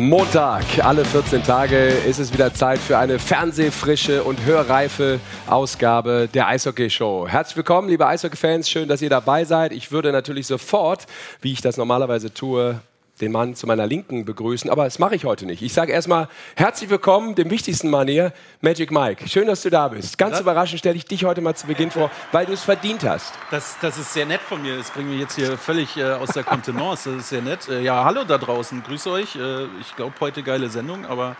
Montag, 0.00 0.64
alle 0.82 1.04
14 1.04 1.42
Tage 1.42 1.88
ist 1.88 2.18
es 2.18 2.32
wieder 2.32 2.54
Zeit 2.54 2.78
für 2.78 2.96
eine 2.96 3.18
fernsehfrische 3.18 4.24
und 4.24 4.42
hörreife 4.46 5.20
Ausgabe 5.46 6.26
der 6.32 6.48
Eishockey 6.48 6.88
Show. 6.88 7.28
Herzlich 7.28 7.58
willkommen, 7.58 7.88
liebe 7.88 8.06
Eishockey-Fans, 8.06 8.70
schön, 8.70 8.88
dass 8.88 9.02
ihr 9.02 9.10
dabei 9.10 9.44
seid. 9.44 9.72
Ich 9.72 9.92
würde 9.92 10.10
natürlich 10.10 10.46
sofort, 10.46 11.06
wie 11.42 11.52
ich 11.52 11.60
das 11.60 11.76
normalerweise 11.76 12.32
tue, 12.32 12.80
den 13.20 13.32
Mann 13.32 13.54
zu 13.54 13.66
meiner 13.66 13.86
Linken 13.86 14.24
begrüßen, 14.24 14.70
aber 14.70 14.84
das 14.84 14.98
mache 14.98 15.14
ich 15.14 15.24
heute 15.24 15.46
nicht. 15.46 15.62
Ich 15.62 15.72
sage 15.72 15.92
erstmal 15.92 16.28
herzlich 16.56 16.90
willkommen, 16.90 17.34
dem 17.34 17.50
wichtigsten 17.50 17.90
Mann 17.90 18.08
hier, 18.08 18.32
Magic 18.60 18.90
Mike. 18.90 19.28
Schön, 19.28 19.46
dass 19.46 19.62
du 19.62 19.70
da 19.70 19.88
bist. 19.88 20.18
Ganz 20.18 20.36
ja. 20.36 20.40
überraschend 20.40 20.78
stelle 20.78 20.96
ich 20.96 21.04
dich 21.04 21.24
heute 21.24 21.40
mal 21.40 21.54
zu 21.54 21.66
Beginn 21.66 21.90
vor, 21.90 22.10
weil 22.32 22.46
du 22.46 22.52
es 22.52 22.62
verdient 22.62 23.04
hast. 23.04 23.32
Das, 23.50 23.76
das 23.80 23.98
ist 23.98 24.12
sehr 24.12 24.26
nett 24.26 24.40
von 24.40 24.62
mir. 24.62 24.76
Das 24.76 24.90
bringt 24.90 25.10
mich 25.10 25.20
jetzt 25.20 25.36
hier 25.36 25.56
völlig 25.58 25.96
äh, 25.96 26.04
aus 26.12 26.30
der 26.30 26.44
Kontenance. 26.44 27.10
Das 27.10 27.20
ist 27.20 27.28
sehr 27.28 27.42
nett. 27.42 27.68
Äh, 27.68 27.82
ja, 27.82 28.04
hallo 28.04 28.24
da 28.24 28.38
draußen. 28.38 28.82
Grüße 28.82 29.10
euch. 29.10 29.36
Äh, 29.36 29.64
ich 29.80 29.94
glaube, 29.96 30.14
heute 30.20 30.42
geile 30.42 30.70
Sendung, 30.70 31.06
aber 31.06 31.36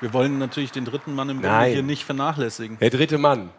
wir 0.00 0.12
wollen 0.12 0.38
natürlich 0.38 0.72
den 0.72 0.84
dritten 0.84 1.14
Mann 1.14 1.28
im 1.28 1.42
Grunde 1.42 1.64
hier 1.64 1.82
nicht 1.82 2.04
vernachlässigen. 2.04 2.78
Der 2.78 2.90
dritte 2.90 3.18
Mann. 3.18 3.50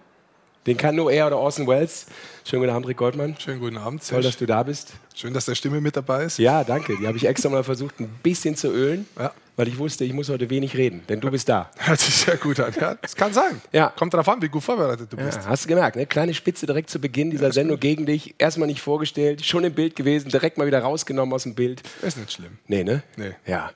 Den 0.67 0.77
kann 0.77 0.95
nur 0.95 1.11
er 1.11 1.27
oder 1.27 1.37
Orson 1.37 1.67
Welles. 1.67 2.05
Schönen 2.43 2.63
guten 2.63 2.73
Abend, 2.73 2.87
Rick 2.87 2.97
Goldmann. 2.97 3.35
Schönen 3.39 3.59
guten 3.59 3.77
Abend. 3.77 4.05
Toll, 4.07 4.21
dass 4.21 4.37
du 4.37 4.45
da 4.45 4.63
bist. 4.63 4.93
Schön, 5.15 5.33
dass 5.33 5.45
der 5.45 5.55
Stimme 5.55 5.79
mit 5.81 5.95
dabei 5.95 6.25
ist. 6.25 6.37
Ja, 6.37 6.63
danke. 6.63 6.97
Die 6.97 7.07
habe 7.07 7.17
ich 7.17 7.25
extra 7.25 7.49
mal 7.49 7.63
versucht, 7.63 7.99
ein 7.99 8.09
bisschen 8.23 8.55
zu 8.55 8.69
ölen, 8.69 9.05
ja. 9.17 9.31
weil 9.55 9.67
ich 9.67 9.77
wusste, 9.77 10.03
ich 10.03 10.13
muss 10.13 10.29
heute 10.29 10.49
wenig 10.49 10.75
reden, 10.75 11.01
denn 11.07 11.21
du 11.21 11.31
bist 11.31 11.47
da. 11.47 11.69
Hört 11.77 11.99
sich 11.99 12.15
sehr 12.15 12.37
gut 12.37 12.59
an. 12.59 12.73
Ja, 12.79 12.95
das 12.95 13.15
kann 13.15 13.33
sein. 13.33 13.61
Ja. 13.71 13.93
Kommt 13.97 14.13
darauf 14.13 14.27
an, 14.27 14.41
wie 14.41 14.49
gut 14.49 14.63
vorbereitet 14.63 15.11
du 15.11 15.17
bist. 15.17 15.37
Ja, 15.37 15.45
hast 15.47 15.65
du 15.65 15.69
gemerkt, 15.69 15.95
ne? 15.95 16.05
kleine 16.05 16.33
Spitze 16.33 16.65
direkt 16.65 16.89
zu 16.89 16.99
Beginn 16.99 17.31
dieser 17.31 17.51
Sendung 17.51 17.75
gut. 17.75 17.81
gegen 17.81 18.05
dich. 18.05 18.35
Erstmal 18.37 18.67
nicht 18.67 18.81
vorgestellt, 18.81 19.45
schon 19.45 19.63
im 19.63 19.73
Bild 19.73 19.95
gewesen, 19.95 20.29
direkt 20.29 20.57
mal 20.57 20.67
wieder 20.67 20.79
rausgenommen 20.79 21.33
aus 21.33 21.43
dem 21.43 21.55
Bild. 21.55 21.83
Ist 22.01 22.17
nicht 22.17 22.33
schlimm. 22.33 22.57
Nee, 22.67 22.83
ne? 22.83 23.03
Nee. 23.15 23.31
Ja. 23.45 23.71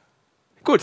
Gut, 0.66 0.80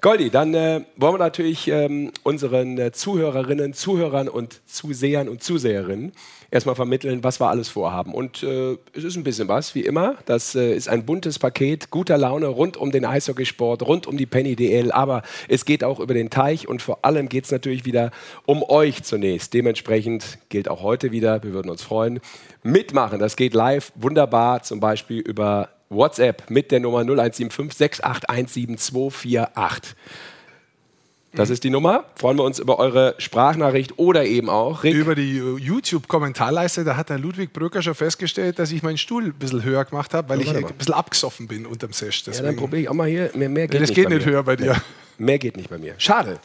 Goldi, 0.00 0.30
dann 0.30 0.52
äh, 0.52 0.80
wollen 0.96 1.14
wir 1.14 1.18
natürlich 1.18 1.68
ähm, 1.68 2.10
unseren 2.24 2.76
äh, 2.76 2.90
Zuhörerinnen, 2.90 3.72
Zuhörern 3.72 4.28
und 4.28 4.60
Zusehern 4.66 5.28
und 5.28 5.44
Zuseherinnen 5.44 6.10
erstmal 6.50 6.74
vermitteln, 6.74 7.22
was 7.22 7.40
wir 7.40 7.48
alles 7.48 7.68
vorhaben. 7.68 8.14
Und 8.14 8.42
äh, 8.42 8.76
es 8.92 9.04
ist 9.04 9.14
ein 9.14 9.22
bisschen 9.22 9.46
was, 9.46 9.76
wie 9.76 9.82
immer. 9.82 10.16
Das 10.26 10.56
äh, 10.56 10.74
ist 10.74 10.88
ein 10.88 11.06
buntes 11.06 11.38
Paket, 11.38 11.90
guter 11.90 12.18
Laune 12.18 12.48
rund 12.48 12.76
um 12.76 12.90
den 12.90 13.04
Eishockeysport, 13.04 13.86
rund 13.86 14.08
um 14.08 14.16
die 14.16 14.26
Penny 14.26 14.56
DL, 14.56 14.90
aber 14.90 15.22
es 15.48 15.64
geht 15.64 15.84
auch 15.84 16.00
über 16.00 16.14
den 16.14 16.28
Teich 16.28 16.66
und 16.66 16.82
vor 16.82 17.04
allem 17.04 17.28
geht 17.28 17.44
es 17.44 17.52
natürlich 17.52 17.84
wieder 17.84 18.10
um 18.44 18.64
euch 18.64 19.04
zunächst. 19.04 19.54
Dementsprechend 19.54 20.38
gilt 20.48 20.68
auch 20.68 20.82
heute 20.82 21.12
wieder, 21.12 21.44
wir 21.44 21.52
würden 21.52 21.70
uns 21.70 21.82
freuen, 21.82 22.18
mitmachen. 22.64 23.20
Das 23.20 23.36
geht 23.36 23.54
live 23.54 23.92
wunderbar, 23.94 24.64
zum 24.64 24.80
Beispiel 24.80 25.20
über 25.20 25.68
WhatsApp 25.92 26.50
mit 26.50 26.70
der 26.70 26.80
Nummer 26.80 27.00
0175 27.00 28.04
6817248. 28.04 29.94
Das 31.34 31.48
ist 31.48 31.64
die 31.64 31.70
Nummer. 31.70 32.04
Freuen 32.14 32.36
wir 32.36 32.44
uns 32.44 32.58
über 32.58 32.78
eure 32.78 33.14
Sprachnachricht 33.16 33.98
oder 33.98 34.26
eben 34.26 34.50
auch 34.50 34.84
Rick. 34.84 34.94
über 34.94 35.14
die 35.14 35.38
YouTube-Kommentarleiste. 35.38 36.84
Da 36.84 36.96
hat 36.96 37.08
der 37.08 37.18
Ludwig 37.18 37.54
Brücker 37.54 37.80
schon 37.80 37.94
festgestellt, 37.94 38.58
dass 38.58 38.70
ich 38.70 38.82
meinen 38.82 38.98
Stuhl 38.98 39.24
ein 39.24 39.32
bisschen 39.32 39.64
höher 39.64 39.84
gemacht 39.86 40.12
habe, 40.12 40.28
weil 40.28 40.42
ja, 40.42 40.52
ich 40.52 40.56
ein 40.56 40.74
bisschen 40.74 40.94
abgesoffen 40.94 41.48
bin 41.48 41.64
unterm 41.64 41.92
Sesh. 41.92 42.24
Deswegen. 42.24 42.44
Ja, 42.44 42.50
dann 42.50 42.58
probiere 42.58 42.82
ich 42.82 42.88
auch 42.90 42.94
mal 42.94 43.08
hier. 43.08 43.30
Mehr, 43.34 43.48
mehr 43.48 43.66
geht 43.66 43.80
das 43.80 43.88
nicht 43.88 43.96
geht 43.96 44.10
nicht 44.10 44.26
höher 44.26 44.42
bei 44.42 44.56
dir. 44.56 44.76
Mehr 45.16 45.38
geht 45.38 45.56
nicht 45.56 45.70
bei 45.70 45.78
mir. 45.78 45.94
Schade. 45.96 46.38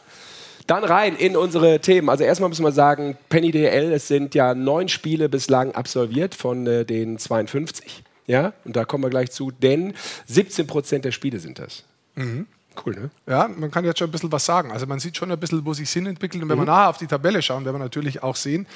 Dann 0.66 0.84
rein 0.84 1.16
in 1.16 1.36
unsere 1.36 1.80
Themen. 1.80 2.08
Also 2.08 2.24
erstmal 2.24 2.48
müssen 2.48 2.64
wir 2.64 2.72
sagen, 2.72 3.16
Penny 3.28 3.50
DL, 3.50 3.92
es 3.92 4.08
sind 4.08 4.34
ja 4.34 4.54
neun 4.54 4.88
Spiele 4.88 5.28
bislang 5.28 5.72
absolviert 5.72 6.34
von 6.34 6.66
äh, 6.66 6.84
den 6.84 7.18
52. 7.18 8.04
Ja, 8.28 8.52
und 8.64 8.76
da 8.76 8.84
kommen 8.84 9.02
wir 9.02 9.10
gleich 9.10 9.32
zu, 9.32 9.50
denn 9.50 9.94
17 10.26 10.66
Prozent 10.66 11.04
der 11.04 11.12
Spiele 11.12 11.40
sind 11.40 11.58
das. 11.58 11.84
Mhm. 12.14 12.46
Cool, 12.84 12.94
ne? 12.94 13.10
Ja, 13.26 13.48
man 13.48 13.70
kann 13.70 13.84
jetzt 13.84 13.98
schon 13.98 14.08
ein 14.08 14.12
bisschen 14.12 14.30
was 14.30 14.44
sagen. 14.44 14.70
Also 14.70 14.86
man 14.86 15.00
sieht 15.00 15.16
schon 15.16 15.32
ein 15.32 15.40
bisschen, 15.40 15.64
wo 15.64 15.72
sich 15.72 15.90
Sinn 15.90 16.06
entwickelt. 16.06 16.42
Und 16.42 16.48
wenn 16.48 16.58
mhm. 16.58 16.62
wir 16.62 16.66
nachher 16.66 16.90
auf 16.90 16.98
die 16.98 17.06
Tabelle 17.06 17.42
schauen, 17.42 17.64
werden 17.64 17.76
wir 17.76 17.80
natürlich 17.80 18.22
auch 18.22 18.36
sehen, 18.36 18.66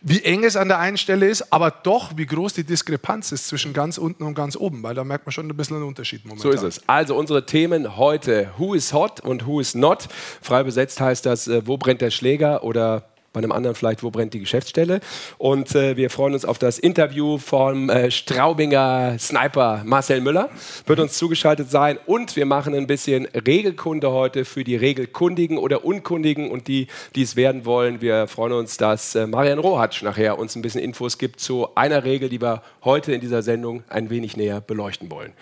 wie 0.00 0.22
eng 0.22 0.44
es 0.44 0.56
an 0.56 0.68
der 0.68 0.78
einen 0.78 0.96
Stelle 0.96 1.28
ist, 1.28 1.52
aber 1.52 1.70
doch, 1.70 2.12
wie 2.16 2.24
groß 2.24 2.54
die 2.54 2.64
Diskrepanz 2.64 3.32
ist 3.32 3.48
zwischen 3.48 3.72
ganz 3.72 3.98
unten 3.98 4.22
und 4.22 4.34
ganz 4.34 4.56
oben, 4.56 4.82
weil 4.82 4.94
da 4.94 5.04
merkt 5.04 5.26
man 5.26 5.32
schon 5.32 5.46
ein 5.48 5.56
bisschen 5.56 5.76
einen 5.76 5.86
Unterschied 5.86 6.24
momentan. 6.24 6.52
So 6.52 6.56
ist 6.56 6.62
es. 6.62 6.88
Also 6.88 7.16
unsere 7.16 7.44
Themen 7.44 7.96
heute, 7.96 8.50
Who 8.56 8.74
is 8.74 8.92
hot 8.94 9.20
und 9.20 9.46
Who 9.46 9.60
is 9.60 9.74
not. 9.74 10.08
Frei 10.40 10.62
besetzt 10.62 11.00
heißt 11.00 11.26
das, 11.26 11.48
äh, 11.48 11.66
wo 11.66 11.76
brennt 11.76 12.00
der 12.00 12.10
Schläger 12.10 12.64
oder 12.64 13.10
bei 13.32 13.38
einem 13.38 13.52
anderen 13.52 13.76
vielleicht, 13.76 14.02
wo 14.02 14.10
brennt 14.10 14.34
die 14.34 14.40
Geschäftsstelle. 14.40 15.00
Und 15.38 15.74
äh, 15.74 15.96
wir 15.96 16.10
freuen 16.10 16.34
uns 16.34 16.44
auf 16.44 16.58
das 16.58 16.78
Interview 16.78 17.38
vom 17.38 17.88
äh, 17.88 18.10
Straubinger 18.10 19.16
Sniper 19.18 19.82
Marcel 19.84 20.20
Müller, 20.20 20.50
wird 20.86 20.98
uns 20.98 21.16
zugeschaltet 21.16 21.70
sein. 21.70 21.98
Und 22.06 22.36
wir 22.36 22.46
machen 22.46 22.74
ein 22.74 22.86
bisschen 22.86 23.26
Regelkunde 23.26 24.10
heute 24.10 24.44
für 24.44 24.64
die 24.64 24.76
Regelkundigen 24.76 25.58
oder 25.58 25.84
Unkundigen 25.84 26.50
und 26.50 26.66
die, 26.68 26.88
die 27.14 27.22
es 27.22 27.36
werden 27.36 27.64
wollen. 27.64 28.00
Wir 28.00 28.26
freuen 28.26 28.52
uns, 28.52 28.76
dass 28.76 29.14
äh, 29.14 29.26
Marian 29.26 29.58
Rohatsch 29.58 30.02
nachher 30.02 30.38
uns 30.38 30.56
ein 30.56 30.62
bisschen 30.62 30.80
Infos 30.80 31.18
gibt 31.18 31.40
zu 31.40 31.68
einer 31.76 32.04
Regel, 32.04 32.28
die 32.28 32.40
wir 32.40 32.62
heute 32.84 33.12
in 33.12 33.20
dieser 33.20 33.42
Sendung 33.42 33.84
ein 33.88 34.10
wenig 34.10 34.36
näher 34.36 34.60
beleuchten 34.60 35.10
wollen. 35.10 35.32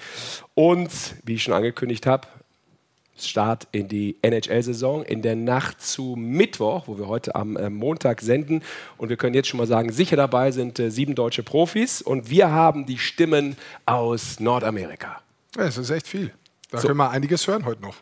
Und 0.54 0.90
wie 1.24 1.34
ich 1.34 1.42
schon 1.42 1.54
angekündigt 1.54 2.06
habe, 2.06 2.28
Start 3.26 3.66
in 3.72 3.88
die 3.88 4.16
NHL-Saison 4.22 5.04
in 5.04 5.22
der 5.22 5.36
Nacht 5.36 5.82
zu 5.82 6.14
Mittwoch, 6.16 6.84
wo 6.86 6.98
wir 6.98 7.08
heute 7.08 7.34
am 7.34 7.56
äh, 7.56 7.70
Montag 7.70 8.20
senden. 8.20 8.62
Und 8.96 9.08
wir 9.08 9.16
können 9.16 9.34
jetzt 9.34 9.48
schon 9.48 9.58
mal 9.58 9.66
sagen, 9.66 9.92
sicher 9.92 10.16
dabei 10.16 10.50
sind 10.50 10.78
äh, 10.78 10.90
sieben 10.90 11.14
deutsche 11.14 11.42
Profis 11.42 12.02
und 12.02 12.30
wir 12.30 12.50
haben 12.50 12.86
die 12.86 12.98
Stimmen 12.98 13.56
aus 13.86 14.40
Nordamerika. 14.40 15.20
Ja, 15.56 15.64
das 15.64 15.78
ist 15.78 15.90
echt 15.90 16.06
viel. 16.06 16.32
Da 16.70 16.78
so. 16.78 16.88
können 16.88 16.98
wir 16.98 17.10
einiges 17.10 17.46
hören 17.46 17.64
heute 17.64 17.82
noch. 17.82 17.96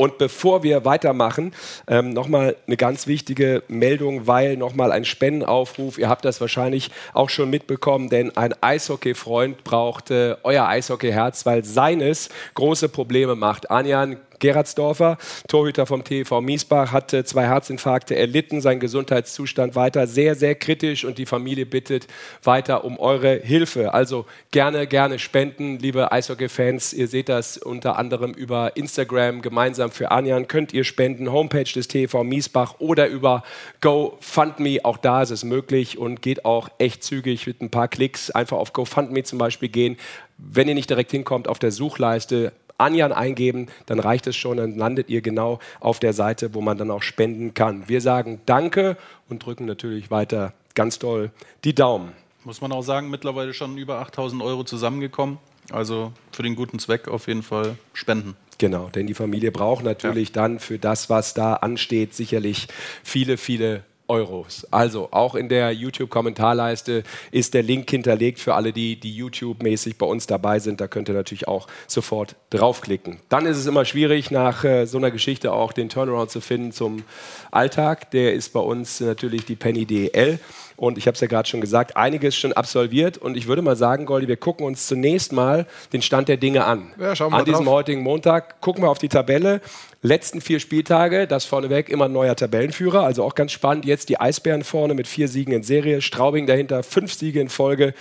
Und 0.00 0.16
bevor 0.16 0.62
wir 0.62 0.84
weitermachen, 0.84 1.52
ähm, 1.88 2.10
nochmal 2.10 2.54
eine 2.68 2.76
ganz 2.76 3.08
wichtige 3.08 3.64
Meldung, 3.66 4.28
weil 4.28 4.56
nochmal 4.56 4.92
ein 4.92 5.04
Spendenaufruf, 5.04 5.98
ihr 5.98 6.08
habt 6.08 6.24
das 6.24 6.40
wahrscheinlich 6.40 6.92
auch 7.14 7.28
schon 7.30 7.50
mitbekommen, 7.50 8.08
denn 8.08 8.36
ein 8.36 8.54
Eishockey-Freund 8.60 9.64
braucht 9.64 10.12
äh, 10.12 10.36
euer 10.44 10.68
Eishockey-Herz, 10.68 11.46
weil 11.46 11.64
seines 11.64 12.28
große 12.54 12.88
Probleme 12.88 13.34
macht. 13.34 13.72
Anjan 13.72 14.18
Gerardsdorfer, 14.38 15.18
Torhüter 15.48 15.86
vom 15.86 16.04
TV 16.04 16.40
Miesbach, 16.40 16.92
hatte 16.92 17.24
zwei 17.24 17.46
Herzinfarkte 17.46 18.16
erlitten, 18.16 18.60
sein 18.60 18.80
Gesundheitszustand 18.80 19.74
weiter 19.74 20.06
sehr, 20.06 20.34
sehr 20.34 20.54
kritisch 20.54 21.04
und 21.04 21.18
die 21.18 21.26
Familie 21.26 21.66
bittet 21.66 22.06
weiter 22.42 22.84
um 22.84 22.98
eure 22.98 23.36
Hilfe. 23.36 23.94
Also 23.94 24.26
gerne, 24.50 24.86
gerne 24.86 25.18
spenden, 25.18 25.78
liebe 25.78 26.12
Eishockey-Fans. 26.12 26.92
Ihr 26.92 27.08
seht 27.08 27.28
das 27.28 27.58
unter 27.58 27.98
anderem 27.98 28.32
über 28.32 28.76
Instagram 28.76 29.42
gemeinsam 29.42 29.90
für 29.90 30.10
Anjan. 30.10 30.48
Könnt 30.48 30.72
ihr 30.72 30.84
spenden, 30.84 31.32
Homepage 31.32 31.64
des 31.64 31.88
TV 31.88 32.24
Miesbach 32.24 32.76
oder 32.78 33.08
über 33.08 33.42
GoFundMe. 33.80 34.84
Auch 34.84 34.96
da 34.96 35.22
ist 35.22 35.30
es 35.30 35.44
möglich 35.44 35.98
und 35.98 36.22
geht 36.22 36.44
auch 36.44 36.68
echt 36.78 37.02
zügig 37.02 37.46
mit 37.46 37.60
ein 37.60 37.70
paar 37.70 37.88
Klicks. 37.88 38.30
Einfach 38.30 38.56
auf 38.56 38.72
GoFundMe 38.72 39.22
zum 39.22 39.38
Beispiel 39.38 39.68
gehen. 39.68 39.96
Wenn 40.38 40.68
ihr 40.68 40.74
nicht 40.74 40.88
direkt 40.88 41.10
hinkommt, 41.10 41.48
auf 41.48 41.58
der 41.58 41.72
Suchleiste 41.72 42.52
Anjan 42.78 43.12
eingeben, 43.12 43.66
dann 43.86 44.00
reicht 44.00 44.26
es 44.26 44.36
schon, 44.36 44.56
dann 44.56 44.76
landet 44.76 45.10
ihr 45.10 45.20
genau 45.20 45.58
auf 45.80 45.98
der 45.98 46.12
Seite, 46.12 46.54
wo 46.54 46.60
man 46.60 46.78
dann 46.78 46.90
auch 46.90 47.02
spenden 47.02 47.54
kann. 47.54 47.88
Wir 47.88 48.00
sagen 48.00 48.40
Danke 48.46 48.96
und 49.28 49.44
drücken 49.44 49.66
natürlich 49.66 50.10
weiter 50.10 50.52
ganz 50.74 50.98
doll 50.98 51.30
die 51.64 51.74
Daumen. 51.74 52.12
Muss 52.44 52.60
man 52.60 52.72
auch 52.72 52.82
sagen, 52.82 53.10
mittlerweile 53.10 53.52
schon 53.52 53.76
über 53.76 53.98
8000 53.98 54.42
Euro 54.42 54.64
zusammengekommen. 54.64 55.38
Also 55.70 56.12
für 56.32 56.42
den 56.42 56.56
guten 56.56 56.78
Zweck 56.78 57.08
auf 57.08 57.26
jeden 57.26 57.42
Fall 57.42 57.76
spenden. 57.92 58.36
Genau, 58.58 58.88
denn 58.88 59.06
die 59.06 59.14
Familie 59.14 59.52
braucht 59.52 59.84
natürlich 59.84 60.28
ja. 60.30 60.34
dann 60.34 60.58
für 60.58 60.78
das, 60.78 61.10
was 61.10 61.34
da 61.34 61.54
ansteht, 61.54 62.14
sicherlich 62.14 62.68
viele, 63.04 63.36
viele 63.36 63.84
Euros. 64.08 64.66
Also 64.70 65.08
auch 65.10 65.34
in 65.34 65.48
der 65.48 65.72
YouTube-Kommentarleiste 65.72 67.04
ist 67.30 67.54
der 67.54 67.62
Link 67.62 67.90
hinterlegt 67.90 68.40
für 68.40 68.54
alle, 68.54 68.72
die, 68.72 68.98
die 68.98 69.14
YouTube-mäßig 69.14 69.98
bei 69.98 70.06
uns 70.06 70.26
dabei 70.26 70.58
sind. 70.58 70.80
Da 70.80 70.88
könnt 70.88 71.08
ihr 71.08 71.14
natürlich 71.14 71.46
auch 71.46 71.66
sofort 71.86 72.34
draufklicken. 72.50 73.18
Dann 73.28 73.46
ist 73.46 73.58
es 73.58 73.66
immer 73.66 73.84
schwierig, 73.84 74.30
nach 74.30 74.64
äh, 74.64 74.86
so 74.86 74.98
einer 74.98 75.10
Geschichte 75.10 75.52
auch 75.52 75.72
den 75.72 75.88
Turnaround 75.88 76.30
zu 76.30 76.40
finden 76.40 76.72
zum 76.72 77.04
Alltag. 77.50 78.10
Der 78.10 78.32
ist 78.32 78.52
bei 78.52 78.60
uns 78.60 79.00
natürlich 79.00 79.44
die 79.44 79.56
Penny 79.56 79.84
DL. 79.84 80.40
Und 80.78 80.96
ich 80.96 81.08
habe 81.08 81.16
es 81.16 81.20
ja 81.20 81.26
gerade 81.26 81.48
schon 81.48 81.60
gesagt, 81.60 81.96
einiges 81.96 82.36
schon 82.36 82.52
absolviert. 82.52 83.18
Und 83.18 83.36
ich 83.36 83.48
würde 83.48 83.62
mal 83.62 83.74
sagen, 83.74 84.06
Goldi, 84.06 84.28
wir 84.28 84.36
gucken 84.36 84.64
uns 84.64 84.86
zunächst 84.86 85.32
mal 85.32 85.66
den 85.92 86.02
Stand 86.02 86.28
der 86.28 86.36
Dinge 86.36 86.64
an. 86.64 86.92
Ja, 87.00 87.16
schauen 87.16 87.32
wir 87.32 87.38
an 87.38 87.44
diesem 87.44 87.64
drauf. 87.64 87.74
heutigen 87.74 88.02
Montag 88.02 88.60
gucken 88.60 88.84
wir 88.84 88.88
auf 88.88 88.98
die 88.98 89.08
Tabelle. 89.08 89.60
Letzten 90.02 90.40
vier 90.40 90.60
Spieltage, 90.60 91.26
das 91.26 91.46
vorneweg 91.46 91.88
immer 91.88 92.04
ein 92.04 92.12
neuer 92.12 92.36
Tabellenführer, 92.36 93.02
also 93.02 93.24
auch 93.24 93.34
ganz 93.34 93.50
spannend. 93.50 93.86
Jetzt 93.86 94.08
die 94.08 94.20
Eisbären 94.20 94.62
vorne 94.62 94.94
mit 94.94 95.08
vier 95.08 95.26
Siegen 95.26 95.52
in 95.52 95.64
Serie, 95.64 96.00
Straubing 96.00 96.46
dahinter, 96.46 96.84
fünf 96.84 97.12
Siege 97.12 97.40
in 97.40 97.48
Folge. 97.48 97.92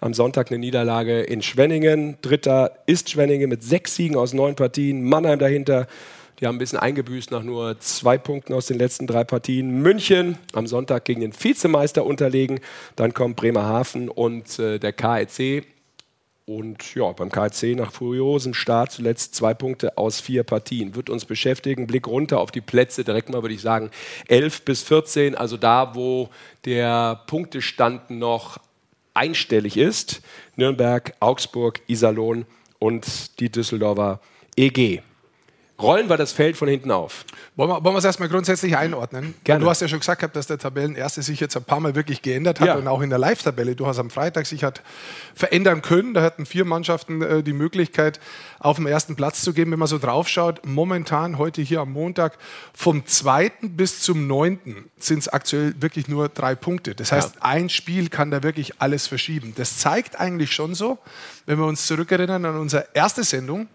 Am 0.00 0.12
Sonntag 0.12 0.50
eine 0.50 0.58
Niederlage 0.58 1.20
in 1.20 1.40
Schwenningen. 1.40 2.18
Dritter 2.20 2.72
ist 2.86 3.10
Schwenningen 3.10 3.48
mit 3.48 3.62
sechs 3.62 3.94
Siegen 3.94 4.16
aus 4.16 4.32
neun 4.32 4.56
Partien. 4.56 5.04
Mannheim 5.04 5.38
dahinter 5.38 5.86
die 6.40 6.46
haben 6.46 6.56
ein 6.56 6.58
bisschen 6.58 6.78
eingebüßt 6.78 7.30
nach 7.30 7.42
nur 7.42 7.78
zwei 7.80 8.18
Punkten 8.18 8.54
aus 8.54 8.66
den 8.66 8.78
letzten 8.78 9.06
drei 9.06 9.24
Partien. 9.24 9.82
München 9.82 10.38
am 10.52 10.66
Sonntag 10.66 11.04
gegen 11.04 11.20
den 11.20 11.32
Vizemeister 11.32 12.04
unterlegen. 12.04 12.60
Dann 12.96 13.14
kommt 13.14 13.36
Bremerhaven 13.36 14.08
und 14.08 14.58
äh, 14.58 14.78
der 14.78 14.92
KEC. 14.92 15.66
Und 16.46 16.94
ja, 16.94 17.10
beim 17.12 17.30
KC 17.30 17.74
nach 17.74 17.90
furiosem 17.90 18.52
Start 18.52 18.92
zuletzt 18.92 19.34
zwei 19.34 19.54
Punkte 19.54 19.96
aus 19.96 20.20
vier 20.20 20.42
Partien. 20.42 20.94
Wird 20.94 21.08
uns 21.08 21.24
beschäftigen. 21.24 21.86
Blick 21.86 22.06
runter 22.06 22.38
auf 22.38 22.50
die 22.50 22.60
Plätze, 22.60 23.02
direkt 23.02 23.30
mal 23.30 23.40
würde 23.42 23.54
ich 23.54 23.62
sagen 23.62 23.90
11 24.28 24.62
bis 24.62 24.82
14, 24.82 25.36
also 25.36 25.56
da, 25.56 25.94
wo 25.94 26.28
der 26.66 27.22
Punktestand 27.26 28.10
noch 28.10 28.58
einstellig 29.14 29.78
ist. 29.78 30.20
Nürnberg, 30.56 31.14
Augsburg, 31.20 31.80
Iserlohn 31.86 32.44
und 32.78 33.40
die 33.40 33.50
Düsseldorfer 33.50 34.20
EG. 34.56 35.00
Rollen 35.80 36.08
wir 36.08 36.16
das 36.16 36.30
Feld 36.30 36.56
von 36.56 36.68
hinten 36.68 36.92
auf. 36.92 37.24
Wollen 37.56 37.68
wir, 37.68 37.82
wollen 37.82 37.94
wir 37.94 37.98
es 37.98 38.04
erstmal 38.04 38.28
grundsätzlich 38.28 38.76
einordnen? 38.76 39.34
Gerne. 39.42 39.64
Du 39.64 39.68
hast 39.68 39.80
ja 39.80 39.88
schon 39.88 39.98
gesagt, 39.98 40.36
dass 40.36 40.46
der 40.46 40.56
Tabellenerste 40.56 41.20
sich 41.20 41.40
jetzt 41.40 41.56
ein 41.56 41.64
paar 41.64 41.80
Mal 41.80 41.96
wirklich 41.96 42.22
geändert 42.22 42.60
hat 42.60 42.68
ja. 42.68 42.74
und 42.76 42.86
auch 42.86 43.00
in 43.00 43.10
der 43.10 43.18
Live-Tabelle. 43.18 43.74
Du 43.74 43.84
hast 43.86 43.98
am 43.98 44.08
Freitag 44.08 44.46
sich 44.46 44.62
hat 44.62 44.82
verändern 45.34 45.82
können. 45.82 46.14
Da 46.14 46.22
hatten 46.22 46.46
vier 46.46 46.64
Mannschaften 46.64 47.22
äh, 47.22 47.42
die 47.42 47.52
Möglichkeit, 47.52 48.20
auf 48.60 48.76
dem 48.76 48.86
ersten 48.86 49.16
Platz 49.16 49.42
zu 49.42 49.52
gehen. 49.52 49.68
Wenn 49.72 49.80
man 49.80 49.88
so 49.88 49.98
draufschaut, 49.98 50.64
momentan 50.64 51.38
heute 51.38 51.60
hier 51.60 51.80
am 51.80 51.92
Montag 51.92 52.38
vom 52.72 53.04
zweiten 53.06 53.76
bis 53.76 54.00
zum 54.00 54.28
neunten 54.28 54.90
sind 54.96 55.18
es 55.18 55.28
aktuell 55.28 55.74
wirklich 55.80 56.06
nur 56.06 56.28
drei 56.28 56.54
Punkte. 56.54 56.94
Das 56.94 57.10
heißt, 57.10 57.34
ja. 57.34 57.42
ein 57.42 57.68
Spiel 57.68 58.10
kann 58.10 58.30
da 58.30 58.44
wirklich 58.44 58.80
alles 58.80 59.08
verschieben. 59.08 59.54
Das 59.56 59.78
zeigt 59.78 60.20
eigentlich 60.20 60.52
schon 60.52 60.76
so, 60.76 60.98
wenn 61.46 61.58
wir 61.58 61.66
uns 61.66 61.88
zurückerinnern 61.88 62.44
an 62.44 62.58
unsere 62.58 62.86
erste 62.94 63.24
Sendung 63.24 63.66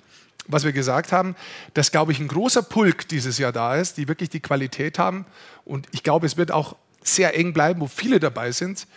was 0.50 0.66
wir 0.66 0.74
gesagt 0.74 1.12
haben, 1.12 1.36
dass, 1.74 1.92
glaube 1.92 2.12
ich, 2.12 2.20
ein 2.20 2.28
großer 2.28 2.64
Pulk 2.64 3.08
dieses 3.08 3.38
Jahr 3.38 3.52
da 3.52 3.76
ist, 3.76 3.98
die 3.98 4.08
wirklich 4.08 4.30
die 4.30 4.40
Qualität 4.42 5.00
haben. 5.00 5.26
Und 5.64 5.88
ich 5.92 6.04
glaube, 6.04 6.26
es 6.26 6.36
wird 6.36 6.52
auch 6.52 6.76
sehr 7.02 7.38
eng 7.38 7.54
bleiben, 7.54 7.80
wo 7.80 7.88
viele 7.88 8.20
dabei 8.20 8.52
sind, 8.52 8.88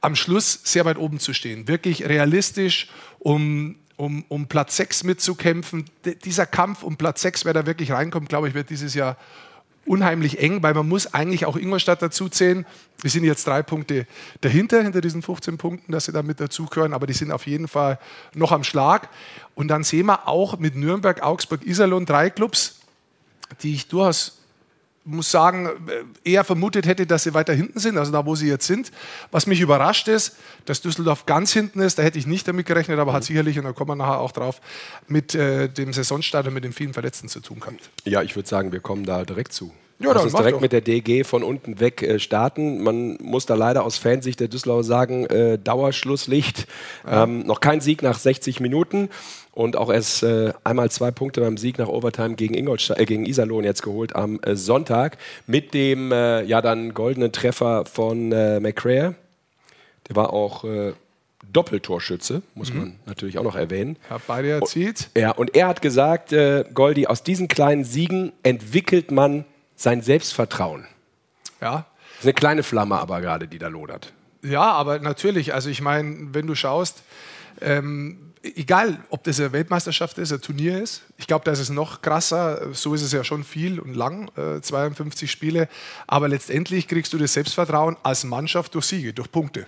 am 0.00 0.16
Schluss 0.16 0.60
sehr 0.64 0.84
weit 0.84 0.98
oben 0.98 1.20
zu 1.20 1.32
stehen. 1.32 1.68
Wirklich 1.68 2.08
realistisch, 2.08 2.88
um, 3.20 3.76
um, 3.96 4.24
um 4.28 4.48
Platz 4.48 4.76
6 4.76 5.04
mitzukämpfen. 5.04 5.84
D 6.04 6.16
dieser 6.16 6.46
Kampf 6.46 6.82
um 6.82 6.96
Platz 6.96 7.22
6, 7.22 7.44
wer 7.44 7.52
da 7.52 7.66
wirklich 7.66 7.92
reinkommt, 7.92 8.28
glaube 8.28 8.48
ich, 8.48 8.54
wird 8.54 8.70
dieses 8.70 8.94
Jahr 8.94 9.16
unheimlich 9.84 10.38
eng, 10.38 10.62
weil 10.62 10.74
man 10.74 10.88
muss 10.88 11.12
eigentlich 11.12 11.46
auch 11.46 11.56
Ingolstadt 11.56 12.02
dazu 12.02 12.28
zählen. 12.28 12.66
Wir 13.00 13.10
sind 13.10 13.24
jetzt 13.24 13.46
drei 13.46 13.62
Punkte 13.62 14.06
dahinter, 14.40 14.82
hinter 14.82 15.00
diesen 15.00 15.22
15 15.22 15.58
Punkten, 15.58 15.92
dass 15.92 16.04
sie 16.04 16.12
da 16.12 16.22
mit 16.22 16.40
dazugehören, 16.40 16.92
aber 16.92 17.06
die 17.06 17.12
sind 17.12 17.32
auf 17.32 17.46
jeden 17.46 17.68
Fall 17.68 17.98
noch 18.34 18.52
am 18.52 18.64
Schlag. 18.64 19.08
Und 19.54 19.68
dann 19.68 19.84
sehen 19.84 20.06
wir 20.06 20.28
auch 20.28 20.58
mit 20.58 20.76
Nürnberg, 20.76 21.22
Augsburg, 21.22 21.64
Iserlohn 21.66 22.06
drei 22.06 22.30
Clubs, 22.30 22.80
die 23.62 23.74
ich 23.74 23.88
durchaus 23.88 24.41
muss 25.04 25.30
sagen, 25.30 25.68
eher 26.24 26.44
vermutet 26.44 26.86
hätte, 26.86 27.06
dass 27.06 27.24
sie 27.24 27.34
weiter 27.34 27.52
hinten 27.52 27.78
sind, 27.80 27.98
also 27.98 28.12
da, 28.12 28.24
wo 28.24 28.34
sie 28.34 28.48
jetzt 28.48 28.66
sind. 28.66 28.92
Was 29.30 29.46
mich 29.46 29.60
überrascht 29.60 30.08
ist, 30.08 30.36
dass 30.64 30.80
Düsseldorf 30.80 31.26
ganz 31.26 31.52
hinten 31.52 31.80
ist, 31.80 31.98
da 31.98 32.02
hätte 32.02 32.18
ich 32.18 32.26
nicht 32.26 32.46
damit 32.46 32.66
gerechnet, 32.66 32.98
aber 32.98 33.12
hat 33.12 33.24
sicherlich, 33.24 33.58
und 33.58 33.64
da 33.64 33.72
kommen 33.72 33.90
wir 33.90 33.96
nachher 33.96 34.20
auch 34.20 34.32
drauf, 34.32 34.60
mit 35.08 35.34
äh, 35.34 35.68
dem 35.68 35.92
Saisonstart 35.92 36.46
und 36.46 36.54
mit 36.54 36.64
den 36.64 36.72
vielen 36.72 36.92
Verletzten 36.92 37.28
zu 37.28 37.40
tun 37.40 37.60
gehabt. 37.60 37.90
Ja, 38.04 38.22
ich 38.22 38.36
würde 38.36 38.48
sagen, 38.48 38.70
wir 38.70 38.80
kommen 38.80 39.04
da 39.04 39.24
direkt 39.24 39.52
zu. 39.52 39.72
Ja, 40.02 40.20
uns 40.20 40.32
direkt 40.32 40.56
doch. 40.56 40.60
mit 40.60 40.72
der 40.72 40.80
DG 40.80 41.24
von 41.24 41.42
unten 41.42 41.80
weg 41.80 42.02
äh, 42.02 42.18
starten. 42.18 42.82
Man 42.82 43.16
muss 43.20 43.46
da 43.46 43.54
leider 43.54 43.84
aus 43.84 43.98
Fansicht 43.98 44.40
der 44.40 44.48
Düsseldorfer 44.48 44.84
sagen, 44.84 45.26
äh, 45.26 45.58
Dauerschlusslicht. 45.58 46.66
Ja. 47.06 47.24
Ähm, 47.24 47.40
noch 47.40 47.60
kein 47.60 47.80
Sieg 47.80 48.02
nach 48.02 48.18
60 48.18 48.60
Minuten 48.60 49.08
und 49.52 49.76
auch 49.76 49.92
erst 49.92 50.22
äh, 50.22 50.52
einmal 50.64 50.90
zwei 50.90 51.10
Punkte 51.10 51.40
beim 51.40 51.56
Sieg 51.56 51.78
nach 51.78 51.88
Overtime 51.88 52.34
gegen, 52.34 52.54
Ingolstadt, 52.54 52.98
äh, 52.98 53.04
gegen 53.04 53.26
Iserlohn 53.26 53.64
jetzt 53.64 53.82
geholt 53.82 54.16
am 54.16 54.40
äh, 54.40 54.56
Sonntag 54.56 55.18
mit 55.46 55.74
dem 55.74 56.10
äh, 56.10 56.42
ja 56.42 56.62
dann 56.62 56.94
goldenen 56.94 57.32
Treffer 57.32 57.84
von 57.84 58.32
äh, 58.32 58.60
McCray. 58.60 59.12
Der 60.08 60.16
war 60.16 60.32
auch 60.32 60.64
äh, 60.64 60.92
Doppeltorschütze, 61.52 62.42
muss 62.54 62.72
mhm. 62.72 62.78
man 62.78 62.96
natürlich 63.06 63.38
auch 63.38 63.44
noch 63.44 63.56
erwähnen. 63.56 63.96
Hat 64.08 64.22
beide 64.26 64.50
erzielt. 64.50 65.10
Und, 65.14 65.20
ja, 65.20 65.30
und 65.32 65.54
er 65.54 65.68
hat 65.68 65.82
gesagt, 65.82 66.32
äh, 66.32 66.64
Goldi, 66.72 67.06
aus 67.06 67.22
diesen 67.22 67.48
kleinen 67.48 67.84
Siegen 67.84 68.32
entwickelt 68.42 69.10
man 69.10 69.44
sein 69.76 70.02
Selbstvertrauen. 70.02 70.86
Ja. 71.60 71.86
Das 72.16 72.20
ist 72.20 72.24
eine 72.24 72.34
kleine 72.34 72.62
Flamme 72.62 72.98
aber 72.98 73.20
gerade, 73.20 73.48
die 73.48 73.58
da 73.58 73.68
lodert. 73.68 74.12
Ja, 74.42 74.72
aber 74.72 74.98
natürlich, 74.98 75.54
also 75.54 75.70
ich 75.70 75.80
meine, 75.80 76.34
wenn 76.34 76.46
du 76.46 76.54
schaust, 76.54 77.02
ähm, 77.60 78.32
egal 78.42 78.98
ob 79.10 79.22
das 79.24 79.38
eine 79.38 79.52
Weltmeisterschaft 79.52 80.18
ist, 80.18 80.32
ein 80.32 80.40
Turnier 80.40 80.82
ist, 80.82 81.02
ich 81.16 81.26
glaube, 81.26 81.44
da 81.44 81.52
ist 81.52 81.60
es 81.60 81.70
noch 81.70 82.02
krasser, 82.02 82.74
so 82.74 82.94
ist 82.94 83.02
es 83.02 83.12
ja 83.12 83.22
schon 83.22 83.44
viel 83.44 83.78
und 83.78 83.94
lang, 83.94 84.30
äh, 84.36 84.60
52 84.60 85.30
Spiele, 85.30 85.68
aber 86.06 86.28
letztendlich 86.28 86.88
kriegst 86.88 87.12
du 87.12 87.18
das 87.18 87.34
Selbstvertrauen 87.34 87.96
als 88.02 88.24
Mannschaft 88.24 88.74
durch 88.74 88.86
Siege, 88.86 89.12
durch 89.12 89.30
Punkte. 89.30 89.66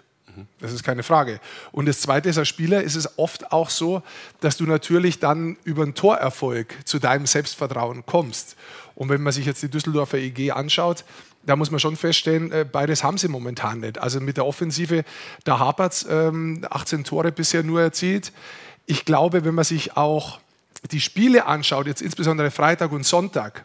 Das 0.59 0.73
ist 0.73 0.83
keine 0.83 1.03
Frage. 1.03 1.41
Und 1.73 1.87
das 1.87 2.01
Zweite 2.01 2.29
ist, 2.29 2.39
als 2.39 2.49
Spieler 2.49 2.83
ist 2.83 2.97
es 2.97 3.19
oft 3.19 3.53
auch 3.53 3.71
so, 3.71 4.03
dass 4.41 4.57
du 4.57 4.65
natürlich 4.65 5.21
dann 5.21 5.57
über 5.65 5.83
einen 5.83 5.95
Torerfolg 5.95 6.75
zu 6.85 6.99
deinem 6.99 7.27
Selbstvertrauen 7.27 8.05
kommst. 8.07 8.57
Und 8.95 9.09
wenn 9.09 9.23
man 9.23 9.33
sich 9.33 9.47
jetzt 9.47 9.63
die 9.63 9.69
Düsseldorfer 9.69 10.19
EG 10.19 10.53
anschaut, 10.53 11.05
da 11.47 11.57
muss 11.57 11.71
man 11.71 11.81
schon 11.81 11.97
feststellen, 11.97 12.53
äh, 12.53 12.65
beides 12.71 13.05
haben 13.05 13.19
sie 13.19 13.29
momentan 13.29 13.81
nicht. 13.81 13.99
Also 13.99 14.21
mit 14.21 14.37
der 14.37 14.47
Offensive, 14.47 15.05
da 15.45 15.59
hapert 15.59 15.93
es, 15.93 16.07
ähm, 16.09 16.65
18 16.71 17.05
Tore 17.05 17.33
bisher 17.33 17.63
nur 17.63 17.81
erzielt. 17.83 18.33
Ich 18.87 19.05
glaube, 19.05 19.45
wenn 19.45 19.55
man 19.55 19.65
sich 19.65 19.97
auch 19.97 20.41
die 20.91 21.01
Spiele 21.01 21.47
anschaut, 21.47 21.87
jetzt 21.87 22.03
insbesondere 22.03 22.51
Freitag 22.51 22.93
und 22.93 23.05
Sonntag, 23.05 23.65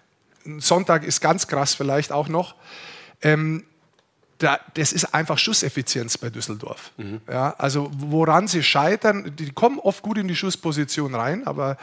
Sonntag 0.58 1.04
ist 1.04 1.22
ganz 1.22 1.48
krass 1.48 1.76
vielleicht 1.76 2.12
auch 2.12 2.28
noch, 2.28 2.56
ähm, 3.22 3.66
da, 4.40 4.60
das 4.74 4.94
ist 4.94 5.14
einfach 5.14 5.38
Schusseffizienz 5.38 6.18
bei 6.18 6.30
Düsseldorf. 6.30 6.92
Mhm. 6.98 7.22
Ja, 7.30 7.54
also 7.58 7.92
woran 7.94 8.48
sie 8.48 8.64
scheitern, 8.64 9.34
die 9.38 9.52
kommen 9.52 9.80
oft 9.80 10.02
gut 10.02 10.18
in 10.18 10.28
die 10.28 10.36
Schussposition 10.36 11.14
rein, 11.14 11.46
aber 11.46 11.78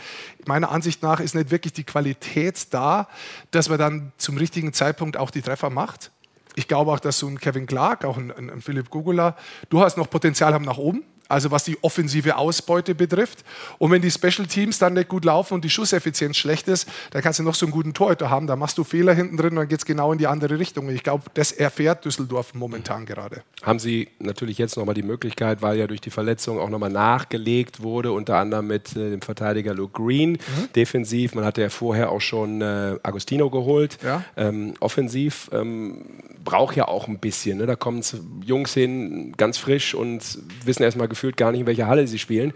meiner 0.47 0.71
Ansicht 0.71 1.03
nach 1.03 1.21
ist 1.21 1.35
nicht 1.35 1.51
wirklich 1.51 1.75
die 1.75 1.85
Qualität 1.85 2.73
da, 2.73 3.09
dass 3.51 3.69
man 3.69 3.79
dann 3.79 4.13
zum 4.17 4.39
richtigen 4.39 4.73
Zeitpunkt 4.73 5.17
auch 5.17 5.31
die 5.31 5.43
Treffer 5.43 5.71
macht. 5.71 6.11
Ich 6.55 6.67
glaube 6.67 6.91
auch, 6.91 7.01
dass 7.01 7.19
so 7.19 7.29
ein 7.29 7.39
Kevin 7.39 7.67
Clark, 7.67 8.05
auch 8.07 8.17
ein, 8.17 8.33
ein 8.33 8.63
Philipp 8.63 8.89
Gugula, 8.89 9.37
durchaus 9.69 9.99
noch 9.99 10.09
Potenzial 10.09 10.55
haben 10.55 10.65
nach 10.65 10.79
oben 10.79 11.05
also 11.29 11.51
was 11.51 11.65
die 11.65 11.77
offensive 11.83 12.37
Ausbeute 12.37 12.95
betrifft. 12.95 13.45
Und 13.79 13.91
wenn 13.91 14.03
die 14.03 14.11
Special 14.11 14.47
Teams 14.47 14.79
dann 14.79 14.95
nicht 14.95 15.09
gut 15.09 15.25
laufen 15.25 15.55
und 15.55 15.65
die 15.65 15.71
Schusseffizienz 15.71 16.37
schlecht 16.37 16.69
ist, 16.69 16.89
dann 17.11 17.23
kannst 17.23 17.39
du 17.39 17.43
noch 17.43 17.55
so 17.55 17.67
einen 17.67 17.73
guten 17.73 17.95
Torhüter 17.95 18.31
haben, 18.31 18.47
da 18.47 18.57
machst 18.57 18.79
du 18.79 18.85
Fehler 18.85 19.15
hinten 19.15 19.37
drin 19.37 19.51
und 19.51 19.57
dann 19.57 19.69
geht 19.69 19.81
es 19.81 19.85
genau 19.85 20.13
in 20.13 20.19
die 20.19 20.27
andere 20.27 20.59
Richtung. 20.59 20.87
Und 20.87 20.95
ich 20.95 21.03
glaube, 21.03 21.25
das 21.35 21.53
erfährt 21.53 22.05
Düsseldorf 22.05 22.55
momentan 22.55 23.07
gerade. 23.07 23.43
Haben 23.63 23.79
Sie 23.79 24.09
natürlich 24.19 24.59
jetzt 24.59 24.77
nochmal 24.77 24.95
die 24.95 25.03
Möglichkeit, 25.03 25.63
weil 25.63 25.79
ja 25.79 25.87
durch 25.87 26.01
die 26.01 26.11
Verletzung 26.11 26.59
auch 26.59 26.69
nochmal 26.69 26.91
nachgelegt 26.91 27.83
wurde, 27.83 28.13
unter 28.13 28.37
anderem 28.37 28.67
mit 28.67 28.97
äh, 28.97 29.11
dem 29.11 29.23
Verteidiger 29.23 29.75
Luke 29.75 29.93
Green, 29.93 30.33
mhm. 30.33 30.69
defensiv. 30.75 31.35
Man 31.35 31.45
hatte 31.45 31.63
ja 31.63 31.69
vorher 31.69 32.11
auch 32.11 32.21
schon 32.21 32.61
äh, 32.61 32.97
Agostino 33.03 33.51
geholt, 33.51 33.99
ja. 34.03 34.25
ähm, 34.37 34.75
offensiv. 34.81 35.51
Ähm, 35.53 36.05
braucht 36.45 36.77
ja 36.77 36.89
auch 36.89 37.09
ein 37.09 37.19
bisschen. 37.19 37.59
Ne? 37.59 37.67
Da 37.67 37.77
kommen 37.77 38.03
Jungs 38.45 38.73
hin, 38.73 39.35
ganz 39.37 39.59
frisch 39.59 39.95
und 39.95 40.23
wissen 40.65 40.83
erstmal 40.83 41.09
gefühlt 41.17 41.37
gar 41.37 41.51
nicht, 41.51 41.63
in 41.63 41.67
welcher 41.67 41.87
Halle 41.87 42.07
sie 42.07 42.19
spielen. 42.19 42.53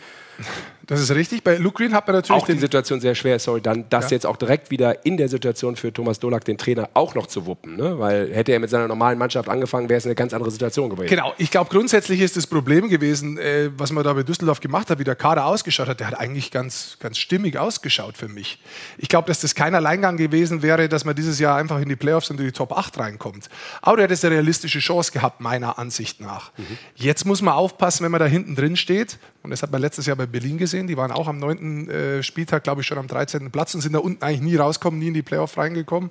Das 0.91 1.01
ist 1.01 1.13
richtig. 1.13 1.45
Bei 1.45 1.57
Luke 1.57 1.77
Green 1.77 1.95
hat 1.95 2.09
man 2.09 2.17
natürlich 2.17 2.43
auch 2.43 2.47
die 2.47 2.59
Situation 2.59 3.01
sehr 3.01 3.15
schwer. 3.15 3.39
Sorry, 3.39 3.61
dann 3.61 3.85
das 3.91 4.11
ja. 4.11 4.17
jetzt 4.17 4.27
auch 4.27 4.37
direkt 4.37 4.73
wieder 4.73 5.07
in 5.07 5.17
der 5.17 5.29
Situation 5.29 5.77
für 5.77 5.93
Thomas 5.93 6.19
Dolak, 6.19 6.45
den 6.45 6.59
Trainer, 6.59 6.89
auch 6.95 7.15
noch 7.15 7.29
zu 7.29 7.47
wuppen. 7.47 7.77
Ne? 7.77 7.97
Weil 8.01 8.35
hätte 8.35 8.51
er 8.51 8.59
mit 8.59 8.71
seiner 8.71 8.89
normalen 8.89 9.17
Mannschaft 9.17 9.49
angefangen, 9.49 9.89
wäre 9.89 9.99
es 9.99 10.05
eine 10.05 10.17
ganz 10.17 10.35
andere 10.35 10.51
Situation 10.51 10.91
gewesen. 10.91 11.09
Genau. 11.09 11.33
Ich 11.39 11.53
glaube, 11.53 11.71
grundsätzlich 11.71 12.21
ist 12.21 12.37
das 12.37 12.49
Problem 12.49 12.89
gewesen, 12.89 13.39
äh, 13.39 13.71
was 13.77 13.93
man 13.93 14.03
da 14.03 14.13
bei 14.13 14.25
Düsseldorf 14.25 14.59
gemacht 14.59 14.91
hat, 14.91 14.99
wie 14.99 15.05
der 15.05 15.15
Kader 15.15 15.47
ausgeschaut 15.47 15.87
hat. 15.87 16.01
Der 16.01 16.09
hat 16.09 16.19
eigentlich 16.19 16.51
ganz, 16.51 16.97
ganz 16.99 17.19
stimmig 17.19 17.57
ausgeschaut 17.57 18.17
für 18.17 18.27
mich. 18.27 18.59
Ich 18.99 19.09
glaube, 19.09 19.29
dass 19.29 19.39
das 19.39 19.55
kein 19.55 19.77
Alleingang 19.77 20.17
gewesen 20.17 20.61
wäre, 20.63 20.89
dass 20.89 21.05
man 21.05 21.15
dieses 21.15 21.39
Jahr 21.39 21.57
einfach 21.57 21.81
in 21.81 21.89
die 21.89 21.95
Playoffs 21.95 22.31
und 22.31 22.41
in 22.41 22.47
die 22.47 22.53
Top 22.53 22.77
8 22.77 22.99
reinkommt. 22.99 23.49
Aber 23.81 23.99
der 23.99 24.09
hat 24.09 24.25
eine 24.25 24.35
realistische 24.35 24.81
Chance 24.81 25.13
gehabt, 25.13 25.41
meiner 25.41 25.79
Ansicht 25.79 26.21
nach. 26.21 26.51
Mhm. 26.57 26.79
Jetzt 26.97 27.27
muss 27.27 27.43
man 27.43 27.55
aufpassen, 27.55 28.03
wenn 28.03 28.11
man 28.11 28.19
da 28.19 28.27
hinten 28.27 28.57
drin 28.57 28.75
steht. 28.75 29.19
Und 29.43 29.51
das 29.51 29.63
hat 29.63 29.71
man 29.73 29.81
letztes 29.81 30.07
Jahr 30.07 30.17
bei 30.17 30.27
Berlin 30.27 30.59
gesehen. 30.59 30.87
Die 30.87 30.97
waren 30.97 31.13
auch 31.13 31.27
am 31.27 31.39
9 31.39 31.51
neunten 31.61 31.91
äh, 31.91 32.23
Spieltag, 32.23 32.65
glaube 32.65 32.83
ich, 32.83 32.87
schon 32.87 32.99
am 32.99 33.07
13. 33.07 33.51
Platz 33.51 33.75
und 33.75 33.81
sind 33.81 33.93
da 33.93 33.99
unten 33.99 34.23
eigentlich 34.23 34.43
nie 34.43 34.57
rausgekommen, 34.57 35.01
nie 35.01 35.09
in 35.09 35.15
die 35.15 35.23
Playoff 35.23 35.57
reingekommen, 35.57 36.11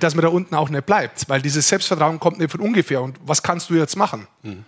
dass 0.00 0.14
man 0.14 0.22
da 0.22 0.28
unten 0.28 0.54
auch 0.54 0.70
nicht 0.70 0.86
bleibt. 0.86 1.28
Weil 1.28 1.42
dieses 1.42 1.68
Selbstvertrauen 1.68 2.18
kommt 2.18 2.38
nicht 2.38 2.50
von 2.50 2.60
ungefähr. 2.60 3.02
Und 3.02 3.18
was 3.24 3.42
kannst 3.42 3.70
du 3.70 3.74
jetzt 3.74 3.96
machen? 3.96 4.26
Mhm. 4.42 4.64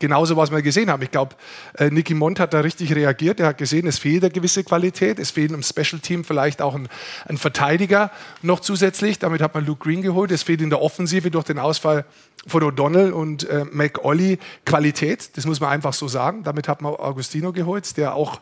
Genauso, 0.00 0.36
was 0.36 0.52
wir 0.52 0.62
gesehen 0.62 0.90
haben. 0.90 1.02
Ich 1.02 1.10
glaube, 1.10 1.34
äh, 1.76 1.90
Nicky 1.90 2.14
Mont 2.14 2.38
hat 2.38 2.54
da 2.54 2.60
richtig 2.60 2.94
reagiert. 2.94 3.40
Er 3.40 3.48
hat 3.48 3.58
gesehen, 3.58 3.86
es 3.88 3.98
fehlt 3.98 4.22
eine 4.22 4.30
gewisse 4.30 4.62
Qualität. 4.62 5.18
Es 5.18 5.32
fehlt 5.32 5.50
im 5.50 5.62
Special 5.64 6.00
Team 6.00 6.22
vielleicht 6.22 6.62
auch 6.62 6.76
ein, 6.76 6.88
ein 7.26 7.36
Verteidiger 7.36 8.12
noch 8.42 8.60
zusätzlich. 8.60 9.18
Damit 9.18 9.42
hat 9.42 9.54
man 9.54 9.66
Luke 9.66 9.82
Green 9.82 10.02
geholt. 10.02 10.30
Es 10.30 10.44
fehlt 10.44 10.62
in 10.62 10.70
der 10.70 10.80
Offensive 10.80 11.32
durch 11.32 11.44
den 11.44 11.58
Ausfall 11.58 12.04
von 12.46 12.62
O'Donnell 12.62 13.10
und 13.10 13.48
äh, 13.48 13.64
McOlly 13.72 14.38
Qualität. 14.64 15.36
Das 15.36 15.46
muss 15.46 15.58
man 15.58 15.70
einfach 15.70 15.92
so 15.92 16.06
sagen. 16.06 16.44
Damit 16.44 16.68
hat 16.68 16.80
man 16.80 16.94
Augustino 16.94 17.52
geholt, 17.52 17.96
der 17.96 18.14
auch 18.14 18.40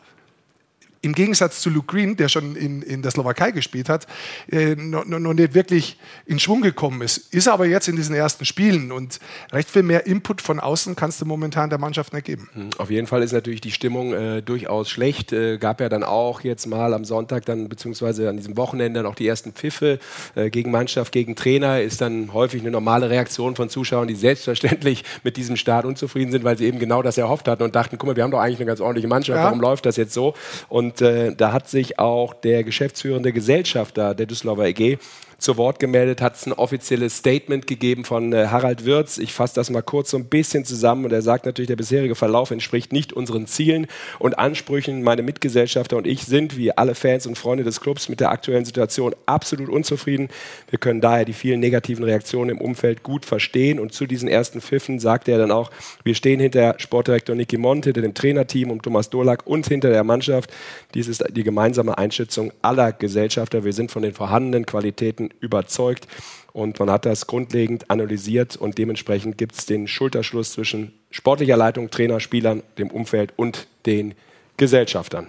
im 1.07 1.15
Gegensatz 1.15 1.61
zu 1.61 1.69
Luke 1.69 1.87
Green, 1.87 2.17
der 2.17 2.27
schon 2.27 2.57
in, 2.57 2.81
in 2.81 3.01
der 3.01 3.11
Slowakei 3.11 3.51
gespielt 3.51 3.87
hat, 3.87 4.07
äh, 4.51 4.75
noch, 4.75 5.05
noch 5.05 5.33
nicht 5.33 5.53
wirklich 5.53 5.97
in 6.25 6.37
Schwung 6.37 6.61
gekommen 6.61 7.01
ist. 7.01 7.33
Ist 7.33 7.47
aber 7.47 7.65
jetzt 7.65 7.87
in 7.87 7.95
diesen 7.95 8.13
ersten 8.13 8.43
Spielen 8.43 8.91
und 8.91 9.19
recht 9.53 9.69
viel 9.69 9.83
mehr 9.83 10.05
Input 10.05 10.41
von 10.41 10.59
außen 10.59 10.97
kannst 10.97 11.21
du 11.21 11.25
momentan 11.25 11.69
der 11.69 11.79
Mannschaft 11.79 12.11
nicht 12.11 12.25
geben. 12.25 12.49
Hm, 12.53 12.69
auf 12.77 12.91
jeden 12.91 13.07
Fall 13.07 13.23
ist 13.23 13.31
natürlich 13.31 13.61
die 13.61 13.71
Stimmung 13.71 14.13
äh, 14.13 14.41
durchaus 14.41 14.89
schlecht. 14.89 15.31
Äh, 15.31 15.57
gab 15.57 15.79
ja 15.79 15.87
dann 15.87 16.03
auch 16.03 16.41
jetzt 16.41 16.65
mal 16.67 16.93
am 16.93 17.05
Sonntag 17.05 17.45
dann, 17.45 17.69
beziehungsweise 17.69 18.27
an 18.27 18.35
diesem 18.35 18.57
Wochenende 18.57 18.99
dann 18.99 19.05
auch 19.05 19.15
die 19.15 19.27
ersten 19.27 19.53
Pfiffe 19.53 19.99
äh, 20.35 20.49
gegen 20.49 20.71
Mannschaft, 20.71 21.13
gegen 21.13 21.37
Trainer. 21.37 21.81
Ist 21.81 22.01
dann 22.01 22.33
häufig 22.33 22.61
eine 22.61 22.71
normale 22.71 23.09
Reaktion 23.09 23.55
von 23.55 23.69
Zuschauern, 23.69 24.09
die 24.09 24.15
selbstverständlich 24.15 25.05
mit 25.23 25.37
diesem 25.37 25.55
Start 25.55 25.85
unzufrieden 25.85 26.33
sind, 26.33 26.43
weil 26.43 26.57
sie 26.57 26.65
eben 26.65 26.79
genau 26.79 27.01
das 27.01 27.17
erhofft 27.17 27.47
hatten 27.47 27.63
und 27.63 27.75
dachten, 27.75 27.97
guck 27.97 28.07
mal, 28.07 28.15
wir 28.17 28.23
haben 28.23 28.31
doch 28.31 28.39
eigentlich 28.39 28.59
eine 28.59 28.65
ganz 28.65 28.81
ordentliche 28.81 29.07
Mannschaft, 29.07 29.37
ja. 29.37 29.45
warum 29.45 29.61
läuft 29.61 29.85
das 29.85 29.95
jetzt 29.95 30.13
so? 30.13 30.33
Und 30.67 30.96
äh, 31.01 31.35
da 31.35 31.51
hat 31.53 31.69
sich 31.69 31.99
auch 31.99 32.33
der 32.33 32.63
geschäftsführende 32.63 33.33
Gesellschafter 33.33 34.15
der 34.15 34.25
Düsseldorfer 34.25 34.67
EG 34.67 34.97
zu 35.37 35.57
Wort 35.57 35.79
gemeldet, 35.79 36.21
hat 36.21 36.35
es 36.35 36.47
ein 36.47 36.53
offizielles 36.53 37.17
Statement 37.17 37.67
gegeben 37.67 38.05
von 38.05 38.33
äh, 38.33 38.47
Harald 38.47 38.85
Wirz. 38.85 39.19
Ich 39.19 39.33
fasse 39.33 39.53
das 39.55 39.69
mal 39.69 39.83
kurz 39.83 40.09
so 40.09 40.17
ein 40.17 40.25
bisschen 40.25 40.65
zusammen 40.65 41.05
und 41.05 41.13
er 41.13 41.21
sagt 41.21 41.45
natürlich, 41.45 41.67
der 41.67 41.75
bisherige 41.75 42.15
Verlauf 42.15 42.49
entspricht 42.49 42.91
nicht 42.91 43.13
unseren 43.13 43.45
Zielen 43.45 43.87
und 44.17 44.39
Ansprüchen. 44.39 45.03
Meine 45.03 45.21
Mitgesellschafter 45.21 45.95
und 45.97 46.07
ich 46.07 46.23
sind, 46.23 46.57
wie 46.57 46.71
alle 46.71 46.95
Fans 46.95 47.27
und 47.27 47.37
Freunde 47.37 47.63
des 47.63 47.81
Clubs, 47.81 48.09
mit 48.09 48.19
der 48.19 48.31
aktuellen 48.31 48.65
Situation 48.65 49.15
absolut 49.27 49.69
unzufrieden. 49.69 50.29
Wir 50.69 50.79
können 50.79 51.01
daher 51.01 51.25
die 51.25 51.33
vielen 51.33 51.59
negativen 51.59 52.03
Reaktionen 52.03 52.49
im 52.49 52.61
Umfeld 52.61 53.03
gut 53.03 53.23
verstehen 53.25 53.79
und 53.79 53.93
zu 53.93 54.07
diesen 54.07 54.27
ersten 54.27 54.59
Pfiffen 54.59 54.99
sagte 54.99 55.31
er 55.31 55.37
dann 55.37 55.51
auch, 55.51 55.69
wir 56.03 56.15
stehen 56.15 56.39
hinter 56.39 56.75
Sportdirektor 56.79 57.35
Niki 57.35 57.57
Mont, 57.57 57.85
hinter 57.85 58.01
dem 58.01 58.15
Trainerteam 58.15 58.71
um 58.71 58.81
Thomas 58.81 59.11
Dolak 59.11 59.45
und 59.45 59.67
hinter 59.67 59.89
der 59.89 60.03
Mannschaft. 60.03 60.51
Dies 60.95 61.07
ist 61.07 61.23
die 61.31 61.43
gemeinsame 61.43 61.97
Einschätzung 61.97 62.51
aller 62.63 62.91
Gesellschafter. 62.91 63.63
Wir 63.63 63.73
sind 63.73 63.91
von 63.91 64.01
den 64.01 64.13
vorhandenen 64.13 64.65
Qualitäten 64.65 65.26
überzeugt. 65.39 66.07
Und 66.53 66.79
man 66.79 66.89
hat 66.89 67.05
das 67.05 67.27
grundlegend 67.27 67.89
analysiert 67.91 68.55
und 68.55 68.77
dementsprechend 68.77 69.37
gibt 69.37 69.55
es 69.55 69.65
den 69.65 69.87
Schulterschluss 69.87 70.53
zwischen 70.53 70.93
sportlicher 71.11 71.57
Leitung, 71.57 71.89
Trainer, 71.91 72.19
Spielern, 72.19 72.63
dem 72.77 72.89
Umfeld 72.89 73.33
und 73.35 73.67
den 73.85 74.15
Gesellschaftern. 74.57 75.27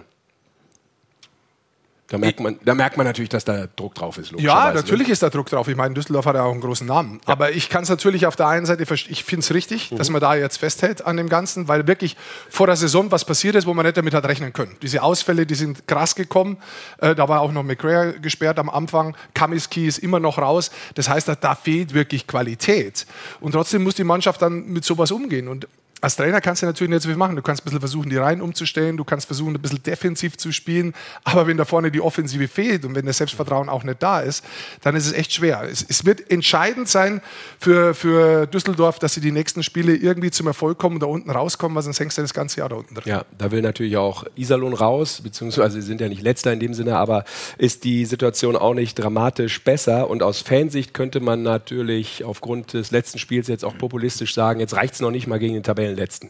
Da 2.09 2.17
merkt, 2.17 2.39
man, 2.39 2.59
da 2.65 2.73
merkt 2.73 2.97
man 2.97 3.05
natürlich, 3.05 3.29
dass 3.29 3.45
da 3.45 3.67
Druck 3.75 3.93
drauf 3.93 4.17
ist. 4.17 4.31
Ja, 4.37 4.73
natürlich 4.73 5.07
ne? 5.07 5.13
ist 5.13 5.21
da 5.21 5.29
Druck 5.29 5.47
drauf. 5.47 5.67
Ich 5.67 5.75
meine, 5.75 5.93
Düsseldorf 5.93 6.25
hat 6.25 6.35
ja 6.35 6.43
auch 6.43 6.51
einen 6.51 6.61
großen 6.61 6.87
Namen. 6.87 7.21
Ja. 7.27 7.33
Aber 7.33 7.51
ich 7.51 7.69
kann 7.69 7.83
es 7.83 7.89
natürlich 7.89 8.25
auf 8.25 8.35
der 8.35 8.47
einen 8.47 8.65
Seite, 8.65 8.83
ich 8.91 9.23
finde 9.23 9.43
es 9.43 9.53
richtig, 9.53 9.91
mhm. 9.91 9.97
dass 9.97 10.09
man 10.09 10.19
da 10.19 10.33
jetzt 10.33 10.57
festhält 10.57 11.05
an 11.05 11.17
dem 11.17 11.29
Ganzen, 11.29 11.67
weil 11.67 11.85
wirklich 11.85 12.17
vor 12.49 12.65
der 12.65 12.75
Saison 12.77 13.11
was 13.11 13.25
passiert 13.25 13.55
ist, 13.55 13.67
wo 13.67 13.75
man 13.75 13.85
nicht 13.85 13.95
damit 13.95 14.15
hat 14.15 14.25
rechnen 14.25 14.53
können. 14.53 14.75
Diese 14.81 15.03
Ausfälle, 15.03 15.45
die 15.45 15.53
sind 15.53 15.87
krass 15.87 16.15
gekommen. 16.15 16.57
Äh, 16.97 17.13
da 17.13 17.29
war 17.29 17.41
auch 17.41 17.51
noch 17.51 17.63
McRae 17.63 18.19
gesperrt 18.19 18.57
am 18.57 18.71
Anfang. 18.71 19.15
Kamiski 19.35 19.85
ist 19.85 19.99
immer 19.99 20.19
noch 20.19 20.39
raus. 20.39 20.71
Das 20.95 21.09
heißt, 21.09 21.27
da, 21.27 21.35
da 21.35 21.53
fehlt 21.53 21.93
wirklich 21.93 22.25
Qualität. 22.25 23.05
Und 23.39 23.51
trotzdem 23.51 23.83
muss 23.83 23.93
die 23.93 24.03
Mannschaft 24.03 24.41
dann 24.41 24.65
mit 24.65 24.83
sowas 24.83 25.11
umgehen. 25.11 25.47
Und 25.47 25.67
als 26.01 26.15
Trainer 26.15 26.41
kannst 26.41 26.61
du 26.61 26.65
natürlich 26.65 26.91
nicht 26.91 27.03
so 27.03 27.09
viel 27.09 27.17
machen. 27.17 27.35
Du 27.35 27.41
kannst 27.41 27.61
ein 27.61 27.65
bisschen 27.65 27.79
versuchen, 27.79 28.09
die 28.09 28.17
Reihen 28.17 28.41
umzustellen, 28.41 28.97
du 28.97 29.03
kannst 29.03 29.25
versuchen, 29.25 29.55
ein 29.55 29.61
bisschen 29.61 29.83
defensiv 29.83 30.37
zu 30.37 30.51
spielen. 30.51 30.93
Aber 31.23 31.47
wenn 31.47 31.57
da 31.57 31.65
vorne 31.65 31.91
die 31.91 32.01
Offensive 32.01 32.47
fehlt 32.47 32.85
und 32.85 32.95
wenn 32.95 33.05
das 33.05 33.17
Selbstvertrauen 33.17 33.69
auch 33.69 33.83
nicht 33.83 34.01
da 34.01 34.21
ist, 34.21 34.43
dann 34.81 34.95
ist 34.95 35.05
es 35.05 35.13
echt 35.13 35.33
schwer. 35.33 35.63
Es, 35.69 35.85
es 35.87 36.05
wird 36.05 36.31
entscheidend 36.31 36.87
sein 36.87 37.21
für, 37.59 37.93
für 37.93 38.47
Düsseldorf, 38.47 38.99
dass 38.99 39.13
sie 39.13 39.21
die 39.21 39.31
nächsten 39.31 39.63
Spiele 39.63 39.95
irgendwie 39.95 40.31
zum 40.31 40.47
Erfolg 40.47 40.77
kommen 40.77 40.95
und 40.95 41.03
da 41.03 41.07
unten 41.07 41.29
rauskommen, 41.29 41.75
weil 41.75 41.83
sonst 41.83 41.99
hängst 41.99 42.17
du 42.17 42.21
das 42.21 42.33
ganze 42.33 42.59
Jahr 42.59 42.69
da 42.69 42.77
unten 42.77 42.95
drin. 42.95 43.03
Ja, 43.05 43.25
da 43.37 43.51
will 43.51 43.61
natürlich 43.61 43.97
auch 43.97 44.23
Iserlohn 44.35 44.73
raus, 44.73 45.21
beziehungsweise 45.21 45.81
sie 45.81 45.87
sind 45.87 46.01
ja 46.01 46.07
nicht 46.07 46.21
letzter 46.21 46.53
in 46.53 46.59
dem 46.59 46.73
Sinne, 46.73 46.97
aber 46.97 47.25
ist 47.57 47.83
die 47.83 48.05
Situation 48.05 48.55
auch 48.55 48.73
nicht 48.73 48.95
dramatisch 48.95 49.63
besser. 49.63 50.09
Und 50.09 50.23
aus 50.23 50.39
Fansicht 50.41 50.93
könnte 50.93 51.19
man 51.19 51.43
natürlich 51.43 52.23
aufgrund 52.23 52.73
des 52.73 52.91
letzten 52.91 53.19
Spiels 53.19 53.47
jetzt 53.47 53.65
auch 53.65 53.77
populistisch 53.77 54.33
sagen, 54.33 54.59
jetzt 54.59 54.75
reicht 54.75 54.95
es 54.95 55.01
noch 55.01 55.11
nicht 55.11 55.27
mal 55.27 55.39
gegen 55.39 55.53
den 55.53 55.63
Tabellen 55.63 55.88
Tabellenletzten. 55.89 56.29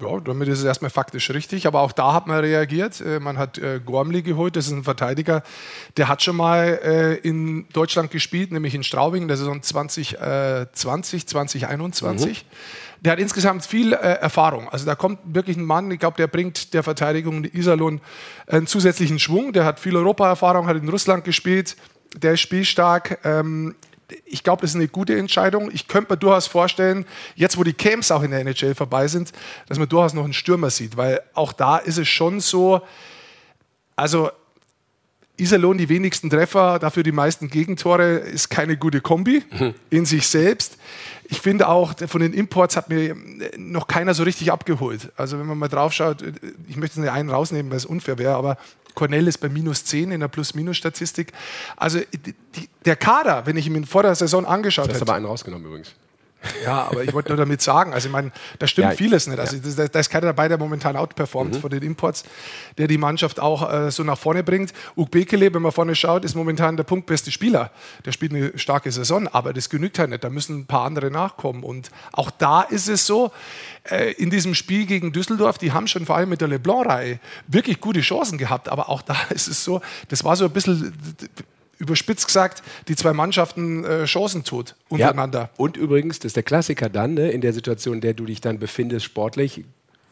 Ja, 0.00 0.18
damit 0.18 0.48
ist 0.48 0.58
es 0.58 0.64
erstmal 0.64 0.90
faktisch 0.90 1.30
richtig, 1.30 1.68
aber 1.68 1.80
auch 1.80 1.92
da 1.92 2.12
hat 2.14 2.26
man 2.26 2.40
reagiert. 2.40 3.00
Äh, 3.00 3.20
man 3.20 3.38
hat 3.38 3.58
äh, 3.58 3.80
Gormley 3.84 4.22
geholt, 4.22 4.56
das 4.56 4.66
ist 4.66 4.72
ein 4.72 4.82
Verteidiger, 4.82 5.44
der 5.96 6.08
hat 6.08 6.20
schon 6.20 6.34
mal 6.34 6.80
äh, 6.82 7.14
in 7.16 7.68
Deutschland 7.72 8.10
gespielt, 8.10 8.50
nämlich 8.50 8.74
in 8.74 8.82
Straubing, 8.82 9.28
der 9.28 9.36
Saison 9.36 9.62
2020, 9.62 11.28
2021. 11.28 12.44
Mhm. 12.44 13.04
Der 13.04 13.12
hat 13.12 13.20
insgesamt 13.20 13.64
viel 13.64 13.92
äh, 13.92 13.96
Erfahrung. 13.96 14.68
Also 14.68 14.84
da 14.84 14.96
kommt 14.96 15.20
wirklich 15.26 15.56
ein 15.56 15.64
Mann, 15.64 15.90
ich 15.92 16.00
glaube, 16.00 16.16
der 16.16 16.26
bringt 16.26 16.74
der 16.74 16.82
Verteidigung 16.82 17.44
Iserlohn 17.44 18.00
einen 18.48 18.66
zusätzlichen 18.66 19.20
Schwung. 19.20 19.52
Der 19.52 19.64
hat 19.64 19.78
viel 19.78 19.96
Europaerfahrung, 19.96 20.66
hat 20.66 20.76
in 20.76 20.88
Russland 20.88 21.24
gespielt, 21.24 21.76
der 22.16 22.32
ist 22.32 22.40
spielstark. 22.40 23.20
Ähm, 23.22 23.76
ich 24.24 24.42
glaube, 24.42 24.62
das 24.62 24.70
ist 24.70 24.76
eine 24.76 24.88
gute 24.88 25.16
Entscheidung. 25.16 25.70
Ich 25.72 25.88
könnte 25.88 26.12
mir 26.12 26.16
durchaus 26.16 26.46
vorstellen, 26.46 27.06
jetzt 27.34 27.56
wo 27.56 27.64
die 27.64 27.72
Camps 27.72 28.10
auch 28.10 28.22
in 28.22 28.30
der 28.30 28.40
NHL 28.40 28.74
vorbei 28.74 29.08
sind, 29.08 29.32
dass 29.68 29.78
man 29.78 29.88
durchaus 29.88 30.14
noch 30.14 30.24
einen 30.24 30.32
Stürmer 30.32 30.70
sieht, 30.70 30.96
weil 30.96 31.20
auch 31.34 31.52
da 31.52 31.78
ist 31.78 31.98
es 31.98 32.08
schon 32.08 32.40
so, 32.40 32.82
also 33.96 34.30
Iserlohn 35.36 35.78
die 35.78 35.88
wenigsten 35.88 36.30
Treffer, 36.30 36.78
dafür 36.78 37.02
die 37.02 37.12
meisten 37.12 37.48
Gegentore, 37.48 38.18
ist 38.18 38.50
keine 38.50 38.76
gute 38.76 39.00
Kombi 39.00 39.42
mhm. 39.58 39.74
in 39.90 40.06
sich 40.06 40.28
selbst. 40.28 40.78
Ich 41.24 41.40
finde 41.40 41.68
auch, 41.68 41.94
von 42.06 42.20
den 42.20 42.32
Imports 42.32 42.76
hat 42.76 42.88
mir 42.88 43.16
noch 43.56 43.88
keiner 43.88 44.14
so 44.14 44.22
richtig 44.22 44.52
abgeholt. 44.52 45.10
Also 45.16 45.38
wenn 45.38 45.46
man 45.46 45.58
mal 45.58 45.68
drauf 45.68 45.92
schaut, 45.92 46.22
ich 46.68 46.76
möchte 46.76 47.00
nicht 47.00 47.10
einen 47.10 47.30
rausnehmen, 47.30 47.70
weil 47.70 47.78
es 47.78 47.86
unfair 47.86 48.18
wäre, 48.18 48.34
aber 48.34 48.58
Cornell 48.94 49.26
ist 49.26 49.38
bei 49.38 49.48
minus 49.48 49.84
10 49.84 50.12
in 50.12 50.20
der 50.20 50.28
Plus-Minus-Statistik. 50.28 51.32
Also 51.76 52.00
die, 52.12 52.68
der 52.84 52.96
Kader, 52.96 53.46
wenn 53.46 53.56
ich 53.56 53.66
ihn 53.66 53.84
vor 53.86 54.02
der 54.02 54.14
Saison 54.14 54.46
angeschaut 54.46 54.84
hätte. 54.84 54.94
Du 54.98 55.00
hast 55.00 55.08
aber 55.08 55.14
einen 55.14 55.26
rausgenommen 55.26 55.66
übrigens. 55.66 55.94
Ja, 56.64 56.88
aber 56.90 57.04
ich 57.04 57.12
wollte 57.12 57.30
nur 57.30 57.38
damit 57.38 57.62
sagen, 57.62 57.92
also 57.92 58.08
ich 58.08 58.12
meine, 58.12 58.32
da 58.58 58.66
stimmt 58.66 58.90
ja, 58.90 58.96
vieles 58.96 59.26
nicht. 59.26 59.38
Also 59.38 59.56
ja. 59.56 59.88
da 59.88 59.98
ist 59.98 60.10
keiner 60.10 60.26
dabei, 60.26 60.48
der 60.48 60.58
momentan 60.58 60.96
outperformt 60.96 61.54
mhm. 61.54 61.60
von 61.60 61.70
den 61.70 61.82
Imports, 61.82 62.24
der 62.78 62.86
die 62.86 62.98
Mannschaft 62.98 63.40
auch 63.40 63.70
äh, 63.72 63.90
so 63.90 64.02
nach 64.02 64.18
vorne 64.18 64.42
bringt. 64.42 64.72
Bekele, 65.14 65.54
wenn 65.54 65.62
man 65.62 65.70
vorne 65.70 65.94
schaut, 65.94 66.24
ist 66.24 66.34
momentan 66.34 66.76
der 66.76 66.84
punktbeste 66.84 67.30
Spieler. 67.30 67.70
Der 68.04 68.12
spielt 68.12 68.32
eine 68.32 68.58
starke 68.58 68.90
Saison, 68.90 69.28
aber 69.28 69.52
das 69.52 69.70
genügt 69.70 69.98
halt 69.98 70.10
nicht. 70.10 70.24
Da 70.24 70.30
müssen 70.30 70.58
ein 70.58 70.66
paar 70.66 70.86
andere 70.86 71.10
nachkommen. 71.10 71.62
Und 71.62 71.90
auch 72.12 72.30
da 72.32 72.62
ist 72.62 72.88
es 72.88 73.06
so, 73.06 73.30
äh, 73.84 74.12
in 74.12 74.30
diesem 74.30 74.54
Spiel 74.54 74.86
gegen 74.86 75.12
Düsseldorf, 75.12 75.58
die 75.58 75.72
haben 75.72 75.86
schon 75.86 76.04
vor 76.06 76.16
allem 76.16 76.30
mit 76.30 76.40
der 76.40 76.48
Leblanc-Reihe 76.48 77.20
wirklich 77.46 77.80
gute 77.80 78.00
Chancen 78.00 78.38
gehabt. 78.38 78.68
Aber 78.68 78.88
auch 78.88 79.02
da 79.02 79.16
ist 79.30 79.46
es 79.46 79.62
so, 79.62 79.80
das 80.08 80.24
war 80.24 80.34
so 80.34 80.46
ein 80.46 80.50
bisschen 80.50 80.92
überspitzt 81.78 82.26
gesagt, 82.26 82.62
die 82.88 82.96
zwei 82.96 83.12
Mannschaften 83.12 83.84
äh, 83.84 84.06
tut 84.06 84.76
untereinander. 84.88 85.40
Ja, 85.40 85.50
und 85.56 85.76
übrigens, 85.76 86.18
das 86.18 86.30
ist 86.30 86.36
der 86.36 86.42
Klassiker 86.42 86.88
dann, 86.88 87.14
ne, 87.14 87.30
in 87.30 87.40
der 87.40 87.52
Situation, 87.52 87.96
in 87.96 88.00
der 88.00 88.14
du 88.14 88.24
dich 88.26 88.40
dann 88.40 88.58
befindest, 88.58 89.04
sportlich, 89.04 89.64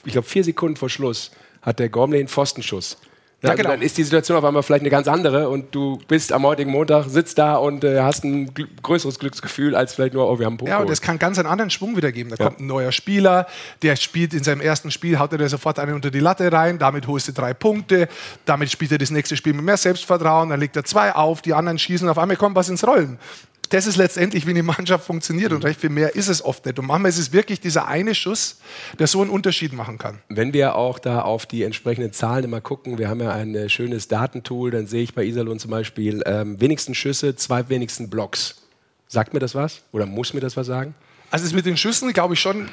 ich 0.04 0.12
glaube, 0.12 0.26
vier 0.26 0.45
Sekunden 0.45 0.76
vor 0.76 0.88
Schluss 0.88 1.31
hat 1.61 1.78
der 1.78 1.88
Gormley 1.88 2.19
einen 2.19 2.28
Pfostenschuss. 2.28 2.99
Ja, 3.42 3.50
also 3.50 3.62
genau. 3.62 3.75
Dann 3.75 3.82
ist 3.82 3.99
die 3.99 4.04
Situation 4.04 4.38
auf 4.38 4.44
einmal 4.44 4.62
vielleicht 4.62 4.82
eine 4.82 4.90
ganz 4.90 5.08
andere 5.08 5.49
und 5.49 5.75
du 5.75 5.99
bist 6.06 6.32
am 6.32 6.44
heutigen 6.44 6.70
Montag, 6.70 7.06
sitzt 7.08 7.38
da 7.38 7.56
und 7.56 7.82
äh, 7.82 8.00
hast 8.00 8.22
ein 8.22 8.54
gl 8.54 8.68
größeres 8.82 9.18
Glücksgefühl 9.18 9.75
als 9.75 9.94
vielleicht 9.94 10.14
nur, 10.14 10.30
oh, 10.30 10.38
wir 10.38 10.46
haben 10.46 10.52
einen 10.52 10.58
Punkt. 10.58 10.70
Ja, 10.70 10.78
und 10.78 10.88
das 10.88 11.00
kann 11.00 11.18
ganz 11.18 11.38
einen 11.38 11.49
anderen 11.49 11.70
Schwung 11.70 11.96
wiedergeben. 11.96 12.30
Da 12.30 12.37
ja. 12.37 12.49
kommt 12.49 12.61
ein 12.61 12.66
neuer 12.66 12.92
Spieler, 12.92 13.49
der 13.82 13.96
spielt 13.96 14.32
in 14.32 14.44
seinem 14.44 14.61
ersten 14.61 14.92
Spiel, 14.92 15.18
haut 15.18 15.32
er 15.32 15.38
dir 15.38 15.49
sofort 15.49 15.80
einen 15.80 15.94
unter 15.94 16.12
die 16.12 16.20
Latte 16.20 16.52
rein, 16.52 16.78
damit 16.78 17.08
holst 17.08 17.28
du 17.28 17.32
drei 17.32 17.52
Punkte, 17.52 18.08
damit 18.44 18.70
spielt 18.70 18.92
er 18.92 18.99
das 18.99 19.11
nächste 19.11 19.37
Spiel 19.37 19.54
mit 19.54 19.64
mehr 19.64 19.76
Selbstvertrauen, 19.76 20.50
dann 20.50 20.61
legt 20.61 20.76
er 20.76 20.84
zwei 20.84 21.12
auf, 21.12 21.42
die 21.42 21.52
anderen 21.52 21.78
schießen, 21.78 22.08
auf 22.08 22.18
einmal 22.18 22.37
kommt 22.37 22.54
was 22.54 22.68
ins 22.68 22.87
Rollen 22.87 23.18
das 23.73 23.87
ist 23.87 23.97
letztendlich, 23.97 24.47
wie 24.47 24.50
eine 24.50 24.62
Mannschaft 24.62 25.07
funktioniert 25.07 25.52
und 25.52 25.64
recht 25.64 25.81
viel 25.81 25.91
mehr 25.91 26.14
ist 26.14 26.29
es 26.29 26.45
oft 26.45 26.67
nicht. 26.67 26.79
Und 26.79 26.87
manchmal 26.87 27.09
ist 27.09 27.19
es 27.19 27.33
wirklich 27.33 27.59
dieser 27.59 27.88
eine 27.88 28.14
Schuss, 28.14 28.61
der 28.99 29.07
so 29.07 29.23
einen 29.23 29.31
Unterschied 29.31 29.73
machen 29.73 29.97
kann. 29.97 30.19
Wenn 30.29 30.52
wir 30.52 30.75
auch 30.76 30.99
da 30.99 31.23
auf 31.23 31.47
die 31.47 31.62
entsprechenden 31.62 32.12
Zahlen 32.12 32.45
immer 32.45 32.61
gucken, 32.61 32.99
wir 32.99 33.09
haben 33.09 33.21
ja 33.21 33.33
ein 33.33 33.55
äh, 33.55 33.69
schönes 33.71 34.09
Datentool, 34.09 34.71
dann 34.71 34.87
sehe 34.87 35.02
ich 35.02 35.14
bei 35.14 35.25
Iserlohn 35.25 35.59
zum 35.59 35.71
Beispiel 35.71 36.23
ähm, 36.26 36.61
wenigsten 36.61 36.95
Schüsse, 36.95 37.35
zwei 37.35 37.69
wenigsten 37.71 38.11
Blocks. 38.11 38.57
Sagt 39.09 39.33
mir 39.33 39.41
das 39.41 39.55
was? 39.55 39.83
Oder 39.93 40.05
muss 40.05 40.35
mir 40.35 40.41
das 40.41 40.57
was 40.57 40.67
sagen? 40.67 40.95
Also 41.31 41.47
das 41.47 41.55
mit 41.55 41.64
den 41.64 41.79
Schüssen 41.79 42.12
glaube 42.12 42.35
ich 42.35 42.41
schon, 42.41 42.69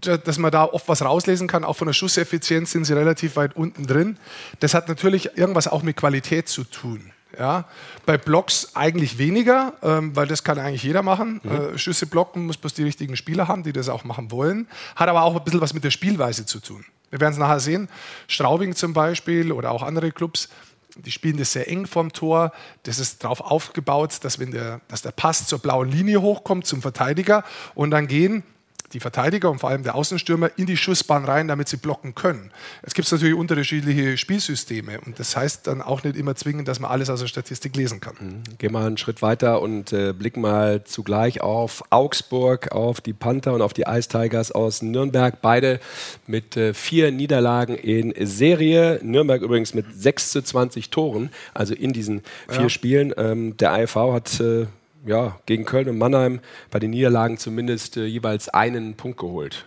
dass 0.00 0.38
man 0.38 0.50
da 0.50 0.64
oft 0.64 0.88
was 0.88 1.02
rauslesen 1.02 1.48
kann. 1.48 1.64
Auch 1.64 1.76
von 1.76 1.86
der 1.86 1.92
Schusseffizienz 1.92 2.70
sind 2.70 2.86
sie 2.86 2.94
relativ 2.94 3.36
weit 3.36 3.56
unten 3.56 3.86
drin. 3.86 4.16
Das 4.60 4.72
hat 4.72 4.88
natürlich 4.88 5.36
irgendwas 5.36 5.68
auch 5.68 5.82
mit 5.82 5.96
Qualität 5.96 6.48
zu 6.48 6.64
tun. 6.64 7.12
Ja, 7.38 7.66
bei 8.06 8.18
Blocks 8.18 8.74
eigentlich 8.74 9.18
weniger, 9.18 9.74
ähm, 9.82 10.16
weil 10.16 10.26
das 10.26 10.42
kann 10.42 10.58
eigentlich 10.58 10.82
jeder 10.82 11.02
machen. 11.02 11.40
Mhm. 11.42 11.50
Äh, 11.50 11.78
Schüsse 11.78 12.06
blocken 12.06 12.46
muss 12.46 12.56
bloß 12.56 12.74
die 12.74 12.82
richtigen 12.82 13.16
Spieler 13.16 13.48
haben, 13.48 13.62
die 13.62 13.72
das 13.72 13.88
auch 13.88 14.04
machen 14.04 14.30
wollen. 14.30 14.66
Hat 14.96 15.08
aber 15.08 15.22
auch 15.22 15.36
ein 15.36 15.44
bisschen 15.44 15.60
was 15.60 15.72
mit 15.72 15.84
der 15.84 15.90
Spielweise 15.90 16.44
zu 16.44 16.60
tun. 16.60 16.84
Wir 17.10 17.20
werden 17.20 17.32
es 17.32 17.38
nachher 17.38 17.60
sehen. 17.60 17.88
Straubing 18.28 18.74
zum 18.74 18.92
Beispiel 18.92 19.52
oder 19.52 19.70
auch 19.70 19.82
andere 19.82 20.12
Clubs, 20.12 20.48
die 20.96 21.10
spielen 21.10 21.36
das 21.36 21.52
sehr 21.52 21.68
eng 21.68 21.86
vom 21.86 22.12
Tor. 22.12 22.52
Das 22.82 22.98
ist 22.98 23.22
darauf 23.24 23.40
aufgebaut, 23.40 24.18
dass, 24.22 24.38
wenn 24.38 24.50
der, 24.50 24.80
dass 24.88 25.02
der 25.02 25.12
Pass 25.12 25.46
zur 25.46 25.60
blauen 25.60 25.90
Linie 25.90 26.20
hochkommt 26.20 26.66
zum 26.66 26.82
Verteidiger 26.82 27.44
und 27.74 27.90
dann 27.90 28.06
gehen 28.06 28.42
die 28.92 29.00
Verteidiger 29.00 29.50
und 29.50 29.58
vor 29.58 29.70
allem 29.70 29.82
der 29.82 29.94
Außenstürmer 29.94 30.50
in 30.56 30.66
die 30.66 30.76
Schussbahn 30.76 31.24
rein, 31.24 31.48
damit 31.48 31.68
sie 31.68 31.76
blocken 31.76 32.14
können. 32.14 32.50
Es 32.82 32.94
gibt 32.94 33.10
natürlich 33.10 33.34
unterschiedliche 33.34 34.16
Spielsysteme 34.16 35.00
und 35.00 35.18
das 35.18 35.36
heißt 35.36 35.66
dann 35.66 35.82
auch 35.82 36.02
nicht 36.02 36.16
immer 36.16 36.34
zwingend, 36.34 36.68
dass 36.68 36.80
man 36.80 36.90
alles 36.90 37.10
aus 37.10 37.20
der 37.20 37.28
Statistik 37.28 37.76
lesen 37.76 38.00
kann. 38.00 38.14
Mhm. 38.20 38.58
Gehen 38.58 38.72
wir 38.72 38.80
einen 38.80 38.96
Schritt 38.96 39.22
weiter 39.22 39.62
und 39.62 39.92
äh, 39.92 40.12
blicken 40.12 40.40
mal 40.40 40.84
zugleich 40.84 41.40
auf 41.40 41.84
Augsburg, 41.90 42.72
auf 42.72 43.00
die 43.00 43.12
Panther 43.12 43.54
und 43.54 43.62
auf 43.62 43.72
die 43.72 43.82
Ice 43.82 44.08
Tigers 44.08 44.52
aus 44.52 44.82
Nürnberg. 44.82 45.40
Beide 45.40 45.80
mit 46.26 46.56
äh, 46.56 46.74
vier 46.74 47.12
Niederlagen 47.12 47.76
in 47.76 48.14
Serie. 48.26 49.00
Nürnberg 49.02 49.42
übrigens 49.42 49.74
mit 49.74 49.86
6 49.94 50.30
zu 50.30 50.42
20 50.42 50.90
Toren, 50.90 51.30
also 51.54 51.74
in 51.74 51.92
diesen 51.92 52.22
vier 52.48 52.62
ja. 52.62 52.68
Spielen. 52.68 53.14
Ähm, 53.16 53.56
der 53.56 53.72
AFV 53.72 53.96
hat 54.12 54.40
äh, 54.40 54.66
ja, 55.06 55.38
gegen 55.46 55.64
Köln 55.64 55.88
und 55.88 55.98
Mannheim 55.98 56.40
bei 56.70 56.78
den 56.78 56.90
Niederlagen 56.90 57.38
zumindest 57.38 57.96
äh, 57.96 58.04
jeweils 58.04 58.48
einen 58.48 58.94
Punkt 58.94 59.18
geholt. 59.18 59.66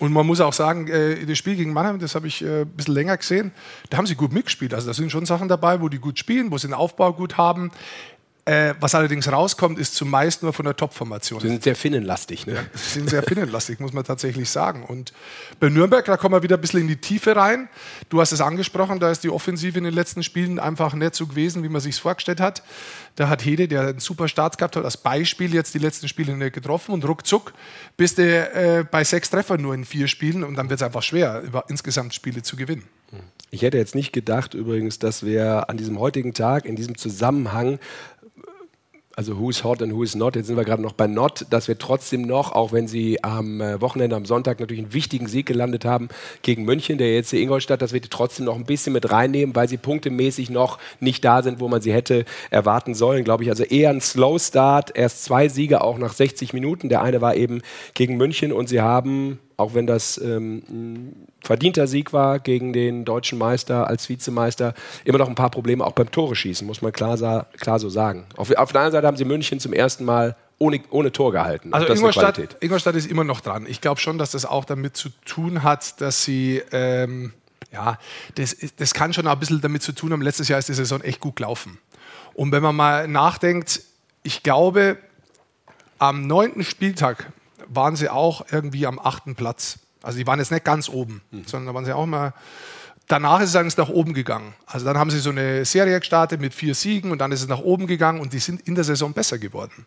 Und 0.00 0.12
man 0.12 0.26
muss 0.26 0.40
auch 0.40 0.52
sagen, 0.52 0.88
äh, 0.88 1.24
das 1.24 1.38
Spiel 1.38 1.54
gegen 1.54 1.72
Mannheim, 1.72 2.00
das 2.00 2.14
habe 2.16 2.26
ich 2.26 2.42
äh, 2.42 2.62
ein 2.62 2.68
bisschen 2.68 2.94
länger 2.94 3.16
gesehen, 3.16 3.52
da 3.90 3.98
haben 3.98 4.06
sie 4.06 4.16
gut 4.16 4.32
mitgespielt. 4.32 4.74
Also 4.74 4.88
da 4.88 4.94
sind 4.94 5.12
schon 5.12 5.24
Sachen 5.24 5.48
dabei, 5.48 5.80
wo 5.80 5.88
die 5.88 5.98
gut 5.98 6.18
spielen, 6.18 6.50
wo 6.50 6.58
sie 6.58 6.66
den 6.66 6.74
Aufbau 6.74 7.12
gut 7.12 7.36
haben. 7.36 7.70
Äh, 8.46 8.74
was 8.78 8.94
allerdings 8.94 9.32
rauskommt, 9.32 9.78
ist 9.78 9.94
zumeist 9.94 10.42
nur 10.42 10.52
von 10.52 10.66
der 10.66 10.76
Top-Formation. 10.76 11.40
Sie 11.40 11.48
sind 11.48 11.62
sehr 11.62 11.74
finnenlastig, 11.74 12.46
ne? 12.46 12.54
Ja, 12.54 12.60
sie 12.74 12.98
sind 12.98 13.08
sehr 13.08 13.22
finnenlastig, 13.22 13.80
muss 13.80 13.94
man 13.94 14.04
tatsächlich 14.04 14.50
sagen. 14.50 14.84
Und 14.84 15.14
bei 15.60 15.70
Nürnberg, 15.70 16.04
da 16.04 16.18
kommen 16.18 16.34
wir 16.34 16.42
wieder 16.42 16.58
ein 16.58 16.60
bisschen 16.60 16.80
in 16.80 16.88
die 16.88 16.98
Tiefe 16.98 17.36
rein. 17.36 17.70
Du 18.10 18.20
hast 18.20 18.32
es 18.32 18.42
angesprochen, 18.42 19.00
da 19.00 19.10
ist 19.10 19.24
die 19.24 19.30
Offensive 19.30 19.78
in 19.78 19.84
den 19.84 19.94
letzten 19.94 20.22
Spielen 20.22 20.58
einfach 20.58 20.92
nicht 20.92 21.14
so 21.14 21.26
gewesen, 21.26 21.62
wie 21.62 21.70
man 21.70 21.80
sich 21.80 21.98
vorgestellt 21.98 22.40
hat. 22.40 22.62
Da 23.16 23.30
hat 23.30 23.46
Hede, 23.46 23.66
der 23.66 23.80
einen 23.88 24.00
super 24.00 24.28
Start 24.28 24.58
gehabt 24.58 24.76
hat, 24.76 24.84
als 24.84 24.98
Beispiel 24.98 25.54
jetzt 25.54 25.72
die 25.72 25.78
letzten 25.78 26.08
Spiele 26.08 26.36
nicht 26.36 26.52
getroffen 26.52 26.92
und 26.92 27.08
ruckzuck 27.08 27.54
bist 27.96 28.18
du 28.18 28.22
äh, 28.24 28.84
bei 28.90 29.04
sechs 29.04 29.30
Treffern 29.30 29.62
nur 29.62 29.72
in 29.72 29.86
vier 29.86 30.06
Spielen 30.06 30.44
und 30.44 30.56
dann 30.56 30.68
wird 30.68 30.80
es 30.80 30.84
einfach 30.84 31.02
schwer, 31.02 31.40
über 31.40 31.64
insgesamt 31.68 32.12
Spiele 32.12 32.42
zu 32.42 32.56
gewinnen. 32.56 32.84
Ich 33.50 33.62
hätte 33.62 33.78
jetzt 33.78 33.94
nicht 33.94 34.12
gedacht 34.12 34.54
übrigens, 34.54 34.98
dass 34.98 35.24
wir 35.24 35.70
an 35.70 35.76
diesem 35.76 36.00
heutigen 36.00 36.34
Tag 36.34 36.64
in 36.64 36.74
diesem 36.74 36.98
Zusammenhang 36.98 37.78
also 39.16 39.38
who's 39.38 39.62
hot 39.62 39.80
and 39.82 39.92
who's 39.92 40.14
not. 40.14 40.36
Jetzt 40.36 40.48
sind 40.48 40.56
wir 40.56 40.64
gerade 40.64 40.82
noch 40.82 40.92
bei 40.92 41.06
not, 41.06 41.46
dass 41.50 41.68
wir 41.68 41.78
trotzdem 41.78 42.22
noch, 42.22 42.52
auch 42.52 42.72
wenn 42.72 42.88
sie 42.88 43.22
am 43.22 43.60
äh, 43.60 43.80
Wochenende, 43.80 44.16
am 44.16 44.24
Sonntag 44.24 44.60
natürlich 44.60 44.82
einen 44.82 44.92
wichtigen 44.92 45.28
Sieg 45.28 45.46
gelandet 45.46 45.84
haben 45.84 46.08
gegen 46.42 46.64
München, 46.64 46.98
der 46.98 47.14
jetzt 47.14 47.32
Ingolstadt, 47.32 47.82
dass 47.82 47.92
wir 47.92 48.00
die 48.00 48.08
trotzdem 48.08 48.46
noch 48.46 48.56
ein 48.56 48.64
bisschen 48.64 48.92
mit 48.92 49.10
reinnehmen, 49.10 49.54
weil 49.54 49.68
sie 49.68 49.76
punktemäßig 49.76 50.50
noch 50.50 50.78
nicht 51.00 51.24
da 51.24 51.42
sind, 51.42 51.60
wo 51.60 51.68
man 51.68 51.80
sie 51.80 51.92
hätte 51.92 52.24
erwarten 52.50 52.94
sollen, 52.94 53.24
glaube 53.24 53.44
ich. 53.44 53.50
Also 53.50 53.64
eher 53.64 53.90
ein 53.90 54.00
Slow 54.00 54.38
Start, 54.38 54.96
erst 54.96 55.24
zwei 55.24 55.48
Siege 55.48 55.82
auch 55.82 55.98
nach 55.98 56.12
60 56.12 56.52
Minuten. 56.52 56.88
Der 56.88 57.02
eine 57.02 57.20
war 57.20 57.36
eben 57.36 57.62
gegen 57.94 58.16
München 58.16 58.52
und 58.52 58.68
sie 58.68 58.80
haben 58.80 59.38
auch 59.56 59.74
wenn 59.74 59.86
das 59.86 60.18
ähm, 60.18 60.62
ein 60.68 61.26
verdienter 61.42 61.86
Sieg 61.86 62.12
war 62.12 62.38
gegen 62.38 62.72
den 62.72 63.04
deutschen 63.04 63.38
Meister 63.38 63.86
als 63.86 64.08
Vizemeister, 64.08 64.74
immer 65.04 65.18
noch 65.18 65.28
ein 65.28 65.34
paar 65.34 65.50
Probleme 65.50 65.84
auch 65.84 65.92
beim 65.92 66.10
Tore 66.10 66.34
schießen, 66.34 66.66
muss 66.66 66.82
man 66.82 66.92
klar, 66.92 67.46
klar 67.58 67.78
so 67.78 67.88
sagen. 67.88 68.26
Auf, 68.36 68.50
auf, 68.50 68.72
der 68.72 68.80
anderen 68.80 68.92
Seite 68.92 69.06
haben 69.06 69.16
sie 69.16 69.24
München 69.24 69.60
zum 69.60 69.72
ersten 69.72 70.04
Mal 70.04 70.36
ohne, 70.58 70.80
ohne 70.90 71.12
Tor 71.12 71.32
gehalten. 71.32 71.72
Also 71.72 71.92
Ingolstadt, 71.92 72.56
Ingolstadt, 72.60 72.94
ist 72.94 73.10
immer 73.10 73.24
noch 73.24 73.40
dran. 73.40 73.66
Ich 73.68 73.80
glaube 73.80 74.00
schon, 74.00 74.18
dass 74.18 74.30
das 74.30 74.44
auch 74.46 74.64
damit 74.64 74.96
zu 74.96 75.10
tun 75.24 75.62
hat, 75.62 76.00
dass 76.00 76.24
sie 76.24 76.62
ähm, 76.72 77.32
ja, 77.72 77.98
das, 78.36 78.56
das 78.76 78.94
kann 78.94 79.12
schon 79.12 79.26
ein 79.26 79.38
bisschen 79.38 79.60
damit 79.60 79.82
zu 79.82 79.92
tun 79.92 80.12
haben. 80.12 80.22
Letztes 80.22 80.48
Jahr 80.48 80.58
ist 80.58 80.68
die 80.68 80.74
Saison 80.74 81.00
echt 81.00 81.20
gut 81.20 81.36
gelaufen. 81.36 81.78
Und 82.34 82.52
wenn 82.52 82.62
man 82.62 82.74
mal 82.74 83.08
nachdenkt, 83.08 83.82
ich 84.22 84.42
glaube, 84.42 84.96
am 85.98 86.26
neunten 86.26 86.64
Spieltag 86.64 87.32
waren 87.68 87.96
sie 87.96 88.08
auch 88.08 88.46
irgendwie 88.50 88.86
am 88.86 88.98
achten 88.98 89.34
Platz. 89.34 89.78
Also 90.02 90.18
die 90.18 90.26
waren 90.26 90.38
jetzt 90.38 90.52
nicht 90.52 90.64
ganz 90.64 90.88
oben, 90.88 91.22
mhm. 91.30 91.44
sondern 91.46 91.68
da 91.68 91.74
waren 91.74 91.84
sie 91.84 91.92
auch 91.92 92.06
mal 92.06 92.34
danach 93.08 93.40
ist 93.40 93.50
es 93.50 93.56
eigentlich 93.56 93.76
nach 93.76 93.88
oben 93.88 94.14
gegangen. 94.14 94.54
Also 94.66 94.86
dann 94.86 94.96
haben 94.96 95.10
sie 95.10 95.18
so 95.18 95.30
eine 95.30 95.64
Serie 95.64 95.98
gestartet 96.00 96.40
mit 96.40 96.54
vier 96.54 96.74
Siegen 96.74 97.10
und 97.10 97.18
dann 97.18 97.32
ist 97.32 97.42
es 97.42 97.48
nach 97.48 97.60
oben 97.60 97.86
gegangen 97.86 98.20
und 98.20 98.32
die 98.32 98.38
sind 98.38 98.62
in 98.62 98.74
der 98.74 98.84
Saison 98.84 99.12
besser 99.12 99.38
geworden. 99.38 99.86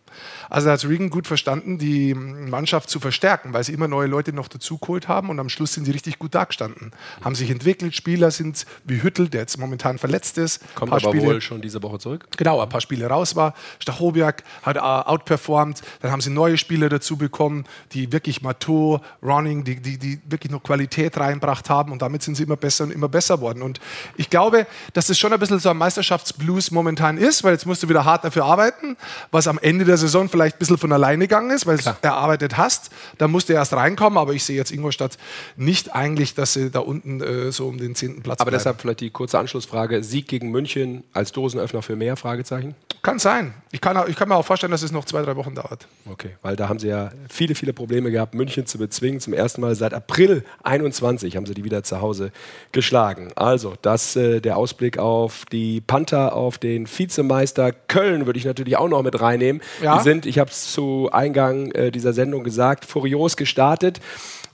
Also 0.49 0.67
da 0.67 0.73
hat 0.73 0.85
Regan 0.85 1.09
gut 1.09 1.27
verstanden, 1.27 1.77
die 1.77 2.13
Mannschaft 2.13 2.89
zu 2.89 2.99
verstärken, 2.99 3.53
weil 3.53 3.63
sie 3.63 3.73
immer 3.73 3.87
neue 3.87 4.07
Leute 4.07 4.33
noch 4.33 4.47
dazu 4.47 4.77
geholt 4.77 5.07
haben 5.07 5.29
und 5.29 5.39
am 5.39 5.49
Schluss 5.49 5.73
sind 5.73 5.85
sie 5.85 5.91
richtig 5.91 6.19
gut 6.19 6.35
dagestanden. 6.35 6.91
Haben 7.21 7.35
sich 7.35 7.49
entwickelt, 7.49 7.95
Spieler 7.95 8.31
sind 8.31 8.65
wie 8.85 9.01
Hüttel, 9.01 9.29
der 9.29 9.41
jetzt 9.41 9.57
momentan 9.57 9.97
verletzt 9.97 10.37
ist. 10.37 10.61
Kommt 10.75 10.91
aber 10.91 10.99
Spiele, 10.99 11.25
wohl 11.25 11.41
schon 11.41 11.61
diese 11.61 11.81
Woche 11.81 11.99
zurück. 11.99 12.27
Genau, 12.37 12.61
ein 12.61 12.69
paar 12.69 12.81
Spiele 12.81 13.07
raus 13.07 13.35
war. 13.35 13.53
Stachowiak 13.79 14.43
hat 14.61 14.77
outperformed, 14.77 15.81
dann 16.01 16.11
haben 16.11 16.21
sie 16.21 16.29
neue 16.29 16.57
Spieler 16.57 16.89
dazu 16.89 17.17
bekommen, 17.17 17.65
die 17.93 18.11
wirklich 18.11 18.41
Mato, 18.41 19.01
Running, 19.23 19.63
die, 19.63 19.81
die, 19.81 19.97
die 19.97 20.19
wirklich 20.25 20.51
noch 20.51 20.61
Qualität 20.61 21.17
reinbracht 21.17 21.69
haben 21.69 21.91
und 21.91 22.01
damit 22.01 22.21
sind 22.21 22.35
sie 22.35 22.43
immer 22.43 22.57
besser 22.57 22.83
und 22.83 22.91
immer 22.91 23.06
immer 23.07 23.09
besser 23.09 23.41
worden. 23.41 23.61
Und 23.61 23.79
ich 24.17 24.29
glaube, 24.29 24.67
dass 24.93 25.07
das 25.07 25.17
schon 25.17 25.33
ein 25.33 25.39
bisschen 25.39 25.59
so 25.59 25.69
ein 25.69 25.77
Meisterschaftsblues 25.77 26.71
momentan 26.71 27.17
ist, 27.17 27.43
weil 27.43 27.53
jetzt 27.53 27.65
musst 27.65 27.83
du 27.83 27.89
wieder 27.89 28.05
hart 28.05 28.23
dafür 28.23 28.45
arbeiten, 28.45 28.97
was 29.31 29.47
am 29.47 29.57
Ende 29.59 29.85
der 29.85 29.97
Saison 29.97 30.29
vielleicht 30.29 30.57
ein 30.57 30.59
bisschen 30.59 30.77
von 30.77 30.91
alleine 30.91 31.25
gegangen 31.27 31.51
ist, 31.51 31.65
weil 31.65 31.77
du 31.77 31.89
es 31.89 31.95
erarbeitet 32.01 32.57
hast. 32.57 32.91
Da 33.17 33.27
musst 33.27 33.49
du 33.49 33.53
erst 33.53 33.73
reinkommen, 33.73 34.17
aber 34.17 34.33
ich 34.33 34.43
sehe 34.43 34.55
jetzt 34.55 34.71
Ingolstadt 34.71 35.17
nicht 35.55 35.95
eigentlich, 35.95 36.35
dass 36.35 36.53
sie 36.53 36.69
da 36.69 36.79
unten 36.79 37.21
äh, 37.21 37.51
so 37.51 37.67
um 37.67 37.77
den 37.77 37.95
zehnten 37.95 38.21
Platz 38.21 38.39
Aber 38.39 38.51
bleiben. 38.51 38.59
deshalb 38.59 38.81
vielleicht 38.81 38.99
die 39.01 39.09
kurze 39.09 39.39
Anschlussfrage. 39.39 40.03
Sieg 40.03 40.27
gegen 40.27 40.51
München 40.51 41.03
als 41.13 41.31
Dosenöffner 41.31 41.81
für 41.81 41.95
mehr? 41.95 42.17
Fragezeichen? 42.17 42.75
Kann 43.01 43.19
sein. 43.19 43.53
Ich 43.71 43.81
kann, 43.81 43.97
ich 44.09 44.15
kann 44.15 44.29
mir 44.29 44.35
auch 44.35 44.45
vorstellen, 44.45 44.71
dass 44.71 44.81
es 44.81 44.91
noch 44.91 45.05
zwei, 45.05 45.21
drei 45.21 45.35
Wochen 45.35 45.55
dauert. 45.55 45.87
Okay, 46.09 46.31
weil 46.41 46.55
da 46.55 46.67
haben 46.67 46.79
sie 46.79 46.87
ja 46.87 47.11
viele, 47.29 47.55
viele 47.55 47.73
Probleme 47.73 48.11
gehabt, 48.11 48.33
München 48.33 48.65
zu 48.65 48.77
bezwingen. 48.77 49.19
Zum 49.19 49.33
ersten 49.33 49.61
Mal 49.61 49.75
seit 49.75 49.93
April 49.93 50.43
21 50.63 51.35
haben 51.35 51.45
sie 51.45 51.53
die 51.53 51.63
wieder 51.63 51.83
zu 51.83 52.01
Hause 52.01 52.31
geschlagen. 52.71 53.31
Also, 53.35 53.75
das 53.81 54.15
äh, 54.15 54.41
der 54.41 54.57
Ausblick 54.57 54.97
auf 54.97 55.45
die 55.51 55.81
Panther, 55.81 56.33
auf 56.33 56.57
den 56.57 56.87
Vizemeister 56.87 57.71
Köln 57.71 58.25
würde 58.25 58.39
ich 58.39 58.45
natürlich 58.45 58.77
auch 58.77 58.89
noch 58.89 59.03
mit 59.03 59.19
reinnehmen. 59.19 59.61
Ja. 59.81 59.97
Die 59.97 60.03
sind, 60.03 60.25
ich 60.25 60.39
habe 60.39 60.49
es 60.49 60.71
zu 60.71 61.09
Eingang 61.11 61.71
äh, 61.71 61.91
dieser 61.91 62.13
Sendung 62.13 62.43
gesagt, 62.43 62.85
furios 62.85 63.37
gestartet. 63.37 63.99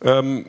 Ähm, 0.03 0.45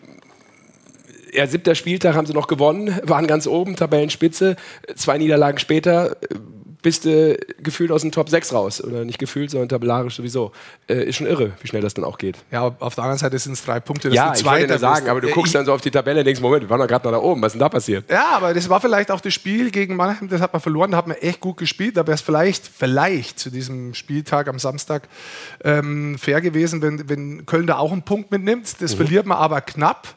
ja, 1.34 1.46
siebter 1.46 1.74
Spieltag 1.74 2.14
haben 2.14 2.26
sie 2.26 2.32
noch 2.32 2.46
gewonnen, 2.46 2.98
waren 3.02 3.26
ganz 3.26 3.46
oben, 3.46 3.76
Tabellenspitze. 3.76 4.56
Zwei 4.94 5.18
Niederlagen 5.18 5.58
später 5.58 6.12
äh, 6.22 6.36
bist 6.84 7.06
du 7.06 7.36
gefühlt 7.62 7.90
aus 7.90 8.02
dem 8.02 8.12
Top 8.12 8.28
6 8.28 8.52
raus. 8.52 8.84
Oder 8.84 9.06
nicht 9.06 9.18
gefühlt, 9.18 9.50
sondern 9.50 9.70
tabellarisch 9.70 10.16
sowieso. 10.16 10.52
Äh, 10.86 11.08
ist 11.08 11.16
schon 11.16 11.26
irre, 11.26 11.52
wie 11.60 11.66
schnell 11.66 11.80
das 11.80 11.94
dann 11.94 12.04
auch 12.04 12.18
geht. 12.18 12.36
Ja, 12.52 12.76
auf 12.78 12.94
der 12.94 13.04
anderen 13.04 13.18
Seite 13.18 13.38
sind 13.38 13.54
es 13.54 13.64
drei 13.64 13.80
Punkte. 13.80 14.10
Das 14.10 14.16
ja, 14.16 14.34
ich 14.34 14.44
wollte 14.44 14.78
sagen, 14.78 15.08
aber 15.08 15.22
du 15.22 15.28
guckst 15.28 15.54
dann 15.54 15.64
so 15.64 15.72
auf 15.72 15.80
die 15.80 15.90
Tabelle 15.90 16.20
und 16.20 16.26
denkst, 16.26 16.42
Moment, 16.42 16.62
wir 16.62 16.70
waren 16.70 16.80
doch 16.80 16.86
gerade 16.86 17.06
noch 17.08 17.12
da 17.12 17.24
oben, 17.24 17.40
was 17.40 17.48
ist 17.48 17.52
denn 17.54 17.60
da 17.60 17.70
passiert? 17.70 18.08
Ja, 18.10 18.32
aber 18.32 18.52
das 18.52 18.68
war 18.68 18.82
vielleicht 18.82 19.10
auch 19.10 19.22
das 19.22 19.32
Spiel 19.32 19.70
gegen 19.70 19.96
Mannheim, 19.96 20.28
das 20.28 20.42
hat 20.42 20.52
man 20.52 20.60
verloren, 20.60 20.90
da 20.90 20.98
hat 20.98 21.06
man 21.08 21.16
echt 21.16 21.40
gut 21.40 21.56
gespielt. 21.56 21.96
Da 21.96 22.06
wäre 22.06 22.16
es 22.16 22.20
vielleicht, 22.20 22.68
vielleicht 22.68 23.38
zu 23.38 23.50
diesem 23.50 23.94
Spieltag 23.94 24.46
am 24.46 24.58
Samstag 24.58 25.08
ähm, 25.64 26.18
fair 26.18 26.42
gewesen, 26.42 26.82
wenn, 26.82 27.08
wenn 27.08 27.46
Köln 27.46 27.66
da 27.66 27.78
auch 27.78 27.92
einen 27.92 28.02
Punkt 28.02 28.30
mitnimmt. 28.30 28.82
Das 28.82 28.92
mhm. 28.92 28.96
verliert 28.98 29.24
man 29.24 29.38
aber 29.38 29.62
knapp. 29.62 30.16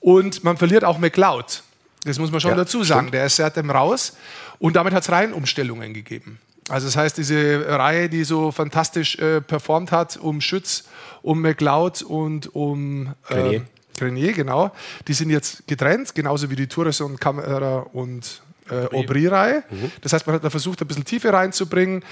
Und 0.00 0.42
man 0.42 0.56
verliert 0.56 0.84
auch 0.84 0.98
McLeod. 0.98 1.62
Das 2.04 2.18
muss 2.18 2.30
man 2.30 2.40
schon 2.40 2.50
ja, 2.50 2.56
dazu 2.56 2.82
sagen. 2.82 3.02
Stimmt. 3.02 3.14
Der 3.14 3.26
ist 3.26 3.36
seitdem 3.36 3.70
raus. 3.70 4.16
Und 4.58 4.76
damit 4.76 4.92
hat 4.92 5.02
es 5.02 5.10
Reihenumstellungen 5.10 5.94
gegeben. 5.94 6.38
Also 6.68 6.86
das 6.86 6.96
heißt, 6.96 7.18
diese 7.18 7.66
Reihe, 7.68 8.08
die 8.08 8.24
so 8.24 8.52
fantastisch 8.52 9.18
äh, 9.18 9.40
performt 9.40 9.90
hat, 9.90 10.16
um 10.16 10.40
Schütz, 10.40 10.84
um 11.22 11.40
McLeod 11.40 12.02
und 12.02 12.54
um 12.54 13.14
äh, 13.28 13.34
Grenier. 13.34 13.62
Grenier, 13.98 14.32
genau, 14.32 14.72
die 15.06 15.12
sind 15.12 15.30
jetzt 15.30 15.66
getrennt, 15.66 16.14
genauso 16.14 16.50
wie 16.50 16.56
die 16.56 16.66
Tourist 16.66 17.00
und 17.00 17.20
Kamera 17.20 17.80
und 17.92 18.42
äh, 18.70 18.86
Aubry-Reihe. 18.94 19.64
Mhm. 19.68 19.92
Das 20.00 20.12
heißt, 20.12 20.26
man 20.26 20.36
hat 20.36 20.44
da 20.44 20.50
versucht, 20.50 20.80
ein 20.80 20.88
bisschen 20.88 21.04
Tiefe 21.04 21.32
reinzubringen. 21.32 22.04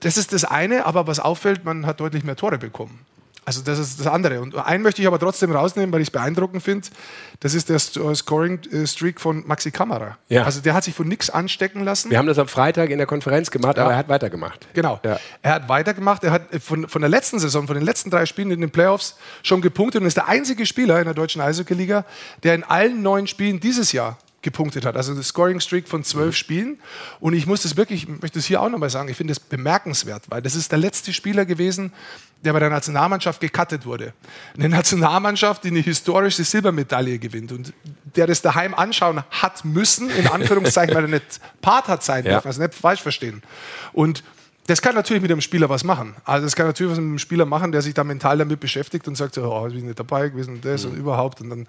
Das 0.00 0.16
ist 0.16 0.32
das 0.32 0.44
eine, 0.44 0.86
aber 0.86 1.06
was 1.06 1.20
auffällt, 1.20 1.64
man 1.64 1.86
hat 1.86 2.00
deutlich 2.00 2.24
mehr 2.24 2.36
Tore 2.36 2.58
bekommen. 2.58 3.04
Also 3.44 3.62
das 3.62 3.78
ist 3.78 4.00
das 4.00 4.06
andere. 4.06 4.40
Und 4.40 4.56
einen 4.56 4.82
möchte 4.82 5.02
ich 5.02 5.08
aber 5.08 5.18
trotzdem 5.18 5.52
rausnehmen, 5.52 5.92
weil 5.92 6.00
ich 6.00 6.08
es 6.08 6.12
beeindruckend 6.12 6.62
finde. 6.62 6.88
Das 7.40 7.54
ist 7.54 7.68
der 7.68 7.76
äh, 7.76 8.14
Scoring-Streak 8.14 9.20
von 9.20 9.46
Maxi 9.46 9.70
Kamera. 9.70 10.16
Ja. 10.28 10.44
Also 10.44 10.60
der 10.60 10.74
hat 10.74 10.84
sich 10.84 10.94
von 10.94 11.06
nichts 11.06 11.30
anstecken 11.30 11.84
lassen. 11.84 12.10
Wir 12.10 12.18
haben 12.18 12.26
das 12.26 12.38
am 12.38 12.48
Freitag 12.48 12.90
in 12.90 12.98
der 12.98 13.06
Konferenz 13.06 13.50
gemacht, 13.50 13.76
ja. 13.76 13.84
aber 13.84 13.92
er 13.92 13.98
hat 13.98 14.08
weitergemacht. 14.08 14.66
Genau. 14.72 15.00
Ja. 15.04 15.18
Er 15.42 15.54
hat 15.54 15.68
weitergemacht. 15.68 16.24
Er 16.24 16.32
hat 16.32 16.42
von, 16.60 16.88
von 16.88 17.02
der 17.02 17.10
letzten 17.10 17.38
Saison, 17.38 17.66
von 17.66 17.76
den 17.76 17.84
letzten 17.84 18.10
drei 18.10 18.26
Spielen 18.26 18.50
in 18.50 18.60
den 18.60 18.70
Playoffs 18.70 19.16
schon 19.42 19.60
gepunktet 19.60 20.00
und 20.00 20.06
ist 20.06 20.16
der 20.16 20.28
einzige 20.28 20.66
Spieler 20.66 20.98
in 20.98 21.04
der 21.04 21.14
deutschen 21.14 21.42
Eishockey-Liga, 21.42 22.04
der 22.42 22.54
in 22.54 22.64
allen 22.64 23.02
neun 23.02 23.26
Spielen 23.26 23.60
dieses 23.60 23.92
Jahr 23.92 24.18
gepunktet 24.44 24.84
hat. 24.84 24.96
Also 24.96 25.12
eine 25.12 25.22
Scoring 25.24 25.58
Streak 25.58 25.88
von 25.88 26.04
zwölf 26.04 26.28
mhm. 26.28 26.32
Spielen. 26.32 26.78
Und 27.18 27.34
ich 27.34 27.46
muss 27.46 27.62
das 27.62 27.76
wirklich, 27.76 28.04
ich 28.04 28.08
möchte 28.22 28.38
es 28.38 28.46
hier 28.46 28.62
auch 28.62 28.68
nochmal 28.68 28.90
sagen, 28.90 29.08
ich 29.08 29.16
finde 29.16 29.32
das 29.32 29.40
bemerkenswert, 29.40 30.22
weil 30.28 30.40
das 30.40 30.54
ist 30.54 30.70
der 30.70 30.78
letzte 30.78 31.12
Spieler 31.12 31.44
gewesen, 31.44 31.92
der 32.44 32.52
bei 32.52 32.60
der 32.60 32.70
Nationalmannschaft 32.70 33.40
gecuttet 33.40 33.86
wurde. 33.86 34.12
Eine 34.56 34.68
Nationalmannschaft, 34.68 35.64
die 35.64 35.68
eine 35.68 35.80
historische 35.80 36.44
Silbermedaille 36.44 37.18
gewinnt 37.18 37.50
und 37.52 37.72
der 38.14 38.26
das 38.26 38.42
daheim 38.42 38.74
anschauen 38.74 39.24
hat 39.30 39.64
müssen, 39.64 40.10
in 40.10 40.28
Anführungszeichen, 40.28 40.94
weil 40.94 41.04
er 41.04 41.10
nicht 41.10 41.40
Part 41.60 41.88
hat 41.88 42.04
sein 42.04 42.24
ja. 42.24 42.32
dürfen, 42.32 42.48
also 42.48 42.62
nicht 42.62 42.74
falsch 42.74 43.00
verstehen. 43.00 43.42
Und 43.92 44.22
Das 44.66 44.80
kann 44.80 44.94
natürlich 44.94 45.20
mit 45.20 45.30
dem 45.30 45.42
Spieler 45.42 45.68
was 45.68 45.84
machen. 45.84 46.14
Also 46.24 46.46
das 46.46 46.56
kann 46.56 46.66
natürlich 46.66 46.92
was 46.92 46.98
mit 46.98 47.06
einem 47.06 47.18
Spieler 47.18 47.44
machen, 47.44 47.70
der 47.70 47.82
sich 47.82 47.92
da 47.92 48.02
mental 48.02 48.38
damit 48.38 48.60
beschäftigt 48.60 49.06
und 49.06 49.14
sagt, 49.14 49.34
so, 49.34 49.44
oh, 49.44 49.66
ich 49.66 49.74
bin 49.74 49.84
nicht 49.84 49.98
dabei 49.98 50.30
gewesen 50.30 50.54
und 50.54 50.64
das 50.64 50.84
mhm. 50.84 50.92
und 50.92 50.96
überhaupt. 50.96 51.42
Und 51.42 51.50
dann 51.50 51.66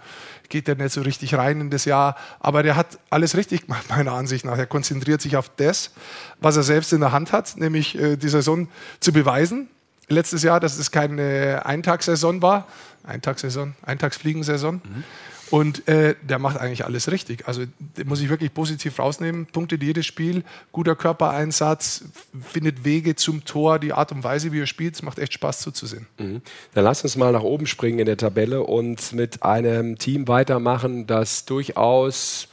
geht 0.47 0.67
der 0.67 0.75
nicht 0.75 0.93
so 0.93 1.01
richtig 1.01 1.35
rein 1.35 1.59
in 1.59 1.69
das 1.69 1.83
Jahr. 1.83 2.15
Aber 2.39 2.63
der 2.63 2.77
hat 2.77 2.97
alles 3.09 3.35
richtig 3.35 3.63
gemacht, 3.63 3.83
meiner 3.89 4.13
Ansicht 4.13 4.45
nach. 4.45 4.57
Er 4.57 4.65
konzentriert 4.65 5.21
sich 5.21 5.35
auf 5.35 5.51
das, 5.57 5.91
was 6.39 6.55
er 6.55 6.63
selbst 6.63 6.93
in 6.93 7.01
der 7.01 7.11
Hand 7.11 7.33
hat, 7.33 7.57
nämlich 7.57 7.99
äh, 7.99 8.15
die 8.15 8.29
Saison 8.29 8.69
zu 9.01 9.11
beweisen. 9.11 9.67
Letztes 10.07 10.43
Jahr, 10.43 10.61
dass 10.61 10.77
es 10.77 10.91
keine 10.91 11.65
Eintagssaison 11.65 12.41
war. 12.41 12.67
Eintagssaison, 13.03 13.75
Eintagsfliegensaison. 13.81 14.75
Mhm. 14.75 15.03
Und 15.51 15.87
äh, 15.87 16.15
der 16.21 16.39
macht 16.39 16.57
eigentlich 16.57 16.85
alles 16.85 17.11
richtig. 17.11 17.47
Also 17.47 17.63
muss 18.03 18.21
ich 18.21 18.29
wirklich 18.29 18.53
positiv 18.53 18.99
rausnehmen. 18.99 19.45
Punkte 19.45 19.77
jedes 19.79 20.05
Spiel, 20.05 20.43
guter 20.71 20.95
Körpereinsatz, 20.95 22.05
findet 22.51 22.83
Wege 22.83 23.15
zum 23.15 23.45
Tor, 23.45 23.79
die 23.79 23.93
Art 23.93 24.11
und 24.11 24.23
Weise, 24.23 24.51
wie 24.51 24.61
er 24.61 24.67
spielt, 24.67 24.95
es 24.95 25.03
macht 25.03 25.19
echt 25.19 25.33
Spaß 25.33 25.59
zuzusehen. 25.59 26.07
Mhm. 26.17 26.41
Dann 26.73 26.83
lass 26.83 27.03
uns 27.03 27.15
mal 27.15 27.31
nach 27.31 27.43
oben 27.43 27.67
springen 27.67 27.99
in 27.99 28.05
der 28.05 28.17
Tabelle 28.17 28.63
und 28.63 29.13
mit 29.13 29.43
einem 29.43 29.97
Team 29.97 30.27
weitermachen, 30.27 31.05
das 31.05 31.45
durchaus 31.45 32.47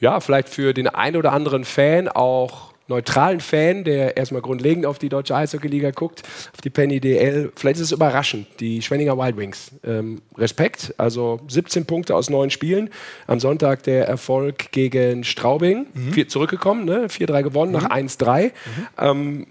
ja, 0.00 0.20
vielleicht 0.20 0.48
für 0.48 0.74
den 0.74 0.86
einen 0.88 1.16
oder 1.16 1.32
anderen 1.32 1.64
Fan 1.64 2.08
auch 2.08 2.72
neutralen 2.88 3.40
Fan, 3.40 3.84
der 3.84 4.16
erstmal 4.16 4.42
grundlegend 4.42 4.86
auf 4.86 4.98
die 4.98 5.08
deutsche 5.08 5.36
Eishockey-Liga 5.36 5.90
guckt, 5.90 6.22
auf 6.52 6.60
die 6.60 6.70
Penny 6.70 7.00
DL, 7.00 7.52
vielleicht 7.54 7.76
ist 7.76 7.86
es 7.86 7.92
überraschend, 7.92 8.46
die 8.60 8.82
Schwenninger 8.82 9.16
Wild 9.16 9.36
Wings. 9.36 9.72
Ähm, 9.84 10.22
Respekt, 10.36 10.94
also 10.98 11.40
17 11.48 11.84
Punkte 11.86 12.14
aus 12.16 12.30
neun 12.30 12.50
Spielen. 12.50 12.90
Am 13.26 13.40
Sonntag 13.40 13.82
der 13.82 14.08
Erfolg 14.08 14.72
gegen 14.72 15.24
Straubing, 15.24 15.86
mhm. 15.92 16.12
vier, 16.12 16.28
zurückgekommen, 16.28 16.84
ne? 16.84 17.06
4-3 17.08 17.42
gewonnen 17.42 17.72
mhm. 17.72 17.78
nach 17.78 17.90
1-3. 17.90 18.44
Mhm. 18.44 18.50
Ähm, 18.98 19.46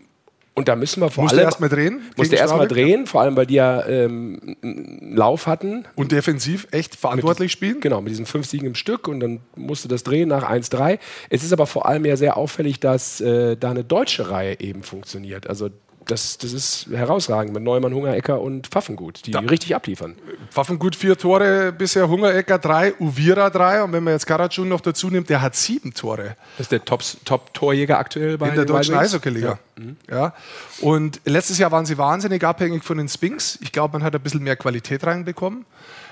und 0.58 0.68
da 0.68 0.76
müssen 0.76 1.02
wir 1.02 1.12
vor 1.12 1.26
musste 1.26 1.38
allem. 1.38 1.46
Musste 1.46 1.64
erstmal 1.64 1.70
drehen? 1.70 2.02
Musste 2.16 2.36
erstmal 2.36 2.68
drehen, 2.68 3.06
vor 3.06 3.22
allem, 3.22 3.36
weil 3.38 3.46
die 3.46 3.54
ja 3.54 3.86
ähm, 3.86 4.58
einen 4.64 5.16
Lauf 5.16 5.46
hatten. 5.46 5.86
Und 5.94 6.12
defensiv 6.12 6.68
echt 6.72 6.96
verantwortlich 6.96 7.46
mit, 7.46 7.52
spielen? 7.52 7.80
Genau, 7.80 8.02
mit 8.02 8.10
diesen 8.10 8.26
fünf 8.26 8.48
Siegen 8.48 8.66
im 8.66 8.74
Stück 8.74 9.08
und 9.08 9.20
dann 9.20 9.42
musste 9.56 9.88
das 9.88 10.02
drehen 10.02 10.30
nach 10.30 10.50
1-3. 10.50 10.98
Es 11.30 11.44
ist 11.44 11.54
aber 11.54 11.68
vor 11.68 11.86
allem 11.86 12.06
ja 12.06 12.18
sehr 12.18 12.38
auffällig, 12.38 12.80
dass 12.80 13.22
äh, 13.22 13.56
da 13.56 13.70
eine 13.70 13.84
deutsche 13.84 14.32
Reihe 14.32 14.60
eben 14.60 14.82
funktioniert. 14.82 15.46
Also 15.48 15.70
das, 16.08 16.38
das 16.38 16.54
ist 16.54 16.88
herausragend 16.92 17.54
mit 17.54 17.64
Neumann, 17.64 17.94
Hungerecker 17.94 18.42
und 18.42 18.68
Pfaffengut, 18.68 19.26
die 19.26 19.32
ja. 19.32 19.40
richtig 19.40 19.76
abliefern. 19.76 20.16
Pfaffengut 20.50 20.96
vier 20.96 21.18
Tore 21.18 21.72
bisher, 21.72 22.08
Hungerecker 22.08 22.60
drei, 22.60 22.94
Uvira 23.00 23.50
drei 23.50 23.84
und 23.84 23.94
wenn 23.94 24.04
man 24.04 24.14
jetzt 24.14 24.26
Karatschun 24.26 24.70
noch 24.70 24.82
dazu 24.82 25.10
nimmt, 25.10 25.30
der 25.30 25.42
hat 25.42 25.56
sieben 25.56 25.94
Tore. 25.94 26.36
Das 26.58 26.66
ist 26.66 26.72
der 26.72 26.84
Top-Torjäger 26.84 27.94
Top 27.96 28.00
aktuell 28.00 28.38
bei 28.38 28.50
In 28.50 28.56
der 28.56 28.66
deutschen 28.66 28.96
Eishockey-Liga. 28.96 29.60
Ja. 29.78 29.84
Mhm. 29.84 29.98
ja. 30.10 30.34
Und 30.82 31.22
letztes 31.26 31.58
Jahr 31.58 31.72
waren 31.72 31.86
sie 31.86 31.98
wahnsinnig 31.98 32.44
abhängig 32.44 32.84
von 32.84 32.98
den 32.98 33.08
Spinks. 33.08 33.60
Ich 33.62 33.72
glaube, 33.72 33.94
man 33.94 34.04
hat 34.04 34.16
ein 34.16 34.22
bisschen 34.22 34.44
mehr 34.44 34.56
Qualität 34.56 35.06
reinbekommen 35.06 35.66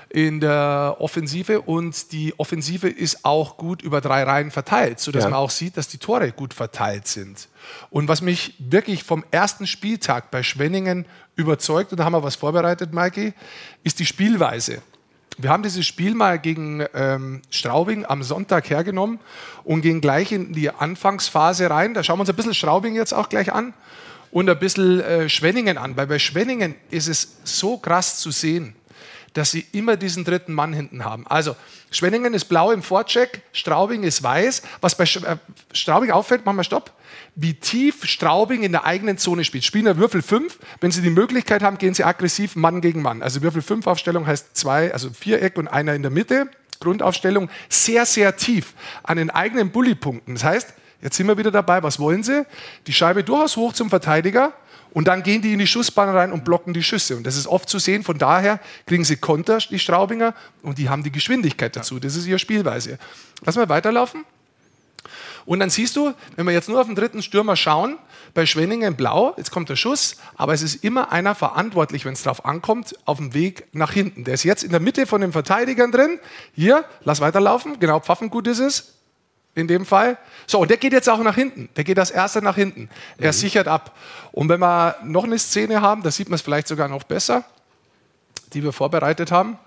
in 0.08 0.40
der 0.40 0.96
Offensive 0.98 1.62
und 1.62 2.12
die 2.12 2.38
Offensive 2.38 2.88
ist 2.88 3.24
auch 3.24 3.56
gut 3.56 3.82
über 3.82 4.00
drei 4.00 4.22
Reihen 4.22 4.50
verteilt, 4.50 5.00
sodass 5.00 5.24
ja. 5.24 5.30
man 5.30 5.38
auch 5.38 5.50
sieht, 5.50 5.76
dass 5.76 5.88
die 5.88 5.98
Tore 5.98 6.32
gut 6.32 6.54
verteilt 6.54 7.08
sind. 7.08 7.48
Und 7.90 8.08
was 8.08 8.22
mich 8.22 8.54
wirklich 8.58 9.02
vom 9.02 9.24
ersten 9.30 9.66
Spieltag 9.66 10.30
bei 10.30 10.42
Schwenningen 10.42 11.06
überzeugt, 11.34 11.90
und 11.90 11.98
da 11.98 12.04
haben 12.04 12.12
wir 12.12 12.22
was 12.22 12.36
vorbereitet, 12.36 12.92
Maiki, 12.92 13.34
ist 13.82 13.98
die 13.98 14.06
Spielweise. 14.06 14.80
Wir 15.38 15.50
haben 15.50 15.62
dieses 15.62 15.86
Spiel 15.86 16.14
mal 16.14 16.38
gegen 16.38 16.86
ähm, 16.94 17.42
Straubing 17.50 18.06
am 18.06 18.22
Sonntag 18.22 18.70
hergenommen 18.70 19.18
und 19.64 19.82
gehen 19.82 20.00
gleich 20.00 20.32
in 20.32 20.54
die 20.54 20.70
Anfangsphase 20.70 21.68
rein. 21.68 21.92
Da 21.92 22.02
schauen 22.02 22.16
wir 22.16 22.20
uns 22.22 22.30
ein 22.30 22.36
bisschen 22.36 22.54
Straubing 22.54 22.94
jetzt 22.94 23.12
auch 23.12 23.28
gleich 23.28 23.52
an 23.52 23.74
und 24.30 24.48
ein 24.48 24.58
bisschen 24.58 25.00
äh, 25.00 25.28
Schwenningen 25.28 25.76
an. 25.76 25.94
Weil 25.96 26.06
bei 26.06 26.18
Schwenningen 26.18 26.74
ist 26.90 27.08
es 27.08 27.36
so 27.44 27.76
krass 27.76 28.18
zu 28.18 28.30
sehen 28.30 28.74
dass 29.36 29.50
sie 29.50 29.66
immer 29.72 29.96
diesen 29.96 30.24
dritten 30.24 30.54
Mann 30.54 30.72
hinten 30.72 31.04
haben. 31.04 31.26
Also 31.26 31.56
Schwenningen 31.90 32.32
ist 32.32 32.46
blau 32.46 32.72
im 32.72 32.82
Vorcheck, 32.82 33.42
Straubing 33.52 34.02
ist 34.02 34.22
weiß. 34.22 34.62
Was 34.80 34.96
bei 34.96 35.04
äh, 35.04 35.36
Straubing 35.72 36.10
auffällt, 36.10 36.46
machen 36.46 36.56
wir 36.56 36.64
Stopp, 36.64 36.92
wie 37.34 37.52
tief 37.54 38.06
Straubing 38.06 38.62
in 38.62 38.72
der 38.72 38.84
eigenen 38.86 39.18
Zone 39.18 39.44
spielt. 39.44 39.64
Spielen 39.64 39.84
der 39.84 39.98
Würfel 39.98 40.22
5, 40.22 40.58
wenn 40.80 40.90
sie 40.90 41.02
die 41.02 41.10
Möglichkeit 41.10 41.62
haben, 41.62 41.76
gehen 41.76 41.92
sie 41.92 42.04
aggressiv 42.04 42.56
Mann 42.56 42.80
gegen 42.80 43.02
Mann. 43.02 43.22
Also 43.22 43.42
Würfel 43.42 43.60
5 43.60 43.86
Aufstellung 43.86 44.26
heißt 44.26 44.56
zwei, 44.56 44.92
also 44.92 45.10
Viereck 45.10 45.58
und 45.58 45.68
einer 45.68 45.94
in 45.94 46.02
der 46.02 46.10
Mitte. 46.10 46.48
Grundaufstellung 46.80 47.50
sehr, 47.68 48.06
sehr 48.06 48.36
tief 48.36 48.74
an 49.02 49.18
den 49.18 49.30
eigenen 49.30 49.70
Bullypunkten. 49.70 50.34
Das 50.34 50.44
heißt, 50.44 50.74
jetzt 51.02 51.16
sind 51.16 51.26
wir 51.26 51.36
wieder 51.36 51.50
dabei, 51.50 51.82
was 51.82 51.98
wollen 51.98 52.22
sie? 52.22 52.46
Die 52.86 52.92
Scheibe 52.92 53.22
durchaus 53.22 53.56
hoch 53.56 53.72
zum 53.72 53.90
Verteidiger, 53.90 54.52
und 54.96 55.08
dann 55.08 55.22
gehen 55.22 55.42
die 55.42 55.52
in 55.52 55.58
die 55.58 55.66
Schussbahn 55.66 56.08
rein 56.08 56.32
und 56.32 56.42
blocken 56.42 56.72
die 56.72 56.82
Schüsse. 56.82 57.18
Und 57.18 57.26
das 57.26 57.36
ist 57.36 57.46
oft 57.46 57.68
zu 57.68 57.78
sehen. 57.78 58.02
Von 58.02 58.16
daher 58.16 58.60
kriegen 58.86 59.04
sie 59.04 59.16
Konter, 59.16 59.58
die 59.58 59.78
Straubinger, 59.78 60.32
und 60.62 60.78
die 60.78 60.88
haben 60.88 61.02
die 61.02 61.12
Geschwindigkeit 61.12 61.76
dazu. 61.76 61.98
Das 61.98 62.16
ist 62.16 62.24
ihre 62.24 62.38
Spielweise. 62.38 62.98
Lass 63.44 63.56
mal 63.56 63.68
weiterlaufen. 63.68 64.24
Und 65.44 65.60
dann 65.60 65.68
siehst 65.68 65.96
du, 65.96 66.14
wenn 66.36 66.46
wir 66.46 66.54
jetzt 66.54 66.70
nur 66.70 66.80
auf 66.80 66.86
den 66.86 66.94
dritten 66.94 67.22
Stürmer 67.22 67.56
schauen, 67.56 67.98
bei 68.32 68.46
Schwenningen 68.46 68.96
blau, 68.96 69.34
jetzt 69.36 69.50
kommt 69.50 69.68
der 69.68 69.76
Schuss, 69.76 70.16
aber 70.34 70.54
es 70.54 70.62
ist 70.62 70.82
immer 70.82 71.12
einer 71.12 71.34
verantwortlich, 71.34 72.06
wenn 72.06 72.14
es 72.14 72.22
darauf 72.22 72.46
ankommt, 72.46 72.94
auf 73.04 73.18
dem 73.18 73.34
Weg 73.34 73.66
nach 73.72 73.92
hinten. 73.92 74.24
Der 74.24 74.32
ist 74.32 74.44
jetzt 74.44 74.64
in 74.64 74.70
der 74.70 74.80
Mitte 74.80 75.06
von 75.06 75.20
den 75.20 75.32
Verteidigern 75.32 75.92
drin. 75.92 76.18
Hier, 76.54 76.86
lass 77.04 77.20
weiterlaufen, 77.20 77.78
genau, 77.80 78.00
Pfaffengut 78.00 78.46
ist 78.46 78.60
es 78.60 78.95
in 79.56 79.66
dem 79.66 79.86
Fall. 79.86 80.18
So, 80.46 80.60
und 80.60 80.70
der 80.70 80.76
geht 80.76 80.92
jetzt 80.92 81.08
auch 81.08 81.18
nach 81.22 81.34
hinten. 81.34 81.68
Der 81.76 81.82
geht 81.82 81.98
als 81.98 82.10
erster 82.10 82.42
nach 82.42 82.54
hinten. 82.54 82.88
Er 83.18 83.28
mhm. 83.28 83.32
sichert 83.32 83.66
ab. 83.66 83.96
Und 84.30 84.48
wenn 84.48 84.60
wir 84.60 84.96
noch 85.02 85.24
eine 85.24 85.38
Szene 85.38 85.80
haben, 85.80 86.02
da 86.02 86.10
sieht 86.10 86.28
man 86.28 86.36
es 86.36 86.42
vielleicht 86.42 86.68
sogar 86.68 86.88
noch 86.88 87.02
besser, 87.02 87.42
die 88.52 88.62
wir 88.62 88.72
vorbereitet 88.72 89.32
haben, 89.32 89.58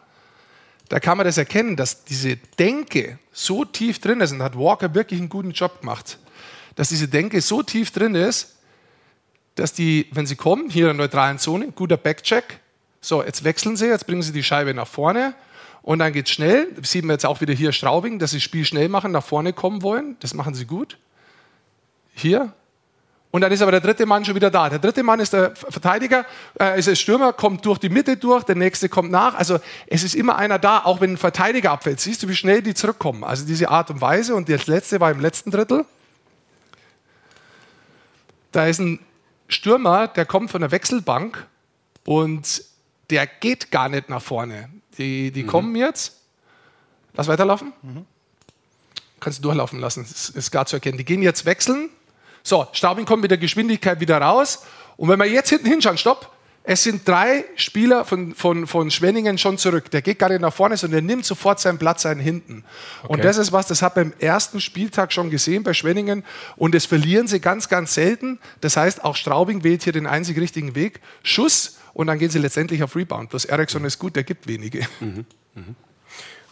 da 0.89 0.99
kann 0.99 1.17
man 1.17 1.25
das 1.25 1.37
erkennen, 1.37 1.75
dass 1.75 2.03
diese 2.03 2.37
Denke 2.37 3.19
so 3.31 3.65
tief 3.65 3.99
drin 3.99 4.21
ist, 4.21 4.31
und 4.31 4.41
hat 4.41 4.57
Walker 4.57 4.93
wirklich 4.93 5.19
einen 5.19 5.29
guten 5.29 5.51
Job 5.51 5.81
gemacht, 5.81 6.19
dass 6.75 6.89
diese 6.89 7.07
Denke 7.07 7.41
so 7.41 7.63
tief 7.63 7.91
drin 7.91 8.15
ist, 8.15 8.57
dass 9.55 9.73
die, 9.73 10.07
wenn 10.11 10.25
sie 10.25 10.35
kommen, 10.35 10.69
hier 10.69 10.89
in 10.89 10.97
der 10.97 11.05
neutralen 11.05 11.39
Zone, 11.39 11.71
guter 11.71 11.97
Backcheck, 11.97 12.59
so, 13.01 13.23
jetzt 13.23 13.43
wechseln 13.43 13.75
sie, 13.75 13.87
jetzt 13.87 14.07
bringen 14.07 14.21
sie 14.21 14.33
die 14.33 14.43
Scheibe 14.43 14.73
nach 14.73 14.87
vorne, 14.87 15.33
und 15.89 15.97
dann 15.97 16.13
geht 16.13 16.27
es 16.27 16.33
schnell. 16.33 16.67
Das 16.75 16.91
sieht 16.91 17.03
man 17.03 17.15
jetzt 17.15 17.25
auch 17.25 17.41
wieder 17.41 17.51
hier 17.51 17.71
Straubing, 17.71 18.19
dass 18.19 18.29
sie 18.29 18.37
das 18.37 18.43
Spiel 18.43 18.63
schnell 18.63 18.89
machen, 18.89 19.11
nach 19.11 19.23
vorne 19.23 19.53
kommen 19.53 19.81
wollen. 19.81 20.17
Das 20.19 20.35
machen 20.35 20.53
sie 20.53 20.65
gut. 20.65 20.99
Hier. 22.13 22.53
Und 23.31 23.41
dann 23.41 23.51
ist 23.51 23.63
aber 23.63 23.71
der 23.71 23.81
dritte 23.81 24.05
Mann 24.05 24.23
schon 24.23 24.35
wieder 24.35 24.51
da. 24.51 24.69
Der 24.69 24.77
dritte 24.77 25.01
Mann 25.01 25.19
ist 25.19 25.33
der 25.33 25.55
Verteidiger, 25.55 26.27
äh, 26.59 26.77
ist 26.77 26.87
der 26.87 26.93
Stürmer, 26.93 27.33
kommt 27.33 27.65
durch 27.65 27.79
die 27.79 27.89
Mitte 27.89 28.17
durch, 28.17 28.43
der 28.43 28.53
nächste 28.53 28.87
kommt 28.87 29.09
nach. 29.09 29.33
Also 29.33 29.57
es 29.87 30.03
ist 30.03 30.13
immer 30.13 30.35
einer 30.35 30.59
da, 30.59 30.83
auch 30.85 31.01
wenn 31.01 31.13
ein 31.13 31.17
Verteidiger 31.17 31.71
abfällt. 31.71 31.99
Siehst 31.99 32.21
du, 32.21 32.27
wie 32.27 32.35
schnell 32.35 32.61
die 32.61 32.75
zurückkommen. 32.75 33.23
Also 33.23 33.47
diese 33.47 33.69
Art 33.69 33.89
und 33.89 33.99
Weise. 33.99 34.35
Und 34.35 34.47
das 34.47 34.67
letzte 34.67 34.99
war 34.99 35.09
im 35.09 35.19
letzten 35.19 35.49
Drittel. 35.49 35.85
Da 38.51 38.67
ist 38.67 38.77
ein 38.77 38.99
Stürmer, 39.47 40.07
der 40.07 40.27
kommt 40.27 40.51
von 40.51 40.61
der 40.61 40.69
Wechselbank 40.69 41.47
und 42.05 42.63
der 43.09 43.25
geht 43.25 43.71
gar 43.71 43.89
nicht 43.89 44.07
nach 44.07 44.21
vorne. 44.21 44.69
Die, 44.99 45.31
die 45.31 45.43
mhm. 45.43 45.47
kommen 45.47 45.75
jetzt. 45.75 46.17
Lass 47.15 47.27
weiterlaufen. 47.27 47.73
Mhm. 47.81 48.05
Kannst 49.19 49.39
du 49.39 49.43
durchlaufen 49.43 49.79
lassen, 49.79 50.05
das 50.07 50.29
ist 50.29 50.51
gar 50.51 50.65
zu 50.65 50.75
erkennen. 50.75 50.97
Die 50.97 51.05
gehen 51.05 51.21
jetzt 51.21 51.45
wechseln. 51.45 51.89
So, 52.43 52.67
Staubing 52.71 53.05
kommt 53.05 53.21
mit 53.21 53.31
der 53.31 53.37
Geschwindigkeit 53.37 53.99
wieder 53.99 54.19
raus. 54.19 54.63
Und 54.95 55.09
wenn 55.09 55.19
wir 55.19 55.25
jetzt 55.25 55.49
hinten 55.49 55.67
hinschauen, 55.67 55.97
stopp, 55.97 56.31
es 56.63 56.83
sind 56.83 57.07
drei 57.07 57.45
Spieler 57.55 58.05
von, 58.05 58.35
von, 58.35 58.67
von 58.67 58.91
Schwenningen 58.91 59.37
schon 59.37 59.57
zurück. 59.57 59.89
Der 59.91 60.01
geht 60.01 60.19
gar 60.19 60.29
nicht 60.29 60.41
nach 60.41 60.53
vorne, 60.53 60.77
sondern 60.77 61.05
der 61.05 61.15
nimmt 61.15 61.25
sofort 61.25 61.59
seinen 61.59 61.79
Platz 61.79 62.05
ein 62.05 62.19
hinten. 62.19 62.63
Okay. 63.03 63.13
Und 63.13 63.23
das 63.23 63.37
ist 63.37 63.51
was, 63.51 63.67
das 63.67 63.81
hat 63.81 63.95
beim 63.95 64.13
ersten 64.19 64.61
Spieltag 64.61 65.11
schon 65.11 65.29
gesehen 65.29 65.63
bei 65.63 65.73
Schwenningen. 65.73 66.23
Und 66.57 66.75
das 66.75 66.85
verlieren 66.85 67.27
sie 67.27 67.39
ganz, 67.39 67.69
ganz 67.69 67.93
selten. 67.93 68.39
Das 68.61 68.77
heißt, 68.77 69.03
auch 69.03 69.15
Straubing 69.15 69.63
wählt 69.63 69.83
hier 69.83 69.93
den 69.93 70.05
einzig 70.05 70.37
richtigen 70.37 70.75
Weg. 70.75 70.99
Schuss 71.23 71.78
und 71.99 72.07
dann 72.07 72.17
gehen 72.17 72.29
sie 72.29 72.39
letztendlich 72.39 72.81
auf 72.81 72.95
Rebound. 72.95 73.29
Bloß 73.29 73.43
Ericsson 73.43 73.83
ist 73.83 73.99
gut, 73.99 74.15
der 74.15 74.23
gibt 74.23 74.47
wenige. 74.47 74.87
Mhm. 75.01 75.25
Mhm. 75.53 75.75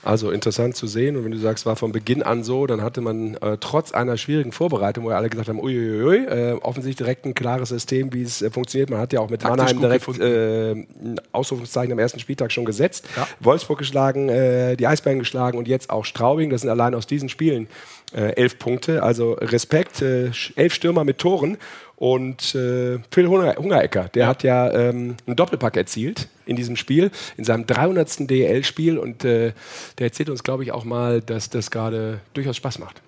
Also 0.03 0.31
interessant 0.31 0.75
zu 0.75 0.87
sehen. 0.87 1.15
Und 1.15 1.23
wenn 1.23 1.31
du 1.31 1.37
sagst, 1.37 1.65
war 1.65 1.77
von 1.77 1.93
Beginn 1.93 2.21
an 2.21 2.43
so, 2.43 2.67
dann 2.67 2.81
hatte 2.81 2.99
man 2.99 3.35
äh, 3.35 3.57
trotz 3.57 3.93
einer 3.93 4.17
schwierigen 4.17 4.51
Vorbereitung, 4.51 5.05
wo 5.05 5.11
ja 5.11 5.15
alle 5.15 5.29
gesagt 5.29 5.47
haben, 5.47 5.61
uiuiui, 5.61 6.25
äh, 6.25 6.51
offensichtlich 6.61 6.97
direkt 6.97 7.25
ein 7.25 7.33
klares 7.33 7.69
System, 7.69 8.13
wie 8.13 8.23
es 8.23 8.41
äh, 8.41 8.51
funktioniert. 8.51 8.89
Man 8.89 8.99
hat 8.99 9.13
ja 9.13 9.21
auch 9.21 9.29
mit 9.29 9.41
Taktisch 9.41 9.73
Mannheim 9.73 9.79
direkt 9.79 10.19
äh, 10.19 10.71
ein 10.71 11.21
Ausrufungszeichen 11.31 11.93
am 11.93 11.99
ersten 11.99 12.19
Spieltag 12.19 12.51
schon 12.51 12.65
gesetzt. 12.65 13.05
Ja. 13.15 13.25
Wolfsburg 13.39 13.79
geschlagen, 13.79 14.27
äh, 14.27 14.75
die 14.75 14.85
Eisbären 14.85 15.19
geschlagen 15.19 15.57
und 15.57 15.69
jetzt 15.69 15.89
auch 15.89 16.03
Straubing. 16.03 16.49
Das 16.49 16.59
sind 16.59 16.69
allein 16.69 16.93
aus 16.93 17.07
diesen 17.07 17.29
Spielen 17.29 17.69
äh, 18.15 18.33
elf 18.35 18.59
Punkte. 18.59 19.03
Also 19.03 19.33
Respekt, 19.33 20.01
elf 20.01 20.73
Stürmer 20.73 21.03
mit 21.03 21.17
Toren. 21.17 21.57
Und 21.97 22.53
äh, 22.53 22.99
Phil 23.11 23.27
Hungerecker, 23.27 24.09
der 24.09 24.27
hat 24.27 24.43
ja 24.43 24.71
ähm, 24.71 25.17
einen 25.25 25.35
Doppelpack 25.35 25.75
erzielt 25.77 26.27
in 26.45 26.55
diesem 26.55 26.75
Spiel, 26.75 27.09
in 27.37 27.43
seinem 27.43 27.65
300. 27.65 28.29
DL-Spiel. 28.29 28.99
Und 28.99 29.25
äh, 29.25 29.53
der 29.97 30.05
erzählt 30.05 30.29
uns, 30.29 30.43
glaube 30.43 30.61
ich, 30.63 30.71
auch 30.71 30.83
mal, 30.83 31.21
dass 31.21 31.49
das 31.49 31.71
gerade 31.71 32.19
durchaus 32.35 32.55
Spaß 32.57 32.77
macht. 32.77 33.01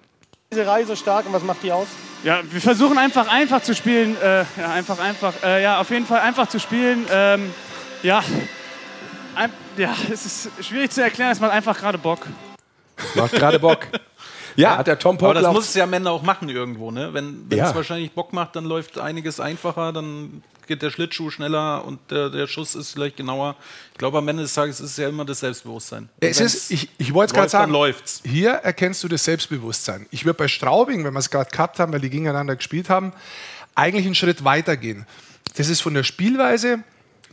diese 0.52 0.66
Reihe 0.66 0.88
so 0.88 0.96
stark 0.96 1.28
und 1.28 1.34
was 1.34 1.44
macht 1.44 1.62
die 1.62 1.72
aus? 1.72 1.88
Ja, 2.24 2.42
wir 2.50 2.60
versuchen 2.60 2.98
einfach 2.98 3.32
einfach 3.32 3.62
zu 3.62 3.76
spielen. 3.76 4.18
Äh, 4.22 4.40
ja, 4.60 4.72
einfach, 4.74 5.00
einfach. 5.00 5.34
Äh, 5.44 5.62
ja, 5.62 5.80
auf 5.80 5.92
jeden 5.92 6.08
Fall 6.08 6.22
einfach 6.22 6.50
zu 6.50 6.60
spielen. 6.60 7.06
Ähm, 7.12 7.54
ja, 8.02 8.24
ein, 9.36 9.52
ja, 9.78 9.96
es 10.12 10.26
ist 10.26 10.50
schwierig 10.66 10.90
zu 10.90 11.04
erklären. 11.04 11.32
Es 11.32 11.40
macht 11.40 11.52
einfach 11.52 11.78
gerade 11.78 12.00
Bock. 12.00 12.26
Macht 13.14 13.34
gerade 13.34 13.60
Bock. 13.60 13.88
Ja, 14.56 14.78
hat 14.78 14.88
der 14.88 15.00
Tom 15.00 15.18
Pockler. 15.18 15.40
Aber 15.40 15.42
das 15.42 15.54
muss 15.54 15.70
es 15.70 15.76
ja 15.76 15.84
am 15.84 15.94
Ende 15.94 16.12
auch 16.12 16.24
machen 16.24 16.50
irgendwo, 16.50 16.92
ne? 16.92 17.14
Wenn 17.14 17.48
es 17.50 17.58
ja. 17.58 17.76
wahrscheinlich 17.76 18.12
Bock 18.12 18.34
macht, 18.34 18.56
dann 18.56 18.66
läuft 18.66 19.00
einiges 19.00 19.40
einfacher, 19.40 19.94
dann 19.94 20.44
geht 20.70 20.82
der 20.84 20.92
Schlittschuh 20.92 21.32
schneller 21.32 21.84
und 21.84 22.00
der, 22.12 22.30
der 22.30 22.48
Schuss 22.48 22.76
ist 22.76 22.92
vielleicht 22.92 23.18
genauer. 23.18 23.56
Ich 23.92 23.98
glaube, 23.98 24.20
am 24.20 24.28
Ende 24.28 24.44
des 24.44 24.54
Tages 24.54 24.80
ist 24.80 24.92
es 24.92 24.98
ja 24.98 25.10
immer 25.10 25.26
das 25.26 25.40
Selbstbewusstsein. 25.40 26.10
Es 26.20 26.40
ist, 26.40 26.72
ich, 26.72 26.90
ich 26.98 27.14
wollte 27.14 27.32
es 27.32 27.36
gerade 27.36 27.50
sagen, 27.50 27.72
läuft's. 27.72 28.22
hier 28.24 28.52
erkennst 28.52 29.04
du 29.04 29.08
das 29.08 29.26
Selbstbewusstsein. 29.26 30.06
Ich 30.12 30.26
würde 30.26 30.38
bei 30.38 30.48
Straubing, 30.48 31.04
wenn 31.04 31.14
wir 31.14 31.20
es 31.20 31.32
gerade 31.32 31.50
gehabt 31.50 31.80
haben, 31.80 31.92
weil 31.92 32.02
die 32.02 32.12
gegeneinander 32.12 32.56
gespielt 32.56 32.90
haben, 32.90 33.14
eigentlich 33.74 34.06
einen 34.06 34.16
Schritt 34.16 34.44
weiter 34.44 34.78
gehen. 34.78 35.08
Das 35.58 35.70
ist 35.70 35.82
von 35.82 35.96
der 35.96 36.04
Spielweise 36.04 36.84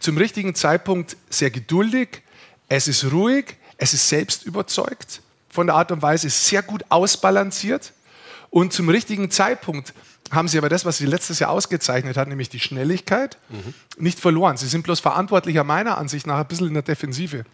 zum 0.00 0.16
richtigen 0.16 0.54
Zeitpunkt 0.54 1.16
sehr 1.28 1.50
geduldig, 1.50 2.22
es 2.68 2.88
ist 2.88 3.12
ruhig, 3.12 3.56
es 3.76 3.92
ist 3.92 4.08
selbst 4.08 4.44
überzeugt 4.46 5.20
von 5.56 5.66
der 5.66 5.74
Art 5.74 5.90
und 5.90 6.02
Weise, 6.02 6.26
ist 6.26 6.44
sehr 6.46 6.62
gut 6.62 6.84
ausbalanciert 6.90 7.92
und 8.50 8.72
zum 8.72 8.88
richtigen 8.90 9.30
Zeitpunkt 9.30 9.94
haben 10.30 10.48
sie 10.48 10.58
aber 10.58 10.68
das, 10.68 10.84
was 10.84 10.98
sie 10.98 11.06
letztes 11.06 11.38
Jahr 11.38 11.50
ausgezeichnet 11.50 12.16
hat, 12.16 12.28
nämlich 12.28 12.48
die 12.48 12.60
Schnelligkeit, 12.60 13.38
mhm. 13.48 13.74
nicht 13.96 14.20
verloren. 14.20 14.56
Sie 14.56 14.66
sind 14.66 14.82
bloß 14.82 15.00
verantwortlicher 15.00 15.64
meiner 15.64 15.98
Ansicht 15.98 16.26
nach 16.26 16.38
ein 16.38 16.46
bisschen 16.46 16.68
in 16.68 16.74
der 16.74 16.82
Defensive. 16.82 17.44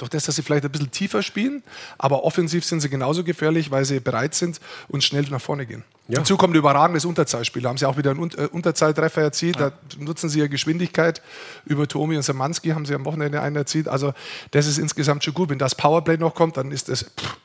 Durch 0.00 0.08
das, 0.08 0.24
dass 0.24 0.36
sie 0.36 0.42
vielleicht 0.42 0.64
ein 0.64 0.70
bisschen 0.70 0.90
tiefer 0.90 1.22
spielen, 1.22 1.62
aber 1.98 2.24
offensiv 2.24 2.64
sind 2.64 2.80
sie 2.80 2.88
genauso 2.88 3.22
gefährlich, 3.22 3.70
weil 3.70 3.84
sie 3.84 4.00
bereit 4.00 4.34
sind 4.34 4.58
und 4.88 5.04
schnell 5.04 5.24
nach 5.30 5.42
vorne 5.42 5.66
gehen. 5.66 5.84
Ja. 6.08 6.16
Hinzu 6.16 6.38
kommt 6.38 6.54
ein 6.54 6.58
überragendes 6.58 7.04
Unterzahlspiel. 7.04 7.60
Da 7.60 7.68
haben 7.68 7.76
sie 7.76 7.86
auch 7.86 7.98
wieder 7.98 8.12
einen 8.12 8.30
äh, 8.30 8.46
Unterzahltreffer 8.50 9.20
erzielt. 9.20 9.60
Da 9.60 9.72
nutzen 9.98 10.30
sie 10.30 10.38
ihre 10.38 10.48
Geschwindigkeit. 10.48 11.20
Über 11.66 11.86
Tomi 11.86 12.16
und 12.16 12.22
Samanski 12.22 12.70
haben 12.70 12.86
sie 12.86 12.94
am 12.94 13.04
Wochenende 13.04 13.42
einen 13.42 13.56
erzielt. 13.56 13.88
Also 13.88 14.14
das 14.52 14.66
ist 14.66 14.78
insgesamt 14.78 15.22
schon 15.22 15.34
gut. 15.34 15.50
Wenn 15.50 15.58
das 15.58 15.74
Powerplay 15.74 16.16
noch 16.16 16.34
kommt, 16.34 16.56
dann 16.56 16.72
ist 16.72 16.88
das 16.88 17.04
pff, 17.04 17.36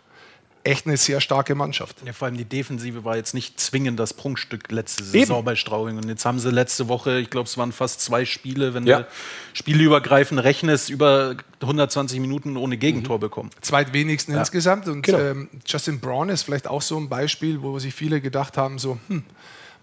echt 0.66 0.88
eine 0.88 0.98
sehr 0.98 1.22
starke 1.22 1.54
Mannschaft. 1.54 1.98
Ja, 2.06 2.14
vor 2.14 2.28
allem 2.28 2.38
die 2.38 2.46
Defensive 2.46 3.06
war 3.06 3.16
jetzt 3.16 3.34
nicht 3.34 3.60
zwingend 3.60 4.00
das 4.00 4.14
Prunkstück 4.14 4.72
letzte 4.72 5.04
Saison 5.04 5.38
Eben. 5.38 5.46
bei 5.46 5.56
Straubing. 5.56 5.98
Und 5.98 6.10
jetzt 6.10 6.26
haben 6.26 6.40
sie 6.40 6.50
letzte 6.50 6.88
Woche, 6.88 7.20
ich 7.20 7.30
glaube, 7.30 7.48
es 7.48 7.58
waren 7.58 7.72
fast 7.72 8.02
zwei 8.02 8.26
Spiele, 8.26 8.74
wenn 8.74 8.88
ja. 8.88 9.02
du 9.02 9.08
spielübergreifend 9.54 10.44
rechnest, 10.44 10.90
über 10.90 11.36
120 11.62 12.20
Minuten 12.20 12.58
ohne 12.58 12.78
Gegentor 12.78 13.18
mhm. 13.18 13.22
bekommen. 13.22 13.50
Zweitwenigsten 13.62 14.34
ja. 14.34 14.40
insgesamt. 14.40 14.88
Und 14.88 15.04
genau. 15.04 15.20
ähm, 15.20 15.50
Justin 15.66 16.00
Braun 16.00 16.30
ist 16.30 16.44
vielleicht 16.44 16.68
auch 16.68 16.82
so 16.82 16.98
ein 16.98 17.10
Beispiel, 17.10 17.62
wo 17.62 17.78
sich 17.78 17.94
viele 17.94 18.20
gedacht 18.20 18.58
haben, 18.58 18.80
so, 18.80 18.98
hm, 19.08 19.24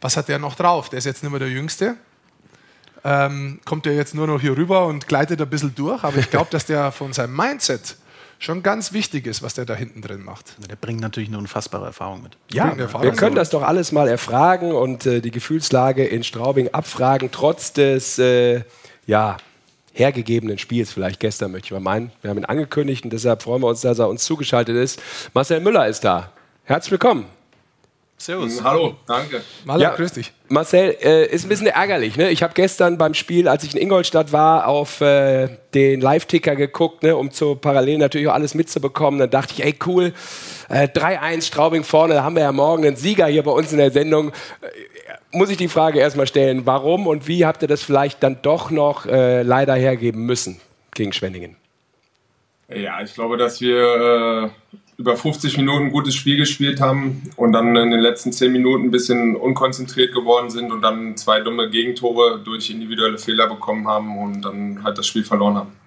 was 0.01 0.16
hat 0.16 0.29
der 0.29 0.40
noch 0.40 0.57
drauf? 0.57 0.90
Der 0.90 0.99
ist 0.99 1.05
jetzt 1.05 1.23
nicht 1.23 1.31
mehr 1.31 1.38
der 1.38 1.51
Jüngste. 1.51 1.97
Ähm, 3.05 3.61
kommt 3.64 3.87
er 3.87 3.95
jetzt 3.95 4.14
nur 4.14 4.27
noch 4.27 4.40
hier 4.40 4.57
rüber 4.57 4.87
und 4.87 5.07
gleitet 5.07 5.40
ein 5.40 5.49
bisschen 5.49 5.75
durch. 5.77 6.03
Aber 6.03 6.16
ich 6.18 6.31
glaube, 6.31 6.49
dass 6.51 6.66
der 6.66 6.90
von 6.90 7.12
seinem 7.12 7.37
Mindset 7.37 7.97
schon 8.42 8.62
ganz 8.62 8.92
wichtig 8.92 9.26
ist, 9.26 9.42
was 9.42 9.55
der 9.55 9.64
da 9.64 9.74
hinten 9.74 10.02
drin 10.02 10.24
macht. 10.24 10.57
Der 10.68 10.76
bringt 10.76 11.00
natürlich 11.00 11.28
eine 11.28 11.38
unfassbare 11.38 11.87
Erfahrung 11.87 12.22
mit. 12.22 12.37
Ja, 12.50 12.76
wir 12.76 13.12
können 13.12 13.37
das 13.37 13.50
doch 13.50 13.62
alles 13.62 13.92
mal 13.92 14.09
erfragen 14.09 14.72
und 14.72 15.07
äh, 15.07 15.20
die 15.20 15.31
Gefühlslage 15.31 16.05
in 16.05 16.24
Straubing 16.24 16.68
abfragen, 16.68 17.31
trotz 17.31 17.72
des 17.72 18.18
äh, 18.18 18.62
ja, 19.07 19.37
hergegebenen 19.92 20.59
Spiels, 20.59 20.92
vielleicht 20.92 21.20
gestern 21.20 21.52
möchte 21.52 21.66
ich 21.66 21.72
mal 21.72 21.81
meinen. 21.81 22.12
Wir 22.22 22.31
haben 22.31 22.38
ihn 22.38 22.44
angekündigt 22.44 23.05
und 23.05 23.12
deshalb 23.12 23.42
freuen 23.42 23.62
wir 23.62 23.68
uns, 23.68 23.83
dass 23.83 23.98
er 23.98 24.09
uns 24.09 24.24
zugeschaltet 24.24 24.76
ist. 24.76 25.00
Marcel 25.35 25.61
Müller 25.61 25.87
ist 25.87 26.00
da. 26.00 26.33
Herzlich 26.64 26.92
willkommen. 26.92 27.26
Servus. 28.23 28.63
Hallo, 28.63 28.95
danke. 29.05 29.43
Hallo, 29.67 29.83
ja, 29.83 29.97
grüß 29.97 30.13
dich. 30.13 30.33
Marcel, 30.49 30.97
äh, 31.03 31.27
ist 31.27 31.45
ein 31.45 31.49
bisschen 31.49 31.67
ärgerlich. 31.67 32.17
Ne? 32.17 32.31
Ich 32.31 32.45
habe 32.45 32.55
gestern 32.55 32.97
beim 32.97 33.15
Spiel, 33.15 33.49
als 33.49 33.65
ich 33.65 33.75
in 33.75 33.83
Ingolstadt 33.83 34.31
war, 34.31 34.69
auf 34.69 35.01
äh, 35.01 35.49
den 35.75 36.01
Live-Ticker 36.01 36.55
geguckt, 36.55 37.03
ne, 37.03 37.17
um 37.17 37.33
zu 37.33 37.57
parallel 37.57 37.99
natürlich 37.99 38.29
auch 38.29 38.35
alles 38.35 38.55
mitzubekommen. 38.55 39.19
Dann 39.19 39.31
dachte 39.31 39.55
ich, 39.55 39.65
ey 39.65 39.75
cool, 39.87 40.13
äh, 40.69 40.87
3-1 40.87 41.49
Straubing 41.49 41.83
vorne, 41.83 42.15
da 42.15 42.23
haben 42.23 42.37
wir 42.37 42.45
ja 42.45 42.53
morgen 42.53 42.87
einen 42.87 42.95
Sieger 42.95 43.27
hier 43.27 43.43
bei 43.43 43.51
uns 43.51 43.73
in 43.73 43.79
der 43.79 43.91
Sendung. 43.91 44.29
Äh, 44.29 45.33
muss 45.33 45.51
ich 45.51 45.57
die 45.57 45.67
Frage 45.67 45.99
erstmal 45.99 46.29
stellen, 46.29 46.65
warum 46.65 47.09
und 47.09 47.27
wie 47.27 47.45
habt 47.45 47.63
ihr 47.63 47.69
das 47.69 47.83
vielleicht 47.83 48.23
dann 48.23 48.39
doch 48.43 48.71
noch 48.71 49.05
äh, 49.05 49.43
leider 49.43 49.75
hergeben 49.75 50.27
müssen 50.27 50.61
gegen 50.95 51.13
Schwenningen? 51.13 51.57
Ja, 52.69 53.03
ich 53.03 53.15
glaube, 53.15 53.37
dass 53.37 53.61
wir 53.61 54.53
äh, 54.55 54.77
über 55.03 55.17
50 55.17 55.57
Minuten 55.57 55.87
ein 55.87 55.91
gutes 55.91 56.15
Spiel 56.15 56.37
gespielt 56.37 56.81
haben 56.81 57.23
und 57.35 57.51
dann 57.53 57.75
in 57.75 57.91
den 57.91 57.99
letzten 57.99 58.31
10 58.31 58.53
Minuten 58.53 58.85
ein 58.85 58.91
bisschen 58.93 59.35
unkonzentriert 59.35 60.15
geworden 60.15 60.49
sind 60.49 60.71
und 60.71 60.81
dann 60.81 61.17
zwei 61.17 61.41
dumme 61.41 61.69
Gegentore 61.69 62.38
durch 62.38 62.71
individuelle 62.71 63.19
Fehler 63.19 63.49
bekommen 63.49 63.88
haben 63.88 64.17
und 64.17 64.43
dann 64.43 64.85
halt 64.85 64.97
das 64.97 65.09
Spiel 65.09 65.25
verloren 65.25 65.57
haben. 65.57 65.82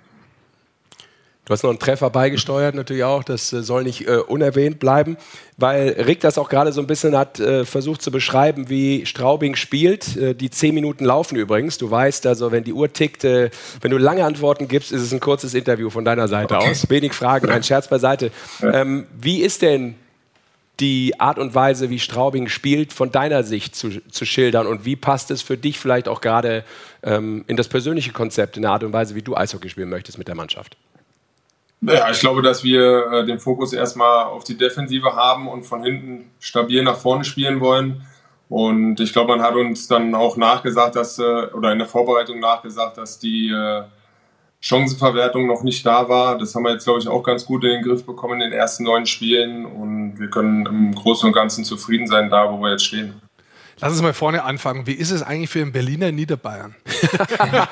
Du 1.46 1.54
hast 1.54 1.62
noch 1.62 1.70
einen 1.70 1.80
Treffer 1.80 2.10
beigesteuert, 2.10 2.74
natürlich 2.74 3.04
auch. 3.04 3.24
Das 3.24 3.54
äh, 3.54 3.62
soll 3.62 3.84
nicht 3.84 4.08
äh, 4.08 4.18
unerwähnt 4.18 4.80
bleiben, 4.80 5.16
weil 5.58 5.90
Rick 5.90 6.20
das 6.22 6.40
auch 6.40 6.50
gerade 6.50 6.74
so 6.74 6.82
ein 6.82 6.88
bisschen 6.88 7.16
hat 7.16 7.40
äh, 7.40 7.66
versucht 7.66 8.02
zu 8.02 8.10
beschreiben, 8.10 8.68
wie 8.70 9.06
Straubing 9.06 9.56
spielt. 9.56 10.18
Äh, 10.18 10.34
die 10.34 10.50
zehn 10.50 10.74
Minuten 10.74 11.06
laufen 11.06 11.36
übrigens. 11.36 11.78
Du 11.78 11.90
weißt 11.90 12.26
also, 12.26 12.52
wenn 12.52 12.64
die 12.64 12.74
Uhr 12.74 12.92
tickt, 12.92 13.24
äh, 13.24 13.52
wenn 13.82 13.92
du 13.92 13.98
lange 13.98 14.26
Antworten 14.26 14.68
gibst, 14.68 14.92
ist 14.92 15.04
es 15.04 15.14
ein 15.14 15.20
kurzes 15.20 15.54
Interview 15.54 15.92
von 15.92 16.04
deiner 16.04 16.28
Seite 16.28 16.56
okay. 16.56 16.72
aus. 16.72 16.90
Wenig 16.90 17.14
Fragen, 17.14 17.48
ein 17.50 17.64
Scherz 17.64 17.88
beiseite. 17.88 18.32
Ähm, 18.64 19.06
wie 19.16 19.42
ist 19.42 19.62
denn 19.62 19.96
die 20.80 21.20
Art 21.20 21.38
und 21.38 21.56
Weise, 21.56 21.90
wie 21.92 22.00
Straubing 22.00 22.50
spielt, 22.50 22.92
von 22.92 23.12
deiner 23.12 23.44
Sicht 23.44 23.76
zu, 23.76 24.02
zu 24.10 24.26
schildern 24.26 24.68
und 24.68 24.84
wie 24.84 24.96
passt 24.96 25.32
es 25.32 25.42
für 25.42 25.58
dich 25.58 25.80
vielleicht 25.80 26.08
auch 26.08 26.22
gerade 26.22 26.66
ähm, 27.04 27.46
in 27.48 27.56
das 27.56 27.68
persönliche 27.68 28.12
Konzept, 28.12 28.58
in 28.58 28.64
der 28.64 28.72
Art 28.72 28.84
und 28.84 28.92
Weise, 28.92 29.16
wie 29.16 29.22
du 29.22 29.38
Eishockey 29.38 29.70
spielen 29.70 29.90
möchtest 29.90 30.18
mit 30.18 30.28
der 30.28 30.36
Mannschaft? 30.36 30.76
Ja, 31.82 32.10
ich 32.10 32.20
glaube, 32.20 32.42
dass 32.42 32.64
wir 32.64 33.12
äh, 33.12 33.26
den 33.26 33.40
Fokus 33.40 33.74
erstmal 33.74 34.26
auf 34.26 34.44
die 34.44 34.58
Defensive 34.58 35.16
haben 35.16 35.48
und 35.48 35.64
von 35.64 35.84
hinten 35.84 36.32
stabil 36.40 36.84
nach 36.84 36.98
vorne 36.98 37.24
spielen 37.24 37.60
wollen. 37.60 38.06
Und 38.50 39.00
ich 39.00 39.14
glaube, 39.14 39.36
man 39.36 39.46
hat 39.46 39.56
uns 39.56 39.88
dann 39.88 40.14
auch 40.16 40.38
nachgesagt, 40.38 40.96
dass, 40.96 41.20
äh, 41.20 41.24
oder 41.24 41.72
in 41.72 41.80
der 41.80 41.88
Vorbereitung 41.88 42.40
nachgesagt, 42.40 42.98
dass 42.98 43.20
die 43.20 43.50
äh, 43.50 43.84
Chancenverwertung 44.62 45.48
noch 45.48 45.64
nicht 45.64 45.86
da 45.86 46.10
war. 46.10 46.38
Das 46.38 46.56
haben 46.56 46.64
wir 46.64 46.72
jetzt, 46.72 46.86
glaube 46.86 47.00
ich, 47.00 47.08
auch 47.08 47.24
ganz 47.24 47.46
gut 47.46 47.64
in 47.64 47.72
den 47.72 47.84
Griff 47.84 48.06
bekommen 48.06 48.42
in 48.42 48.52
den 48.52 48.60
ersten 48.60 48.84
neun 48.84 49.06
Spielen. 49.06 49.66
Und 49.66 50.20
wir 50.20 50.30
können 50.30 50.66
im 50.66 50.96
Großen 50.96 51.28
und 51.28 51.34
Ganzen 51.34 51.64
zufrieden 51.66 52.08
sein, 52.08 52.30
da 52.30 52.52
wo 52.52 52.58
wir 52.60 52.72
jetzt 52.72 52.86
stehen. 52.86 53.22
Lass 53.80 53.92
uns 53.92 54.02
mal 54.02 54.14
vorne 54.14 54.44
anfangen. 54.44 54.88
Wie 54.88 54.94
ist 54.94 55.12
es 55.12 55.22
eigentlich 55.22 55.50
für 55.50 55.62
einen 55.62 55.74
Berliner 55.74 56.12
Niederbayern? 56.12 56.76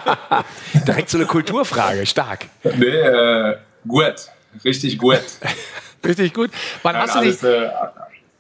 Direkt 0.88 1.10
so 1.10 1.18
eine 1.18 1.28
Kulturfrage, 1.28 2.06
stark. 2.06 2.48
Nee, 2.64 2.88
äh, 2.88 3.56
Gut, 3.88 4.16
richtig 4.64 4.98
gut. 4.98 5.22
richtig 6.06 6.34
gut. 6.34 6.52
Wann 6.82 6.94
Nein, 6.94 7.02
hast 7.04 7.16
alles, 7.16 7.40
du 7.40 7.48
dich, 7.48 7.60
äh, 7.60 7.70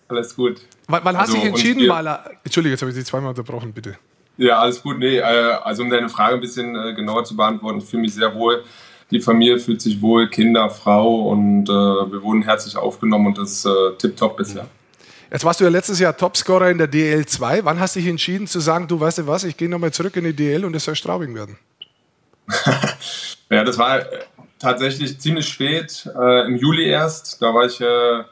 alles 0.08 0.36
gut. 0.36 0.62
Wann, 0.88 1.01
wann 1.03 1.15
also, 1.15 1.19
hast 1.19 1.34
du 1.34 1.38
dich 1.38 1.45
entschieden, 1.45 1.88
mal. 1.88 2.38
Entschuldige, 2.43 2.73
jetzt 2.73 2.82
habe 2.82 2.91
ich 2.91 2.97
dich 2.97 3.06
zweimal 3.06 3.29
unterbrochen, 3.29 3.73
bitte. 3.73 3.97
Ja, 4.38 4.60
alles 4.60 4.82
gut. 4.82 4.99
Nee, 4.99 5.17
äh, 5.17 5.21
also 5.21 5.84
um 5.84 5.89
deine 5.89 6.10
Frage 6.10 6.36
ein 6.36 6.41
bisschen 6.41 6.75
äh, 6.75 6.93
genauer 6.93 7.23
zu 7.23 7.36
beantworten, 7.36 7.79
ich 7.79 7.86
fühle 7.86 8.01
mich 8.01 8.13
sehr 8.13 8.34
wohl. 8.34 8.63
Die 9.12 9.19
Familie 9.19 9.60
fühlt 9.60 9.82
sich 9.82 10.01
wohl, 10.01 10.27
Kinder, 10.29 10.69
Frau 10.69 11.29
und 11.29 11.69
äh, 11.69 11.71
wir 11.71 12.21
wurden 12.23 12.41
herzlich 12.41 12.75
aufgenommen 12.75 13.27
und 13.27 13.38
das 13.38 13.51
ist 13.51 13.65
äh, 13.65 13.97
tipptopp 13.99 14.38
bisher. 14.38 14.67
Jetzt 15.32 15.45
warst 15.45 15.60
du 15.60 15.63
ja 15.63 15.69
letztes 15.69 15.99
Jahr 15.99 16.15
Topscorer 16.15 16.69
in 16.69 16.77
der 16.77 16.91
DL2. 16.91 17.62
Wann 17.63 17.79
hast 17.79 17.95
du 17.95 17.99
dich 17.99 18.10
entschieden 18.10 18.47
zu 18.47 18.60
sagen, 18.60 18.88
du 18.88 18.99
weißt 18.99 19.19
du 19.19 19.27
was, 19.27 19.43
ich 19.43 19.58
gehe 19.58 19.69
nochmal 19.69 19.91
zurück 19.91 20.15
in 20.15 20.23
die 20.25 20.34
DL 20.34 20.65
und 20.65 20.75
es 20.75 20.86
soll 20.86 20.95
Straubing 20.95 21.36
werden? 21.36 21.58
ja, 23.49 23.63
das 23.63 23.77
war 23.77 24.01
tatsächlich 24.63 25.19
ziemlich 25.19 25.47
spät, 25.47 26.10
äh, 26.17 26.47
im 26.47 26.56
Juli 26.56 26.86
erst. 26.86 27.41
Da 27.41 27.54
war 27.54 27.65
ich 27.65 27.80
äh, 27.82 28.23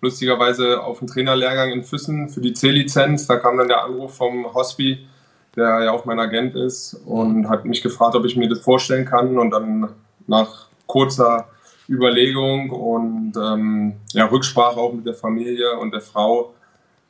lustigerweise 0.00 0.82
auf 0.82 0.98
dem 0.98 1.06
Trainerlehrgang 1.06 1.70
in 1.70 1.84
Füssen 1.84 2.28
für 2.28 2.40
die 2.40 2.52
C-Lizenz. 2.52 3.26
Da 3.26 3.36
kam 3.36 3.56
dann 3.56 3.68
der 3.68 3.84
Anruf 3.84 4.16
vom 4.16 4.52
Hospi, 4.52 5.06
der 5.54 5.84
ja 5.84 5.92
auch 5.92 6.04
mein 6.04 6.18
Agent 6.18 6.56
ist, 6.56 6.94
und 7.06 7.48
hat 7.48 7.64
mich 7.64 7.82
gefragt, 7.82 8.16
ob 8.16 8.24
ich 8.24 8.36
mir 8.36 8.48
das 8.48 8.60
vorstellen 8.60 9.06
kann. 9.06 9.38
Und 9.38 9.52
dann 9.52 9.88
nach 10.26 10.66
kurzer 10.86 11.48
Überlegung 11.88 12.70
und 12.70 13.34
ähm, 13.36 13.94
ja, 14.12 14.26
Rücksprache 14.26 14.80
auch 14.80 14.92
mit 14.92 15.06
der 15.06 15.14
Familie 15.14 15.78
und 15.78 15.92
der 15.92 16.00
Frau 16.00 16.52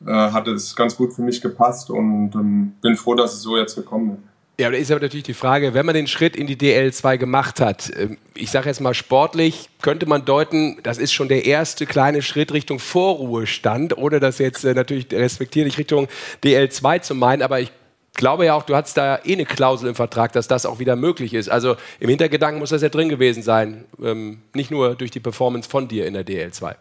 äh, 0.06 0.10
hat 0.10 0.46
es 0.48 0.76
ganz 0.76 0.94
gut 0.96 1.14
für 1.14 1.22
mich 1.22 1.40
gepasst 1.40 1.88
und 1.88 2.34
ähm, 2.34 2.74
bin 2.82 2.94
froh, 2.94 3.14
dass 3.14 3.32
es 3.32 3.40
so 3.40 3.56
jetzt 3.56 3.74
gekommen 3.74 4.10
ist. 4.10 4.35
Ja, 4.58 4.70
da 4.70 4.76
ist 4.78 4.90
aber 4.90 5.02
natürlich 5.02 5.24
die 5.24 5.34
Frage, 5.34 5.74
wenn 5.74 5.84
man 5.84 5.94
den 5.94 6.06
Schritt 6.06 6.34
in 6.34 6.46
die 6.46 6.56
DL2 6.56 7.18
gemacht 7.18 7.60
hat, 7.60 7.92
ähm, 7.94 8.16
ich 8.34 8.50
sage 8.50 8.68
jetzt 8.68 8.80
mal 8.80 8.94
sportlich, 8.94 9.68
könnte 9.82 10.06
man 10.06 10.24
deuten, 10.24 10.78
das 10.82 10.96
ist 10.96 11.12
schon 11.12 11.28
der 11.28 11.44
erste 11.44 11.84
kleine 11.84 12.22
Schritt 12.22 12.54
Richtung 12.54 12.78
Vorruhestand, 12.78 13.98
ohne 13.98 14.18
das 14.18 14.38
jetzt 14.38 14.64
äh, 14.64 14.72
natürlich 14.72 15.08
respektierlich 15.12 15.76
Richtung 15.76 16.08
DL2 16.42 17.02
zu 17.02 17.14
meinen, 17.14 17.42
aber 17.42 17.60
ich 17.60 17.70
glaube 18.14 18.46
ja 18.46 18.54
auch, 18.54 18.62
du 18.62 18.74
hattest 18.74 18.96
da 18.96 19.20
eh 19.24 19.34
eine 19.34 19.44
Klausel 19.44 19.90
im 19.90 19.94
Vertrag, 19.94 20.32
dass 20.32 20.48
das 20.48 20.64
auch 20.64 20.78
wieder 20.78 20.96
möglich 20.96 21.34
ist. 21.34 21.50
Also 21.50 21.76
im 22.00 22.08
Hintergedanken 22.08 22.58
muss 22.58 22.70
das 22.70 22.80
ja 22.80 22.88
drin 22.88 23.10
gewesen 23.10 23.42
sein, 23.42 23.84
ähm, 24.02 24.40
nicht 24.54 24.70
nur 24.70 24.94
durch 24.94 25.10
die 25.10 25.20
Performance 25.20 25.68
von 25.68 25.86
dir 25.86 26.06
in 26.06 26.14
der 26.14 26.24
DL2. 26.24 26.76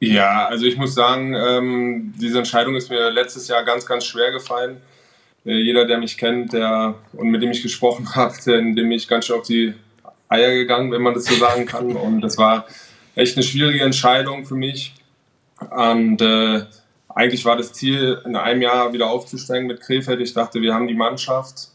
Ja, 0.00 0.46
also 0.46 0.66
ich 0.66 0.76
muss 0.76 0.96
sagen, 0.96 1.32
ähm, 1.34 2.12
diese 2.20 2.38
Entscheidung 2.38 2.74
ist 2.74 2.90
mir 2.90 3.08
letztes 3.10 3.46
Jahr 3.46 3.62
ganz, 3.62 3.86
ganz 3.86 4.04
schwer 4.04 4.32
gefallen. 4.32 4.78
Äh, 5.44 5.58
jeder, 5.58 5.86
der 5.86 5.98
mich 5.98 6.18
kennt 6.18 6.52
der, 6.52 6.94
und 7.12 7.28
mit 7.30 7.42
dem 7.42 7.50
ich 7.50 7.62
gesprochen 7.62 8.08
habe, 8.14 8.34
dem 8.46 8.90
ich 8.90 9.08
ganz 9.08 9.26
schön 9.26 9.36
auf 9.36 9.46
die 9.46 9.74
Eier 10.28 10.54
gegangen, 10.54 10.90
wenn 10.92 11.02
man 11.02 11.14
das 11.14 11.24
so 11.24 11.34
sagen 11.34 11.66
kann. 11.66 11.94
Und 11.96 12.20
das 12.20 12.38
war 12.38 12.66
echt 13.14 13.36
eine 13.36 13.44
schwierige 13.44 13.84
Entscheidung 13.84 14.46
für 14.46 14.54
mich. 14.54 14.94
Und 15.70 16.20
äh, 16.22 16.62
eigentlich 17.08 17.44
war 17.44 17.56
das 17.56 17.72
Ziel, 17.72 18.20
in 18.24 18.36
einem 18.36 18.62
Jahr 18.62 18.92
wieder 18.92 19.10
aufzusteigen 19.10 19.66
mit 19.66 19.80
Krefeld. 19.80 20.20
Ich 20.20 20.32
dachte, 20.32 20.62
wir 20.62 20.74
haben 20.74 20.88
die 20.88 20.94
Mannschaft. 20.94 21.68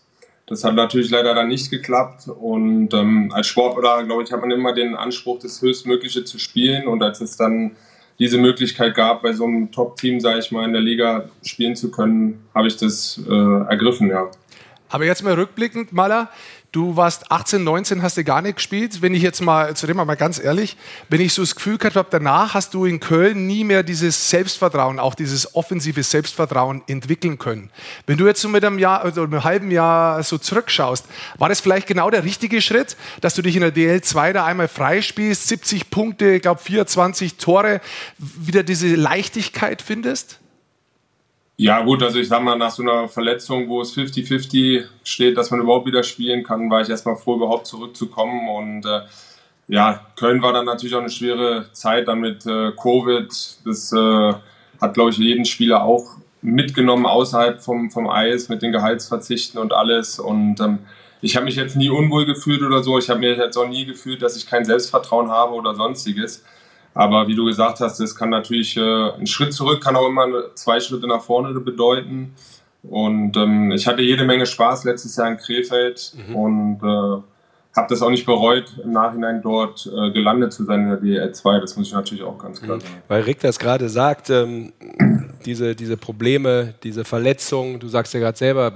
Das 0.48 0.64
hat 0.64 0.76
natürlich 0.76 1.10
leider 1.10 1.36
dann 1.36 1.50
nicht 1.50 1.70
geklappt. 1.70 2.28
Und 2.28 2.94
ähm, 2.94 3.32
als 3.34 3.48
Sportler, 3.48 4.04
glaube 4.04 4.24
ich, 4.24 4.32
hat 4.32 4.42
man 4.42 4.52
immer 4.52 4.74
den 4.74 4.96
Anspruch, 4.96 5.40
das 5.40 5.62
Höchstmögliche 5.62 6.24
zu 6.24 6.40
spielen. 6.40 6.88
Und 6.88 7.04
als 7.04 7.22
es 7.22 7.38
dann 7.38 7.76
diese 8.20 8.38
Möglichkeit 8.38 8.96
gab, 8.96 9.22
bei 9.22 9.34
so 9.34 9.46
einem 9.46 9.72
Top-Team, 9.72 10.20
sage 10.20 10.40
ich 10.40 10.52
mal, 10.52 10.66
in 10.66 10.74
der 10.74 10.82
Liga 10.82 11.30
spielen 11.44 11.76
zu 11.76 11.92
können, 11.92 12.46
habe 12.54 12.68
ich 12.68 12.78
das 12.78 13.22
äh, 13.28 13.32
ergriffen, 13.32 14.10
ja. 14.10 14.30
Aber 14.90 15.06
jetzt 15.06 15.24
mal 15.24 15.34
rückblickend, 15.34 15.94
Maler, 15.94 16.30
Du 16.74 16.98
warst 16.98 17.32
18, 17.32 17.64
19, 17.64 18.02
hast 18.04 18.18
du 18.18 18.26
gar 18.26 18.42
nicht 18.42 18.56
gespielt. 18.56 19.02
Wenn 19.02 19.14
ich 19.14 19.22
jetzt 19.24 19.42
mal, 19.42 19.74
zu 19.76 19.88
dem 19.88 19.96
mal 19.96 20.16
ganz 20.16 20.38
ehrlich, 20.38 20.76
wenn 21.08 21.22
ich 21.22 21.34
so 21.34 21.42
das 21.42 21.56
Gefühl 21.56 21.78
gehabt 21.78 21.96
habe, 21.96 22.10
danach 22.12 22.56
hast 22.56 22.74
du 22.74 22.84
in 22.84 23.00
Köln 23.00 23.48
nie 23.48 23.64
mehr 23.64 23.84
dieses 23.84 24.30
Selbstvertrauen, 24.30 25.00
auch 25.00 25.16
dieses 25.16 25.56
offensive 25.56 26.04
Selbstvertrauen 26.04 26.84
entwickeln 26.88 27.38
können. 27.38 27.70
Wenn 28.06 28.18
du 28.18 28.28
jetzt 28.28 28.42
so 28.42 28.50
mit 28.50 28.66
einem 28.66 28.80
Jahr 28.80 29.06
oder 29.06 29.24
einem 29.24 29.46
halben 29.46 29.72
Jahr 29.72 30.22
so 30.24 30.38
zurückschaust, 30.38 31.06
war 31.38 31.48
das 31.48 31.62
vielleicht 31.62 31.88
genau 31.88 32.10
der 32.10 32.26
richtige 32.26 32.62
Schritt, 32.62 32.98
dass 33.22 33.34
du 33.34 33.42
dich 33.42 33.56
in 33.56 33.62
der 33.62 33.74
DL2 33.74 34.34
da 34.34 34.46
einmal 34.46 34.68
freispielst, 34.68 35.48
70 35.48 35.90
Punkte, 35.90 36.32
ich 36.32 36.42
glaube 36.42 36.62
24 36.62 37.38
Tore, 37.38 37.80
wieder 38.18 38.64
diese 38.64 38.94
Leichtigkeit 38.94 39.82
findest? 39.82 40.40
Ja, 41.60 41.82
gut, 41.82 42.04
also 42.04 42.20
ich 42.20 42.28
sag 42.28 42.44
mal, 42.44 42.56
nach 42.56 42.70
so 42.70 42.84
einer 42.84 43.08
Verletzung, 43.08 43.68
wo 43.68 43.82
es 43.82 43.96
50-50 43.98 44.86
steht, 45.04 45.38
dass 45.38 45.50
man 45.50 45.60
überhaupt 45.60 45.88
wieder 45.88 46.04
spielen 46.04 46.44
kann, 46.44 46.70
war 46.70 46.82
ich 46.82 46.90
erstmal 46.90 47.16
froh, 47.16 47.36
überhaupt 47.36 47.66
zurückzukommen. 47.66 48.48
Und 48.48 48.86
äh, 48.86 49.02
ja, 49.68 50.06
Köln 50.16 50.44
war 50.44 50.54
dann 50.54 50.66
natürlich 50.66 50.94
auch 50.94 51.00
eine 51.00 51.10
schwere 51.10 51.72
Zeit 51.74 52.08
dann 52.08 52.20
mit 52.20 52.46
äh, 52.46 52.72
Covid. 52.80 53.28
Das 53.66 53.92
äh, 53.92 54.34
hat, 54.80 54.94
glaube 54.94 55.10
ich, 55.10 55.18
jeden 55.18 55.46
Spieler 55.46 55.84
auch 55.84 56.18
mitgenommen 56.44 57.08
außerhalb 57.08 57.60
vom, 57.60 57.90
vom 57.90 58.08
Eis 58.08 58.50
mit 58.50 58.62
den 58.62 58.72
Gehaltsverzichten 58.72 59.60
und 59.60 59.74
alles. 59.74 60.20
Und 60.20 60.60
ähm, 60.60 60.80
ich 61.22 61.36
habe 61.36 61.46
mich 61.46 61.56
jetzt 61.56 61.76
nie 61.76 61.90
unwohl 61.90 62.28
gefühlt 62.28 62.62
oder 62.62 62.84
so. 62.84 63.00
Ich 63.00 63.10
habe 63.10 63.20
mir 63.20 63.36
jetzt 63.36 63.58
auch 63.58 63.68
nie 63.68 63.86
gefühlt, 63.86 64.22
dass 64.22 64.38
ich 64.38 64.46
kein 64.46 64.64
Selbstvertrauen 64.64 65.30
habe 65.32 65.54
oder 65.54 65.74
sonstiges. 65.74 66.46
Aber 66.98 67.28
wie 67.28 67.36
du 67.36 67.46
gesagt 67.46 67.80
hast, 67.80 68.00
es 68.00 68.16
kann 68.16 68.32
natürlich 68.32 68.76
äh, 68.76 68.82
ein 68.82 69.28
Schritt 69.28 69.54
zurück, 69.54 69.84
kann 69.84 69.96
auch 69.96 70.08
immer 70.08 70.26
zwei 70.56 70.80
Schritte 70.80 71.06
nach 71.06 71.22
vorne 71.22 71.54
bedeuten. 71.60 72.34
Und 72.82 73.38
ähm, 73.38 73.72
ich 73.72 73.86
hatte 73.86 74.02
jede 74.02 74.26
Menge 74.26 74.48
Spaß 74.48 74.84
letztes 74.84 75.16
Jahr 75.16 75.30
in 75.30 75.38
Krefeld 75.38 76.14
mhm. 76.28 76.36
und 76.36 76.80
äh, 76.82 77.22
habe 77.76 77.88
das 77.88 78.02
auch 78.02 78.10
nicht 78.10 78.26
bereut, 78.26 78.80
im 78.84 78.94
Nachhinein 78.94 79.44
dort 79.44 79.86
äh, 79.86 80.10
gelandet 80.10 80.54
zu 80.54 80.66
sein 80.66 80.82
in 80.82 80.90
der 80.90 80.98
DL 80.98 81.32
2. 81.32 81.60
Das 81.60 81.78
muss 81.78 81.88
ich 81.88 81.94
natürlich 81.94 82.24
auch 82.24 82.40
ganz 82.40 82.64
klar 82.64 82.78
mhm. 82.78 82.82
sagen. 82.82 83.04
Weil 83.08 83.22
Rick 83.22 83.42
das 83.42 83.60
gerade 83.60 83.90
sagt, 83.90 84.32
ähm, 84.32 84.74
diese, 85.46 85.76
diese 85.76 85.98
Probleme, 85.98 86.74
diese 86.82 87.06
Verletzungen, 87.06 87.80
du 87.80 87.88
sagst 87.90 88.16
ja 88.16 88.20
gerade 88.20 88.38
selber, 88.40 88.74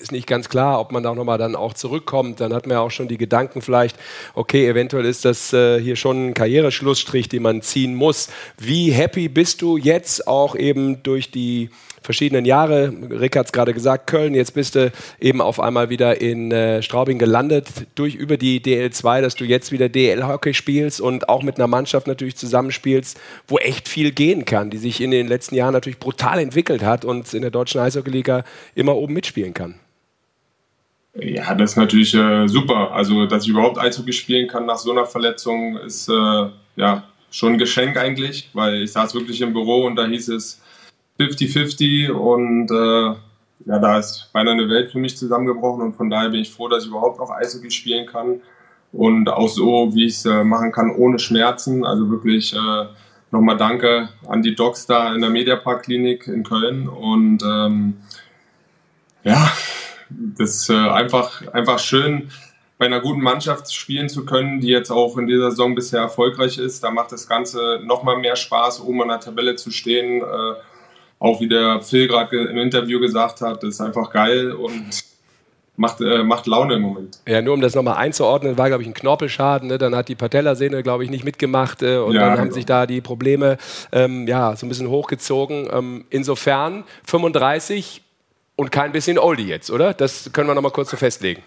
ist 0.00 0.12
nicht 0.12 0.26
ganz 0.26 0.48
klar, 0.48 0.80
ob 0.80 0.92
man 0.92 1.02
da 1.02 1.14
nochmal 1.14 1.38
dann 1.38 1.56
auch 1.56 1.74
zurückkommt. 1.74 2.40
Dann 2.40 2.52
hat 2.52 2.66
man 2.66 2.76
ja 2.76 2.80
auch 2.80 2.90
schon 2.90 3.08
die 3.08 3.18
Gedanken 3.18 3.62
vielleicht, 3.62 3.96
okay, 4.34 4.66
eventuell 4.66 5.04
ist 5.04 5.24
das 5.24 5.52
äh, 5.52 5.80
hier 5.80 5.96
schon 5.96 6.28
ein 6.28 6.34
Karriereschlussstrich, 6.34 7.28
den 7.28 7.42
man 7.42 7.62
ziehen 7.62 7.94
muss. 7.94 8.28
Wie 8.58 8.90
happy 8.90 9.28
bist 9.28 9.62
du 9.62 9.76
jetzt 9.76 10.26
auch 10.26 10.56
eben 10.56 11.02
durch 11.02 11.30
die 11.30 11.70
verschiedenen 12.02 12.44
Jahre. 12.44 12.92
Rick 13.10 13.36
hat 13.36 13.46
es 13.46 13.52
gerade 13.52 13.74
gesagt, 13.74 14.06
Köln, 14.06 14.34
jetzt 14.34 14.54
bist 14.54 14.74
du 14.74 14.92
eben 15.20 15.40
auf 15.40 15.60
einmal 15.60 15.90
wieder 15.90 16.20
in 16.20 16.50
äh, 16.50 16.82
Straubing 16.82 17.18
gelandet, 17.18 17.68
durch 17.94 18.14
über 18.14 18.36
die 18.36 18.60
DL2, 18.60 19.20
dass 19.20 19.34
du 19.34 19.44
jetzt 19.44 19.72
wieder 19.72 19.88
DL-Hockey 19.88 20.54
spielst 20.54 21.00
und 21.00 21.28
auch 21.28 21.42
mit 21.42 21.56
einer 21.56 21.66
Mannschaft 21.66 22.06
natürlich 22.06 22.36
zusammenspielst, 22.36 23.18
wo 23.46 23.58
echt 23.58 23.88
viel 23.88 24.12
gehen 24.12 24.44
kann, 24.44 24.70
die 24.70 24.78
sich 24.78 25.00
in 25.00 25.10
den 25.10 25.28
letzten 25.28 25.54
Jahren 25.54 25.72
natürlich 25.72 25.98
brutal 25.98 26.38
entwickelt 26.38 26.82
hat 26.82 27.04
und 27.04 27.32
in 27.34 27.42
der 27.42 27.50
deutschen 27.50 27.80
Eishockey-Liga 27.80 28.44
immer 28.74 28.96
oben 28.96 29.14
mitspielen 29.14 29.54
kann. 29.54 29.74
Ja, 31.14 31.54
das 31.54 31.72
ist 31.72 31.76
natürlich 31.76 32.14
äh, 32.14 32.46
super. 32.46 32.92
Also, 32.92 33.26
dass 33.26 33.44
ich 33.44 33.50
überhaupt 33.50 33.78
Eishockey 33.78 34.12
spielen 34.12 34.48
kann 34.48 34.66
nach 34.66 34.78
so 34.78 34.92
einer 34.92 35.06
Verletzung, 35.06 35.76
ist 35.78 36.08
äh, 36.08 36.48
ja 36.76 37.04
schon 37.30 37.54
ein 37.54 37.58
Geschenk 37.58 37.96
eigentlich, 37.96 38.50
weil 38.52 38.82
ich 38.82 38.92
saß 38.92 39.14
wirklich 39.14 39.40
im 39.40 39.52
Büro 39.52 39.86
und 39.86 39.96
da 39.96 40.06
hieß 40.06 40.28
es 40.28 40.60
50-50 41.18 42.10
und 42.10 42.70
äh, 42.70 43.16
ja, 43.66 43.78
da 43.78 43.98
ist 43.98 44.30
beinahe 44.32 44.54
eine 44.54 44.68
Welt 44.68 44.90
für 44.90 44.98
mich 44.98 45.16
zusammengebrochen 45.16 45.82
und 45.82 45.92
von 45.94 46.10
daher 46.10 46.30
bin 46.30 46.40
ich 46.40 46.50
froh, 46.50 46.68
dass 46.68 46.84
ich 46.84 46.90
überhaupt 46.90 47.18
noch 47.18 47.30
Eishockey 47.30 47.70
spielen 47.70 48.06
kann 48.06 48.40
und 48.92 49.28
auch 49.28 49.48
so, 49.48 49.90
wie 49.94 50.06
ich 50.06 50.14
es 50.14 50.24
äh, 50.24 50.44
machen 50.44 50.72
kann, 50.72 50.90
ohne 50.90 51.18
Schmerzen. 51.18 51.84
Also 51.84 52.08
wirklich 52.10 52.54
äh, 52.54 52.86
nochmal 53.30 53.56
Danke 53.56 54.08
an 54.26 54.42
die 54.42 54.54
Docs 54.54 54.86
da 54.86 55.14
in 55.14 55.20
der 55.20 55.30
Mediapark 55.30 55.82
Klinik 55.84 56.26
in 56.26 56.42
Köln 56.42 56.88
und 56.88 57.42
ähm, 57.42 57.98
ja, 59.22 59.52
das 60.10 60.56
ist 60.56 60.70
äh, 60.70 60.74
einfach, 60.74 61.46
einfach 61.52 61.78
schön, 61.78 62.30
bei 62.78 62.86
einer 62.86 63.00
guten 63.00 63.20
Mannschaft 63.20 63.72
spielen 63.74 64.08
zu 64.08 64.24
können, 64.24 64.60
die 64.60 64.68
jetzt 64.68 64.90
auch 64.90 65.18
in 65.18 65.26
dieser 65.26 65.50
Saison 65.50 65.74
bisher 65.74 66.00
erfolgreich 66.00 66.56
ist. 66.56 66.82
Da 66.82 66.90
macht 66.90 67.12
das 67.12 67.28
Ganze 67.28 67.80
nochmal 67.84 68.16
mehr 68.16 68.36
Spaß, 68.36 68.80
oben 68.80 69.02
an 69.02 69.08
der 69.08 69.20
Tabelle 69.20 69.56
zu 69.56 69.70
stehen. 69.70 70.22
Äh, 70.22 70.54
auch 71.18 71.40
wie 71.40 71.48
der 71.48 71.82
Phil 71.82 72.08
gerade 72.08 72.38
im 72.38 72.56
Interview 72.56 72.98
gesagt 72.98 73.42
hat, 73.42 73.62
das 73.62 73.74
ist 73.74 73.80
einfach 73.82 74.10
geil 74.10 74.52
und 74.52 75.04
macht, 75.76 76.00
äh, 76.00 76.22
macht 76.22 76.46
Laune 76.46 76.74
im 76.74 76.82
Moment. 76.82 77.18
Ja, 77.26 77.42
nur 77.42 77.54
um 77.54 77.60
das 77.60 77.74
nochmal 77.74 77.96
einzuordnen, 77.96 78.56
war, 78.56 78.68
glaube 78.68 78.82
ich, 78.82 78.88
ein 78.88 78.94
Knorpelschaden. 78.94 79.68
Ne? 79.68 79.78
Dann 79.78 79.94
hat 79.94 80.08
die 80.08 80.14
Patellasehne, 80.14 80.82
glaube 80.82 81.04
ich, 81.04 81.10
nicht 81.10 81.24
mitgemacht 81.24 81.82
äh, 81.82 81.98
und 81.98 82.14
ja, 82.14 82.20
dann 82.20 82.30
genau. 82.30 82.40
haben 82.40 82.52
sich 82.52 82.64
da 82.64 82.86
die 82.86 83.02
Probleme 83.02 83.58
ähm, 83.92 84.26
ja, 84.26 84.56
so 84.56 84.64
ein 84.64 84.68
bisschen 84.70 84.88
hochgezogen. 84.88 85.68
Ähm, 85.70 86.04
insofern 86.08 86.84
35 87.04 88.02
und 88.60 88.70
kein 88.70 88.92
bisschen 88.92 89.18
Oldie 89.18 89.46
jetzt, 89.46 89.70
oder? 89.70 89.94
Das 89.94 90.32
können 90.34 90.46
wir 90.46 90.54
noch 90.54 90.60
mal 90.60 90.70
kurz 90.70 90.90
so 90.90 90.98
festlegen. 90.98 91.42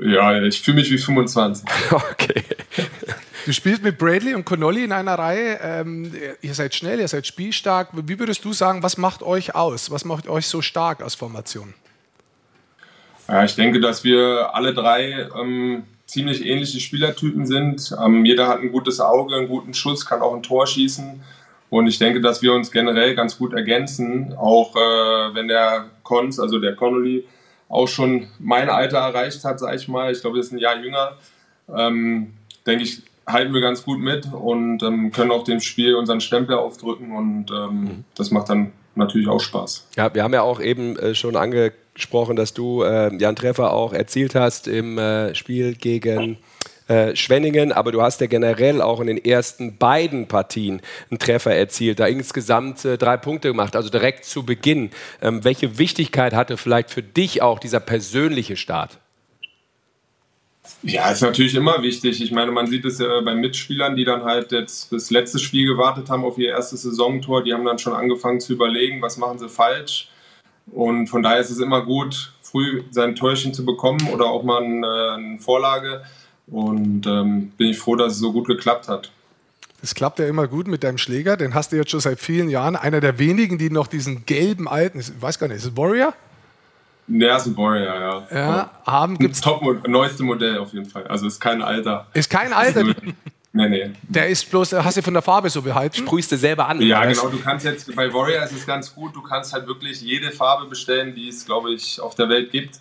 Ja, 0.00 0.40
ich 0.42 0.62
fühle 0.62 0.76
mich 0.76 0.90
wie 0.90 0.96
25. 0.96 1.68
okay. 1.90 2.42
Du 3.44 3.52
spielst 3.52 3.82
mit 3.82 3.98
Bradley 3.98 4.34
und 4.34 4.46
Connolly 4.46 4.84
in 4.84 4.92
einer 4.92 5.18
Reihe. 5.18 5.60
Ähm, 5.62 6.10
ihr 6.40 6.54
seid 6.54 6.74
schnell, 6.74 7.00
ihr 7.00 7.08
seid 7.08 7.26
spielstark. 7.26 7.90
Wie 7.92 8.18
würdest 8.18 8.46
du 8.46 8.54
sagen, 8.54 8.82
was 8.82 8.96
macht 8.96 9.22
euch 9.22 9.54
aus? 9.54 9.90
Was 9.90 10.06
macht 10.06 10.26
euch 10.26 10.46
so 10.46 10.62
stark 10.62 11.02
als 11.02 11.14
Formation? 11.14 11.74
Ja, 13.28 13.44
ich 13.44 13.54
denke, 13.54 13.80
dass 13.80 14.02
wir 14.02 14.54
alle 14.54 14.72
drei 14.72 15.28
ähm, 15.38 15.82
ziemlich 16.06 16.46
ähnliche 16.46 16.80
Spielertypen 16.80 17.44
sind. 17.44 17.94
Ähm, 18.02 18.24
jeder 18.24 18.48
hat 18.48 18.60
ein 18.60 18.72
gutes 18.72 19.00
Auge, 19.00 19.36
einen 19.36 19.48
guten 19.48 19.74
Schuss, 19.74 20.06
kann 20.06 20.22
auch 20.22 20.34
ein 20.34 20.42
Tor 20.42 20.66
schießen. 20.66 21.20
Und 21.72 21.86
ich 21.86 21.98
denke, 21.98 22.20
dass 22.20 22.42
wir 22.42 22.52
uns 22.52 22.70
generell 22.70 23.14
ganz 23.14 23.38
gut 23.38 23.54
ergänzen, 23.54 24.34
auch 24.34 24.76
äh, 24.76 25.34
wenn 25.34 25.48
der 25.48 25.86
Cons, 26.12 26.38
also 26.38 26.58
der 26.58 26.76
Connolly, 26.76 27.24
auch 27.68 27.88
schon 27.88 28.26
mein 28.38 28.68
Alter 28.68 28.98
erreicht 28.98 29.44
hat, 29.44 29.58
sage 29.58 29.76
ich 29.76 29.88
mal. 29.88 30.12
Ich 30.12 30.20
glaube, 30.20 30.36
er 30.36 30.40
ist 30.42 30.52
ein 30.52 30.58
Jahr 30.58 30.76
jünger. 30.76 31.16
Ähm, 31.74 32.34
denke 32.66 32.84
ich, 32.84 33.02
halten 33.26 33.54
wir 33.54 33.62
ganz 33.62 33.84
gut 33.84 33.98
mit 33.98 34.28
und 34.32 34.82
ähm, 34.82 35.10
können 35.10 35.30
auch 35.30 35.44
dem 35.44 35.60
Spiel 35.60 35.94
unseren 35.94 36.20
Stempel 36.20 36.56
aufdrücken 36.56 37.12
und 37.12 37.50
ähm, 37.50 37.80
mhm. 37.80 38.04
das 38.14 38.30
macht 38.30 38.50
dann 38.50 38.72
natürlich 38.94 39.28
auch 39.28 39.40
Spaß. 39.40 39.88
Ja, 39.96 40.14
wir 40.14 40.22
haben 40.22 40.34
ja 40.34 40.42
auch 40.42 40.60
eben 40.60 40.98
äh, 40.98 41.14
schon 41.14 41.36
angesprochen, 41.36 42.36
dass 42.36 42.52
du 42.52 42.82
äh, 42.82 43.16
Jan 43.16 43.36
Treffer 43.36 43.72
auch 43.72 43.94
erzielt 43.94 44.34
hast 44.34 44.68
im 44.68 44.98
äh, 44.98 45.34
Spiel 45.34 45.74
gegen 45.74 46.36
äh, 46.92 47.16
Schwenningen, 47.16 47.72
aber 47.72 47.90
du 47.90 48.02
hast 48.02 48.20
ja 48.20 48.26
generell 48.26 48.82
auch 48.82 49.00
in 49.00 49.06
den 49.06 49.24
ersten 49.24 49.78
beiden 49.78 50.28
Partien 50.28 50.82
einen 51.10 51.18
Treffer 51.18 51.54
erzielt, 51.54 52.00
da 52.00 52.06
insgesamt 52.06 52.84
äh, 52.84 52.98
drei 52.98 53.16
Punkte 53.16 53.48
gemacht, 53.48 53.76
also 53.76 53.88
direkt 53.88 54.26
zu 54.26 54.44
Beginn. 54.44 54.90
Ähm, 55.22 55.42
welche 55.42 55.78
Wichtigkeit 55.78 56.34
hatte 56.34 56.58
vielleicht 56.58 56.90
für 56.90 57.02
dich 57.02 57.40
auch 57.40 57.58
dieser 57.58 57.80
persönliche 57.80 58.56
Start? 58.56 58.98
Ja, 60.82 61.10
ist 61.10 61.22
natürlich 61.22 61.54
immer 61.54 61.80
wichtig. 61.82 62.20
Ich 62.20 62.30
meine, 62.30 62.52
man 62.52 62.66
sieht 62.66 62.84
es 62.84 62.98
ja 62.98 63.20
bei 63.20 63.34
Mitspielern, 63.34 63.96
die 63.96 64.04
dann 64.04 64.24
halt 64.24 64.52
jetzt 64.52 64.92
das 64.92 65.10
letzte 65.10 65.38
Spiel 65.38 65.66
gewartet 65.66 66.10
haben 66.10 66.24
auf 66.24 66.36
ihr 66.36 66.50
erstes 66.50 66.82
Saisontor. 66.82 67.42
Die 67.42 67.54
haben 67.54 67.64
dann 67.64 67.78
schon 67.78 67.94
angefangen 67.94 68.40
zu 68.40 68.52
überlegen, 68.52 69.00
was 69.00 69.16
machen 69.16 69.38
sie 69.38 69.48
falsch. 69.48 70.10
Und 70.70 71.06
von 71.06 71.22
daher 71.22 71.40
ist 71.40 71.50
es 71.50 71.58
immer 71.58 71.86
gut, 71.86 72.32
früh 72.42 72.82
sein 72.90 73.16
Täuschen 73.16 73.54
zu 73.54 73.64
bekommen 73.64 74.10
oder 74.12 74.26
auch 74.26 74.42
mal 74.42 74.62
eine, 74.62 75.12
eine 75.16 75.38
Vorlage. 75.38 76.02
Und 76.52 77.06
ähm, 77.06 77.50
bin 77.56 77.68
ich 77.68 77.78
froh, 77.78 77.96
dass 77.96 78.12
es 78.12 78.18
so 78.18 78.32
gut 78.32 78.46
geklappt 78.46 78.86
hat. 78.88 79.10
Es 79.82 79.94
klappt 79.94 80.18
ja 80.18 80.28
immer 80.28 80.46
gut 80.46 80.68
mit 80.68 80.84
deinem 80.84 80.98
Schläger. 80.98 81.36
Den 81.36 81.54
hast 81.54 81.72
du 81.72 81.76
jetzt 81.76 81.90
schon 81.90 82.00
seit 82.00 82.20
vielen 82.20 82.50
Jahren. 82.50 82.76
Einer 82.76 83.00
der 83.00 83.18
wenigen, 83.18 83.58
die 83.58 83.70
noch 83.70 83.86
diesen 83.86 84.26
gelben 84.26 84.68
alten, 84.68 85.00
ich 85.00 85.10
weiß 85.20 85.38
gar 85.38 85.48
nicht, 85.48 85.56
ist 85.56 85.64
es 85.64 85.76
Warrior? 85.76 86.14
Ja, 87.08 87.36
ist 87.36 87.46
ein 87.46 87.56
Warrior, 87.56 88.00
ja. 88.00 88.26
Ja, 88.30 88.70
haben 88.86 89.18
gibt's 89.18 89.40
Top 89.40 89.62
neueste 89.88 90.22
Modell 90.22 90.58
auf 90.58 90.72
jeden 90.72 90.86
Fall. 90.88 91.06
Also 91.08 91.26
ist 91.26 91.40
kein 91.40 91.62
Alter. 91.62 92.06
Ist 92.14 92.30
kein 92.30 92.52
Alter. 92.52 92.84
Nee, 93.54 93.68
nee. 93.68 93.90
Der 94.08 94.28
ist 94.28 94.48
bloß, 94.48 94.72
hast 94.72 94.96
du 94.96 95.02
von 95.02 95.12
der 95.12 95.22
Farbe 95.22 95.50
so 95.50 95.60
behalten? 95.60 95.96
Sprühst 95.96 96.32
du 96.32 96.36
selber 96.36 96.68
an. 96.68 96.80
Ja, 96.80 97.04
genau. 97.04 97.28
Du 97.28 97.38
kannst 97.38 97.66
jetzt, 97.66 97.94
bei 97.94 98.12
Warrior 98.12 98.44
ist 98.44 98.52
es 98.52 98.66
ganz 98.66 98.94
gut, 98.94 99.14
du 99.14 99.22
kannst 99.22 99.52
halt 99.52 99.66
wirklich 99.66 100.00
jede 100.00 100.30
Farbe 100.30 100.66
bestellen, 100.66 101.14
die 101.14 101.28
es, 101.28 101.44
glaube 101.44 101.72
ich, 101.72 102.00
auf 102.00 102.14
der 102.14 102.28
Welt 102.28 102.50
gibt. 102.50 102.80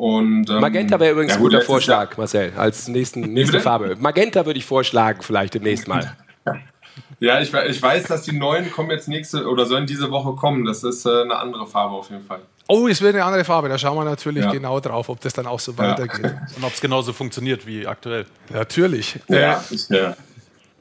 Und, 0.00 0.48
ähm, 0.48 0.60
Magenta 0.60 0.98
wäre 0.98 1.12
übrigens 1.12 1.32
ja, 1.32 1.36
ein 1.36 1.42
guter 1.42 1.60
Vorschlag, 1.60 2.16
Marcel, 2.16 2.54
als 2.56 2.88
nächsten, 2.88 3.20
nächste 3.34 3.60
Farbe. 3.60 3.96
Magenta 4.00 4.46
würde 4.46 4.58
ich 4.58 4.64
vorschlagen, 4.64 5.20
vielleicht 5.20 5.52
demnächst 5.52 5.88
mal. 5.88 6.16
ja, 7.20 7.38
ich, 7.38 7.52
ich, 7.52 7.82
weiß, 7.82 8.04
dass 8.04 8.22
die 8.22 8.32
neuen 8.32 8.72
kommen 8.72 8.90
jetzt 8.92 9.08
nächste 9.08 9.46
oder 9.46 9.66
sollen 9.66 9.84
diese 9.84 10.10
Woche 10.10 10.34
kommen. 10.36 10.64
Das 10.64 10.84
ist 10.84 11.04
äh, 11.04 11.20
eine 11.20 11.36
andere 11.36 11.66
Farbe 11.66 11.96
auf 11.96 12.08
jeden 12.08 12.24
Fall. 12.24 12.40
Oh, 12.66 12.88
es 12.88 13.02
wird 13.02 13.14
eine 13.14 13.26
andere 13.26 13.44
Farbe. 13.44 13.68
Da 13.68 13.76
schauen 13.76 13.94
wir 13.94 14.06
natürlich 14.06 14.42
ja. 14.42 14.50
genau 14.50 14.80
drauf, 14.80 15.10
ob 15.10 15.20
das 15.20 15.34
dann 15.34 15.46
auch 15.46 15.60
so 15.60 15.76
weitergeht. 15.76 16.24
Und 16.56 16.64
ob 16.64 16.72
es 16.72 16.80
genauso 16.80 17.12
funktioniert 17.12 17.66
wie 17.66 17.86
aktuell. 17.86 18.24
Natürlich. 18.48 19.18
Ja, 19.28 19.58
äh, 19.58 19.74
ich, 19.74 19.86
ja. 19.90 20.16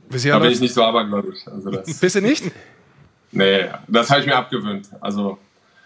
Da 0.07 0.39
bin 0.39 0.51
ich 0.51 0.61
nicht 0.61 0.73
so 0.73 0.81
abergläubisch. 0.81 1.39
Also 1.45 1.71
Bist 1.71 2.15
du 2.15 2.21
nicht? 2.21 2.45
Nee, 3.33 3.65
das 3.85 4.09
habe 4.09 4.21
ich 4.21 4.27
mir 4.27 4.37
abgewöhnt. 4.37 4.87
Also 5.01 5.37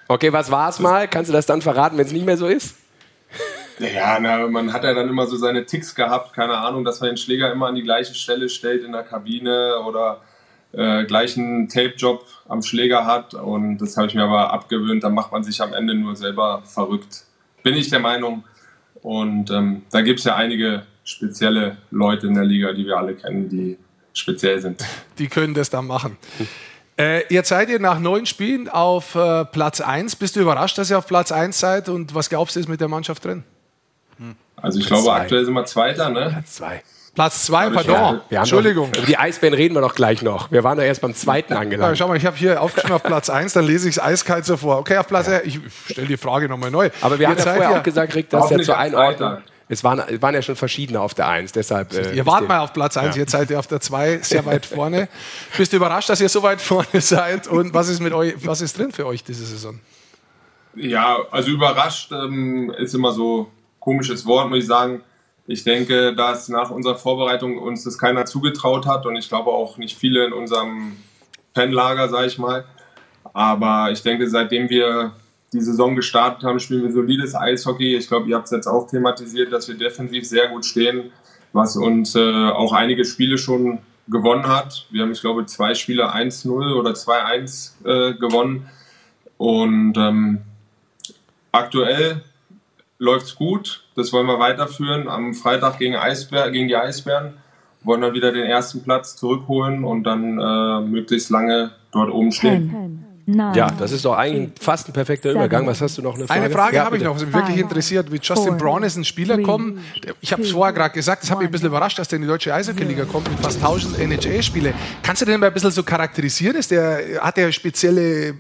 okay, 0.07 0.31
was 0.31 0.51
war 0.51 0.69
es 0.69 0.77
mal? 0.77 1.07
Kannst 1.07 1.29
du 1.29 1.33
das 1.33 1.47
dann 1.47 1.63
verraten, 1.63 1.97
wenn 1.97 2.05
es 2.05 2.11
nicht 2.11 2.27
mehr 2.27 2.37
so 2.37 2.45
ist? 2.45 2.75
Ja, 3.91 4.19
na, 4.19 4.47
man 4.47 4.71
hat 4.71 4.83
ja 4.83 4.93
dann 4.93 5.09
immer 5.09 5.27
so 5.27 5.35
seine 5.35 5.65
Ticks 5.65 5.93
gehabt, 5.95 6.33
keine 6.33 6.57
Ahnung, 6.57 6.85
dass 6.85 7.01
man 7.01 7.09
den 7.09 7.17
Schläger 7.17 7.51
immer 7.51 7.67
an 7.67 7.75
die 7.75 7.83
gleiche 7.83 8.13
Stelle 8.13 8.47
stellt 8.47 8.83
in 8.83 8.93
der 8.93 9.03
Kabine 9.03 9.79
oder 9.85 10.21
äh, 10.71 11.03
gleichen 11.03 11.67
Tape-Job 11.67 12.25
am 12.47 12.61
Schläger 12.61 13.05
hat. 13.05 13.33
Und 13.33 13.79
das 13.79 13.97
habe 13.97 14.07
ich 14.07 14.15
mir 14.15 14.23
aber 14.23 14.53
abgewöhnt. 14.53 15.03
Dann 15.03 15.13
macht 15.13 15.31
man 15.31 15.43
sich 15.43 15.61
am 15.61 15.73
Ende 15.73 15.95
nur 15.95 16.15
selber 16.15 16.63
verrückt. 16.65 17.25
Bin 17.61 17.75
ich 17.75 17.89
der 17.89 17.99
Meinung. 17.99 18.43
Und 19.01 19.51
ähm, 19.51 19.83
da 19.91 20.01
gibt 20.01 20.19
es 20.19 20.25
ja 20.25 20.35
einige 20.35 20.83
spezielle 21.03 21.77
Leute 21.91 22.27
in 22.27 22.35
der 22.35 22.45
Liga, 22.45 22.71
die 22.71 22.85
wir 22.85 22.97
alle 22.97 23.15
kennen, 23.15 23.49
die 23.49 23.77
speziell 24.13 24.61
sind. 24.61 24.83
Die 25.17 25.27
können 25.27 25.53
das 25.53 25.69
dann 25.69 25.87
machen. 25.87 26.17
Äh, 26.97 27.23
jetzt 27.33 27.49
seid 27.49 27.69
ihr 27.69 27.79
nach 27.79 27.99
neun 27.99 28.25
Spielen 28.27 28.69
auf 28.69 29.15
äh, 29.15 29.45
Platz 29.45 29.81
1. 29.81 30.15
Bist 30.15 30.35
du 30.35 30.41
überrascht, 30.41 30.77
dass 30.77 30.91
ihr 30.91 30.97
auf 30.97 31.07
Platz 31.07 31.31
1 31.31 31.59
seid? 31.59 31.89
Und 31.89 32.13
was 32.13 32.29
glaubst 32.29 32.55
du, 32.55 32.59
ist 32.59 32.69
mit 32.69 32.79
der 32.79 32.87
Mannschaft 32.87 33.25
drin? 33.25 33.43
Also 34.55 34.79
ich 34.79 34.87
Platz 34.87 35.01
glaube, 35.01 35.15
zwei. 35.15 35.21
aktuell 35.21 35.45
sind 35.45 35.53
wir 35.53 35.65
Zweiter, 35.65 36.09
ne? 36.09 36.29
Platz 36.31 36.55
2. 36.55 36.83
Platz 37.13 37.45
zwei, 37.45 37.69
pardon. 37.69 38.21
Ja, 38.31 38.39
Entschuldigung. 38.39 38.89
Noch, 38.89 38.97
über 38.97 39.05
die 39.05 39.17
Eisbären 39.17 39.53
reden 39.53 39.75
wir 39.75 39.81
doch 39.81 39.93
gleich 39.93 40.23
noch. 40.23 40.51
Wir 40.51 40.63
waren 40.63 40.77
doch 40.77 40.83
erst 40.83 41.01
beim 41.01 41.13
zweiten 41.13 41.53
angelangt. 41.53 41.91
Ja, 41.91 41.95
schau 41.95 42.07
mal, 42.07 42.17
ich 42.17 42.25
habe 42.25 42.35
hier 42.37 42.59
aufgeschrieben 42.59 42.95
auf 42.95 43.03
Platz 43.03 43.29
1, 43.29 43.53
dann 43.53 43.65
lese 43.65 43.87
ich 43.87 43.97
es 43.97 44.03
eiskalt 44.03 44.45
so 44.45 44.57
vor. 44.57 44.79
Okay, 44.79 44.97
auf 44.97 45.07
Platz 45.07 45.27
ja. 45.27 45.41
ich 45.43 45.59
stelle 45.87 46.07
die 46.07 46.17
Frage 46.17 46.49
nochmal 46.49 46.71
neu. 46.71 46.89
Aber 47.01 47.19
wir 47.19 47.29
haben 47.29 47.37
ja 47.37 47.43
vorher 47.43 47.79
auch 47.79 47.83
gesagt, 47.83 48.15
Rick, 48.15 48.31
dass 48.31 48.49
ja 48.49 48.59
zur 48.59 48.77
Einordnung. 48.77 49.37
Es 49.69 49.83
waren, 49.83 49.99
es 49.99 50.21
waren 50.21 50.33
ja 50.33 50.41
schon 50.41 50.55
verschiedene 50.55 50.99
auf 50.99 51.13
der 51.13 51.27
1, 51.27 51.51
deshalb. 51.51 51.93
Äh, 51.93 52.15
ihr 52.15 52.25
wart 52.25 52.47
mal 52.47 52.59
auf 52.59 52.73
Platz 52.73 52.97
1, 52.97 53.15
ja. 53.15 53.21
jetzt 53.21 53.31
seid 53.31 53.49
ihr 53.49 53.59
auf 53.59 53.67
der 53.67 53.79
2 53.79 54.19
sehr 54.19 54.45
weit 54.45 54.65
vorne. 54.65 55.07
Bist 55.55 55.71
du 55.71 55.77
überrascht, 55.77 56.09
dass 56.09 56.19
ihr 56.19 56.29
so 56.29 56.41
weit 56.41 56.61
vorne 56.61 56.99
seid? 56.99 57.47
Und 57.47 57.73
was 57.73 57.89
ist 57.89 58.01
mit 58.01 58.13
euch, 58.13 58.33
was 58.45 58.61
ist 58.61 58.77
drin 58.77 58.91
für 58.91 59.05
euch 59.05 59.23
diese 59.23 59.45
Saison? 59.45 59.79
Ja, 60.75 61.17
also 61.29 61.51
überrascht 61.51 62.11
ähm, 62.11 62.73
ist 62.77 62.95
immer 62.95 63.11
so 63.11 63.51
komisches 63.83 64.25
Wort, 64.25 64.49
muss 64.49 64.59
ich 64.59 64.67
sagen 64.67 65.01
ich 65.45 65.63
denke, 65.63 66.15
dass 66.15 66.47
nach 66.49 66.69
unserer 66.69 66.95
Vorbereitung 66.95 67.57
uns 67.57 67.83
das 67.83 67.97
keiner 67.97 68.25
zugetraut 68.25 68.85
hat 68.85 69.05
und 69.05 69.15
ich 69.15 69.27
glaube 69.27 69.49
auch 69.51 69.77
nicht 69.77 69.97
viele 69.97 70.25
in 70.25 70.33
unserem 70.33 70.97
Fanlager, 71.53 72.07
sage 72.09 72.27
ich 72.27 72.37
mal. 72.37 72.63
Aber 73.33 73.91
ich 73.91 74.01
denke, 74.01 74.29
seitdem 74.29 74.69
wir 74.69 75.11
die 75.51 75.61
Saison 75.61 75.95
gestartet 75.95 76.43
haben, 76.43 76.59
spielen 76.59 76.83
wir 76.83 76.91
solides 76.91 77.35
Eishockey. 77.35 77.95
Ich 77.95 78.07
glaube, 78.07 78.29
ihr 78.29 78.35
habt 78.35 78.45
es 78.45 78.51
jetzt 78.51 78.67
auch 78.67 78.87
thematisiert, 78.87 79.51
dass 79.51 79.67
wir 79.67 79.75
defensiv 79.75 80.27
sehr 80.27 80.47
gut 80.47 80.65
stehen, 80.65 81.11
was 81.51 81.75
uns 81.75 82.15
äh, 82.15 82.49
auch 82.49 82.73
einige 82.73 83.05
Spiele 83.05 83.37
schon 83.37 83.79
gewonnen 84.07 84.47
hat. 84.47 84.87
Wir 84.91 85.03
haben, 85.03 85.11
ich 85.11 85.21
glaube, 85.21 85.45
zwei 85.45 85.73
Spiele 85.73 86.13
1-0 86.13 86.73
oder 86.73 86.91
2-1 86.91 87.85
äh, 87.85 88.13
gewonnen. 88.15 88.69
Und 89.37 89.97
ähm, 89.97 90.41
aktuell 91.51 92.23
läuft 93.03 93.25
es 93.27 93.35
gut. 93.35 93.83
Das 93.95 94.13
wollen 94.13 94.27
wir 94.27 94.39
weiterführen. 94.39 95.07
Am 95.07 95.33
Freitag 95.33 95.77
gegen, 95.77 95.95
Eisbär, 95.95 96.49
gegen 96.51 96.67
die 96.67 96.75
Eisbären 96.75 97.33
wollen 97.83 98.01
wir 98.01 98.13
wieder 98.13 98.31
den 98.31 98.45
ersten 98.45 98.81
Platz 98.81 99.17
zurückholen 99.17 99.83
und 99.83 100.03
dann 100.03 100.39
äh, 100.39 100.81
möglichst 100.87 101.29
lange 101.29 101.71
dort 101.91 102.09
oben 102.09 102.31
stehen. 102.31 103.05
Ja, 103.25 103.71
das 103.71 103.93
ist 103.93 104.03
doch 104.03 104.17
eigentlich 104.17 104.51
fast 104.59 104.89
ein 104.89 104.93
perfekter 104.93 105.31
Übergang. 105.31 105.65
Was 105.65 105.79
hast 105.79 105.97
du 105.97 106.01
noch? 106.01 106.15
Eine 106.15 106.27
Frage, 106.27 106.41
eine 106.41 106.49
Frage 106.49 106.75
ja, 106.75 106.85
habe 106.85 106.97
ich 106.97 107.03
noch, 107.03 107.15
was 107.15 107.25
mich 107.25 107.33
wirklich 107.33 107.57
interessiert. 107.57 108.11
Wie 108.11 108.19
Justin 108.21 108.57
Braun 108.57 108.83
ist 108.83 108.97
ein 108.97 109.05
Spieler 109.05 109.41
kommen. 109.41 109.79
Ich 110.19 110.33
habe 110.33 110.41
es 110.41 110.51
vorher 110.51 110.73
gerade 110.73 110.93
gesagt, 110.93 111.23
das 111.23 111.31
hat 111.31 111.39
mich 111.39 111.47
ein 111.47 111.51
bisschen 111.51 111.67
überrascht, 111.67 111.99
dass 111.99 112.09
der 112.09 112.17
in 112.17 112.23
die 112.23 112.27
deutsche 112.27 112.53
Eishockey-Liga 112.53 113.05
kommt 113.05 113.29
mit 113.29 113.39
fast 113.39 113.57
1000 113.57 113.99
NHL-Spiele. 113.99 114.73
Kannst 115.01 115.21
du 115.21 115.25
den 115.25 115.39
mal 115.39 115.47
ein 115.47 115.53
bisschen 115.53 115.71
so 115.71 115.83
charakterisieren? 115.83 116.57
Ist 116.57 116.71
der, 116.71 117.21
hat 117.21 117.37
der 117.37 117.51
spezielle 117.53 118.33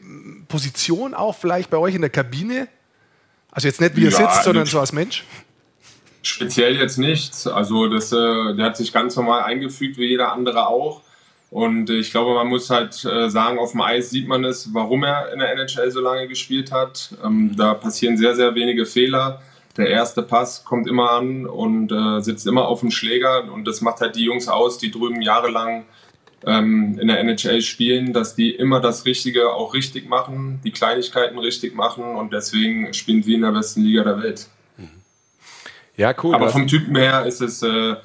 Position 0.49 1.13
auch 1.13 1.35
vielleicht 1.35 1.69
bei 1.69 1.77
euch 1.77 1.95
in 1.95 2.01
der 2.01 2.09
Kabine? 2.09 2.67
Also 3.53 3.67
jetzt 3.67 3.79
nicht 3.79 3.95
wie 3.95 4.05
er 4.05 4.11
ja, 4.11 4.17
sitzt, 4.17 4.43
sondern 4.43 4.65
so 4.65 4.79
als 4.79 4.91
Mensch? 4.91 5.23
Speziell 6.23 6.75
jetzt 6.75 6.97
nicht. 6.97 7.47
Also 7.47 7.87
das, 7.87 8.11
äh, 8.11 8.55
der 8.55 8.65
hat 8.65 8.77
sich 8.77 8.91
ganz 8.91 9.15
normal 9.15 9.43
eingefügt, 9.43 9.97
wie 9.97 10.05
jeder 10.05 10.31
andere 10.31 10.67
auch. 10.67 11.01
Und 11.51 11.91
ich 11.91 12.09
glaube, 12.09 12.33
man 12.33 12.47
muss 12.47 12.71
halt 12.71 13.05
äh, 13.05 13.29
sagen, 13.29 13.59
auf 13.59 13.73
dem 13.73 13.81
Eis 13.81 14.09
sieht 14.09 14.27
man 14.27 14.43
es, 14.43 14.73
warum 14.73 15.03
er 15.03 15.31
in 15.31 15.39
der 15.39 15.51
NHL 15.51 15.91
so 15.91 16.01
lange 16.01 16.27
gespielt 16.27 16.71
hat. 16.71 17.13
Ähm, 17.23 17.55
da 17.55 17.75
passieren 17.75 18.17
sehr, 18.17 18.35
sehr 18.35 18.55
wenige 18.55 18.87
Fehler. 18.87 19.39
Der 19.77 19.87
erste 19.87 20.23
Pass 20.23 20.63
kommt 20.63 20.87
immer 20.87 21.11
an 21.11 21.45
und 21.45 21.91
äh, 21.91 22.21
sitzt 22.21 22.47
immer 22.47 22.67
auf 22.67 22.79
dem 22.79 22.89
Schläger. 22.89 23.51
Und 23.51 23.65
das 23.65 23.81
macht 23.81 24.01
halt 24.01 24.15
die 24.15 24.23
Jungs 24.23 24.47
aus, 24.47 24.79
die 24.79 24.89
drüben 24.89 25.21
jahrelang 25.21 25.85
ähm, 26.45 26.97
in 26.99 27.07
der 27.07 27.19
NHL 27.19 27.61
spielen, 27.61 28.13
dass 28.13 28.35
die 28.35 28.51
immer 28.51 28.79
das 28.79 29.05
Richtige 29.05 29.53
auch 29.53 29.73
richtig 29.73 30.07
machen, 30.07 30.59
die 30.63 30.71
Kleinigkeiten 30.71 31.37
richtig 31.37 31.75
machen 31.75 32.03
und 32.03 32.33
deswegen 32.33 32.93
spielen 32.93 33.23
sie 33.23 33.35
in 33.35 33.41
der 33.41 33.51
besten 33.51 33.81
Liga 33.81 34.03
der 34.03 34.21
Welt. 34.21 34.47
Ja, 35.95 36.13
cool. 36.23 36.35
Aber 36.35 36.49
vom 36.49 36.67
Typen 36.67 36.95
her 36.95 37.25
ist 37.25 37.41
es 37.41 37.61
äh, 37.61 37.95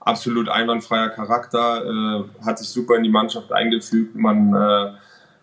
absolut 0.00 0.48
einwandfreier 0.48 1.08
Charakter, 1.10 1.84
äh, 1.84 2.44
hat 2.44 2.58
sich 2.58 2.68
super 2.68 2.96
in 2.96 3.02
die 3.02 3.10
Mannschaft 3.10 3.52
eingefügt. 3.52 4.14
Man 4.14 4.54
äh, 4.54 4.92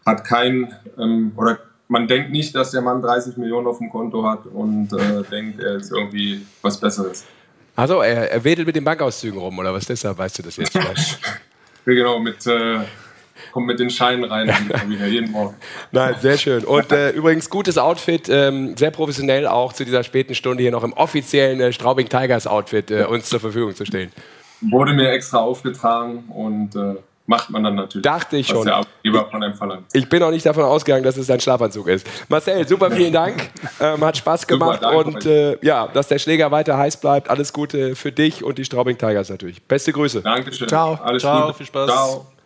hat 0.05 0.23
kein 0.23 0.73
ähm, 0.97 1.33
oder 1.35 1.59
man 1.87 2.07
denkt 2.07 2.31
nicht, 2.31 2.55
dass 2.55 2.71
der 2.71 2.81
Mann 2.81 3.01
30 3.01 3.37
Millionen 3.37 3.67
auf 3.67 3.79
dem 3.79 3.89
Konto 3.89 4.23
hat 4.23 4.45
und 4.45 4.93
äh, 4.93 5.23
denkt, 5.29 5.59
er 5.59 5.75
ist 5.75 5.91
irgendwie 5.91 6.45
was 6.61 6.79
Besseres. 6.79 7.25
Also 7.75 8.01
er, 8.01 8.31
er 8.31 8.43
wedelt 8.43 8.67
mit 8.67 8.75
den 8.75 8.83
Bankauszügen 8.83 9.39
rum 9.39 9.57
oder 9.57 9.73
was 9.73 9.85
deshalb 9.85 10.17
weißt 10.17 10.39
du 10.39 10.43
das 10.43 10.57
jetzt 10.57 10.71
vielleicht? 10.77 11.19
Genau, 11.95 12.19
mit, 12.19 12.45
äh, 12.47 12.79
kommt 13.51 13.67
mit 13.67 13.79
den 13.79 13.89
Scheinen 13.89 14.23
rein 14.23 14.51
jeden 15.09 15.31
Morgen. 15.31 15.55
Nein, 15.91 16.15
sehr 16.19 16.37
schön. 16.37 16.63
Und 16.63 16.91
äh, 16.91 17.11
übrigens 17.11 17.49
gutes 17.49 17.77
Outfit, 17.77 18.29
ähm, 18.29 18.75
sehr 18.77 18.91
professionell 18.91 19.47
auch 19.47 19.73
zu 19.73 19.85
dieser 19.85 20.03
späten 20.03 20.35
Stunde 20.35 20.63
hier 20.63 20.71
noch 20.71 20.83
im 20.83 20.93
offiziellen 20.93 21.59
äh, 21.61 21.73
Straubing 21.73 22.09
Tigers 22.09 22.47
Outfit 22.47 22.91
äh, 22.91 23.03
uns 23.05 23.29
zur 23.29 23.39
Verfügung 23.39 23.75
zu 23.75 23.85
stellen. 23.85 24.11
Wurde 24.61 24.93
mir 24.93 25.11
extra 25.11 25.39
aufgetragen 25.39 26.25
und 26.29 26.75
äh, 26.75 26.95
macht 27.29 27.51
man 27.51 27.63
dann 27.63 27.75
natürlich. 27.75 28.03
Dachte 28.03 28.37
ich 28.37 28.47
schon. 28.47 28.65
Der 28.65 28.77
Arbeitgeber 28.77 29.27
von 29.29 29.43
einem 29.43 29.53
verlangt. 29.53 29.85
Ich 29.93 30.09
bin 30.09 30.21
auch 30.23 30.31
nicht 30.31 30.45
davon 30.45 30.63
ausgegangen, 30.63 31.03
dass 31.03 31.15
es 31.15 31.27
dein 31.27 31.39
Schlafanzug 31.39 31.87
ist. 31.87 32.07
Marcel, 32.27 32.67
super 32.67 32.89
vielen 32.89 33.13
Dank. 33.13 33.51
Ähm, 33.79 34.03
hat 34.03 34.17
Spaß 34.17 34.47
gemacht 34.47 34.81
super, 34.81 34.97
und 34.97 35.25
äh, 35.25 35.57
ja, 35.63 35.87
dass 35.87 36.07
der 36.07 36.17
Schläger 36.17 36.49
weiter 36.51 36.77
heiß 36.77 36.97
bleibt. 36.97 37.29
Alles 37.29 37.53
Gute 37.53 37.95
für 37.95 38.11
dich 38.11 38.43
und 38.43 38.57
die 38.57 38.65
Straubing 38.65 38.97
Tigers 38.97 39.29
natürlich. 39.29 39.61
Beste 39.61 39.93
Grüße. 39.93 40.21
Dankeschön. 40.21 40.67
Ciao. 40.67 40.99
Alles 41.03 41.21
Ciao. 41.21 41.43
Gute. 41.43 41.53
Viel 41.53 41.65
Spaß. 41.67 41.89
Ciao. 41.89 42.38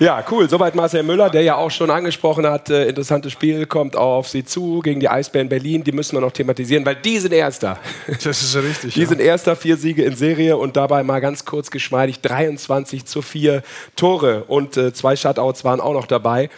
Ja, 0.00 0.24
cool. 0.28 0.48
Soweit 0.48 0.74
Marcel 0.74 1.04
Müller, 1.04 1.30
der 1.30 1.42
ja 1.42 1.54
auch 1.54 1.70
schon 1.70 1.88
angesprochen 1.88 2.46
hat, 2.46 2.68
äh, 2.68 2.88
interessantes 2.88 3.32
Spiel 3.32 3.64
kommt 3.66 3.94
auf 3.94 4.28
sie 4.28 4.44
zu 4.44 4.80
gegen 4.80 4.98
die 4.98 5.08
Eisbären 5.08 5.48
Berlin. 5.48 5.84
Die 5.84 5.92
müssen 5.92 6.16
wir 6.16 6.20
noch 6.20 6.32
thematisieren, 6.32 6.84
weil 6.84 6.96
die 6.96 7.18
sind 7.18 7.32
Erster. 7.32 7.78
Das 8.08 8.42
ist 8.42 8.56
richtig. 8.56 8.94
Die 8.94 9.02
ja. 9.02 9.06
sind 9.06 9.20
Erster, 9.20 9.54
vier 9.54 9.76
Siege 9.76 10.02
in 10.02 10.16
Serie 10.16 10.56
und 10.56 10.76
dabei 10.76 11.04
mal 11.04 11.20
ganz 11.20 11.44
kurz 11.44 11.70
geschmeidig 11.70 12.20
23 12.20 13.04
zu 13.04 13.22
4 13.22 13.62
Tore 13.94 14.44
und 14.48 14.76
äh, 14.76 14.92
zwei 14.92 15.14
Shutouts 15.14 15.64
waren 15.64 15.80
auch 15.80 15.92
noch 15.92 16.06
dabei. 16.06 16.50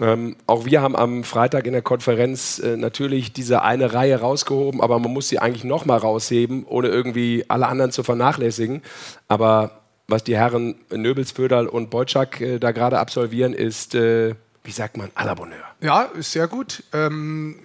Ähm, 0.00 0.36
auch 0.46 0.64
wir 0.64 0.82
haben 0.82 0.96
am 0.96 1.24
Freitag 1.24 1.66
in 1.66 1.72
der 1.72 1.82
Konferenz 1.82 2.58
äh, 2.58 2.76
natürlich 2.76 3.32
diese 3.32 3.62
eine 3.62 3.92
Reihe 3.92 4.20
rausgehoben, 4.20 4.80
aber 4.80 4.98
man 4.98 5.12
muss 5.12 5.28
sie 5.28 5.38
eigentlich 5.38 5.64
noch 5.64 5.84
mal 5.84 5.98
rausheben, 5.98 6.64
ohne 6.66 6.88
irgendwie 6.88 7.44
alle 7.48 7.66
anderen 7.66 7.92
zu 7.92 8.02
vernachlässigen. 8.02 8.82
Aber 9.28 9.79
was 10.10 10.24
die 10.24 10.36
Herren 10.36 10.74
Nöbels, 10.90 11.32
Föderl 11.32 11.66
und 11.66 11.90
Beutschak 11.90 12.40
äh, 12.40 12.58
da 12.58 12.72
gerade 12.72 12.98
absolvieren, 12.98 13.52
ist, 13.52 13.94
äh, 13.94 14.34
wie 14.64 14.72
sagt 14.72 14.96
man, 14.96 15.10
à 15.14 15.24
la 15.24 15.34
Bonheur. 15.34 15.64
Ja, 15.80 16.02
ist 16.02 16.32
sehr 16.32 16.48
gut. 16.48 16.82
Ähm, 16.92 17.56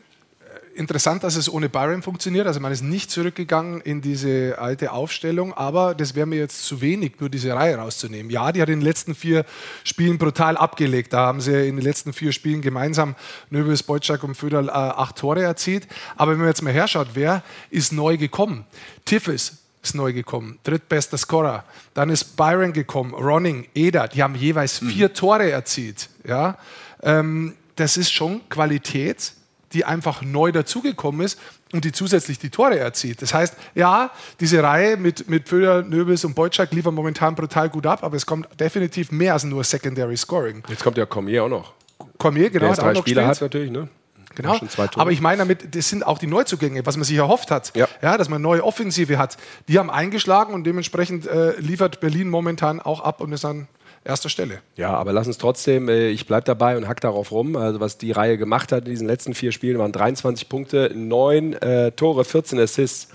interessant, 0.75 1.23
dass 1.23 1.35
es 1.35 1.51
ohne 1.51 1.69
Byron 1.69 2.01
funktioniert. 2.01 2.47
Also 2.47 2.59
man 2.59 2.71
ist 2.71 2.81
nicht 2.81 3.09
zurückgegangen 3.09 3.81
in 3.81 4.01
diese 4.01 4.57
alte 4.59 4.91
Aufstellung, 4.91 5.53
aber 5.53 5.95
das 5.95 6.15
wäre 6.15 6.25
mir 6.25 6.37
jetzt 6.37 6.65
zu 6.65 6.81
wenig, 6.81 7.19
nur 7.19 7.29
diese 7.29 7.53
Reihe 7.53 7.77
rauszunehmen. 7.77 8.29
Ja, 8.29 8.51
die 8.51 8.61
hat 8.61 8.69
in 8.69 8.79
den 8.79 8.85
letzten 8.85 9.15
vier 9.15 9.45
Spielen 9.83 10.17
brutal 10.17 10.57
abgelegt. 10.57 11.13
Da 11.13 11.25
haben 11.25 11.41
sie 11.41 11.67
in 11.67 11.77
den 11.77 11.83
letzten 11.83 12.13
vier 12.13 12.31
Spielen 12.31 12.61
gemeinsam 12.61 13.15
Nöbels, 13.49 13.83
Beutschak 13.83 14.23
und 14.23 14.35
Föderl 14.35 14.67
äh, 14.67 14.71
acht 14.71 15.15
Tore 15.15 15.41
erzielt. 15.41 15.87
Aber 16.15 16.33
wenn 16.33 16.39
man 16.39 16.47
jetzt 16.47 16.61
mal 16.61 16.73
herschaut, 16.73 17.09
wer 17.13 17.43
ist 17.69 17.93
neu 17.93 18.17
gekommen? 18.17 18.65
Tiffes, 19.05 19.64
ist 19.85 19.95
neu 19.95 20.13
gekommen, 20.13 20.59
drittbester 20.63 21.17
Scorer. 21.17 21.63
Dann 21.93 22.09
ist 22.09 22.35
Byron 22.35 22.73
gekommen, 22.73 23.13
Ronning, 23.13 23.67
Eder, 23.73 24.07
die 24.07 24.21
haben 24.21 24.35
jeweils 24.35 24.81
mhm. 24.81 24.89
vier 24.89 25.13
Tore 25.13 25.49
erzielt. 25.49 26.09
Ja? 26.27 26.57
Ähm, 27.01 27.55
das 27.75 27.97
ist 27.97 28.11
schon 28.11 28.47
Qualität, 28.49 29.33
die 29.73 29.85
einfach 29.85 30.21
neu 30.21 30.51
dazugekommen 30.51 31.21
ist 31.21 31.39
und 31.73 31.83
die 31.85 31.91
zusätzlich 31.91 32.39
die 32.39 32.49
Tore 32.49 32.79
erzielt. 32.79 33.21
Das 33.21 33.33
heißt, 33.33 33.55
ja, 33.75 34.11
diese 34.39 34.63
Reihe 34.63 34.97
mit, 34.97 35.29
mit 35.29 35.49
Föder, 35.49 35.83
Nöbels 35.83 36.23
und 36.25 36.33
Beutschak 36.35 36.71
liefern 36.71 36.95
momentan 36.95 37.35
brutal 37.35 37.69
gut 37.69 37.85
ab, 37.85 38.03
aber 38.03 38.15
es 38.15 38.25
kommt 38.25 38.47
definitiv 38.59 39.11
mehr 39.11 39.33
als 39.33 39.43
nur 39.43 39.63
Secondary 39.63 40.17
Scoring. 40.17 40.63
Jetzt 40.69 40.83
kommt 40.83 40.97
ja 40.97 41.05
Cormier 41.05 41.43
auch 41.43 41.49
noch. 41.49 41.73
Cormier, 42.17 42.49
genau. 42.49 42.73
Der 42.73 42.75
drei 42.75 42.95
Spieler 42.95 43.27
hat 43.27 43.41
natürlich, 43.41 43.71
ne? 43.71 43.89
Genau. 44.35 44.59
Aber 44.95 45.11
ich 45.11 45.21
meine 45.21 45.39
damit, 45.39 45.75
das 45.75 45.89
sind 45.89 46.05
auch 46.05 46.17
die 46.17 46.27
Neuzugänge, 46.27 46.85
was 46.85 46.97
man 46.97 47.05
sich 47.05 47.17
erhofft 47.17 47.51
hat, 47.51 47.75
ja. 47.75 47.87
ja 48.01 48.17
dass 48.17 48.29
man 48.29 48.41
neue 48.41 48.63
Offensive 48.63 49.17
hat. 49.17 49.37
Die 49.67 49.79
haben 49.79 49.89
eingeschlagen 49.89 50.53
und 50.53 50.65
dementsprechend 50.65 51.25
äh, 51.25 51.57
liefert 51.59 51.99
Berlin 51.99 52.29
momentan 52.29 52.79
auch 52.79 53.01
ab 53.01 53.21
und 53.21 53.31
ist 53.31 53.45
an 53.45 53.67
erster 54.03 54.29
Stelle. 54.29 54.61
Ja, 54.75 54.91
aber 54.91 55.11
lass 55.11 55.27
uns 55.27 55.37
trotzdem, 55.37 55.89
äh, 55.89 56.09
ich 56.09 56.27
bleibe 56.27 56.45
dabei 56.45 56.77
und 56.77 56.87
hack 56.87 57.01
darauf 57.01 57.31
rum. 57.31 57.55
Also 57.55 57.79
was 57.79 57.97
die 57.97 58.11
Reihe 58.11 58.37
gemacht 58.37 58.71
hat 58.71 58.85
in 58.85 58.91
diesen 58.91 59.07
letzten 59.07 59.33
vier 59.33 59.51
Spielen 59.51 59.79
waren 59.79 59.91
23 59.91 60.47
Punkte, 60.47 60.91
9 60.93 61.53
äh, 61.53 61.91
Tore, 61.91 62.23
14 62.23 62.59
Assists. 62.59 63.09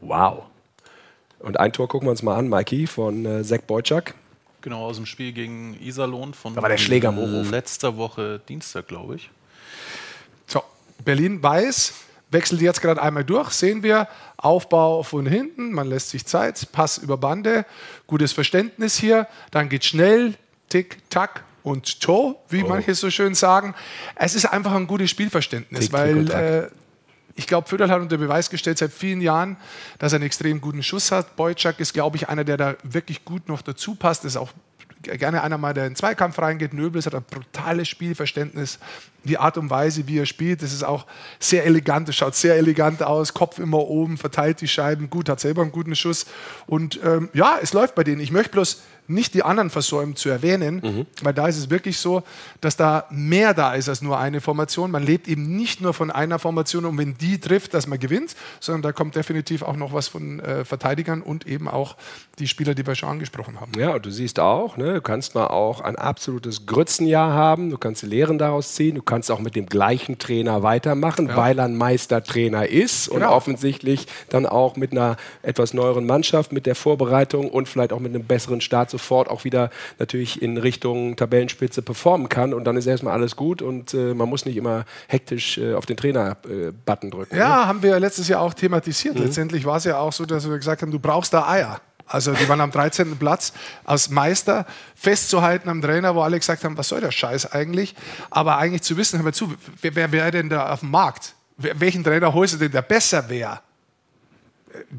Wow. 0.00 0.42
Und 1.40 1.58
ein 1.58 1.72
Tor 1.72 1.88
gucken 1.88 2.06
wir 2.06 2.10
uns 2.10 2.22
mal 2.22 2.36
an, 2.36 2.48
Mikey, 2.48 2.86
von 2.86 3.24
äh, 3.24 3.42
Zach 3.42 3.60
Boyczak. 3.66 4.14
Genau, 4.62 4.84
aus 4.84 4.96
dem 4.96 5.06
Spiel 5.06 5.32
gegen 5.32 5.76
Iserlohn 5.80 6.34
von 6.34 6.54
da 6.54 6.62
war 6.62 6.68
der 6.68 6.76
Schläger 6.76 7.10
am 7.10 7.50
letzter 7.50 7.96
Woche 7.96 8.40
Dienstag, 8.48 8.88
glaube 8.88 9.16
ich. 9.16 9.30
Berlin 11.04 11.42
weiß, 11.42 11.94
wechselt 12.30 12.60
jetzt 12.60 12.82
gerade 12.82 13.02
einmal 13.02 13.24
durch, 13.24 13.50
sehen 13.50 13.82
wir, 13.82 14.08
Aufbau 14.36 15.02
von 15.02 15.26
hinten, 15.26 15.72
man 15.72 15.88
lässt 15.88 16.10
sich 16.10 16.26
Zeit, 16.26 16.68
Pass 16.72 16.98
über 16.98 17.16
Bande, 17.16 17.64
gutes 18.06 18.32
Verständnis 18.32 18.96
hier, 18.96 19.26
dann 19.50 19.68
geht 19.68 19.84
schnell, 19.84 20.34
tick, 20.68 20.98
tack 21.10 21.44
und 21.62 22.00
Toe, 22.00 22.36
wie 22.48 22.62
oh. 22.62 22.68
manche 22.68 22.94
so 22.94 23.10
schön 23.10 23.34
sagen. 23.34 23.74
Es 24.14 24.34
ist 24.34 24.46
einfach 24.46 24.72
ein 24.72 24.86
gutes 24.86 25.10
Spielverständnis, 25.10 25.86
tick, 25.86 25.92
weil 25.92 26.30
äh, 26.30 26.68
ich 27.36 27.46
glaube, 27.46 27.68
Föderl 27.68 27.90
hat 27.90 28.00
unter 28.00 28.16
Beweis 28.16 28.50
gestellt 28.50 28.78
seit 28.78 28.92
vielen 28.92 29.20
Jahren, 29.20 29.56
dass 29.98 30.12
er 30.12 30.16
einen 30.16 30.26
extrem 30.26 30.60
guten 30.60 30.82
Schuss 30.82 31.12
hat. 31.12 31.36
Boyczak 31.36 31.80
ist, 31.80 31.92
glaube 31.92 32.16
ich, 32.16 32.28
einer, 32.28 32.44
der 32.44 32.56
da 32.56 32.76
wirklich 32.82 33.24
gut 33.24 33.48
noch 33.48 33.62
dazu 33.62 33.94
passt. 33.94 34.24
Ist 34.24 34.36
auch 34.36 34.52
gerne 35.02 35.42
einer 35.42 35.58
mal, 35.58 35.74
der 35.74 35.84
in 35.84 35.90
den 35.90 35.96
Zweikampf 35.96 36.38
reingeht. 36.38 36.72
Nöbels 36.72 37.06
hat 37.06 37.14
ein 37.14 37.22
brutales 37.22 37.88
Spielverständnis. 37.88 38.78
Die 39.24 39.38
Art 39.38 39.58
und 39.58 39.70
Weise, 39.70 40.06
wie 40.06 40.18
er 40.18 40.26
spielt, 40.26 40.62
das 40.62 40.72
ist 40.72 40.84
auch 40.84 41.06
sehr 41.38 41.64
elegant. 41.64 42.08
Es 42.08 42.16
schaut 42.16 42.34
sehr 42.34 42.56
elegant 42.56 43.02
aus. 43.02 43.34
Kopf 43.34 43.58
immer 43.58 43.78
oben, 43.78 44.18
verteilt 44.18 44.60
die 44.60 44.68
Scheiben 44.68 45.10
gut, 45.10 45.28
hat 45.28 45.40
selber 45.40 45.62
einen 45.62 45.72
guten 45.72 45.96
Schuss. 45.96 46.26
Und 46.66 47.00
ähm, 47.04 47.28
ja, 47.32 47.58
es 47.60 47.72
läuft 47.72 47.94
bei 47.94 48.04
denen. 48.04 48.20
Ich 48.20 48.30
möchte 48.30 48.52
bloß 48.52 48.82
nicht 49.08 49.34
die 49.34 49.42
anderen 49.42 49.70
versäumen 49.70 50.16
zu 50.16 50.28
erwähnen, 50.28 50.80
mhm. 50.82 51.06
weil 51.22 51.34
da 51.34 51.46
ist 51.48 51.58
es 51.58 51.70
wirklich 51.70 51.98
so, 51.98 52.22
dass 52.60 52.76
da 52.76 53.06
mehr 53.10 53.54
da 53.54 53.74
ist 53.74 53.88
als 53.88 54.02
nur 54.02 54.18
eine 54.18 54.40
Formation. 54.40 54.90
Man 54.90 55.02
lebt 55.02 55.28
eben 55.28 55.56
nicht 55.56 55.80
nur 55.80 55.94
von 55.94 56.10
einer 56.10 56.38
Formation 56.38 56.84
und 56.84 56.98
wenn 56.98 57.16
die 57.18 57.38
trifft, 57.38 57.74
dass 57.74 57.86
man 57.86 57.98
gewinnt, 57.98 58.36
sondern 58.60 58.82
da 58.82 58.92
kommt 58.92 59.16
definitiv 59.16 59.62
auch 59.62 59.76
noch 59.76 59.92
was 59.92 60.08
von 60.08 60.40
äh, 60.40 60.64
Verteidigern 60.64 61.22
und 61.22 61.46
eben 61.46 61.68
auch 61.68 61.96
die 62.38 62.48
Spieler, 62.48 62.74
die 62.74 62.86
wir 62.86 62.94
schon 62.94 63.08
angesprochen 63.08 63.60
haben. 63.60 63.72
Ja, 63.78 63.94
und 63.94 64.04
du 64.04 64.10
siehst 64.10 64.38
auch, 64.40 64.76
ne, 64.76 64.94
du 64.94 65.00
kannst 65.00 65.34
mal 65.34 65.46
auch 65.46 65.80
ein 65.80 65.96
absolutes 65.96 66.66
Grützenjahr 66.66 67.32
haben, 67.32 67.70
du 67.70 67.78
kannst 67.78 68.02
die 68.02 68.06
Lehren 68.06 68.38
daraus 68.38 68.74
ziehen, 68.74 68.96
du 68.96 69.02
kannst 69.02 69.30
auch 69.30 69.40
mit 69.40 69.56
dem 69.56 69.66
gleichen 69.66 70.18
Trainer 70.18 70.62
weitermachen, 70.62 71.28
ja. 71.28 71.36
weil 71.36 71.58
er 71.58 71.64
ein 71.64 71.76
Meistertrainer 71.76 72.68
ist 72.68 73.10
genau. 73.10 73.26
und 73.26 73.32
offensichtlich 73.32 74.06
dann 74.28 74.46
auch 74.46 74.76
mit 74.76 74.92
einer 74.92 75.16
etwas 75.42 75.72
neueren 75.72 76.06
Mannschaft, 76.06 76.52
mit 76.52 76.66
der 76.66 76.74
Vorbereitung 76.74 77.48
und 77.48 77.68
vielleicht 77.68 77.92
auch 77.92 78.00
mit 78.00 78.14
einem 78.14 78.24
besseren 78.24 78.60
Start 78.60 78.90
sofort 78.96 79.28
auch 79.28 79.44
wieder 79.44 79.70
natürlich 79.98 80.42
in 80.42 80.56
Richtung 80.56 81.16
Tabellenspitze 81.16 81.82
performen 81.82 82.28
kann 82.28 82.54
und 82.54 82.64
dann 82.64 82.76
ist 82.76 82.86
erstmal 82.86 83.12
alles 83.12 83.36
gut 83.36 83.62
und 83.62 83.94
äh, 83.94 84.14
man 84.14 84.28
muss 84.28 84.44
nicht 84.46 84.56
immer 84.56 84.84
hektisch 85.08 85.58
äh, 85.58 85.74
auf 85.74 85.86
den 85.86 85.96
Trainer-Button 85.96 87.08
äh, 87.08 87.12
drücken. 87.12 87.36
Ja, 87.36 87.48
ne? 87.48 87.66
haben 87.66 87.82
wir 87.82 87.98
letztes 88.00 88.28
Jahr 88.28 88.40
auch 88.40 88.54
thematisiert. 88.54 89.16
Mhm. 89.16 89.24
Letztendlich 89.24 89.64
war 89.64 89.76
es 89.76 89.84
ja 89.84 89.98
auch 89.98 90.12
so, 90.12 90.24
dass 90.24 90.48
wir 90.48 90.56
gesagt 90.56 90.82
haben, 90.82 90.90
du 90.90 90.98
brauchst 90.98 91.32
da 91.32 91.48
Eier. 91.48 91.80
Also 92.08 92.32
die 92.32 92.48
waren 92.48 92.60
am 92.60 92.70
13. 92.70 93.16
Platz 93.16 93.52
als 93.84 94.10
Meister 94.10 94.64
festzuhalten 94.94 95.68
am 95.68 95.82
Trainer, 95.82 96.14
wo 96.14 96.20
alle 96.22 96.38
gesagt 96.38 96.62
haben, 96.62 96.78
was 96.78 96.88
soll 96.88 97.00
der 97.00 97.10
Scheiß 97.10 97.52
eigentlich? 97.52 97.96
Aber 98.30 98.58
eigentlich 98.58 98.82
zu 98.82 98.96
wissen, 98.96 99.18
hör 99.18 99.24
mal 99.24 99.34
zu, 99.34 99.52
wer, 99.82 99.94
wer 99.96 100.12
wäre 100.12 100.30
denn 100.30 100.48
da 100.48 100.72
auf 100.72 100.80
dem 100.80 100.90
Markt? 100.92 101.34
Welchen 101.56 102.04
Trainer 102.04 102.32
holst 102.32 102.54
du 102.54 102.58
denn, 102.58 102.70
der 102.70 102.82
besser 102.82 103.28
wäre? 103.28 103.60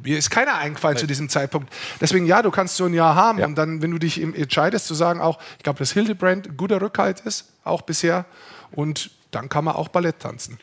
Mir 0.04 0.18
ist 0.18 0.30
keiner 0.30 0.56
eingefallen 0.56 0.96
Nein. 0.96 1.02
zu 1.02 1.08
diesem 1.08 1.30
Zeitpunkt. 1.30 1.74
Deswegen, 2.02 2.26
ja, 2.26 2.42
du 2.42 2.52
kannst 2.52 2.78
so 2.78 2.86
ein 2.86 2.94
Jahr 2.94 3.16
haben. 3.16 3.40
Ja. 3.40 3.46
Und 3.46 3.56
dann, 3.56 3.82
wenn 3.82 3.92
du 3.92 3.98
dich 3.98 4.22
entscheidest, 4.22 4.88
zu 4.88 4.94
sagen 4.94 5.22
auch, 5.22 5.40
ich 5.58 5.64
glaube, 5.64 5.80
dass 5.80 5.92
Hildebrand 5.92 6.48
ein 6.48 6.58
guter 6.58 6.82
Rückhalt 6.82 7.22
ist, 7.22 7.52
auch 7.64 7.82
bisher. 7.82 8.26
Und 8.72 9.12
dann 9.32 9.50
kann 9.50 9.66
man 9.66 9.76
auch 9.76 9.90
Ballett 9.90 10.20
tanzen. 10.20 10.58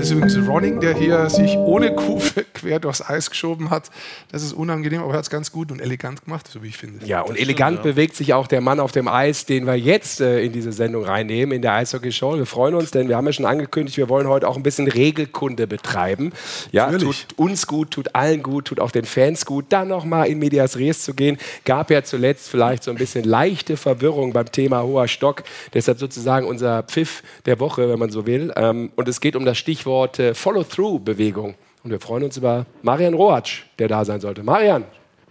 Ist 0.00 0.10
übrigens 0.10 0.36
Ronning, 0.48 0.80
der 0.80 0.94
hier 0.94 1.30
sich 1.30 1.56
ohne 1.56 1.94
Kufe 1.94 2.44
quer 2.54 2.80
durchs 2.80 3.02
Eis 3.02 3.30
geschoben 3.30 3.70
hat. 3.70 3.90
Das 4.30 4.42
ist 4.42 4.52
unangenehm, 4.52 5.00
aber 5.00 5.12
er 5.12 5.18
hat 5.18 5.24
es 5.24 5.30
ganz 5.30 5.50
gut 5.50 5.72
und 5.72 5.80
elegant 5.80 6.24
gemacht, 6.24 6.46
so 6.48 6.62
wie 6.62 6.68
ich 6.68 6.76
finde. 6.76 7.04
Ja, 7.06 7.22
und 7.22 7.30
das 7.30 7.38
elegant 7.38 7.78
stimmt, 7.78 7.86
ja. 7.86 7.92
bewegt 7.92 8.16
sich 8.16 8.34
auch 8.34 8.46
der 8.46 8.60
Mann 8.60 8.78
auf 8.78 8.92
dem 8.92 9.08
Eis, 9.08 9.46
den 9.46 9.66
wir 9.66 9.74
jetzt 9.74 10.20
äh, 10.20 10.42
in 10.42 10.52
diese 10.52 10.72
Sendung 10.72 11.04
reinnehmen, 11.04 11.54
in 11.54 11.62
der 11.62 11.72
Eishockey-Show. 11.72 12.36
Wir 12.36 12.46
freuen 12.46 12.74
uns, 12.74 12.90
denn 12.90 13.08
wir 13.08 13.16
haben 13.16 13.26
ja 13.26 13.32
schon 13.32 13.46
angekündigt, 13.46 13.96
wir 13.96 14.10
wollen 14.10 14.28
heute 14.28 14.48
auch 14.48 14.56
ein 14.56 14.62
bisschen 14.62 14.86
Regelkunde 14.86 15.66
betreiben. 15.66 16.32
Ja, 16.72 16.90
Natürlich. 16.90 17.26
tut 17.26 17.38
uns 17.38 17.66
gut, 17.66 17.90
tut 17.90 18.14
allen 18.14 18.42
gut, 18.42 18.66
tut 18.66 18.80
auch 18.80 18.90
den 18.90 19.06
Fans 19.06 19.46
gut. 19.46 19.66
Dann 19.70 19.88
nochmal 19.88 20.28
in 20.28 20.38
Medias 20.38 20.76
Res 20.78 21.02
zu 21.02 21.14
gehen, 21.14 21.38
gab 21.64 21.90
ja 21.90 22.02
zuletzt 22.04 22.50
vielleicht 22.50 22.82
so 22.82 22.90
ein 22.90 22.98
bisschen 22.98 23.24
leichte 23.24 23.78
Verwirrung 23.78 24.32
beim 24.34 24.52
Thema 24.52 24.82
hoher 24.82 25.08
Stock. 25.08 25.42
Deshalb 25.72 25.98
sozusagen 25.98 26.46
unser 26.46 26.82
Pfiff 26.82 27.22
der 27.46 27.60
Woche, 27.60 27.88
wenn 27.88 27.98
man 27.98 28.10
so 28.10 28.26
will. 28.26 28.52
Ähm, 28.56 28.90
und 28.94 29.08
es 29.08 29.20
geht 29.20 29.36
um 29.36 29.44
das 29.44 29.56
Stichwort 29.56 29.85
Stichwort 29.86 30.18
äh, 30.18 30.34
Follow-Through-Bewegung. 30.34 31.54
Und 31.84 31.90
wir 31.92 32.00
freuen 32.00 32.24
uns 32.24 32.36
über 32.36 32.66
Marian 32.82 33.14
Rohatsch, 33.14 33.66
der 33.78 33.86
da 33.86 34.04
sein 34.04 34.18
sollte. 34.18 34.42
Marian, 34.42 34.82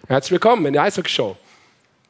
herzlich 0.08 0.32
willkommen 0.32 0.66
in 0.66 0.72
der 0.72 0.84
Eishockey-Show. 0.84 1.36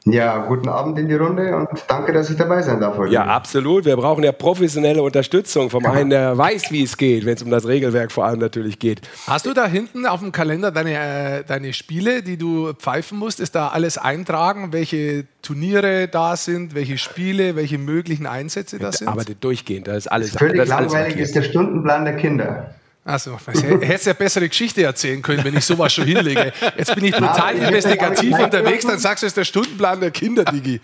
Ja, 0.08 0.38
guten 0.38 0.68
Abend 0.68 0.96
in 1.00 1.08
die 1.08 1.16
Runde 1.16 1.56
und 1.56 1.68
danke, 1.88 2.12
dass 2.12 2.30
ich 2.30 2.36
dabei 2.36 2.62
sein 2.62 2.80
darf 2.80 2.96
heute. 2.96 3.12
Ja, 3.12 3.24
absolut. 3.24 3.84
Wir 3.84 3.96
brauchen 3.96 4.22
ja 4.22 4.30
professionelle 4.30 5.02
Unterstützung 5.02 5.68
vom 5.68 5.84
einen, 5.84 6.10
der 6.10 6.38
weiß, 6.38 6.70
wie 6.70 6.84
es 6.84 6.96
geht, 6.96 7.26
wenn 7.26 7.34
es 7.34 7.42
um 7.42 7.50
das 7.50 7.66
Regelwerk 7.66 8.12
vor 8.12 8.24
allem 8.24 8.38
natürlich 8.38 8.78
geht. 8.78 9.00
Hast 9.26 9.46
du 9.46 9.52
da 9.52 9.66
hinten 9.66 10.06
auf 10.06 10.20
dem 10.20 10.30
Kalender 10.30 10.70
deine, 10.70 10.92
äh, 10.92 11.44
deine 11.44 11.72
Spiele, 11.72 12.22
die 12.22 12.36
du 12.36 12.72
pfeifen 12.74 13.18
musst? 13.18 13.40
Ist 13.40 13.56
da 13.56 13.68
alles 13.68 13.98
eintragen, 13.98 14.72
welche 14.72 15.24
Turniere 15.42 16.06
da 16.06 16.36
sind, 16.36 16.76
welche 16.76 16.98
Spiele, 16.98 17.56
welche 17.56 17.78
möglichen 17.78 18.26
Einsätze 18.26 18.78
da 18.78 18.92
sind? 18.92 19.08
Arbeitet 19.08 19.42
durchgehend, 19.42 19.88
da 19.88 19.96
ist 19.96 20.06
alles. 20.06 20.36
Völlig 20.36 20.58
das 20.58 20.68
langweilig 20.68 21.16
alles 21.16 21.28
ist 21.30 21.34
der 21.34 21.42
Stundenplan 21.42 22.04
der 22.04 22.14
Kinder. 22.14 22.74
Also, 23.06 23.38
hättest 23.82 24.06
ja 24.06 24.14
bessere 24.14 24.48
Geschichte 24.48 24.82
erzählen 24.82 25.22
können, 25.22 25.44
wenn 25.44 25.56
ich 25.56 25.64
sowas 25.64 25.92
schon 25.92 26.06
hinlege. 26.06 26.52
Jetzt 26.76 26.92
bin 26.92 27.04
ich 27.04 27.14
total 27.14 27.54
investigativ 27.54 28.36
unterwegs, 28.36 28.84
dann 28.84 28.98
sagst 28.98 29.22
du, 29.22 29.26
es 29.26 29.30
ist 29.30 29.36
der 29.36 29.44
Stundenplan 29.44 30.00
der 30.00 30.10
Kinder, 30.10 30.44
Digi. 30.44 30.80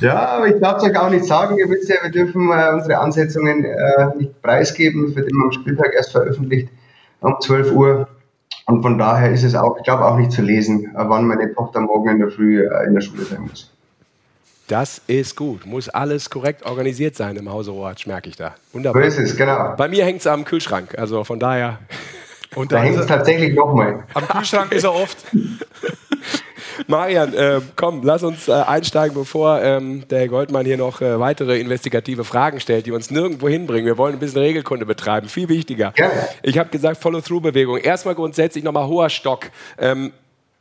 Ja, 0.00 0.28
aber 0.28 0.48
ich 0.48 0.60
darf 0.60 0.76
es 0.76 0.90
euch 0.90 0.98
auch 0.98 1.08
nicht 1.08 1.24
sagen. 1.24 1.56
Ihr 1.56 1.70
wisst 1.70 1.88
ja, 1.88 1.96
wir 2.02 2.10
dürfen 2.10 2.50
äh, 2.52 2.70
unsere 2.70 2.98
Ansetzungen 2.98 3.64
äh, 3.64 4.14
nicht 4.18 4.42
preisgeben. 4.42 5.06
Es 5.06 5.16
wird 5.16 5.30
immer 5.30 5.44
am 5.44 5.52
Spieltag 5.52 5.94
erst 5.94 6.12
veröffentlicht, 6.12 6.68
um 7.20 7.36
12 7.40 7.72
Uhr. 7.72 8.08
Und 8.66 8.82
von 8.82 8.98
daher 8.98 9.30
ist 9.30 9.42
es 9.42 9.54
auch, 9.54 9.78
ich 9.78 9.84
glaube, 9.84 10.04
auch 10.04 10.18
nicht 10.18 10.32
zu 10.32 10.42
lesen, 10.42 10.94
äh, 10.94 10.98
wann 10.98 11.26
meine 11.26 11.54
Tochter 11.54 11.80
morgen 11.80 12.10
in 12.10 12.18
der 12.18 12.30
Früh 12.30 12.60
äh, 12.60 12.86
in 12.86 12.92
der 12.92 13.00
Schule 13.00 13.22
sein 13.22 13.40
muss. 13.40 13.72
Das 14.68 15.00
ist 15.06 15.36
gut. 15.36 15.64
Muss 15.64 15.88
alles 15.88 16.28
korrekt 16.28 16.66
organisiert 16.66 17.14
sein 17.14 17.36
im 17.36 17.50
Hause 17.50 17.70
Rohatsch, 17.70 18.06
merke 18.06 18.28
ich 18.28 18.36
da. 18.36 18.56
Wunderbar. 18.72 19.02
So 19.02 19.08
ist 19.08 19.18
es, 19.18 19.36
genau. 19.36 19.74
Bei 19.76 19.86
mir 19.88 20.04
hängt 20.04 20.20
es 20.20 20.26
am 20.26 20.44
Kühlschrank, 20.44 20.98
also 20.98 21.22
von 21.24 21.38
daher. 21.38 21.78
Und 22.54 22.72
da 22.72 22.82
hängt 22.82 22.98
es 22.98 23.06
tatsächlich 23.06 23.54
nochmal. 23.54 24.04
Am 24.14 24.26
Kühlschrank 24.26 24.72
ist 24.72 24.84
er 24.84 24.94
oft. 24.94 25.18
Marian, 26.86 27.34
äh, 27.34 27.60
komm, 27.74 28.02
lass 28.02 28.22
uns 28.22 28.48
äh, 28.48 28.52
einsteigen, 28.52 29.14
bevor 29.14 29.62
ähm, 29.62 30.04
der 30.08 30.28
Goldmann 30.28 30.64
hier 30.66 30.76
noch 30.76 31.00
äh, 31.00 31.18
weitere 31.18 31.58
investigative 31.58 32.24
Fragen 32.24 32.60
stellt, 32.60 32.86
die 32.86 32.92
uns 32.92 33.10
nirgendwo 33.10 33.48
hinbringen. 33.48 33.86
Wir 33.86 33.98
wollen 33.98 34.14
ein 34.14 34.18
bisschen 34.18 34.40
Regelkunde 34.40 34.86
betreiben, 34.86 35.28
viel 35.28 35.48
wichtiger. 35.48 35.92
Ja. 35.96 36.10
Ich 36.42 36.58
habe 36.58 36.70
gesagt, 36.70 37.00
Follow-through-Bewegung. 37.02 37.78
Erstmal 37.78 38.14
grundsätzlich 38.14 38.64
nochmal 38.64 38.86
hoher 38.86 39.10
Stock. 39.10 39.50
Ähm, 39.78 40.12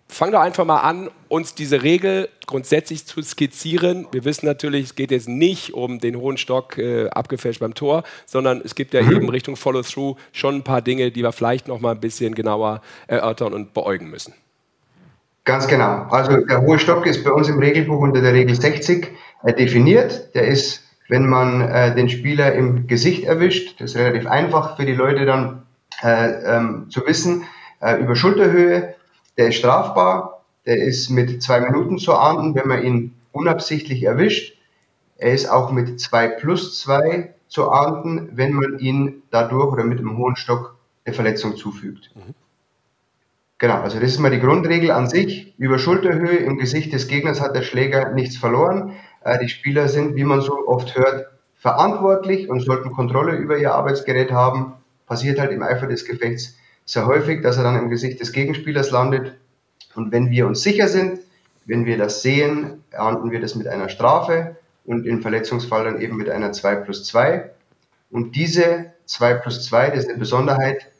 fang 0.07 0.31
doch 0.31 0.39
einfach 0.39 0.65
mal 0.65 0.79
an, 0.79 1.09
uns 1.29 1.55
diese 1.55 1.83
Regel 1.83 2.29
grundsätzlich 2.45 3.05
zu 3.05 3.21
skizzieren. 3.21 4.07
Wir 4.11 4.23
wissen 4.23 4.45
natürlich, 4.45 4.85
es 4.85 4.95
geht 4.95 5.11
jetzt 5.11 5.27
nicht 5.27 5.73
um 5.73 5.99
den 5.99 6.17
hohen 6.17 6.37
Stock 6.37 6.77
äh, 6.77 7.09
abgefälscht 7.09 7.59
beim 7.59 7.73
Tor, 7.73 8.03
sondern 8.25 8.61
es 8.63 8.75
gibt 8.75 8.93
ja 8.93 9.01
mhm. 9.01 9.11
eben 9.11 9.29
Richtung 9.29 9.55
Follow-through 9.55 10.17
schon 10.31 10.55
ein 10.55 10.63
paar 10.63 10.81
Dinge, 10.81 11.11
die 11.11 11.23
wir 11.23 11.31
vielleicht 11.31 11.67
noch 11.67 11.79
mal 11.79 11.91
ein 11.91 11.99
bisschen 11.99 12.35
genauer 12.35 12.81
erörtern 13.07 13.53
und 13.53 13.73
beäugen 13.73 14.09
müssen. 14.09 14.33
Ganz 15.43 15.67
genau. 15.67 16.07
Also 16.09 16.37
der 16.37 16.61
hohe 16.61 16.79
Stock 16.79 17.05
ist 17.05 17.23
bei 17.23 17.31
uns 17.31 17.49
im 17.49 17.59
Regelbuch 17.59 17.99
unter 17.99 18.21
der 18.21 18.33
Regel 18.33 18.55
60 18.55 19.11
äh, 19.43 19.53
definiert. 19.53 20.33
Der 20.33 20.47
ist 20.47 20.85
wenn 21.07 21.27
man 21.27 21.61
äh, 21.61 21.93
den 21.95 22.09
Spieler 22.09 22.53
im 22.53 22.87
Gesicht 22.87 23.25
erwischt. 23.25 23.79
Das 23.79 23.91
ist 23.91 23.97
relativ 23.97 24.27
einfach 24.27 24.77
für 24.77 24.85
die 24.85 24.93
Leute 24.93 25.25
dann 25.25 25.63
äh, 26.01 26.57
ähm, 26.57 26.87
zu 26.89 27.05
wissen. 27.05 27.43
Äh, 27.79 27.99
über 28.01 28.15
Schulterhöhe, 28.15 28.95
der 29.37 29.49
ist 29.49 29.55
strafbar. 29.55 30.45
Der 30.65 30.77
ist 30.77 31.09
mit 31.09 31.43
zwei 31.43 31.59
Minuten 31.59 31.97
zu 31.99 32.13
ahnden, 32.13 32.55
wenn 32.55 32.67
man 32.67 32.83
ihn 32.83 33.13
unabsichtlich 33.31 34.03
erwischt. 34.03 34.57
Er 35.17 35.33
ist 35.33 35.47
auch 35.47 35.71
mit 35.71 35.99
zwei 35.99 36.27
plus 36.27 36.79
zwei 36.79 37.35
zu 37.47 37.69
ahnden, 37.69 38.29
wenn 38.33 38.53
man 38.53 38.79
ihn 38.79 39.23
dadurch 39.29 39.71
oder 39.71 39.83
mit 39.83 39.99
einem 39.99 40.17
hohen 40.17 40.35
Stock 40.35 40.77
eine 41.05 41.13
Verletzung 41.13 41.55
zufügt. 41.55 42.11
Mhm. 42.15 42.33
Genau, 43.57 43.75
also 43.75 43.99
das 43.99 44.11
ist 44.11 44.19
mal 44.19 44.31
die 44.31 44.39
Grundregel 44.39 44.91
an 44.91 45.07
sich. 45.07 45.53
Über 45.57 45.79
Schulterhöhe 45.79 46.37
im 46.37 46.57
Gesicht 46.57 46.91
des 46.91 47.07
Gegners 47.07 47.39
hat 47.39 47.55
der 47.55 47.61
Schläger 47.61 48.11
nichts 48.11 48.35
verloren. 48.35 48.93
Äh, 49.23 49.39
die 49.39 49.47
Spieler 49.47 49.87
sind, 49.87 50.15
wie 50.15 50.25
man 50.25 50.41
so 50.41 50.67
oft 50.67 50.97
hört, 50.97 51.27
verantwortlich 51.53 52.49
und 52.49 52.59
sollten 52.59 52.91
Kontrolle 52.91 53.35
über 53.35 53.57
ihr 53.57 53.73
Arbeitsgerät 53.73 54.31
haben. 54.31 54.73
Passiert 55.05 55.39
halt 55.39 55.51
im 55.51 55.63
Eifer 55.63 55.87
des 55.87 56.05
Gefechts 56.05 56.57
sehr 56.85 57.05
häufig, 57.07 57.41
dass 57.41 57.57
er 57.57 57.63
dann 57.63 57.79
im 57.79 57.89
Gesicht 57.89 58.19
des 58.19 58.31
Gegenspielers 58.31 58.91
landet. 58.91 59.35
Und 59.95 60.11
wenn 60.11 60.29
wir 60.29 60.47
uns 60.47 60.61
sicher 60.61 60.87
sind, 60.87 61.19
wenn 61.65 61.85
wir 61.85 61.97
das 61.97 62.21
sehen, 62.21 62.83
ernten 62.91 63.31
wir 63.31 63.41
das 63.41 63.55
mit 63.55 63.67
einer 63.67 63.89
Strafe 63.89 64.55
und 64.85 65.05
im 65.05 65.21
Verletzungsfall 65.21 65.85
dann 65.85 65.99
eben 65.99 66.15
mit 66.15 66.29
einer 66.29 66.51
2 66.51 66.75
plus 66.75 67.03
2. 67.05 67.49
Und 68.11 68.35
diese 68.35 68.93
2 69.05 69.33
plus 69.35 69.65
2, 69.65 69.89
das 69.89 69.99
ist 69.99 70.09
eine 70.09 70.19
Besonderheit, 70.19 70.91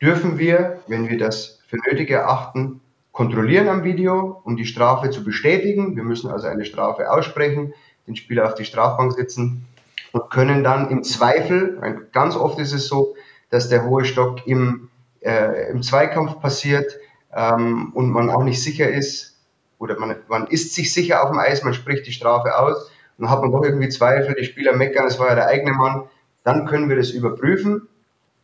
dürfen 0.00 0.38
wir, 0.38 0.80
wenn 0.86 1.08
wir 1.08 1.18
das 1.18 1.60
für 1.66 1.76
nötig 1.76 2.10
erachten, 2.10 2.80
kontrollieren 3.10 3.68
am 3.68 3.84
Video, 3.84 4.40
um 4.44 4.56
die 4.56 4.64
Strafe 4.64 5.10
zu 5.10 5.24
bestätigen. 5.24 5.96
Wir 5.96 6.04
müssen 6.04 6.30
also 6.30 6.46
eine 6.46 6.64
Strafe 6.64 7.10
aussprechen, 7.10 7.74
den 8.06 8.16
Spieler 8.16 8.46
auf 8.46 8.54
die 8.54 8.64
Strafbank 8.64 9.12
sitzen 9.12 9.66
und 10.12 10.30
können 10.30 10.64
dann 10.64 10.90
im 10.90 11.02
Zweifel, 11.02 12.08
ganz 12.12 12.36
oft 12.36 12.58
ist 12.58 12.72
es 12.72 12.86
so, 12.86 13.14
dass 13.50 13.68
der 13.68 13.84
hohe 13.84 14.04
Stock 14.04 14.46
im, 14.46 14.88
äh, 15.22 15.70
im 15.70 15.82
Zweikampf 15.82 16.40
passiert 16.40 16.98
ähm, 17.34 17.92
und 17.94 18.10
man 18.10 18.30
auch 18.30 18.44
nicht 18.44 18.62
sicher 18.62 18.88
ist, 18.88 19.40
oder 19.78 19.98
man, 19.98 20.16
man 20.28 20.46
ist 20.46 20.74
sich 20.74 20.92
sicher 20.92 21.22
auf 21.22 21.30
dem 21.30 21.38
Eis, 21.38 21.64
man 21.64 21.74
spricht 21.74 22.06
die 22.06 22.12
Strafe 22.12 22.58
aus 22.58 22.90
und 23.18 23.30
hat 23.30 23.40
man 23.40 23.50
doch 23.50 23.64
irgendwie 23.64 23.88
Zweifel, 23.88 24.34
die 24.38 24.44
Spieler 24.44 24.76
meckern, 24.76 25.06
es 25.06 25.18
war 25.18 25.28
ja 25.28 25.34
der 25.34 25.48
eigene 25.48 25.72
Mann, 25.72 26.04
dann 26.44 26.66
können 26.66 26.88
wir 26.88 26.96
das 26.96 27.10
überprüfen, 27.10 27.88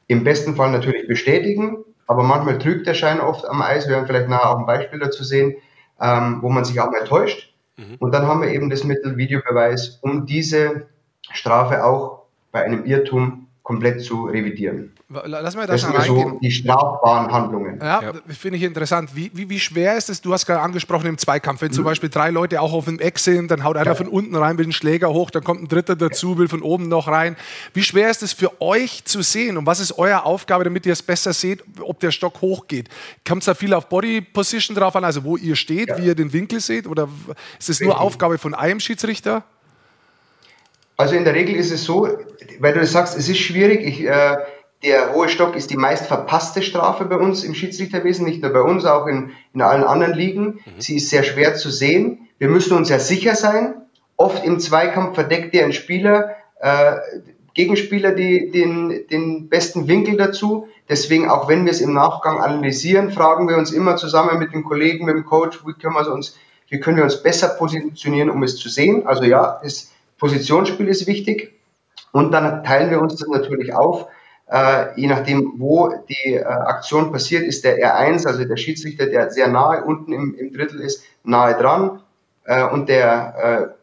im 0.07 0.25
besten 0.25 0.57
Fall 0.57 0.71
natürlich 0.71 1.07
bestätigen 1.07 1.85
aber 2.09 2.23
manchmal 2.23 2.59
trügt 2.59 2.87
der 2.87 2.95
Schein 2.95 3.21
oft 3.21 3.47
am 3.47 3.63
Eis. 3.63 3.87
Wir 3.87 3.95
werden 3.95 4.07
vielleicht 4.07 4.29
nachher 4.29 4.51
auch 4.51 4.59
ein 4.59 4.67
Beispiel 4.67 4.99
dazu 4.99 5.23
sehen, 5.23 5.57
ähm, 6.01 6.39
wo 6.41 6.49
man 6.49 6.65
sich 6.65 6.81
auch 6.81 6.91
mal 6.91 7.05
täuscht. 7.05 7.55
Mhm. 7.77 7.97
Und 8.01 8.13
dann 8.13 8.27
haben 8.27 8.41
wir 8.41 8.49
eben 8.49 8.71
das 8.71 8.83
Mittel 8.83 9.19
Videobeweis, 9.19 9.99
um 10.01 10.25
diese 10.27 10.89
Strafe 11.31 11.85
auch 11.85 12.23
bei 12.51 12.65
einem 12.65 12.87
Irrtum 12.87 13.49
komplett 13.63 14.01
zu 14.01 14.25
revidieren. 14.25 14.95
Lass 15.11 15.57
mal 15.57 15.67
das, 15.67 15.81
das 15.81 15.91
sind 15.91 16.05
so 16.05 16.39
die 16.43 16.51
strafbaren 16.51 17.33
Handlungen. 17.33 17.79
Ja, 17.81 18.03
ja. 18.03 18.13
finde 18.29 18.59
ich 18.59 18.63
interessant. 18.63 19.17
Wie, 19.17 19.31
wie, 19.33 19.49
wie, 19.49 19.59
schwer 19.59 19.97
ist 19.97 20.11
es, 20.11 20.21
du 20.21 20.35
hast 20.35 20.45
gerade 20.45 20.61
angesprochen 20.61 21.07
im 21.07 21.17
Zweikampf, 21.17 21.63
wenn 21.63 21.71
mhm. 21.71 21.77
zum 21.77 21.85
Beispiel 21.85 22.11
drei 22.11 22.29
Leute 22.29 22.61
auch 22.61 22.75
auf 22.75 22.85
dem 22.85 23.01
Eck 23.01 23.19
sind, 23.19 23.51
dann 23.51 23.65
haut 23.65 23.79
einer 23.79 23.87
ja. 23.87 23.95
von 23.95 24.09
unten 24.09 24.37
rein, 24.37 24.59
will 24.59 24.67
einen 24.67 24.73
Schläger 24.73 25.09
hoch, 25.09 25.31
dann 25.31 25.43
kommt 25.43 25.63
ein 25.63 25.69
dritter 25.69 25.97
dazu, 25.97 26.37
will 26.37 26.49
von 26.49 26.61
oben 26.61 26.89
noch 26.89 27.09
rein. 27.09 27.37
Wie 27.73 27.83
schwer 27.83 28.11
ist 28.11 28.23
es 28.23 28.35
für 28.35 28.61
euch 28.61 29.03
zu 29.07 29.23
sehen 29.23 29.57
und 29.57 29.65
was 29.65 29.81
ist 29.81 29.97
eure 29.97 30.27
Aufgabe, 30.27 30.65
damit 30.65 30.85
ihr 30.85 30.93
es 30.93 31.01
besser 31.01 31.33
seht, 31.33 31.65
ob 31.81 32.01
der 32.01 32.11
Stock 32.11 32.43
hochgeht? 32.43 32.91
Kommt 33.27 33.41
es 33.41 33.47
da 33.47 33.55
viel 33.55 33.73
auf 33.73 33.89
Body 33.89 34.21
Position 34.21 34.77
drauf 34.77 34.95
an, 34.95 35.05
also 35.07 35.25
wo 35.25 35.39
ihr 35.39 35.57
steht, 35.57 35.89
wie 35.97 36.05
ihr 36.05 36.17
den 36.17 36.35
Winkel 36.35 36.61
seht 36.61 36.87
oder 36.87 37.09
ist 37.59 37.71
es 37.71 37.81
nur 37.81 37.99
Aufgabe 37.99 38.37
von 38.37 38.53
einem 38.53 38.79
Schiedsrichter? 38.79 39.43
Also 40.99 41.15
in 41.15 41.25
der 41.25 41.33
Regel 41.35 41.55
ist 41.55 41.71
es 41.71 41.85
so, 41.85 42.07
weil 42.59 42.75
du 42.75 42.85
sagst, 42.85 43.17
es 43.17 43.31
ist 43.31 43.39
schwierig, 43.39 43.81
ich... 43.87 44.05
Äh, 44.05 44.37
der 44.83 45.13
hohe 45.13 45.29
Stock 45.29 45.57
ist 45.57 45.71
die 45.71 45.77
meist 45.77 46.07
verpasste 46.07 46.63
Strafe 46.63 47.05
bei 47.05 47.17
uns 47.17 47.43
im 47.43 47.55
Schiedsrichterwesen, 47.55 48.25
nicht 48.25 48.43
nur 48.43 48.53
bei 48.53 48.61
uns, 48.61 48.85
auch 48.85 49.07
in, 49.07 49.33
in 49.53 49.63
allen 49.63 49.85
anderen 49.85 50.15
Ligen. 50.15 50.45
Mhm. 50.45 50.61
Sie 50.79 50.97
ist 50.97 51.11
sehr 51.11 51.25
schwer 51.25 51.55
zu 51.55 51.71
sehen. 51.71 52.29
Wir 52.39 52.49
müssen 52.49 52.77
uns 52.77 52.89
ja 52.89 52.99
sicher 52.99 53.35
sein. 53.35 53.75
Oft 54.17 54.45
im 54.45 54.61
Zweikampf 54.61 55.15
verdeckt 55.15 55.55
der 55.55 55.65
ein 55.65 55.73
Spieler, 55.73 56.37
äh, 56.61 56.97
Gegenspieler 57.55 58.13
die, 58.13 58.51
den, 58.53 59.07
den 59.11 59.49
besten 59.49 59.89
Winkel 59.89 60.17
dazu. 60.17 60.69
Deswegen, 60.89 61.29
auch 61.29 61.49
wenn 61.49 61.65
wir 61.65 61.73
es 61.73 61.81
im 61.81 61.93
Nachgang 61.93 62.39
analysieren, 62.39 63.11
fragen 63.11 63.49
wir 63.49 63.57
uns 63.57 63.73
immer 63.73 63.97
zusammen 63.97 64.39
mit 64.39 64.53
den 64.53 64.63
Kollegen, 64.63 65.07
mit 65.07 65.17
dem 65.17 65.25
Coach, 65.25 65.67
wie 65.67 65.73
können 65.73 65.95
wir 65.95 66.13
uns, 66.13 66.39
wie 66.69 66.79
können 66.79 66.97
wir 66.97 67.05
uns 67.05 67.21
besser 67.21 67.49
positionieren, 67.49 68.31
um 68.31 68.45
es 68.45 68.57
zu 68.57 68.69
sehen. 68.69 69.07
Also 69.09 69.25
ja, 69.25 69.59
das 69.61 69.91
Positionsspiel 70.19 70.87
ist 70.87 71.09
wichtig. 71.09 71.53
Und 72.13 72.31
dann 72.31 72.63
teilen 72.63 72.91
wir 72.91 73.01
uns 73.01 73.17
das 73.17 73.29
natürlich 73.29 73.75
auf 73.75 74.07
äh, 74.51 74.99
je 74.99 75.07
nachdem, 75.07 75.55
wo 75.59 75.93
die 76.09 76.35
äh, 76.35 76.43
Aktion 76.43 77.13
passiert, 77.13 77.45
ist 77.45 77.65
der 77.65 77.79
R1, 77.79 78.27
also 78.27 78.45
der 78.45 78.57
Schiedsrichter, 78.57 79.07
der 79.07 79.31
sehr 79.31 79.49
nahe 79.49 79.85
unten 79.85 80.13
im, 80.13 80.35
im 80.35 80.53
Drittel 80.53 80.81
ist, 80.81 81.05
nahe 81.23 81.55
dran 81.55 82.01
äh, 82.45 82.65
und 82.65 82.89
der 82.89 83.35
äh, 83.69 83.75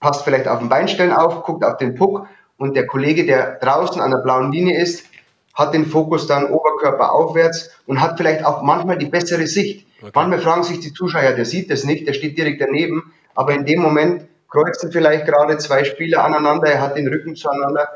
passt 0.00 0.24
vielleicht 0.24 0.48
auf 0.48 0.60
den 0.60 0.68
Beinstellen 0.68 1.12
auf, 1.12 1.42
guckt 1.44 1.64
auf 1.64 1.76
den 1.76 1.94
Puck 1.94 2.26
und 2.56 2.76
der 2.76 2.86
Kollege, 2.86 3.26
der 3.26 3.58
draußen 3.60 4.00
an 4.00 4.12
der 4.12 4.18
blauen 4.18 4.52
Linie 4.52 4.80
ist, 4.80 5.06
hat 5.54 5.74
den 5.74 5.86
Fokus 5.86 6.26
dann 6.26 6.46
Oberkörper 6.46 7.12
aufwärts 7.12 7.70
und 7.86 8.00
hat 8.00 8.16
vielleicht 8.16 8.44
auch 8.44 8.62
manchmal 8.62 8.98
die 8.98 9.06
bessere 9.06 9.46
Sicht. 9.46 9.86
Okay. 10.00 10.12
Manchmal 10.14 10.38
fragen 10.38 10.62
sich 10.62 10.80
die 10.80 10.92
Zuschauer, 10.92 11.32
der 11.32 11.44
sieht 11.44 11.70
das 11.70 11.84
nicht, 11.84 12.06
der 12.06 12.12
steht 12.12 12.38
direkt 12.38 12.60
daneben, 12.60 13.12
aber 13.34 13.52
in 13.52 13.66
dem 13.66 13.80
Moment 13.80 14.26
kreuzen 14.48 14.92
vielleicht 14.92 15.26
gerade 15.26 15.58
zwei 15.58 15.84
Spieler 15.84 16.24
aneinander, 16.24 16.68
er 16.68 16.80
hat 16.80 16.96
den 16.96 17.08
Rücken 17.08 17.34
zueinander 17.34 17.88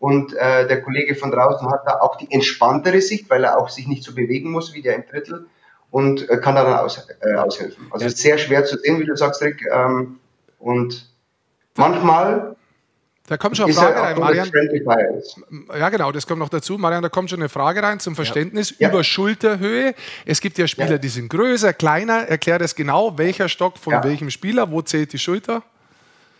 und 0.00 0.32
äh, 0.32 0.66
der 0.66 0.82
Kollege 0.82 1.14
von 1.14 1.30
draußen 1.30 1.70
hat 1.70 1.82
da 1.86 2.00
auch 2.00 2.16
die 2.16 2.32
entspanntere 2.32 3.02
Sicht, 3.02 3.28
weil 3.28 3.44
er 3.44 3.58
auch 3.58 3.68
sich 3.68 3.86
nicht 3.86 4.02
so 4.02 4.14
bewegen 4.14 4.50
muss 4.50 4.74
wie 4.74 4.80
der 4.80 4.96
im 4.96 5.04
Drittel 5.06 5.46
und 5.90 6.28
äh, 6.28 6.38
kann 6.38 6.54
da 6.54 6.64
dann 6.64 6.78
aus, 6.78 7.06
äh, 7.20 7.34
aushelfen. 7.34 7.86
Also 7.90 8.06
ja. 8.06 8.10
sehr 8.10 8.38
schwer 8.38 8.64
zu 8.64 8.78
sehen, 8.78 8.98
wie 8.98 9.04
du 9.04 9.14
sagst, 9.14 9.42
Rick. 9.42 9.62
Ähm, 9.70 10.18
und 10.58 11.06
manchmal 11.76 12.56
da 13.26 13.36
kommt 13.36 13.56
schon 13.56 13.66
eine 13.66 13.74
Frage 13.74 14.00
rein, 14.00 14.18
Marian. 14.18 14.50
Ja, 15.78 15.88
genau, 15.90 16.10
das 16.10 16.26
kommt 16.26 16.40
noch 16.40 16.48
dazu. 16.48 16.78
Marian, 16.78 17.00
da 17.00 17.08
kommt 17.08 17.30
schon 17.30 17.38
eine 17.38 17.48
Frage 17.48 17.80
rein 17.80 18.00
zum 18.00 18.16
Verständnis 18.16 18.74
ja. 18.78 18.88
über 18.88 19.04
Schulterhöhe. 19.04 19.94
Es 20.26 20.40
gibt 20.40 20.58
ja 20.58 20.66
Spieler, 20.66 20.92
ja. 20.92 20.98
die 20.98 21.08
sind 21.08 21.28
größer, 21.28 21.72
kleiner. 21.72 22.26
Erklär 22.26 22.58
das 22.58 22.74
genau, 22.74 23.18
welcher 23.18 23.48
Stock 23.48 23.78
von 23.78 23.92
ja. 23.92 24.02
welchem 24.02 24.30
Spieler, 24.30 24.72
wo 24.72 24.82
zählt 24.82 25.12
die 25.12 25.18
Schulter? 25.18 25.62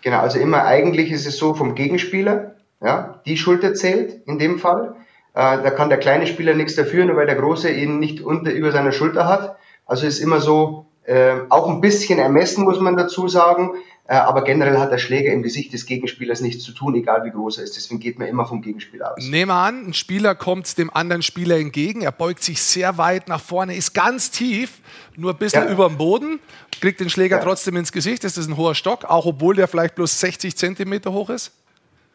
Genau, 0.03 0.19
also 0.19 0.41
immer 0.41 0.65
eigentlich 0.65 1.13
ist 1.13 1.27
es 1.27 1.37
so 1.37 1.55
vom 1.55 1.77
Gegenspieler. 1.77 2.57
Ja, 2.83 3.21
die 3.27 3.37
Schulter 3.37 3.75
zählt 3.75 4.27
in 4.27 4.39
dem 4.39 4.59
Fall. 4.59 4.95
Äh, 5.35 5.63
da 5.63 5.71
kann 5.71 5.91
der 5.91 5.99
kleine 5.99 6.27
Spieler 6.27 6.55
nichts 6.55 6.77
dafür, 6.77 7.05
nur 7.05 7.17
weil 7.17 7.27
der 7.27 7.37
große 7.37 7.71
ihn 7.71 7.99
nicht 7.99 8.21
unter 8.21 8.53
über 8.53 8.73
seiner 8.73 8.93
Schulter 8.93 9.27
hat. 9.27 9.57
Also 9.87 10.07
ist 10.07 10.21
immer 10.21 10.41
so, 10.41 10.87
äh, 11.05 11.41
auch 11.49 11.69
ein 11.69 11.81
bisschen 11.81 12.19
ermessen, 12.19 12.65
muss 12.65 12.81
man 12.81 12.97
dazu 12.97 13.29
sagen. 13.29 13.73
Äh, 14.07 14.15
aber 14.15 14.43
generell 14.43 14.79
hat 14.79 14.91
der 14.91 14.99
Schläger 14.99 15.33
im 15.33 15.43
Gesicht 15.43 15.73
des 15.73 15.87
Gegenspielers 15.87 16.41
nichts 16.41 16.65
zu 16.65 16.73
tun, 16.73 16.97
egal 16.97 17.25
wie 17.25 17.31
groß 17.31 17.59
er 17.59 17.65
ist. 17.65 17.77
Deswegen 17.77 18.01
geht 18.01 18.19
man 18.19 18.27
immer 18.27 18.45
vom 18.45 18.61
Gegenspieler 18.61 19.13
aus. 19.13 19.25
Nehmen 19.25 19.51
wir 19.51 19.55
an, 19.55 19.87
ein 19.87 19.95
Spieler 19.95 20.35
kommt 20.35 20.77
dem 20.79 20.93
anderen 20.93 21.23
Spieler 21.23 21.57
entgegen. 21.59 22.03
Er 22.03 22.11
beugt 22.11 22.43
sich 22.43 22.61
sehr 22.61 22.99
weit 22.99 23.29
nach 23.29 23.41
vorne, 23.41 23.77
ist 23.77 23.95
ganz 23.95 24.33
tief, 24.33 24.81
nur 25.17 25.33
ein 25.33 25.39
bisschen 25.39 25.65
ja. 25.65 25.71
über 25.71 25.87
dem 25.87 25.97
Boden, 25.97 26.41
kriegt 26.81 26.99
den 26.99 27.09
Schläger 27.09 27.37
ja. 27.37 27.43
trotzdem 27.43 27.77
ins 27.77 27.93
Gesicht. 27.93 28.25
Das 28.25 28.37
ist 28.37 28.49
ein 28.49 28.57
hoher 28.57 28.75
Stock, 28.75 29.05
auch 29.05 29.27
obwohl 29.27 29.55
der 29.55 29.69
vielleicht 29.69 29.95
bloß 29.95 30.19
60 30.19 30.57
Zentimeter 30.57 31.13
hoch 31.13 31.31
ist. 31.31 31.53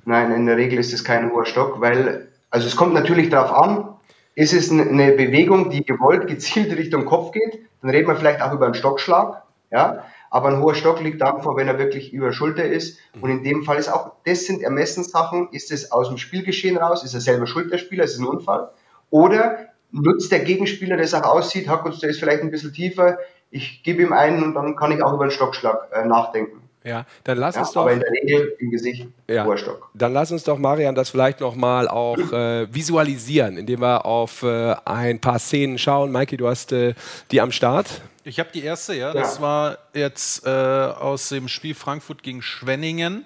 Nein, 0.06 0.32
in 0.32 0.46
der 0.46 0.58
Regel 0.58 0.80
ist 0.80 0.94
es 0.94 1.04
kein 1.04 1.32
hoher 1.32 1.46
Stock, 1.46 1.82
weil, 1.82 2.28
also 2.52 2.68
es 2.68 2.76
kommt 2.76 2.94
natürlich 2.94 3.30
darauf 3.30 3.52
an, 3.52 3.90
ist 4.36 4.54
es 4.54 4.72
eine 4.72 5.14
Bewegung, 5.14 5.70
die 5.70 5.84
gewollt, 5.84 6.28
gezielt 6.28 6.78
Richtung 6.78 7.06
Kopf 7.06 7.32
geht, 7.32 7.60
dann 7.82 7.90
reden 7.90 8.08
wir 8.08 8.16
vielleicht 8.16 8.42
auch 8.42 8.54
über 8.54 8.66
einen 8.66 8.76
Stockschlag, 8.76 9.44
ja, 9.72 10.04
aber 10.30 10.50
ein 10.50 10.62
hoher 10.62 10.76
Stock 10.76 11.02
liegt 11.02 11.22
dann 11.22 11.42
vor, 11.42 11.56
wenn 11.56 11.68
er 11.68 11.80
wirklich 11.80 12.12
über 12.14 12.34
Schulter 12.34 12.66
ist. 12.66 13.00
Und 13.22 13.30
in 13.30 13.44
dem 13.44 13.64
Fall 13.64 13.78
ist 13.78 13.88
auch, 13.88 14.12
das 14.26 14.46
sind 14.46 14.62
Ermessenssachen, 14.62 15.48
ist 15.52 15.72
es 15.72 15.92
aus 15.92 16.10
dem 16.10 16.18
Spielgeschehen 16.18 16.78
raus, 16.78 17.04
ist 17.04 17.14
er 17.14 17.22
selber 17.22 17.48
Schulterspieler, 17.48 18.04
ist 18.04 18.16
es 18.16 18.20
ein 18.20 18.26
Unfall? 18.26 18.70
Oder 19.10 19.70
nutzt 19.92 20.32
der 20.32 20.40
Gegenspieler, 20.40 21.00
es 21.00 21.14
auch 21.14 21.24
aussieht, 21.24 21.70
Hackutz, 21.70 22.00
der 22.00 22.10
ist 22.10 22.20
vielleicht 22.20 22.42
ein 22.42 22.52
bisschen 22.52 22.74
tiefer, 22.74 23.18
ich 23.50 23.82
gebe 23.84 24.02
ihm 24.02 24.12
einen 24.12 24.44
und 24.44 24.54
dann 24.56 24.76
kann 24.76 24.92
ich 24.92 25.02
auch 25.02 25.14
über 25.14 25.24
einen 25.24 25.32
Stockschlag 25.32 25.90
äh, 25.94 26.06
nachdenken. 26.06 26.65
Ja, 26.86 27.06
dann 27.24 27.40
lass 27.40 27.56
ja, 27.56 27.62
uns 27.62 27.72
doch. 27.72 27.82
Aber 27.82 27.94
in 27.94 28.00
der 28.00 28.12
Regel 28.12 28.56
im 28.60 28.70
Gesicht 28.70 29.08
ja, 29.28 29.46
Ohrstock. 29.46 29.90
Dann 29.96 30.14
lass 30.14 30.32
uns 30.32 30.44
doch, 30.44 30.60
Marian, 30.60 30.94
das 30.94 31.10
vielleicht 31.10 31.42
nochmal 31.42 31.88
auch 31.88 32.18
äh, 32.32 32.74
visualisieren, 32.74 33.58
indem 33.58 33.82
wir 33.82 34.06
auf 34.06 34.44
äh, 34.44 34.76
ein 34.86 35.20
paar 35.20 35.40
Szenen 35.40 35.80
schauen. 35.80 36.12
Maiki, 36.12 36.38
du 36.38 36.48
hast 36.48 36.72
äh, 36.72 36.94
die 37.32 37.42
am 37.42 37.52
Start. 37.52 38.02
Ich 38.24 38.40
habe 38.40 38.50
die 38.54 38.64
erste, 38.64 38.94
ja. 38.94 39.14
Das 39.14 39.42
war 39.42 39.80
jetzt 39.94 40.46
äh, 40.46 40.50
aus 40.50 41.30
dem 41.30 41.48
Spiel 41.48 41.74
Frankfurt 41.74 42.22
gegen 42.22 42.44
Schwenningen, 42.44 43.26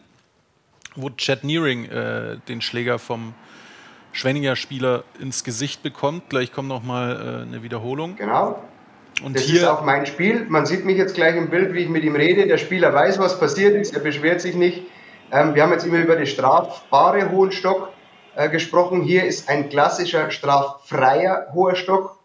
wo 0.96 1.10
Chad 1.10 1.44
Nearing 1.44 1.86
äh, 1.86 2.38
den 2.48 2.62
Schläger 2.62 2.98
vom 2.98 3.34
Schwenninger 4.14 4.56
Spieler 4.56 5.04
ins 5.20 5.44
Gesicht 5.44 5.84
bekommt. 5.84 6.30
Gleich 6.30 6.52
kommt 6.54 6.70
nochmal 6.70 7.16
äh, 7.16 7.48
eine 7.48 7.62
Wiederholung. 7.62 8.16
Genau. 8.16 8.62
Und 9.24 9.36
das 9.36 9.44
hier 9.44 9.62
ist 9.62 9.68
auch 9.68 9.84
mein 9.84 10.06
Spiel. 10.06 10.46
Man 10.48 10.66
sieht 10.66 10.86
mich 10.86 10.98
jetzt 10.98 11.16
gleich 11.16 11.36
im 11.36 11.50
Bild, 11.50 11.74
wie 11.74 11.80
ich 11.80 11.90
mit 11.90 12.04
ihm 12.04 12.16
rede. 12.16 12.48
Der 12.48 12.58
Spieler 12.58 12.94
weiß, 12.94 13.20
was 13.20 13.40
passiert 13.40 13.76
ist. 13.76 13.94
Er 13.94 14.00
beschwert 14.00 14.42
sich 14.42 14.56
nicht. 14.56 14.84
Ähm, 15.32 15.56
wir 15.56 15.64
haben 15.64 15.72
jetzt 15.72 15.86
immer 15.86 16.00
über 16.00 16.16
den 16.16 16.26
strafbare 16.26 17.30
hohen 17.32 17.52
Stock 17.52 17.90
äh, 18.36 18.50
gesprochen. 18.50 19.02
Hier 19.02 19.26
ist 19.26 19.50
ein 19.50 19.70
klassischer 19.70 20.32
straffreier 20.32 21.48
hoher 21.54 21.76
Stock. 21.76 22.18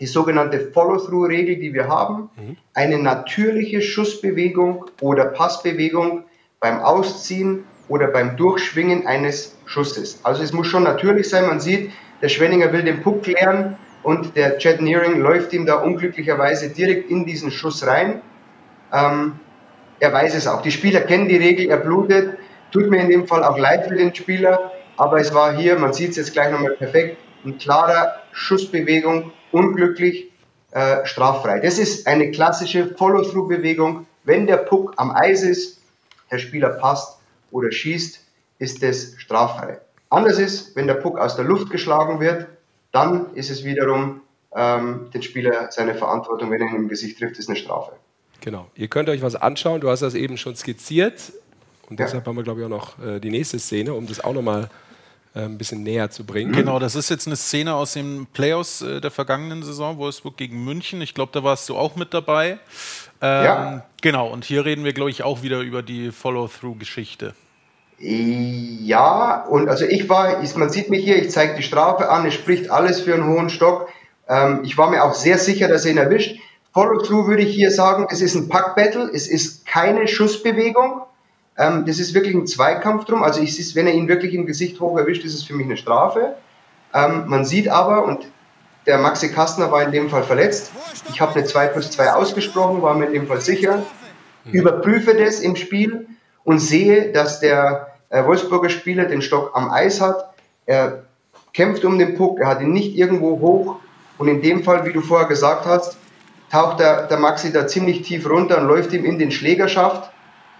Die 0.00 0.06
sogenannte 0.06 0.72
Follow-through-Regel, 0.72 1.56
die 1.56 1.72
wir 1.72 1.88
haben. 1.88 2.30
Mhm. 2.36 2.56
Eine 2.74 2.98
natürliche 2.98 3.80
Schussbewegung 3.80 4.86
oder 5.00 5.26
Passbewegung 5.26 6.24
beim 6.60 6.80
Ausziehen 6.80 7.64
oder 7.88 8.08
beim 8.08 8.36
Durchschwingen 8.36 9.06
eines 9.06 9.56
Schusses. 9.64 10.20
Also 10.22 10.42
es 10.42 10.52
muss 10.52 10.66
schon 10.66 10.82
natürlich 10.82 11.28
sein. 11.28 11.46
Man 11.46 11.60
sieht, 11.60 11.92
der 12.20 12.28
Schwenninger 12.28 12.72
will 12.72 12.82
den 12.82 13.02
Puck 13.02 13.22
klären 13.22 13.76
und 14.06 14.36
der 14.36 14.58
Chad 14.58 14.80
Nearing 14.80 15.20
läuft 15.20 15.52
ihm 15.52 15.66
da 15.66 15.80
unglücklicherweise 15.80 16.70
direkt 16.70 17.10
in 17.10 17.26
diesen 17.26 17.50
Schuss 17.50 17.84
rein. 17.84 18.22
Ähm, 18.92 19.40
er 19.98 20.12
weiß 20.12 20.36
es 20.36 20.46
auch. 20.46 20.62
Die 20.62 20.70
Spieler 20.70 21.00
kennen 21.00 21.28
die 21.28 21.36
Regel, 21.36 21.68
er 21.68 21.78
blutet. 21.78 22.38
Tut 22.70 22.88
mir 22.88 23.00
in 23.00 23.08
dem 23.08 23.26
Fall 23.26 23.42
auch 23.42 23.58
leid 23.58 23.88
für 23.88 23.96
den 23.96 24.14
Spieler, 24.14 24.70
aber 24.96 25.18
es 25.18 25.34
war 25.34 25.56
hier, 25.56 25.76
man 25.76 25.92
sieht 25.92 26.10
es 26.10 26.18
jetzt 26.18 26.32
gleich 26.34 26.52
nochmal 26.52 26.76
perfekt, 26.76 27.18
ein 27.44 27.58
klarer 27.58 28.14
Schussbewegung, 28.30 29.32
unglücklich, 29.50 30.30
äh, 30.70 31.04
straffrei. 31.04 31.58
Das 31.58 31.76
ist 31.80 32.06
eine 32.06 32.30
klassische 32.30 32.94
Follow-through-Bewegung. 32.94 34.06
Wenn 34.22 34.46
der 34.46 34.58
Puck 34.58 34.92
am 34.98 35.10
Eis 35.10 35.42
ist, 35.42 35.80
der 36.30 36.38
Spieler 36.38 36.68
passt 36.68 37.18
oder 37.50 37.72
schießt, 37.72 38.20
ist 38.60 38.82
es 38.84 39.16
straffrei. 39.18 39.80
Anders 40.10 40.38
ist, 40.38 40.76
wenn 40.76 40.86
der 40.86 40.94
Puck 40.94 41.18
aus 41.18 41.34
der 41.34 41.44
Luft 41.44 41.70
geschlagen 41.70 42.20
wird, 42.20 42.46
dann 42.96 43.34
ist 43.34 43.50
es 43.50 43.62
wiederum 43.62 44.22
ähm, 44.54 45.10
den 45.12 45.22
Spieler 45.22 45.70
seine 45.70 45.94
Verantwortung, 45.94 46.50
wenn 46.50 46.62
er 46.62 46.68
ihn 46.68 46.76
im 46.76 46.88
Gesicht 46.88 47.18
trifft, 47.18 47.38
ist 47.38 47.48
eine 47.48 47.58
Strafe. 47.58 47.92
Genau. 48.40 48.68
Ihr 48.74 48.88
könnt 48.88 49.10
euch 49.10 49.20
was 49.20 49.36
anschauen. 49.36 49.82
Du 49.82 49.90
hast 49.90 50.00
das 50.00 50.14
eben 50.14 50.38
schon 50.38 50.56
skizziert. 50.56 51.32
Und 51.90 52.00
deshalb 52.00 52.24
ja. 52.24 52.28
haben 52.28 52.36
wir, 52.36 52.42
glaube 52.42 52.60
ich, 52.60 52.66
auch 52.66 52.70
noch 52.70 52.98
äh, 52.98 53.20
die 53.20 53.30
nächste 53.30 53.58
Szene, 53.58 53.92
um 53.92 54.06
das 54.06 54.24
auch 54.24 54.32
nochmal 54.32 54.70
äh, 55.34 55.40
ein 55.40 55.58
bisschen 55.58 55.82
näher 55.82 56.10
zu 56.10 56.24
bringen. 56.24 56.52
Genau, 56.52 56.78
das 56.78 56.94
ist 56.94 57.10
jetzt 57.10 57.26
eine 57.26 57.36
Szene 57.36 57.74
aus 57.74 57.92
den 57.92 58.26
Playoffs 58.32 58.80
äh, 58.80 59.00
der 59.00 59.10
vergangenen 59.10 59.62
Saison, 59.62 59.98
Wolfsburg 59.98 60.38
gegen 60.38 60.64
München. 60.64 61.02
Ich 61.02 61.12
glaube, 61.12 61.32
da 61.32 61.44
warst 61.44 61.68
du 61.68 61.76
auch 61.76 61.94
mit 61.96 62.14
dabei. 62.14 62.58
Ähm, 63.20 63.44
ja. 63.44 63.86
Genau, 64.00 64.28
und 64.28 64.46
hier 64.46 64.64
reden 64.64 64.84
wir, 64.84 64.94
glaube 64.94 65.10
ich, 65.10 65.22
auch 65.22 65.42
wieder 65.42 65.60
über 65.60 65.82
die 65.82 66.10
Follow-through-Geschichte. 66.12 67.34
Ja, 67.98 69.44
und 69.44 69.68
also 69.68 69.86
ich 69.86 70.08
war, 70.08 70.42
man 70.56 70.68
sieht 70.68 70.90
mich 70.90 71.04
hier, 71.04 71.16
ich 71.16 71.30
zeige 71.30 71.54
die 71.54 71.62
Strafe 71.62 72.10
an, 72.10 72.26
es 72.26 72.34
spricht 72.34 72.70
alles 72.70 73.00
für 73.00 73.14
einen 73.14 73.28
hohen 73.28 73.48
Stock. 73.48 73.88
Ähm, 74.28 74.60
ich 74.64 74.76
war 74.76 74.90
mir 74.90 75.02
auch 75.04 75.14
sehr 75.14 75.38
sicher, 75.38 75.68
dass 75.68 75.86
er 75.86 75.92
ihn 75.92 75.98
erwischt. 75.98 76.38
Follow-through 76.74 77.26
würde 77.26 77.42
ich 77.42 77.54
hier 77.54 77.70
sagen, 77.70 78.06
es 78.10 78.20
ist 78.20 78.34
ein 78.34 78.48
Pack-Battle, 78.50 79.10
es 79.14 79.28
ist 79.28 79.64
keine 79.64 80.06
Schussbewegung. 80.08 81.02
Ähm, 81.56 81.86
das 81.86 81.98
ist 81.98 82.12
wirklich 82.12 82.34
ein 82.34 82.46
Zweikampf 82.46 83.06
drum. 83.06 83.22
Also 83.22 83.40
ich, 83.40 83.74
wenn 83.74 83.86
er 83.86 83.94
ihn 83.94 84.08
wirklich 84.08 84.34
im 84.34 84.44
Gesicht 84.44 84.78
hoch 84.78 84.98
erwischt, 84.98 85.24
ist 85.24 85.34
es 85.34 85.42
für 85.42 85.54
mich 85.54 85.64
eine 85.64 85.78
Strafe. 85.78 86.34
Ähm, 86.92 87.24
man 87.28 87.46
sieht 87.46 87.68
aber, 87.68 88.04
und 88.04 88.26
der 88.84 88.98
Maxi 88.98 89.32
Kastner 89.32 89.72
war 89.72 89.82
in 89.82 89.90
dem 89.90 90.10
Fall 90.10 90.22
verletzt. 90.22 90.70
Ich 91.10 91.20
habe 91.22 91.34
eine 91.34 91.44
2 91.44 91.68
plus 91.68 91.90
2 91.92 92.12
ausgesprochen, 92.12 92.82
war 92.82 92.94
mir 92.94 93.06
in 93.06 93.14
dem 93.14 93.26
Fall 93.26 93.40
sicher. 93.40 93.82
Mhm. 94.44 94.52
Überprüfe 94.52 95.14
das 95.14 95.40
im 95.40 95.56
Spiel 95.56 96.06
und 96.46 96.60
sehe, 96.60 97.12
dass 97.12 97.40
der 97.40 97.88
äh, 98.08 98.24
Wolfsburger 98.24 98.70
Spieler 98.70 99.04
den 99.04 99.20
Stock 99.20 99.50
am 99.52 99.70
Eis 99.70 100.00
hat. 100.00 100.32
Er 100.64 101.04
kämpft 101.52 101.84
um 101.84 101.98
den 101.98 102.16
Puck, 102.16 102.40
er 102.40 102.48
hat 102.48 102.62
ihn 102.62 102.72
nicht 102.72 102.96
irgendwo 102.96 103.38
hoch. 103.40 103.76
Und 104.16 104.28
in 104.28 104.40
dem 104.40 104.64
Fall, 104.64 104.86
wie 104.86 104.94
du 104.94 105.02
vorher 105.02 105.28
gesagt 105.28 105.66
hast, 105.66 105.98
taucht 106.50 106.80
der, 106.80 107.06
der 107.08 107.18
Maxi 107.18 107.52
da 107.52 107.66
ziemlich 107.66 108.00
tief 108.00 108.26
runter 108.30 108.62
und 108.62 108.68
läuft 108.68 108.94
ihm 108.94 109.04
in 109.04 109.18
den 109.18 109.30
Schlägerschaft 109.30 110.10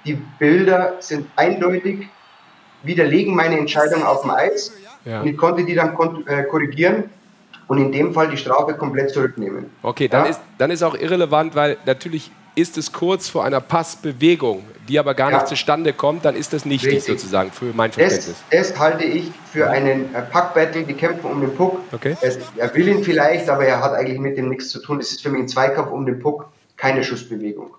die 0.06 0.14
Bilder 0.38 0.94
sind 1.00 1.28
eindeutig, 1.36 2.08
widerlegen 2.82 3.34
meine 3.34 3.58
Entscheidung 3.58 4.04
auf 4.04 4.22
dem 4.22 4.30
Eis. 4.30 4.72
Ja. 5.04 5.20
Und 5.20 5.26
ich 5.26 5.36
konnte 5.36 5.64
die 5.64 5.74
dann 5.74 5.96
äh, 6.26 6.44
korrigieren 6.44 7.10
und 7.66 7.78
in 7.78 7.92
dem 7.92 8.14
Fall 8.14 8.28
die 8.28 8.36
Strafe 8.36 8.74
komplett 8.74 9.10
zurücknehmen. 9.10 9.70
Okay, 9.82 10.08
dann, 10.08 10.24
ja? 10.24 10.30
ist, 10.30 10.40
dann 10.58 10.70
ist 10.70 10.82
auch 10.82 10.94
irrelevant, 10.94 11.54
weil 11.54 11.76
natürlich 11.84 12.30
ist 12.56 12.76
es 12.76 12.92
kurz 12.92 13.28
vor 13.28 13.44
einer 13.44 13.60
Passbewegung, 13.60 14.64
die 14.88 14.98
aber 14.98 15.14
gar 15.14 15.30
ja. 15.30 15.36
nicht 15.36 15.48
zustande 15.48 15.92
kommt, 15.92 16.24
dann 16.24 16.34
ist 16.34 16.52
das 16.52 16.64
nichtig 16.64 16.94
Richtig. 16.94 17.20
sozusagen 17.20 17.52
für 17.52 17.66
mein 17.66 17.92
Verständnis. 17.92 18.34
Das, 18.50 18.70
das 18.70 18.78
halte 18.78 19.04
ich 19.04 19.30
für 19.52 19.70
einen 19.70 20.12
äh, 20.14 20.22
Packbattle, 20.22 20.82
die 20.82 20.94
kämpfen 20.94 21.30
um 21.30 21.40
den 21.40 21.54
Puck. 21.54 21.78
Okay. 21.92 22.16
Es, 22.20 22.38
er 22.56 22.74
will 22.74 22.88
ihn 22.88 23.04
vielleicht, 23.04 23.48
aber 23.48 23.64
er 23.64 23.80
hat 23.80 23.92
eigentlich 23.94 24.18
mit 24.18 24.36
dem 24.36 24.48
nichts 24.48 24.70
zu 24.70 24.80
tun. 24.80 24.98
Das 24.98 25.12
ist 25.12 25.22
für 25.22 25.30
mich 25.30 25.42
ein 25.42 25.48
Zweikampf 25.48 25.92
um 25.92 26.04
den 26.04 26.18
Puck, 26.18 26.48
keine 26.76 27.04
Schussbewegung 27.04 27.70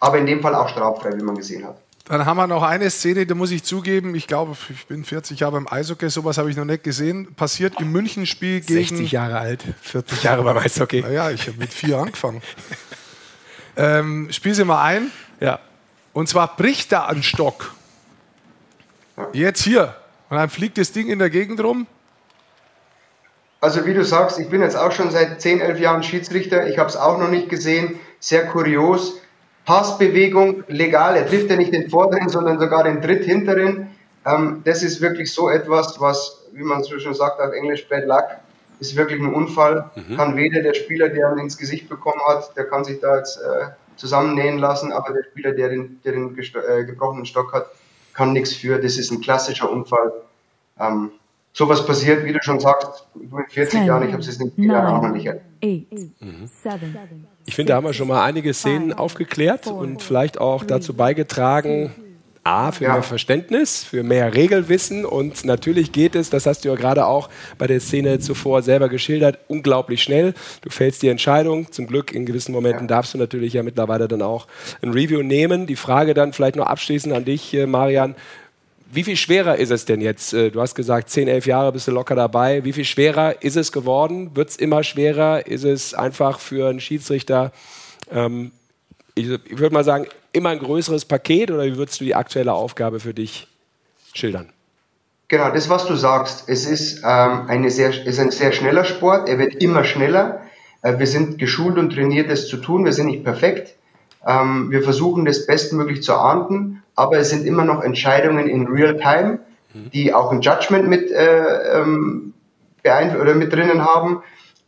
aber 0.00 0.18
in 0.18 0.26
dem 0.26 0.40
Fall 0.40 0.54
auch 0.54 0.68
straffrei, 0.68 1.16
wie 1.16 1.22
man 1.22 1.36
gesehen 1.36 1.64
hat. 1.64 1.78
Dann 2.08 2.24
haben 2.24 2.36
wir 2.36 2.46
noch 2.46 2.62
eine 2.62 2.88
Szene, 2.88 3.26
da 3.26 3.34
muss 3.34 3.50
ich 3.50 3.64
zugeben, 3.64 4.14
ich 4.14 4.28
glaube, 4.28 4.56
ich 4.70 4.86
bin 4.86 5.04
40 5.04 5.40
Jahre 5.40 5.52
beim 5.52 5.66
Eishockey, 5.68 6.08
sowas 6.08 6.38
habe 6.38 6.48
ich 6.48 6.56
noch 6.56 6.64
nicht 6.64 6.84
gesehen. 6.84 7.34
Passiert 7.34 7.80
im 7.80 7.90
München-Spiel 7.90 8.60
gegen. 8.60 8.86
60 8.86 9.10
Jahre 9.10 9.38
alt, 9.40 9.64
40 9.82 10.22
Jahre 10.22 10.44
beim 10.44 10.56
Eishockey. 10.58 11.00
Naja, 11.00 11.30
ich 11.32 11.48
habe 11.48 11.58
mit 11.58 11.72
vier 11.72 11.98
angefangen. 11.98 12.42
ähm, 13.76 14.28
spiel 14.30 14.54
sie 14.54 14.64
mal 14.64 14.82
ein. 14.82 15.10
Ja. 15.40 15.60
Und 16.12 16.28
zwar 16.28 16.56
bricht 16.56 16.92
da 16.92 17.06
ein 17.06 17.22
Stock. 17.22 17.74
Jetzt 19.32 19.62
hier. 19.62 19.94
Und 20.28 20.36
dann 20.36 20.48
fliegt 20.48 20.78
das 20.78 20.92
Ding 20.92 21.08
in 21.08 21.18
der 21.18 21.30
Gegend 21.30 21.62
rum. 21.62 21.86
Also, 23.60 23.86
wie 23.86 23.94
du 23.94 24.04
sagst, 24.04 24.38
ich 24.38 24.48
bin 24.48 24.60
jetzt 24.60 24.76
auch 24.76 24.92
schon 24.92 25.10
seit 25.10 25.40
10, 25.40 25.60
11 25.60 25.80
Jahren 25.80 26.02
Schiedsrichter. 26.02 26.68
Ich 26.68 26.78
habe 26.78 26.88
es 26.88 26.96
auch 26.96 27.18
noch 27.18 27.28
nicht 27.28 27.48
gesehen. 27.48 27.98
Sehr 28.20 28.46
kurios 28.46 29.20
Passbewegung 29.66 30.62
legal. 30.68 31.16
Er 31.16 31.26
trifft 31.26 31.50
ja 31.50 31.56
nicht 31.56 31.74
den 31.74 31.90
vorderen, 31.90 32.28
sondern 32.28 32.58
sogar 32.58 32.84
den 32.84 33.00
dritthinteren. 33.00 33.88
Ähm, 34.24 34.62
das 34.64 34.82
ist 34.82 35.00
wirklich 35.00 35.32
so 35.32 35.50
etwas, 35.50 36.00
was, 36.00 36.46
wie 36.52 36.62
man 36.62 36.82
so 36.82 36.98
schon 36.98 37.14
sagt 37.14 37.40
auf 37.40 37.52
Englisch, 37.52 37.88
Bad 37.88 38.06
Luck, 38.06 38.24
ist 38.78 38.96
wirklich 38.96 39.20
ein 39.20 39.32
Unfall. 39.32 39.90
Mhm. 39.94 40.16
Kann 40.16 40.36
weder 40.36 40.62
der 40.62 40.74
Spieler, 40.74 41.08
der 41.08 41.32
ihn 41.32 41.38
ins 41.38 41.56
Gesicht 41.56 41.88
bekommen 41.88 42.20
hat, 42.28 42.56
der 42.56 42.64
kann 42.64 42.84
sich 42.84 43.00
da 43.00 43.16
jetzt 43.16 43.38
äh, 43.38 43.66
zusammennähen 43.96 44.58
lassen, 44.58 44.92
aber 44.92 45.12
der 45.12 45.24
Spieler, 45.24 45.52
der 45.52 45.70
den, 45.70 46.00
der 46.04 46.12
den 46.12 46.36
äh, 46.36 46.84
gebrochenen 46.84 47.26
Stock 47.26 47.52
hat, 47.52 47.66
kann 48.12 48.32
nichts 48.32 48.52
für. 48.52 48.78
Das 48.78 48.96
ist 48.96 49.10
ein 49.10 49.20
klassischer 49.20 49.70
Unfall. 49.70 50.12
Ähm, 50.78 51.10
sowas 51.52 51.84
passiert, 51.86 52.24
wie 52.24 52.32
du 52.32 52.38
schon 52.42 52.60
sagst, 52.60 53.06
du 53.14 53.38
in 53.38 53.46
40 53.48 53.86
Jahren, 53.86 54.06
ich 54.06 54.12
habe 54.12 54.22
es 54.22 54.38
Jahren 54.56 54.94
auch 54.94 55.02
noch 55.02 55.10
nicht 55.10 55.26
erlebt. 55.26 55.92
Mhm. 56.20 56.48
Ich 57.46 57.54
finde, 57.54 57.70
da 57.70 57.76
haben 57.76 57.84
wir 57.84 57.92
schon 57.92 58.08
mal 58.08 58.22
einige 58.24 58.52
Szenen 58.52 58.92
aufgeklärt 58.92 59.66
und 59.66 60.02
vielleicht 60.02 60.38
auch 60.38 60.64
dazu 60.64 60.94
beigetragen, 60.94 61.92
A, 62.46 62.72
für 62.72 62.84
ja. 62.84 62.92
mehr 62.92 63.02
Verständnis, 63.02 63.84
für 63.84 64.02
mehr 64.02 64.34
Regelwissen 64.34 65.04
und 65.04 65.44
natürlich 65.44 65.92
geht 65.92 66.14
es, 66.14 66.30
das 66.30 66.46
hast 66.46 66.64
du 66.64 66.68
ja 66.68 66.76
gerade 66.76 67.06
auch 67.06 67.28
bei 67.58 67.66
der 67.66 67.80
Szene 67.80 68.20
zuvor 68.20 68.62
selber 68.62 68.88
geschildert, 68.88 69.38
unglaublich 69.48 70.02
schnell. 70.02 70.32
Du 70.62 70.70
fällst 70.70 71.02
die 71.02 71.08
Entscheidung, 71.08 71.72
zum 71.72 71.86
Glück 71.86 72.12
in 72.12 72.24
gewissen 72.24 72.52
Momenten 72.52 72.84
ja. 72.84 72.88
darfst 72.88 73.14
du 73.14 73.18
natürlich 73.18 73.54
ja 73.54 73.62
mittlerweile 73.62 74.06
dann 74.06 74.22
auch 74.22 74.46
ein 74.80 74.92
Review 74.92 75.22
nehmen. 75.22 75.66
Die 75.66 75.76
Frage 75.76 76.14
dann 76.14 76.32
vielleicht 76.32 76.56
noch 76.56 76.66
abschließend 76.66 77.12
an 77.12 77.24
dich, 77.24 77.52
äh, 77.52 77.66
Marian, 77.66 78.14
wie 78.92 79.02
viel 79.02 79.16
schwerer 79.16 79.56
ist 79.56 79.70
es 79.70 79.84
denn 79.84 80.00
jetzt? 80.00 80.32
Äh, 80.32 80.50
du 80.50 80.60
hast 80.60 80.74
gesagt, 80.74 81.10
10, 81.10 81.28
11 81.28 81.46
Jahre 81.46 81.72
bist 81.72 81.88
du 81.88 81.92
locker 81.92 82.14
dabei. 82.14 82.64
Wie 82.64 82.72
viel 82.72 82.84
schwerer 82.84 83.42
ist 83.42 83.56
es 83.56 83.72
geworden? 83.72 84.36
Wird 84.36 84.50
es 84.50 84.56
immer 84.56 84.84
schwerer? 84.84 85.46
Ist 85.46 85.64
es 85.64 85.94
einfach 85.94 86.38
für 86.38 86.68
einen 86.68 86.80
Schiedsrichter, 86.80 87.52
ähm, 88.12 88.52
ich, 89.16 89.28
ich 89.28 89.58
würde 89.58 89.74
mal 89.74 89.82
sagen, 89.82 90.06
immer 90.32 90.50
ein 90.50 90.60
größeres 90.60 91.04
Paket 91.04 91.50
oder 91.50 91.64
wie 91.64 91.76
würdest 91.76 92.00
du 92.00 92.04
die 92.04 92.14
aktuelle 92.14 92.52
Aufgabe 92.52 93.00
für 93.00 93.12
dich 93.12 93.48
schildern? 94.14 94.50
Genau, 95.28 95.50
das, 95.50 95.68
was 95.68 95.86
du 95.86 95.96
sagst. 95.96 96.44
Es 96.46 96.66
ist, 96.66 96.98
ähm, 96.98 97.46
eine 97.48 97.70
sehr, 97.70 98.06
ist 98.06 98.20
ein 98.20 98.30
sehr 98.30 98.52
schneller 98.52 98.84
Sport. 98.84 99.28
Er 99.28 99.40
wird 99.40 99.56
immer 99.56 99.82
schneller. 99.82 100.42
Äh, 100.82 101.00
wir 101.00 101.08
sind 101.08 101.38
geschult 101.38 101.78
und 101.78 101.92
trainiert, 101.92 102.30
das 102.30 102.46
zu 102.46 102.58
tun. 102.58 102.84
Wir 102.84 102.92
sind 102.92 103.06
nicht 103.06 103.24
perfekt. 103.24 103.74
Ähm, 104.24 104.70
wir 104.70 104.82
versuchen, 104.82 105.24
das 105.24 105.46
bestmöglich 105.46 106.04
zu 106.04 106.14
ahnden 106.14 106.82
aber 106.96 107.18
es 107.18 107.30
sind 107.30 107.46
immer 107.46 107.64
noch 107.64 107.82
Entscheidungen 107.82 108.48
in 108.48 108.66
Real 108.66 108.96
Time, 108.98 109.38
die 109.92 110.14
auch 110.14 110.32
ein 110.32 110.40
Judgment 110.40 110.88
mit, 110.88 111.10
äh, 111.12 111.80
ähm, 111.80 112.32
oder 113.20 113.34
mit 113.34 113.52
drinnen 113.52 113.84
haben. 113.84 114.22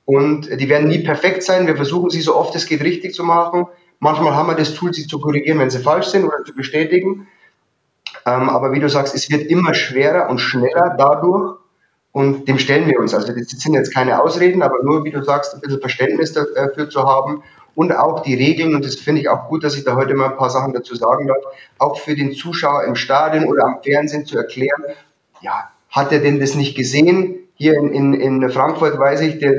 Und 0.05 0.49
die 0.61 0.69
werden 0.69 0.89
nie 0.89 0.99
perfekt 0.99 1.43
sein. 1.43 1.67
Wir 1.67 1.77
versuchen 1.77 2.11
sie 2.11 2.21
so 2.21 2.37
oft 2.37 2.55
es 2.55 2.67
geht 2.67 2.83
richtig 2.83 3.15
zu 3.15 3.25
machen. 3.25 3.67
Manchmal 4.01 4.35
haben 4.35 4.49
wir 4.49 4.55
das 4.55 4.75
Tool, 4.75 4.95
sie 4.95 5.07
zu 5.07 5.21
korrigieren, 5.21 5.59
wenn 5.59 5.71
sie 5.71 5.81
falsch 5.81 6.07
sind 6.07 6.25
oder 6.25 6.45
zu 6.45 6.55
bestätigen. 6.55 7.27
Ähm, 8.27 8.49
aber 8.49 8.73
wie 8.73 8.81
du 8.81 8.89
sagst, 8.89 9.15
es 9.15 9.31
wird 9.31 9.51
immer 9.51 9.75
schwerer 9.75 10.29
und 10.31 10.39
schneller 10.39 10.95
dadurch. 10.97 11.59
Und 12.13 12.49
dem 12.49 12.59
stellen 12.59 12.89
wir 12.89 12.99
uns. 12.99 13.15
Also 13.15 13.33
das 13.33 13.49
sind 13.49 13.75
jetzt 13.75 13.93
keine 13.93 14.23
Ausreden, 14.23 14.63
aber 14.63 14.83
nur, 14.83 15.05
wie 15.05 15.11
du 15.11 15.23
sagst, 15.23 15.55
ein 15.55 15.61
bisschen 15.61 15.81
Verständnis 15.81 16.33
dafür 16.33 16.89
zu 16.89 17.05
haben 17.05 17.43
und 17.79 17.95
auch 17.95 18.23
die 18.23 18.35
Regeln, 18.35 18.75
und 18.75 18.85
das 18.85 18.97
finde 18.97 19.21
ich 19.21 19.29
auch 19.29 19.47
gut, 19.49 19.63
dass 19.63 19.77
ich 19.77 19.85
da 19.85 19.95
heute 19.95 20.15
mal 20.15 20.31
ein 20.31 20.37
paar 20.37 20.51
Sachen 20.51 20.73
dazu 20.73 20.97
sagen 20.97 21.29
darf, 21.29 21.37
auch 21.79 22.01
für 22.01 22.17
den 22.17 22.33
Zuschauer 22.33 22.83
im 22.83 22.97
Stadion 22.97 23.45
oder 23.45 23.65
am 23.65 23.83
Fernsehen 23.85 24.27
zu 24.27 24.37
erklären, 24.37 24.83
ja, 25.43 25.71
hat 25.89 26.11
er 26.11 26.19
denn 26.19 26.41
das 26.41 26.57
nicht 26.57 26.77
gesehen? 26.77 27.37
Hier 27.55 27.75
in, 27.75 27.93
in, 27.93 28.15
in 28.15 28.51
Frankfurt 28.51 28.99
weiß 28.99 29.21
ich, 29.21 29.39
der 29.39 29.55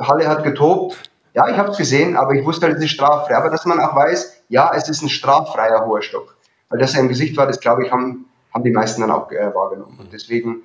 Halle 0.00 0.26
hat 0.26 0.42
getobt. 0.42 1.09
Ja, 1.34 1.48
ich 1.48 1.56
habe 1.56 1.70
es 1.70 1.78
gesehen, 1.78 2.16
aber 2.16 2.34
ich 2.34 2.44
wusste 2.44 2.66
halt, 2.66 2.76
es 2.76 2.84
ist 2.84 2.90
straffrei. 2.90 3.36
Aber 3.36 3.50
dass 3.50 3.64
man 3.66 3.80
auch 3.80 3.94
weiß, 3.94 4.42
ja, 4.48 4.72
es 4.74 4.88
ist 4.88 5.02
ein 5.02 5.08
straffreier 5.08 5.86
hoher 5.86 6.02
Stock. 6.02 6.36
Weil 6.68 6.80
das 6.80 6.94
er 6.94 7.00
im 7.00 7.08
Gesicht 7.08 7.36
war, 7.36 7.46
das 7.46 7.60
glaube 7.60 7.84
ich, 7.84 7.92
haben 7.92 8.26
haben 8.52 8.64
die 8.64 8.70
meisten 8.70 9.00
dann 9.00 9.10
auch 9.10 9.30
äh, 9.30 9.54
wahrgenommen. 9.54 9.98
Und 9.98 10.12
deswegen 10.12 10.62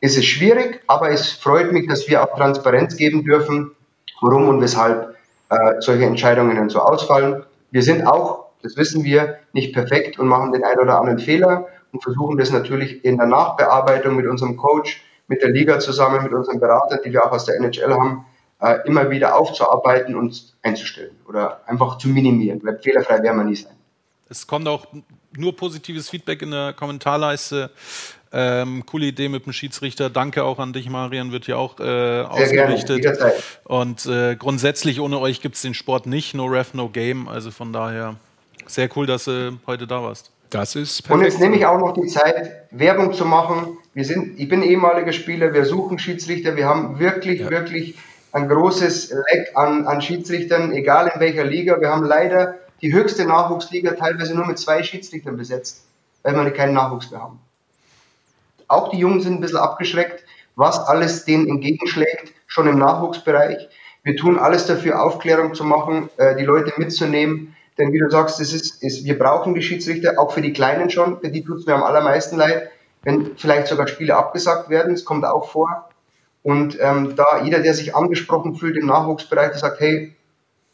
ist 0.00 0.16
es 0.16 0.24
schwierig, 0.24 0.82
aber 0.86 1.10
es 1.10 1.32
freut 1.32 1.72
mich, 1.72 1.88
dass 1.88 2.08
wir 2.08 2.22
auch 2.22 2.36
Transparenz 2.36 2.96
geben 2.96 3.24
dürfen, 3.24 3.72
warum 4.20 4.48
und 4.48 4.60
weshalb 4.60 5.16
äh, 5.48 5.80
solche 5.80 6.04
Entscheidungen 6.04 6.56
dann 6.56 6.68
so 6.68 6.80
ausfallen. 6.80 7.44
Wir 7.70 7.82
sind 7.82 8.06
auch, 8.06 8.46
das 8.62 8.76
wissen 8.76 9.04
wir, 9.04 9.38
nicht 9.52 9.72
perfekt 9.72 10.18
und 10.18 10.28
machen 10.28 10.52
den 10.52 10.64
einen 10.64 10.80
oder 10.80 10.98
anderen 10.98 11.18
Fehler 11.18 11.66
und 11.92 12.02
versuchen 12.02 12.38
das 12.38 12.50
natürlich 12.50 13.04
in 13.04 13.16
der 13.16 13.26
Nachbearbeitung 13.26 14.16
mit 14.16 14.26
unserem 14.26 14.56
Coach, 14.56 15.02
mit 15.28 15.42
der 15.42 15.50
Liga 15.50 15.78
zusammen, 15.78 16.22
mit 16.22 16.32
unseren 16.32 16.60
Beratern, 16.60 17.00
die 17.04 17.12
wir 17.12 17.24
auch 17.24 17.32
aus 17.32 17.44
der 17.44 17.56
NHL 17.56 17.94
haben, 17.94 18.26
äh, 18.62 18.78
immer 18.86 19.10
wieder 19.10 19.36
aufzuarbeiten 19.36 20.14
und 20.14 20.54
einzustellen 20.62 21.16
oder 21.28 21.60
einfach 21.66 21.98
zu 21.98 22.08
minimieren. 22.08 22.60
Weil 22.62 22.78
fehlerfrei 22.78 23.22
werden 23.22 23.36
wir 23.38 23.44
nie 23.44 23.56
sein. 23.56 23.72
Es 24.28 24.46
kommt 24.46 24.68
auch 24.68 24.86
nur 25.36 25.56
positives 25.56 26.08
Feedback 26.08 26.42
in 26.42 26.52
der 26.52 26.72
Kommentarleiste. 26.72 27.70
Ähm, 28.34 28.86
coole 28.86 29.06
Idee 29.06 29.28
mit 29.28 29.44
dem 29.44 29.52
Schiedsrichter. 29.52 30.08
Danke 30.08 30.44
auch 30.44 30.58
an 30.58 30.72
dich, 30.72 30.88
Marian, 30.88 31.32
wird 31.32 31.46
ja 31.46 31.56
auch 31.56 31.78
äh, 31.80 32.22
ausgerichtet. 32.22 33.02
Gerne, 33.02 33.32
Und 33.64 34.06
äh, 34.06 34.36
grundsätzlich 34.36 35.00
ohne 35.00 35.18
euch 35.18 35.42
gibt 35.42 35.56
es 35.56 35.62
den 35.62 35.74
Sport 35.74 36.06
nicht. 36.06 36.34
No 36.34 36.46
Ref, 36.46 36.72
no 36.72 36.88
Game. 36.88 37.28
Also 37.28 37.50
von 37.50 37.72
daher 37.72 38.16
sehr 38.66 38.88
cool, 38.96 39.06
dass 39.06 39.24
du 39.24 39.58
heute 39.66 39.86
da 39.86 40.02
warst. 40.02 40.30
Das 40.48 40.76
ist 40.76 41.02
perfekt. 41.02 41.18
Und 41.18 41.24
jetzt 41.24 41.40
nehme 41.40 41.56
ich 41.56 41.66
auch 41.66 41.78
noch 41.78 41.92
die 41.92 42.06
Zeit, 42.06 42.68
Werbung 42.70 43.12
zu 43.12 43.24
machen. 43.24 43.78
Wir 43.92 44.04
sind, 44.04 44.38
ich 44.38 44.48
bin 44.48 44.62
ehemaliger 44.62 45.12
Spieler, 45.12 45.52
wir 45.52 45.64
suchen 45.64 45.98
Schiedsrichter. 45.98 46.56
Wir 46.56 46.66
haben 46.66 46.98
wirklich, 46.98 47.40
ja. 47.40 47.50
wirklich 47.50 47.96
ein 48.32 48.48
großes 48.48 49.10
Leck 49.10 49.52
an, 49.54 49.86
an 49.86 50.00
Schiedsrichtern, 50.00 50.72
egal 50.72 51.12
in 51.14 51.20
welcher 51.20 51.44
Liga. 51.44 51.80
Wir 51.80 51.90
haben 51.90 52.04
leider 52.04 52.58
die 52.80 52.92
höchste 52.92 53.26
Nachwuchsliga 53.26 53.92
teilweise 53.92 54.34
nur 54.34 54.46
mit 54.46 54.58
zwei 54.58 54.82
Schiedsrichtern 54.82 55.36
besetzt, 55.36 55.84
weil 56.22 56.34
wir 56.34 56.50
keinen 56.50 56.74
Nachwuchs 56.74 57.10
mehr 57.10 57.20
haben. 57.20 57.38
Auch 58.68 58.88
die 58.88 58.98
Jungen 58.98 59.20
sind 59.20 59.34
ein 59.34 59.40
bisschen 59.40 59.58
abgeschreckt, 59.58 60.24
was 60.56 60.78
alles 60.78 61.24
denen 61.24 61.46
entgegenschlägt, 61.48 62.32
schon 62.46 62.66
im 62.66 62.78
Nachwuchsbereich. 62.78 63.68
Wir 64.02 64.16
tun 64.16 64.38
alles 64.38 64.66
dafür, 64.66 65.02
Aufklärung 65.02 65.54
zu 65.54 65.64
machen, 65.64 66.08
äh, 66.16 66.34
die 66.36 66.44
Leute 66.44 66.72
mitzunehmen. 66.76 67.54
Denn 67.78 67.92
wie 67.92 67.98
du 67.98 68.10
sagst, 68.10 68.40
das 68.40 68.52
ist, 68.52 68.82
ist, 68.82 69.04
wir 69.04 69.18
brauchen 69.18 69.54
die 69.54 69.62
Schiedsrichter, 69.62 70.18
auch 70.18 70.32
für 70.32 70.42
die 70.42 70.52
Kleinen 70.52 70.90
schon. 70.90 71.20
Für 71.20 71.30
die 71.30 71.44
tut 71.44 71.58
es 71.58 71.66
mir 71.66 71.74
am 71.74 71.82
allermeisten 71.82 72.36
leid, 72.36 72.70
wenn 73.02 73.36
vielleicht 73.36 73.68
sogar 73.68 73.86
Spiele 73.88 74.16
abgesagt 74.16 74.70
werden. 74.70 74.94
Das 74.94 75.04
kommt 75.04 75.24
auch 75.24 75.48
vor. 75.48 75.88
Und 76.42 76.76
ähm, 76.80 77.14
da 77.16 77.42
jeder, 77.44 77.60
der 77.60 77.74
sich 77.74 77.94
angesprochen 77.94 78.56
fühlt 78.56 78.76
im 78.76 78.86
Nachwuchsbereich, 78.86 79.50
der 79.50 79.58
sagt, 79.58 79.80
hey, 79.80 80.14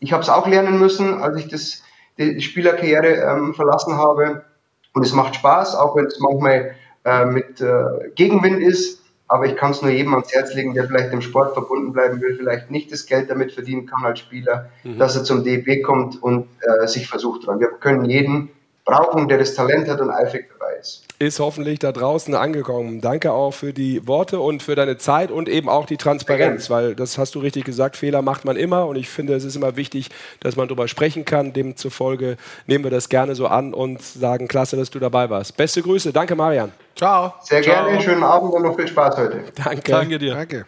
ich 0.00 0.12
habe 0.12 0.22
es 0.22 0.28
auch 0.28 0.46
lernen 0.46 0.78
müssen, 0.78 1.20
als 1.20 1.36
ich 1.38 1.48
das 1.48 1.82
die 2.18 2.40
Spielerkarriere 2.40 3.14
ähm, 3.14 3.54
verlassen 3.54 3.96
habe. 3.96 4.44
Und 4.92 5.04
es 5.04 5.12
macht 5.12 5.36
Spaß, 5.36 5.76
auch 5.76 5.94
wenn 5.96 6.06
es 6.06 6.18
manchmal 6.18 6.74
äh, 7.04 7.24
mit 7.26 7.60
äh, 7.60 8.10
Gegenwind 8.14 8.62
ist. 8.62 9.02
Aber 9.28 9.44
ich 9.44 9.56
kann 9.56 9.72
es 9.72 9.82
nur 9.82 9.90
jedem 9.90 10.14
ans 10.14 10.32
Herz 10.32 10.54
legen, 10.54 10.72
der 10.72 10.84
vielleicht 10.84 11.12
im 11.12 11.20
Sport 11.20 11.52
verbunden 11.52 11.92
bleiben 11.92 12.20
will, 12.22 12.34
vielleicht 12.34 12.70
nicht 12.70 12.90
das 12.90 13.04
Geld 13.04 13.30
damit 13.30 13.52
verdienen 13.52 13.84
kann 13.86 14.04
als 14.04 14.20
Spieler, 14.20 14.70
mhm. 14.84 14.98
dass 14.98 15.16
er 15.16 15.24
zum 15.24 15.44
DEB 15.44 15.82
kommt 15.82 16.20
und 16.22 16.48
äh, 16.60 16.86
sich 16.86 17.06
versucht 17.06 17.46
dran. 17.46 17.60
Wir 17.60 17.68
können 17.68 18.06
jeden 18.06 18.48
brauchen, 18.88 19.28
der 19.28 19.38
das 19.38 19.54
Talent 19.54 19.88
hat 19.88 20.00
und 20.00 20.10
eifrig 20.10 20.48
dabei 20.58 20.74
ist 20.80 21.08
ist 21.20 21.40
hoffentlich 21.40 21.80
da 21.80 21.90
draußen 21.90 22.34
angekommen. 22.34 23.00
Danke 23.00 23.32
auch 23.32 23.50
für 23.50 23.72
die 23.72 24.06
Worte 24.06 24.38
und 24.38 24.62
für 24.62 24.76
deine 24.76 24.98
Zeit 24.98 25.30
und 25.32 25.48
eben 25.48 25.68
auch 25.68 25.86
die 25.86 25.96
Transparenz, 25.96 26.70
weil 26.70 26.94
das 26.94 27.18
hast 27.18 27.34
du 27.34 27.40
richtig 27.40 27.64
gesagt, 27.64 27.96
Fehler 27.96 28.22
macht 28.22 28.44
man 28.44 28.56
immer 28.56 28.86
und 28.86 28.96
ich 28.96 29.08
finde, 29.08 29.34
es 29.34 29.44
ist 29.44 29.56
immer 29.56 29.76
wichtig, 29.76 30.10
dass 30.40 30.54
man 30.54 30.68
darüber 30.68 30.86
sprechen 30.86 31.24
kann. 31.24 31.52
Demzufolge 31.52 32.36
nehmen 32.66 32.84
wir 32.84 32.92
das 32.92 33.08
gerne 33.08 33.34
so 33.34 33.48
an 33.48 33.74
und 33.74 34.00
sagen, 34.00 34.46
klasse, 34.46 34.76
dass 34.76 34.90
du 34.90 35.00
dabei 35.00 35.28
warst. 35.28 35.56
Beste 35.56 35.82
Grüße, 35.82 36.12
danke 36.12 36.36
Marian. 36.36 36.72
Ciao. 36.94 37.34
Sehr 37.42 37.62
Ciao. 37.62 37.86
gerne, 37.86 38.00
schönen 38.00 38.22
Abend 38.22 38.52
und 38.52 38.62
noch 38.62 38.76
viel 38.76 38.86
Spaß 38.86 39.16
heute. 39.16 39.42
Danke. 39.56 39.90
Danke 39.90 40.18
dir. 40.18 40.34
Danke. 40.34 40.66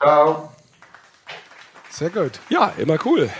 Ciao. 0.00 0.48
Sehr 1.90 2.10
gut. 2.10 2.40
Ja, 2.48 2.72
immer 2.78 2.98
cool, 3.04 3.30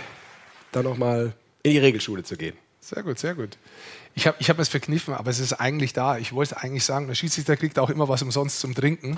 dann 0.71 0.85
nochmal 0.85 1.33
in 1.63 1.71
die 1.71 1.79
Regelschule 1.79 2.23
zu 2.23 2.37
gehen. 2.37 2.55
Sehr 2.79 3.03
gut, 3.03 3.19
sehr 3.19 3.35
gut. 3.35 3.57
Ich 4.17 4.25
habe 4.27 4.37
ich 4.39 4.49
hab 4.49 4.57
es 4.59 4.69
verkniffen, 4.69 5.13
aber 5.13 5.29
es 5.29 5.39
ist 5.39 5.51
eigentlich 5.53 5.91
da. 5.91 6.17
Ich 6.17 6.31
wollte 6.33 6.57
eigentlich 6.57 6.85
sagen, 6.85 7.07
der 7.07 7.15
Schiedsrichter 7.15 7.57
kriegt 7.57 7.77
auch 7.77 7.89
immer 7.89 8.07
was 8.07 8.21
umsonst 8.21 8.61
zum 8.61 8.73
Trinken. 8.73 9.17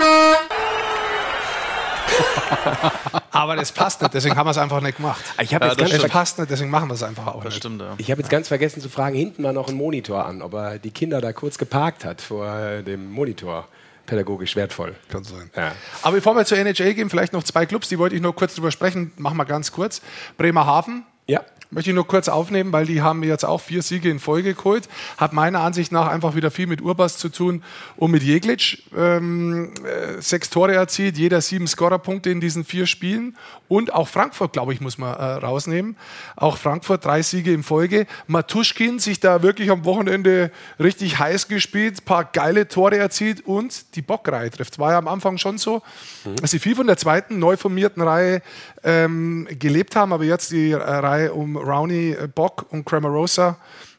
aber 3.32 3.56
das 3.56 3.72
passt 3.72 4.02
nicht, 4.02 4.12
deswegen 4.16 4.36
haben 4.36 4.48
wir 4.48 4.52
es 4.52 4.58
einfach 4.58 4.82
nicht 4.82 4.98
gemacht. 4.98 5.24
Ich 5.40 5.52
ja, 5.52 5.64
jetzt 5.64 5.94
das 5.94 6.10
passt 6.10 6.40
nicht, 6.40 6.50
deswegen 6.50 6.72
machen 6.72 6.90
wir 6.90 6.96
es 6.96 7.04
einfach 7.04 7.28
auch 7.28 7.44
das 7.44 7.54
nicht. 7.54 7.58
Stimmt, 7.58 7.80
ja. 7.82 7.94
Ich 7.98 8.10
habe 8.10 8.22
jetzt 8.22 8.32
ganz 8.32 8.48
vergessen 8.48 8.82
zu 8.82 8.90
fragen, 8.90 9.16
hinten 9.16 9.44
war 9.44 9.54
noch 9.54 9.70
ein 9.70 9.76
Monitor 9.76 10.26
an, 10.26 10.42
ob 10.42 10.54
er 10.54 10.80
die 10.80 10.90
Kinder 10.90 11.22
da 11.22 11.32
kurz 11.32 11.60
geparkt 11.60 12.04
hat 12.04 12.20
vor 12.20 12.82
dem 12.82 13.12
Monitor 13.12 13.68
pädagogisch 14.08 14.56
wertvoll. 14.56 14.96
Kann 15.10 15.24
sein. 15.24 15.52
Ja. 15.56 15.74
Aber 16.02 16.16
bevor 16.16 16.36
wir 16.36 16.46
zur 16.46 16.58
NHL 16.58 16.96
gehen, 16.96 17.12
vielleicht 17.12 17.34
noch 17.34 17.44
zwei 17.44 17.68
Clubs, 17.68 17.88
die 17.90 18.00
wollte 18.00 18.16
ich 18.16 18.22
nur 18.22 18.34
kurz 18.34 18.56
drüber 18.56 18.72
sprechen. 18.72 19.12
Machen 19.18 19.38
wir 19.38 19.46
ganz 19.46 19.72
kurz. 19.72 20.02
Bremerhaven. 20.38 21.06
Ja. 21.28 21.44
Möchte 21.70 21.90
ich 21.90 21.96
nur 21.96 22.08
kurz 22.08 22.30
aufnehmen, 22.30 22.72
weil 22.72 22.86
die 22.86 23.02
haben 23.02 23.24
jetzt 23.24 23.44
auch 23.44 23.60
vier 23.60 23.82
Siege 23.82 24.10
in 24.10 24.20
Folge 24.20 24.54
geholt. 24.54 24.88
Hat 25.18 25.34
meiner 25.34 25.60
Ansicht 25.60 25.92
nach 25.92 26.08
einfach 26.08 26.34
wieder 26.34 26.50
viel 26.50 26.66
mit 26.66 26.82
Urbas 26.82 27.18
zu 27.18 27.28
tun 27.28 27.62
und 27.98 28.12
mit 28.12 28.24
Jeglic. 28.24 28.84
Ähm, 28.96 29.74
äh, 29.84 30.22
sechs 30.22 30.50
Tore 30.50 30.74
erzielt, 30.74 31.18
jeder 31.18 31.42
sieben 31.42 31.68
Scorerpunkte 31.68 32.30
in 32.30 32.40
diesen 32.40 32.64
vier 32.64 32.86
Spielen. 32.86 33.36
Und 33.68 33.94
auch 33.94 34.08
Frankfurt, 34.08 34.54
glaube 34.54 34.72
ich, 34.72 34.80
muss 34.80 34.98
man 34.98 35.14
äh, 35.16 35.24
rausnehmen. 35.24 35.98
Auch 36.38 36.58
Frankfurt 36.58 37.04
drei 37.04 37.22
Siege 37.22 37.52
in 37.52 37.64
Folge. 37.64 38.08
Matuschkin 38.28 39.00
sich 39.00 39.20
da 39.20 39.44
wirklich 39.44 39.70
am 39.70 39.84
Wochenende 39.84 40.52
richtig 40.80 41.20
heiß 41.20 41.50
gespielt, 41.50 42.06
paar 42.06 42.24
geile 42.24 42.70
Tore 42.70 42.98
erzielt 42.98 43.46
und 43.46 43.96
die 43.96 44.02
Bockreihe 44.02 44.50
trifft. 44.52 44.80
War 44.80 44.92
ja 44.94 44.98
am 44.98 45.10
Anfang 45.10 45.38
schon 45.38 45.58
so, 45.58 45.82
mhm. 46.24 46.38
dass 46.38 46.52
sie 46.52 46.60
viel 46.60 46.76
von 46.76 46.88
der 46.88 46.96
zweiten 46.96 47.40
neu 47.40 47.58
formierten 47.58 48.02
Reihe 48.02 48.42
ähm, 48.86 49.50
gelebt 49.60 49.98
haben, 49.98 50.14
aber 50.14 50.24
jetzt 50.24 50.52
die 50.52 50.72
äh, 50.72 50.78
Reihe 50.78 51.34
um 51.34 51.57
Rowney, 51.58 52.12
äh, 52.12 52.28
Bock 52.28 52.66
und 52.70 52.86
Cramarosa 52.86 53.58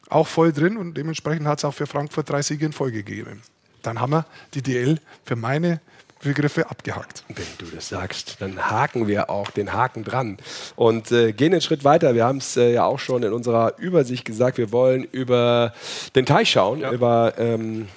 auch 0.09 0.27
voll 0.27 0.51
drin 0.51 0.77
und 0.77 0.95
dementsprechend 0.95 1.47
hat 1.47 1.59
es 1.59 1.65
auch 1.65 1.73
für 1.73 1.87
Frankfurt 1.87 2.29
drei 2.29 2.41
Siege 2.41 2.65
in 2.65 2.73
Folge 2.73 3.03
gegeben. 3.03 3.41
Dann 3.83 3.99
haben 3.99 4.11
wir 4.11 4.25
die 4.53 4.61
DL 4.61 4.99
für 5.23 5.35
meine 5.35 5.81
Begriffe 6.21 6.69
abgehakt. 6.69 7.23
Wenn 7.29 7.45
du 7.59 7.65
das 7.73 7.89
sagst, 7.89 8.37
dann 8.39 8.69
haken 8.69 9.07
wir 9.07 9.29
auch 9.29 9.51
den 9.51 9.71
Haken 9.71 10.03
dran 10.03 10.37
und 10.75 11.11
äh, 11.11 11.31
gehen 11.31 11.53
einen 11.53 11.61
Schritt 11.61 11.85
weiter. 11.85 12.13
Wir 12.13 12.25
haben 12.25 12.39
es 12.39 12.57
äh, 12.57 12.73
ja 12.73 12.83
auch 12.83 12.99
schon 12.99 13.23
in 13.23 13.31
unserer 13.31 13.77
Übersicht 13.77 14.25
gesagt, 14.25 14.57
wir 14.57 14.71
wollen 14.71 15.05
über 15.05 15.73
den 16.15 16.25
Teich 16.25 16.49
schauen, 16.49 16.81
ja. 16.81 16.91
über 16.91 17.35
ähm, 17.37 17.87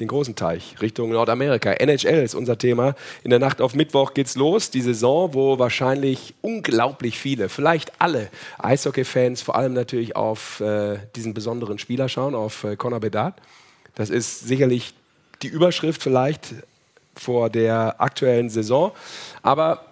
den 0.00 0.08
großen 0.08 0.34
Teich, 0.34 0.76
Richtung 0.80 1.10
Nordamerika. 1.10 1.72
NHL 1.72 2.22
ist 2.22 2.34
unser 2.34 2.58
Thema. 2.58 2.94
In 3.22 3.30
der 3.30 3.38
Nacht 3.38 3.60
auf 3.60 3.74
Mittwoch 3.74 4.14
geht's 4.14 4.34
los. 4.34 4.70
Die 4.70 4.80
Saison, 4.80 5.34
wo 5.34 5.58
wahrscheinlich 5.58 6.34
unglaublich 6.40 7.18
viele, 7.18 7.48
vielleicht 7.48 8.00
alle 8.00 8.28
Eishockey-Fans 8.58 9.42
vor 9.42 9.56
allem 9.56 9.74
natürlich 9.74 10.16
auf 10.16 10.60
äh, 10.60 10.98
diesen 11.14 11.34
besonderen 11.34 11.78
Spieler 11.78 12.08
schauen, 12.08 12.34
auf 12.34 12.64
äh, 12.64 12.76
Conor 12.76 13.00
Bedard. 13.00 13.34
Das 13.94 14.10
ist 14.10 14.40
sicherlich 14.40 14.94
die 15.42 15.48
Überschrift 15.48 16.02
vielleicht 16.02 16.54
vor 17.14 17.50
der 17.50 18.00
aktuellen 18.00 18.48
Saison. 18.48 18.92
Aber 19.42 19.84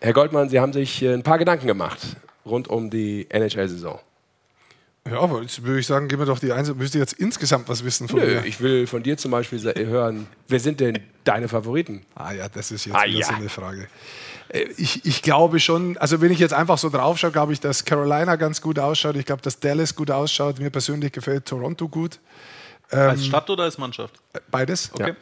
Herr 0.00 0.12
Goldmann, 0.12 0.48
Sie 0.48 0.60
haben 0.60 0.72
sich 0.72 1.02
äh, 1.02 1.14
ein 1.14 1.22
paar 1.22 1.38
Gedanken 1.38 1.66
gemacht 1.66 2.00
rund 2.44 2.68
um 2.68 2.90
die 2.90 3.26
NHL-Saison. 3.28 3.98
Ja, 5.10 5.20
aber 5.20 5.42
jetzt 5.42 5.62
würde 5.62 5.78
ich 5.78 5.86
sagen, 5.86 6.08
gib 6.08 6.18
mir 6.18 6.26
doch 6.26 6.38
die 6.38 6.52
Einzel. 6.52 6.74
Müsst 6.74 6.94
ihr 6.94 7.00
jetzt 7.00 7.14
insgesamt 7.14 7.68
was 7.68 7.84
wissen 7.84 8.08
von 8.08 8.20
Nö, 8.20 8.26
mir? 8.26 8.44
Ich 8.44 8.60
will 8.60 8.86
von 8.86 9.02
dir 9.02 9.16
zum 9.16 9.30
Beispiel 9.30 9.60
hören, 9.86 10.26
wer 10.48 10.60
sind 10.60 10.80
denn 10.80 10.98
deine 11.24 11.48
Favoriten? 11.48 12.04
Ah 12.14 12.32
ja, 12.32 12.48
das 12.48 12.70
ist 12.70 12.86
jetzt 12.86 12.94
ah, 12.94 13.04
ja. 13.04 13.26
so 13.26 13.34
eine 13.34 13.48
Frage. 13.48 13.88
Äh, 14.48 14.66
ich, 14.76 15.04
ich, 15.04 15.22
glaube 15.22 15.60
schon, 15.60 15.96
also 15.98 16.20
wenn 16.20 16.32
ich 16.32 16.38
jetzt 16.38 16.54
einfach 16.54 16.78
so 16.78 16.90
drauf 16.90 17.18
schaue, 17.18 17.30
glaube 17.30 17.52
ich, 17.52 17.60
dass 17.60 17.84
Carolina 17.84 18.36
ganz 18.36 18.60
gut 18.60 18.78
ausschaut. 18.78 19.16
Ich 19.16 19.26
glaube, 19.26 19.42
dass 19.42 19.60
Dallas 19.60 19.94
gut 19.94 20.10
ausschaut. 20.10 20.58
Mir 20.58 20.70
persönlich 20.70 21.12
gefällt 21.12 21.46
Toronto 21.46 21.88
gut. 21.88 22.18
als 22.90 23.20
ähm, 23.20 23.26
Stadt 23.26 23.48
oder 23.50 23.64
als 23.64 23.78
Mannschaft? 23.78 24.14
Beides. 24.50 24.90
Okay. 24.92 25.10
Ja. 25.10 25.16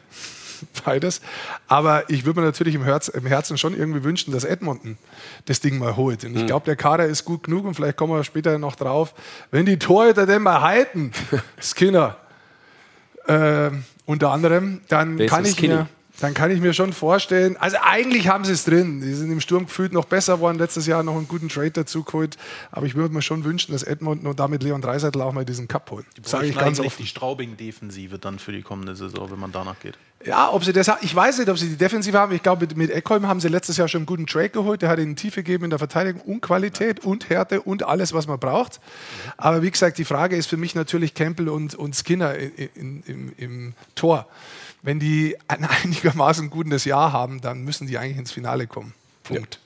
beides. 0.85 1.21
Aber 1.67 2.09
ich 2.09 2.25
würde 2.25 2.39
mir 2.39 2.45
natürlich 2.45 2.75
im, 2.75 2.83
Herz, 2.83 3.07
im, 3.07 3.25
Herzen 3.25 3.57
schon 3.57 3.75
irgendwie 3.75 4.03
wünschen, 4.03 4.31
dass 4.31 4.43
Edmonton 4.43 4.97
das 5.45 5.59
Ding 5.59 5.77
mal 5.77 5.95
holt. 5.95 6.23
Und 6.23 6.35
ich 6.35 6.43
mhm. 6.43 6.47
glaube, 6.47 6.65
der 6.65 6.75
Kader 6.75 7.05
ist 7.05 7.25
gut 7.25 7.43
genug 7.43 7.65
und 7.65 7.73
vielleicht 7.75 7.97
kommen 7.97 8.13
wir 8.13 8.23
später 8.23 8.57
noch 8.57 8.75
drauf. 8.75 9.13
Wenn 9.51 9.65
die 9.65 9.79
Torhüter 9.79 10.25
denn 10.25 10.43
mal 10.43 10.61
halten, 10.61 11.11
Skinner, 11.59 12.17
äh, 13.27 13.71
unter 14.05 14.31
anderem, 14.31 14.81
dann 14.87 15.17
kann 15.25 15.45
ich 15.45 15.55
Skinny? 15.55 15.75
mir 15.75 15.87
dann 16.19 16.33
kann 16.33 16.51
ich 16.51 16.61
mir 16.61 16.73
schon 16.73 16.93
vorstellen, 16.93 17.57
also 17.57 17.77
eigentlich 17.81 18.27
haben 18.27 18.45
sie 18.45 18.53
es 18.53 18.63
drin. 18.63 19.01
Die 19.01 19.13
sind 19.13 19.31
im 19.31 19.41
Sturm 19.41 19.65
gefühlt 19.65 19.91
noch 19.91 20.05
besser 20.05 20.35
geworden, 20.35 20.57
letztes 20.57 20.87
Jahr 20.87 21.03
noch 21.03 21.15
einen 21.15 21.27
guten 21.27 21.49
Trade 21.49 21.71
dazu 21.71 22.03
geholt. 22.03 22.37
Aber 22.71 22.85
ich 22.85 22.95
würde 22.95 23.13
mir 23.13 23.21
schon 23.21 23.43
wünschen, 23.43 23.73
dass 23.73 23.83
Edmund 23.83 24.25
und 24.25 24.39
damit 24.39 24.63
Leon 24.63 24.81
Dreiseitel 24.81 25.21
auch 25.21 25.33
mal 25.33 25.45
diesen 25.45 25.67
Cup 25.67 25.91
holen. 25.91 26.05
Die 26.17 26.27
Sage 26.27 26.47
ich 26.47 26.57
ganz 26.57 26.79
offen. 26.79 26.95
die 26.99 27.07
Straubing-Defensive 27.07 28.17
dann 28.17 28.39
für 28.39 28.51
die 28.51 28.61
kommende 28.61 28.95
Saison, 28.95 29.29
wenn 29.31 29.39
man 29.39 29.51
danach 29.51 29.79
geht. 29.79 29.97
Ja, 30.25 30.51
ob 30.51 30.63
sie 30.63 30.73
das 30.73 30.89
ich 31.01 31.15
weiß 31.15 31.37
nicht, 31.37 31.49
ob 31.49 31.57
sie 31.57 31.69
die 31.69 31.75
Defensive 31.75 32.17
haben. 32.17 32.33
Ich 32.33 32.41
glaube, 32.41 32.67
mit 32.75 32.89
Eckholm 32.89 33.27
haben 33.27 33.39
sie 33.39 33.47
letztes 33.47 33.77
Jahr 33.77 33.87
schon 33.87 33.99
einen 33.99 34.05
guten 34.05 34.25
Trade 34.25 34.49
geholt. 34.49 34.81
Der 34.81 34.89
hat 34.89 34.97
ihnen 34.97 35.15
Tiefe 35.15 35.43
gegeben 35.43 35.65
in 35.65 35.69
der 35.69 35.79
Verteidigung 35.79 36.21
und 36.21 36.41
Qualität 36.41 37.05
und 37.05 37.29
Härte 37.29 37.61
und 37.61 37.83
alles, 37.83 38.13
was 38.13 38.25
man 38.25 38.39
braucht. 38.39 38.79
Aber 39.37 39.61
wie 39.61 39.69
gesagt, 39.69 39.97
die 39.97 40.05
Frage 40.05 40.35
ist 40.35 40.47
für 40.47 40.57
mich 40.57 40.73
natürlich 40.73 41.13
Campbell 41.13 41.49
und, 41.49 41.75
und 41.75 41.95
Skinner 41.95 42.35
in, 42.35 42.69
in, 42.73 43.03
im, 43.05 43.33
im 43.37 43.73
Tor 43.93 44.27
wenn 44.85 44.99
die 44.99 45.35
ein 45.47 45.65
einigermaßen 45.83 46.49
gutes 46.49 46.85
Jahr 46.85 47.11
haben, 47.11 47.41
dann 47.41 47.63
müssen 47.63 47.87
die 47.87 47.97
eigentlich 47.97 48.17
ins 48.17 48.31
Finale 48.31 48.67
kommen. 48.67 48.93
Punkt. 49.23 49.55
Ja. 49.55 49.59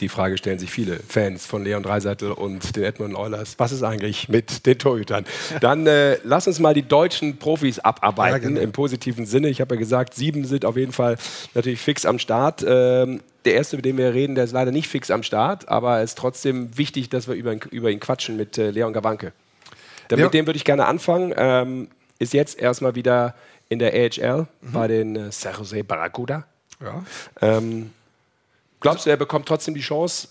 Die 0.00 0.08
Frage 0.08 0.38
stellen 0.38 0.60
sich 0.60 0.70
viele 0.70 1.00
Fans 1.00 1.44
von 1.44 1.64
Leon 1.64 1.82
Dreiseitel 1.82 2.30
und 2.30 2.76
den 2.76 2.84
Edmund 2.84 3.16
Oilers. 3.16 3.56
Was 3.58 3.72
ist 3.72 3.82
eigentlich 3.82 4.28
mit 4.28 4.64
den 4.64 4.78
Torhütern? 4.78 5.24
Dann 5.60 5.88
äh, 5.88 6.18
lass 6.22 6.46
uns 6.46 6.60
mal 6.60 6.72
die 6.72 6.86
deutschen 6.86 7.38
Profis 7.38 7.80
abarbeiten, 7.80 8.42
ja, 8.42 8.48
genau. 8.48 8.60
im 8.60 8.70
positiven 8.70 9.26
Sinne. 9.26 9.48
Ich 9.48 9.60
habe 9.60 9.74
ja 9.74 9.78
gesagt, 9.80 10.14
sieben 10.14 10.44
sind 10.44 10.64
auf 10.64 10.76
jeden 10.76 10.92
Fall 10.92 11.16
natürlich 11.54 11.80
fix 11.80 12.06
am 12.06 12.20
Start. 12.20 12.64
Ähm, 12.64 13.22
der 13.44 13.54
erste, 13.54 13.74
über 13.74 13.82
den 13.82 13.98
wir 13.98 14.14
reden, 14.14 14.36
der 14.36 14.44
ist 14.44 14.52
leider 14.52 14.70
nicht 14.70 14.86
fix 14.86 15.10
am 15.10 15.24
Start, 15.24 15.68
aber 15.68 15.98
es 15.98 16.10
ist 16.10 16.18
trotzdem 16.18 16.78
wichtig, 16.78 17.08
dass 17.08 17.26
wir 17.26 17.34
über, 17.34 17.56
über 17.72 17.90
ihn 17.90 17.98
quatschen 17.98 18.36
mit 18.36 18.56
äh, 18.56 18.70
Leon 18.70 18.92
Gawanke. 18.92 19.32
Mit 20.10 20.20
ja. 20.20 20.28
dem 20.28 20.46
würde 20.46 20.58
ich 20.58 20.64
gerne 20.64 20.86
anfangen. 20.86 21.34
Ähm, 21.36 21.88
ist 22.20 22.32
jetzt 22.32 22.58
erstmal 22.58 22.94
wieder 22.94 23.34
in 23.68 23.78
der 23.78 23.92
AHL 23.92 24.46
mhm. 24.60 24.72
bei 24.72 24.88
den 24.88 25.16
äh, 25.16 25.32
San 25.32 25.54
Jose 25.54 25.84
Barracuda. 25.84 26.44
Ja. 26.80 27.04
Ähm, 27.40 27.90
glaubst 28.80 29.06
du, 29.06 29.10
er 29.10 29.16
bekommt 29.16 29.46
trotzdem 29.46 29.74
die 29.74 29.80
Chance 29.80 30.28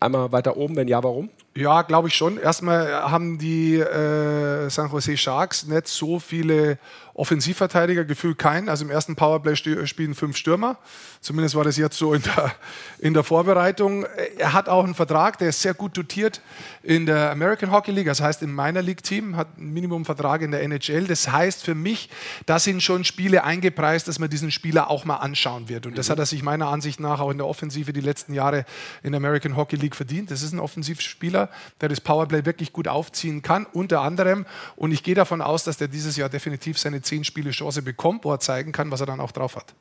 einmal 0.00 0.30
weiter 0.32 0.56
oben? 0.56 0.76
Wenn 0.76 0.88
ja, 0.88 1.02
warum? 1.02 1.30
Ja, 1.54 1.82
glaube 1.82 2.08
ich 2.08 2.14
schon. 2.14 2.38
Erstmal 2.38 2.92
haben 3.10 3.38
die 3.38 3.76
äh, 3.76 4.68
San 4.68 4.90
Jose 4.90 5.16
Sharks 5.16 5.66
nicht 5.66 5.88
so 5.88 6.18
viele 6.18 6.78
Offensivverteidiger, 7.16 8.04
gefühlt 8.04 8.38
keinen. 8.38 8.68
Also 8.68 8.84
im 8.84 8.90
ersten 8.90 9.16
Powerplay 9.16 9.56
spielen 9.56 10.14
fünf 10.14 10.36
Stürmer. 10.36 10.76
Zumindest 11.22 11.54
war 11.54 11.64
das 11.64 11.78
jetzt 11.78 11.96
so 11.96 12.12
in 12.12 12.20
der, 12.20 12.52
in 12.98 13.14
der 13.14 13.24
Vorbereitung. 13.24 14.04
Er 14.36 14.52
hat 14.52 14.68
auch 14.68 14.84
einen 14.84 14.94
Vertrag, 14.94 15.38
der 15.38 15.48
ist 15.48 15.62
sehr 15.62 15.72
gut 15.72 15.96
dotiert 15.96 16.42
in 16.82 17.06
der 17.06 17.30
American 17.30 17.72
Hockey 17.72 17.90
League, 17.90 18.06
das 18.06 18.20
heißt 18.20 18.42
im 18.42 18.54
Minor 18.54 18.82
League 18.82 19.02
Team, 19.02 19.34
hat 19.34 19.48
einen 19.56 19.72
Minimumvertrag 19.72 20.42
in 20.42 20.50
der 20.50 20.62
NHL. 20.62 21.06
Das 21.06 21.32
heißt 21.32 21.64
für 21.64 21.74
mich, 21.74 22.10
da 22.44 22.58
sind 22.58 22.82
schon 22.82 23.02
Spiele 23.04 23.44
eingepreist, 23.44 24.06
dass 24.08 24.18
man 24.18 24.28
diesen 24.28 24.50
Spieler 24.50 24.90
auch 24.90 25.06
mal 25.06 25.16
anschauen 25.16 25.70
wird. 25.70 25.86
Und 25.86 25.96
das 25.96 26.08
mhm. 26.08 26.12
hat 26.12 26.18
er 26.18 26.26
sich 26.26 26.42
meiner 26.42 26.68
Ansicht 26.68 27.00
nach 27.00 27.20
auch 27.20 27.30
in 27.30 27.38
der 27.38 27.46
Offensive 27.46 27.94
die 27.94 28.02
letzten 28.02 28.34
Jahre 28.34 28.66
in 29.02 29.12
der 29.12 29.20
American 29.20 29.56
Hockey 29.56 29.76
League 29.76 29.96
verdient. 29.96 30.30
Das 30.30 30.42
ist 30.42 30.52
ein 30.52 30.60
Offensivspieler, 30.60 31.48
der 31.80 31.88
das 31.88 32.02
Powerplay 32.02 32.44
wirklich 32.44 32.74
gut 32.74 32.88
aufziehen 32.88 33.40
kann, 33.40 33.64
unter 33.72 34.02
anderem. 34.02 34.44
Und 34.76 34.92
ich 34.92 35.02
gehe 35.02 35.14
davon 35.14 35.40
aus, 35.40 35.64
dass 35.64 35.78
der 35.78 35.88
dieses 35.88 36.16
Jahr 36.18 36.28
definitiv 36.28 36.78
seine 36.78 37.00
zehn 37.06 37.24
Spiele 37.24 37.50
Chance 37.50 37.82
bekommt, 37.82 38.24
wo 38.24 38.32
er 38.32 38.40
zeigen 38.40 38.72
kann, 38.72 38.90
was 38.90 39.00
er 39.00 39.06
dann 39.06 39.20
auch 39.20 39.32
drauf 39.32 39.56
hat. 39.56 39.74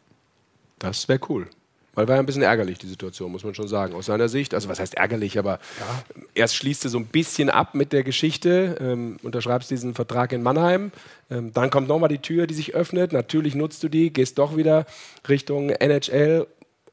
Das 0.79 1.07
wäre 1.07 1.19
cool. 1.29 1.47
Weil 1.95 2.09
war 2.09 2.15
ja 2.15 2.21
ein 2.21 2.25
bisschen 2.25 2.41
ärgerlich, 2.41 2.77
die 2.77 2.87
Situation, 2.87 3.31
muss 3.31 3.45
man 3.45 3.55
schon 3.55 3.69
sagen, 3.69 3.95
aus 3.95 4.07
seiner 4.07 4.27
Sicht. 4.27 4.53
Also 4.53 4.67
was 4.67 4.79
heißt 4.79 4.95
ärgerlich, 4.95 5.39
aber 5.39 5.59
ja. 5.79 6.03
erst 6.33 6.55
schließt 6.57 6.83
du 6.83 6.89
so 6.89 6.99
ein 6.99 7.05
bisschen 7.05 7.49
ab 7.49 7.73
mit 7.73 7.93
der 7.93 8.03
Geschichte, 8.03 8.77
ähm, 8.81 9.17
unterschreibst 9.23 9.71
diesen 9.71 9.95
Vertrag 9.95 10.33
in 10.33 10.43
Mannheim, 10.43 10.91
ähm, 11.31 11.53
dann 11.53 11.69
kommt 11.69 11.87
nochmal 11.87 12.09
die 12.09 12.19
Tür, 12.19 12.47
die 12.47 12.53
sich 12.53 12.75
öffnet, 12.75 13.13
natürlich 13.13 13.55
nutzt 13.55 13.81
du 13.81 13.87
die, 13.87 14.11
gehst 14.11 14.37
doch 14.37 14.57
wieder 14.57 14.85
Richtung 15.29 15.69
NHL 15.69 16.47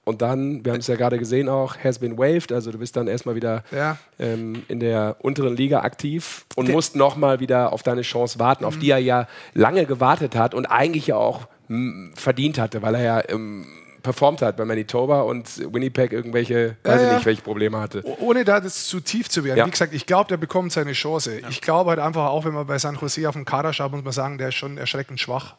und 0.04 0.20
dann, 0.20 0.64
wir 0.64 0.72
haben 0.72 0.80
es 0.80 0.88
ja 0.88 0.96
gerade 0.96 1.18
gesehen 1.18 1.48
auch, 1.48 1.76
has 1.78 1.98
been 1.98 2.18
waived, 2.18 2.52
also 2.52 2.72
du 2.72 2.78
bist 2.78 2.96
dann 2.96 3.06
erstmal 3.06 3.34
wieder 3.36 3.62
ja. 3.70 3.98
ähm, 4.18 4.62
in 4.68 4.80
der 4.80 5.16
unteren 5.20 5.56
Liga 5.56 5.80
aktiv 5.80 6.44
und 6.56 6.66
der 6.66 6.74
musst 6.74 6.96
nochmal 6.96 7.40
wieder 7.40 7.72
auf 7.72 7.82
deine 7.82 8.02
Chance 8.02 8.38
warten, 8.38 8.64
mhm. 8.64 8.68
auf 8.68 8.78
die 8.78 8.90
er 8.90 8.98
ja 8.98 9.28
lange 9.54 9.86
gewartet 9.86 10.34
hat 10.34 10.54
und 10.54 10.66
eigentlich 10.66 11.06
ja 11.06 11.16
auch 11.16 11.46
verdient 12.14 12.58
hatte, 12.58 12.82
weil 12.82 12.96
er 12.96 13.02
ja 13.02 13.22
ähm, 13.28 13.64
performt 14.02 14.42
hat 14.42 14.56
bei 14.56 14.64
Manitoba 14.64 15.22
und 15.22 15.72
Winnipeg 15.72 16.12
irgendwelche, 16.12 16.76
weiß 16.82 17.02
ich 17.02 17.12
nicht, 17.12 17.26
welche 17.26 17.42
Probleme 17.42 17.78
hatte. 17.80 18.02
Ohne 18.20 18.44
da 18.44 18.60
das 18.60 18.86
zu 18.86 19.00
tief 19.00 19.30
zu 19.30 19.44
werden. 19.44 19.58
Ja. 19.58 19.66
Wie 19.66 19.70
gesagt, 19.70 19.94
ich 19.94 20.06
glaube, 20.06 20.28
der 20.28 20.36
bekommt 20.36 20.72
seine 20.72 20.92
Chance. 20.92 21.40
Ja. 21.40 21.48
Ich 21.48 21.60
glaube 21.60 21.90
halt 21.90 22.00
einfach 22.00 22.26
auch, 22.26 22.44
wenn 22.44 22.52
man 22.52 22.66
bei 22.66 22.78
San 22.78 22.98
Jose 23.00 23.26
auf 23.28 23.34
den 23.34 23.44
Kader 23.44 23.72
schaut, 23.72 23.92
muss 23.92 24.04
man 24.04 24.12
sagen, 24.12 24.38
der 24.38 24.48
ist 24.48 24.56
schon 24.56 24.76
erschreckend 24.76 25.20
schwach. 25.20 25.54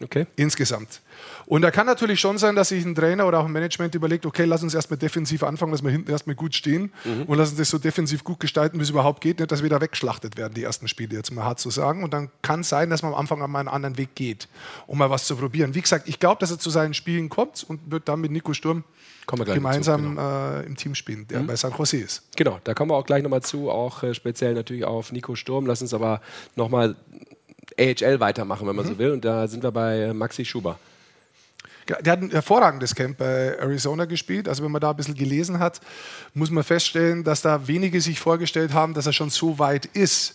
Okay. 0.00 0.26
Insgesamt. 0.36 1.00
Und 1.46 1.62
da 1.62 1.72
kann 1.72 1.86
natürlich 1.86 2.20
schon 2.20 2.38
sein, 2.38 2.54
dass 2.54 2.68
sich 2.68 2.84
ein 2.84 2.94
Trainer 2.94 3.26
oder 3.26 3.40
auch 3.40 3.46
ein 3.46 3.52
Management 3.52 3.96
überlegt, 3.96 4.26
okay, 4.26 4.44
lass 4.44 4.62
uns 4.62 4.72
erstmal 4.72 4.96
defensiv 4.96 5.42
anfangen, 5.42 5.72
dass 5.72 5.82
wir 5.82 5.90
hinten 5.90 6.10
erstmal 6.10 6.36
gut 6.36 6.54
stehen 6.54 6.92
mhm. 7.04 7.22
und 7.22 7.36
lass 7.36 7.50
uns 7.50 7.58
das 7.58 7.70
so 7.70 7.78
defensiv 7.78 8.22
gut 8.22 8.38
gestalten, 8.38 8.78
wie 8.78 8.84
es 8.84 8.90
überhaupt 8.90 9.20
geht, 9.20 9.40
nicht, 9.40 9.50
dass 9.50 9.62
wir 9.62 9.70
da 9.70 9.80
weggeschlachtet 9.80 10.36
werden, 10.36 10.54
die 10.54 10.62
ersten 10.62 10.86
Spiele, 10.86 11.16
jetzt 11.16 11.32
mal 11.32 11.44
hart 11.44 11.58
zu 11.58 11.70
sagen. 11.70 12.04
Und 12.04 12.14
dann 12.14 12.30
kann 12.42 12.60
es 12.60 12.68
sein, 12.68 12.90
dass 12.90 13.02
man 13.02 13.12
am 13.12 13.18
Anfang 13.18 13.42
an 13.42 13.56
einen 13.56 13.68
anderen 13.68 13.98
Weg 13.98 14.14
geht, 14.14 14.46
um 14.86 14.98
mal 14.98 15.10
was 15.10 15.26
zu 15.26 15.34
probieren. 15.34 15.74
Wie 15.74 15.80
gesagt, 15.80 16.08
ich 16.08 16.20
glaube, 16.20 16.38
dass 16.38 16.52
er 16.52 16.60
zu 16.60 16.70
seinen 16.70 16.94
Spielen 16.94 17.28
kommt 17.28 17.64
und 17.66 17.90
wird 17.90 18.08
dann 18.08 18.20
mit 18.20 18.30
Nico 18.30 18.52
Sturm 18.52 18.84
gemeinsam 19.26 20.02
zu, 20.02 20.08
genau. 20.10 20.60
äh, 20.60 20.66
im 20.66 20.76
Team 20.76 20.94
spielen, 20.94 21.26
der 21.26 21.40
mhm. 21.40 21.48
bei 21.48 21.56
San 21.56 21.72
Jose 21.76 21.96
ist. 21.96 22.22
Genau, 22.36 22.60
da 22.62 22.72
kommen 22.72 22.90
wir 22.92 22.94
auch 22.94 23.04
gleich 23.04 23.22
nochmal 23.24 23.42
zu, 23.42 23.68
auch 23.68 24.02
äh, 24.04 24.14
speziell 24.14 24.54
natürlich 24.54 24.84
auf 24.84 25.10
Nico 25.10 25.34
Sturm. 25.34 25.66
Lass 25.66 25.82
uns 25.82 25.92
aber 25.92 26.20
nochmal 26.54 26.94
AHL 27.78 28.20
weitermachen, 28.20 28.66
wenn 28.66 28.76
man 28.76 28.84
mhm. 28.84 28.90
so 28.90 28.98
will. 28.98 29.12
Und 29.12 29.24
da 29.24 29.46
sind 29.48 29.62
wir 29.62 29.70
bei 29.70 30.12
Maxi 30.12 30.44
Schuber. 30.44 30.78
Der 31.88 32.12
hat 32.12 32.20
ein 32.20 32.30
hervorragendes 32.30 32.94
Camp 32.94 33.16
bei 33.16 33.56
Arizona 33.58 34.04
gespielt. 34.04 34.46
Also 34.46 34.62
wenn 34.62 34.70
man 34.70 34.80
da 34.80 34.90
ein 34.90 34.96
bisschen 34.96 35.14
gelesen 35.14 35.58
hat, 35.58 35.80
muss 36.34 36.50
man 36.50 36.62
feststellen, 36.62 37.24
dass 37.24 37.40
da 37.40 37.66
wenige 37.66 38.00
sich 38.02 38.20
vorgestellt 38.20 38.74
haben, 38.74 38.92
dass 38.92 39.06
er 39.06 39.14
schon 39.14 39.30
so 39.30 39.58
weit 39.58 39.86
ist. 39.86 40.34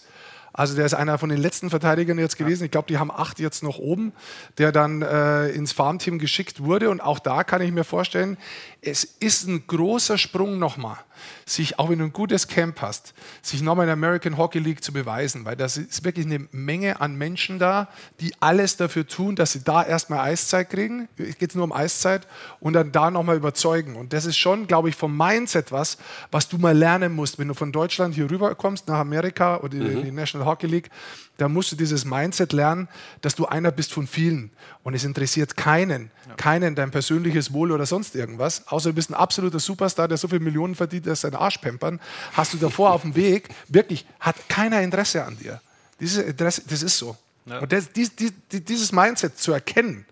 Also 0.52 0.76
der 0.76 0.86
ist 0.86 0.94
einer 0.94 1.18
von 1.18 1.30
den 1.30 1.39
letzten 1.39 1.72
Verteidigern 1.72 2.20
jetzt 2.20 2.38
gewesen. 2.38 2.64
Ich 2.64 2.72
glaube, 2.72 2.88
die 2.88 3.00
haben 3.00 3.12
acht 3.12 3.39
jetzt 3.39 3.64
noch 3.64 3.80
oben, 3.80 4.14
der 4.60 4.72
dann 4.72 5.02
äh, 5.02 5.50
ins 5.50 5.72
Farmteam 5.74 6.20
geschickt 6.20 6.64
wurde. 6.64 6.91
Und 6.91 7.02
auch 7.02 7.20
da 7.20 7.44
kann 7.44 7.62
ich 7.62 7.72
mir 7.72 7.84
vorstellen, 7.84 8.38
es 8.86 9.04
ist 9.04 9.48
ein 9.48 9.66
großer 9.66 10.18
Sprung 10.18 10.60
nochmal 10.60 10.98
sich, 11.46 11.80
auch 11.80 11.90
wenn 11.90 12.00
du 12.00 12.06
ein 12.06 12.14
gutes 12.14 12.48
Camp 12.48 12.82
hast, 12.82 13.14
sich 13.42 13.62
nochmal 13.62 13.86
in 13.86 13.88
der 13.88 13.94
American 13.94 14.38
Hockey 14.38 14.60
League 14.60 14.84
zu 14.84 14.94
beweisen, 14.94 15.46
weil 15.46 15.56
das 15.56 15.78
ist 15.78 16.04
wirklich 16.04 16.26
eine 16.26 16.48
Menge 16.52 17.02
an 17.02 17.16
Menschen 17.16 17.60
da, 17.60 17.90
die 18.20 18.34
alles 18.40 18.78
dafür 18.78 19.08
tun, 19.08 19.36
dass 19.36 19.54
sie 19.54 19.64
da 19.64 19.84
erstmal 19.84 20.20
Eiszeit 20.20 20.70
kriegen. 20.70 21.08
Es 21.18 21.38
geht 21.38 21.56
nur 21.56 21.66
um 21.66 21.74
Eiszeit 21.74 22.28
und 22.60 22.74
dann 22.74 22.92
da 22.92 23.12
nochmal 23.12 23.38
überzeugen. 23.38 23.96
Und 23.96 24.14
das 24.14 24.26
ist 24.26 24.38
schon, 24.38 24.68
glaube 24.68 24.90
ich, 24.90 24.96
vom 24.96 25.16
Mindset 25.16 25.72
was, 25.72 25.98
was 26.32 26.48
du 26.48 26.58
mal 26.58 26.78
lernen 26.78 27.14
musst, 27.14 27.40
wenn 27.40 27.48
du 27.48 27.54
von 27.54 27.72
Deutschland 27.72 28.16
hier 28.16 28.30
rüber 28.30 28.54
kommst 28.56 28.88
nach 28.88 29.00
Amerika 29.00 29.58
oder 29.58 29.76
in 29.76 30.00
mhm. 30.00 30.04
die 30.04 30.12
National 30.12 30.48
Hockey 30.48 30.68
League 30.68 30.90
da 31.38 31.50
musst 31.50 31.72
du 31.72 31.76
dieses 31.76 32.06
Mindset 32.06 32.54
lernen, 32.54 32.88
dass 33.22 33.36
du 33.36 33.46
einer 33.46 33.72
bist 33.72 33.92
von 33.92 34.06
vielen. 34.06 34.52
Und 34.84 34.94
es 34.94 35.04
interessiert 35.04 35.58
keinen, 35.58 36.12
ja. 36.28 36.36
keinen 36.36 36.76
dein 36.76 36.92
persönliches 36.92 37.54
Wohl 37.54 37.72
oder 37.72 37.86
sonst 37.86 38.16
irgendwas. 38.16 38.68
Außer 38.68 38.90
du 38.90 38.96
bist 38.96 39.10
ein 39.10 39.16
absoluter 39.16 39.60
Superstar, 39.60 40.08
der 40.08 40.18
so 40.18 40.28
viele 40.28 40.42
Millionen 40.42 40.76
verdient, 40.76 41.08
dass 41.08 41.22
seinen 41.22 41.36
Arsch 41.36 41.58
pampern. 41.58 42.00
Hast 42.34 42.54
du 42.54 42.58
davor 42.58 42.92
auf 42.92 43.02
dem 43.02 43.16
Weg, 43.16 43.50
wirklich, 43.68 44.06
hat 44.20 44.36
keiner 44.48 44.82
Interesse 44.82 45.24
an 45.24 45.38
dir. 45.38 45.60
Dieses 46.00 46.24
Interesse, 46.24 46.62
das 46.68 46.84
ist 46.84 46.98
so. 46.98 47.18
Ja. 47.46 47.60
Und 47.60 47.72
das, 47.72 47.92
dies, 47.92 48.16
dies, 48.16 48.34
dieses 48.52 48.92
Mindset 48.92 49.38
zu 49.38 49.52
erkennen, 49.52 50.06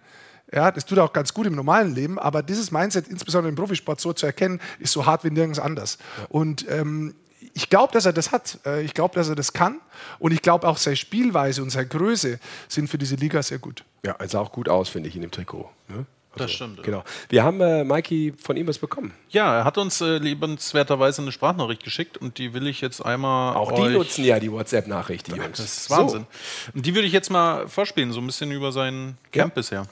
ja, 0.53 0.72
das 0.72 0.86
tut 0.86 0.99
auch 0.99 1.13
ganz 1.13 1.34
gut 1.34 1.47
im 1.47 1.55
normalen 1.55 1.95
Leben, 1.95 2.19
aber 2.19 2.43
dieses 2.43 2.72
Mindset, 2.72 3.07
insbesondere 3.07 3.49
im 3.49 3.55
Profisport, 3.55 4.01
so 4.01 4.11
zu 4.11 4.26
erkennen, 4.26 4.59
ist 4.80 4.91
so 4.91 5.05
hart 5.05 5.24
wie 5.24 5.30
nirgends 5.30 5.59
anders. 5.59 5.97
Ja. 6.17 6.26
Und 6.30 6.65
ähm, 6.69 7.15
ich 7.53 7.69
glaube, 7.69 7.93
dass 7.93 8.05
er 8.05 8.13
das 8.13 8.31
hat. 8.31 8.59
Äh, 8.65 8.83
ich 8.83 8.93
glaube, 8.93 9.15
dass 9.15 9.29
er 9.29 9.35
das 9.35 9.53
kann. 9.53 9.79
Und 10.19 10.31
ich 10.31 10.41
glaube 10.41 10.67
auch, 10.67 10.77
seine 10.77 10.95
Spielweise 10.95 11.61
und 11.61 11.69
seine 11.69 11.87
Größe 11.87 12.39
sind 12.67 12.89
für 12.89 12.97
diese 12.97 13.15
Liga 13.15 13.41
sehr 13.43 13.59
gut. 13.59 13.83
Ja, 14.05 14.13
er 14.13 14.27
sah 14.27 14.39
auch 14.39 14.51
gut 14.51 14.69
aus, 14.69 14.89
finde 14.89 15.09
ich, 15.09 15.15
in 15.15 15.21
dem 15.21 15.31
Trikot. 15.31 15.69
Ne? 15.89 16.05
Also, 16.33 16.45
das 16.45 16.51
stimmt. 16.51 16.83
Genau. 16.83 17.03
Wir 17.27 17.43
haben 17.43 17.59
äh, 17.59 17.83
Mikey 17.83 18.33
von 18.41 18.55
ihm 18.55 18.67
was 18.67 18.77
bekommen. 18.77 19.13
Ja, 19.29 19.57
er 19.57 19.63
hat 19.65 19.77
uns 19.77 19.99
äh, 19.99 20.17
liebenswerterweise 20.17 21.21
eine 21.21 21.33
Sprachnachricht 21.33 21.83
geschickt 21.83 22.17
und 22.17 22.37
die 22.37 22.53
will 22.53 22.67
ich 22.67 22.79
jetzt 22.79 23.05
einmal. 23.05 23.55
Auch 23.55 23.73
die 23.73 23.89
nutzen 23.89 24.23
ja 24.23 24.39
die 24.39 24.49
WhatsApp-Nachricht, 24.49 25.27
die 25.27 25.31
Jungs. 25.31 25.57
Das 25.57 25.77
ist 25.77 25.89
Wahnsinn. 25.89 26.25
So. 26.29 26.71
Und 26.73 26.85
die 26.85 26.95
würde 26.95 27.05
ich 27.05 27.13
jetzt 27.13 27.31
mal 27.31 27.67
vorspielen, 27.67 28.13
so 28.13 28.21
ein 28.21 28.27
bisschen 28.27 28.51
über 28.51 28.71
sein 28.71 29.17
Camp 29.33 29.51
ja. 29.51 29.55
bisher. 29.55 29.87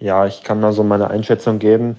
Ja, 0.00 0.26
ich 0.26 0.42
kann 0.42 0.60
da 0.60 0.72
so 0.72 0.82
meine 0.82 1.08
Einschätzung 1.08 1.58
geben. 1.58 1.96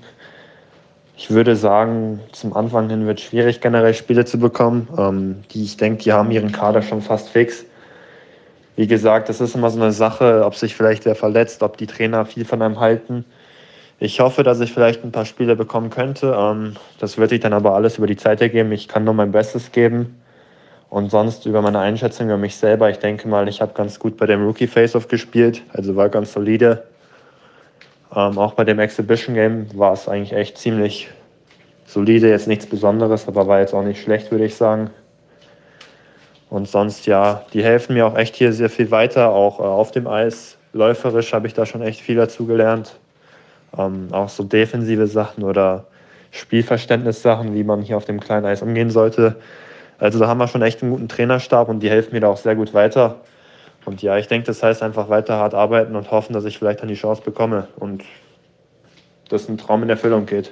Ich 1.15 1.29
würde 1.29 1.55
sagen, 1.55 2.19
zum 2.31 2.55
Anfang 2.55 2.89
hin 2.89 3.05
wird 3.05 3.19
es 3.19 3.25
schwierig, 3.25 3.61
generell 3.61 3.93
Spiele 3.93 4.25
zu 4.25 4.39
bekommen. 4.39 4.87
Ähm, 4.97 5.43
die, 5.51 5.63
ich 5.63 5.77
denke, 5.77 6.03
die 6.03 6.11
haben 6.11 6.31
ihren 6.31 6.51
Kader 6.51 6.81
schon 6.81 7.01
fast 7.01 7.29
fix. 7.29 7.65
Wie 8.75 8.87
gesagt, 8.87 9.29
das 9.29 9.39
ist 9.39 9.53
immer 9.53 9.69
so 9.69 9.79
eine 9.79 9.91
Sache, 9.91 10.43
ob 10.43 10.55
sich 10.55 10.75
vielleicht 10.75 11.05
wer 11.05 11.15
verletzt, 11.15 11.61
ob 11.61 11.77
die 11.77 11.85
Trainer 11.85 12.25
viel 12.25 12.45
von 12.45 12.61
einem 12.63 12.79
halten. 12.79 13.25
Ich 13.99 14.19
hoffe, 14.19 14.41
dass 14.41 14.59
ich 14.59 14.73
vielleicht 14.73 15.03
ein 15.03 15.11
paar 15.11 15.25
Spiele 15.25 15.55
bekommen 15.55 15.91
könnte. 15.91 16.35
Ähm, 16.35 16.73
das 16.99 17.17
wird 17.19 17.29
sich 17.29 17.39
dann 17.39 17.53
aber 17.53 17.75
alles 17.75 17.99
über 17.99 18.07
die 18.07 18.17
Zeit 18.17 18.41
ergeben. 18.41 18.71
Ich 18.71 18.87
kann 18.87 19.03
nur 19.03 19.13
mein 19.13 19.31
Bestes 19.31 19.71
geben. 19.71 20.19
Und 20.89 21.09
sonst 21.11 21.45
über 21.45 21.61
meine 21.61 21.79
Einschätzung 21.79 22.27
über 22.27 22.37
mich 22.37 22.55
selber. 22.55 22.89
Ich 22.89 22.99
denke 22.99 23.27
mal, 23.27 23.47
ich 23.47 23.61
habe 23.61 23.73
ganz 23.73 23.99
gut 23.99 24.17
bei 24.17 24.25
dem 24.25 24.45
Rookie 24.45 24.67
Face-Off 24.67 25.07
gespielt, 25.07 25.61
also 25.73 25.95
war 25.95 26.09
ganz 26.09 26.33
solide. 26.33 26.83
Ähm, 28.15 28.37
auch 28.37 28.53
bei 28.53 28.63
dem 28.63 28.79
Exhibition 28.79 29.35
Game 29.35 29.67
war 29.77 29.93
es 29.93 30.07
eigentlich 30.07 30.33
echt 30.33 30.57
ziemlich 30.57 31.09
solide, 31.85 32.29
jetzt 32.29 32.47
nichts 32.47 32.65
Besonderes, 32.65 33.27
aber 33.27 33.47
war 33.47 33.59
jetzt 33.59 33.73
auch 33.73 33.83
nicht 33.83 34.01
schlecht, 34.01 34.31
würde 34.31 34.45
ich 34.45 34.55
sagen. 34.55 34.89
Und 36.49 36.67
sonst, 36.67 37.07
ja, 37.07 37.43
die 37.53 37.63
helfen 37.63 37.95
mir 37.95 38.05
auch 38.05 38.15
echt 38.15 38.35
hier 38.35 38.53
sehr 38.53 38.69
viel 38.69 38.91
weiter, 38.91 39.31
auch 39.31 39.59
äh, 39.59 39.63
auf 39.63 39.91
dem 39.91 40.07
Eis. 40.07 40.57
Läuferisch 40.73 41.33
habe 41.33 41.47
ich 41.47 41.53
da 41.53 41.65
schon 41.65 41.81
echt 41.81 42.01
viel 42.01 42.15
dazu 42.15 42.45
gelernt. 42.45 42.95
Ähm, 43.77 44.09
auch 44.11 44.29
so 44.29 44.43
defensive 44.43 45.07
Sachen 45.07 45.43
oder 45.43 45.85
Spielverständnissachen, 46.29 47.55
wie 47.55 47.63
man 47.63 47.81
hier 47.81 47.97
auf 47.97 48.05
dem 48.05 48.19
kleinen 48.19 48.45
Eis 48.45 48.61
umgehen 48.61 48.91
sollte. 48.91 49.35
Also 49.97 50.19
da 50.19 50.27
haben 50.27 50.39
wir 50.39 50.47
schon 50.47 50.61
echt 50.61 50.81
einen 50.81 50.91
guten 50.91 51.07
Trainerstab 51.07 51.69
und 51.69 51.79
die 51.79 51.89
helfen 51.89 52.13
mir 52.13 52.19
da 52.19 52.27
auch 52.27 52.37
sehr 52.37 52.55
gut 52.55 52.73
weiter. 52.73 53.21
Und 53.85 54.01
ja, 54.01 54.17
ich 54.17 54.27
denke, 54.27 54.47
das 54.47 54.63
heißt 54.63 54.81
einfach 54.81 55.09
weiter 55.09 55.37
hart 55.37 55.53
arbeiten 55.53 55.95
und 55.95 56.11
hoffen, 56.11 56.33
dass 56.33 56.45
ich 56.45 56.57
vielleicht 56.57 56.81
dann 56.81 56.87
die 56.87 56.95
Chance 56.95 57.21
bekomme 57.23 57.67
und 57.75 58.03
dass 59.29 59.49
ein 59.49 59.57
Traum 59.57 59.83
in 59.83 59.89
Erfüllung 59.89 60.25
geht. 60.25 60.51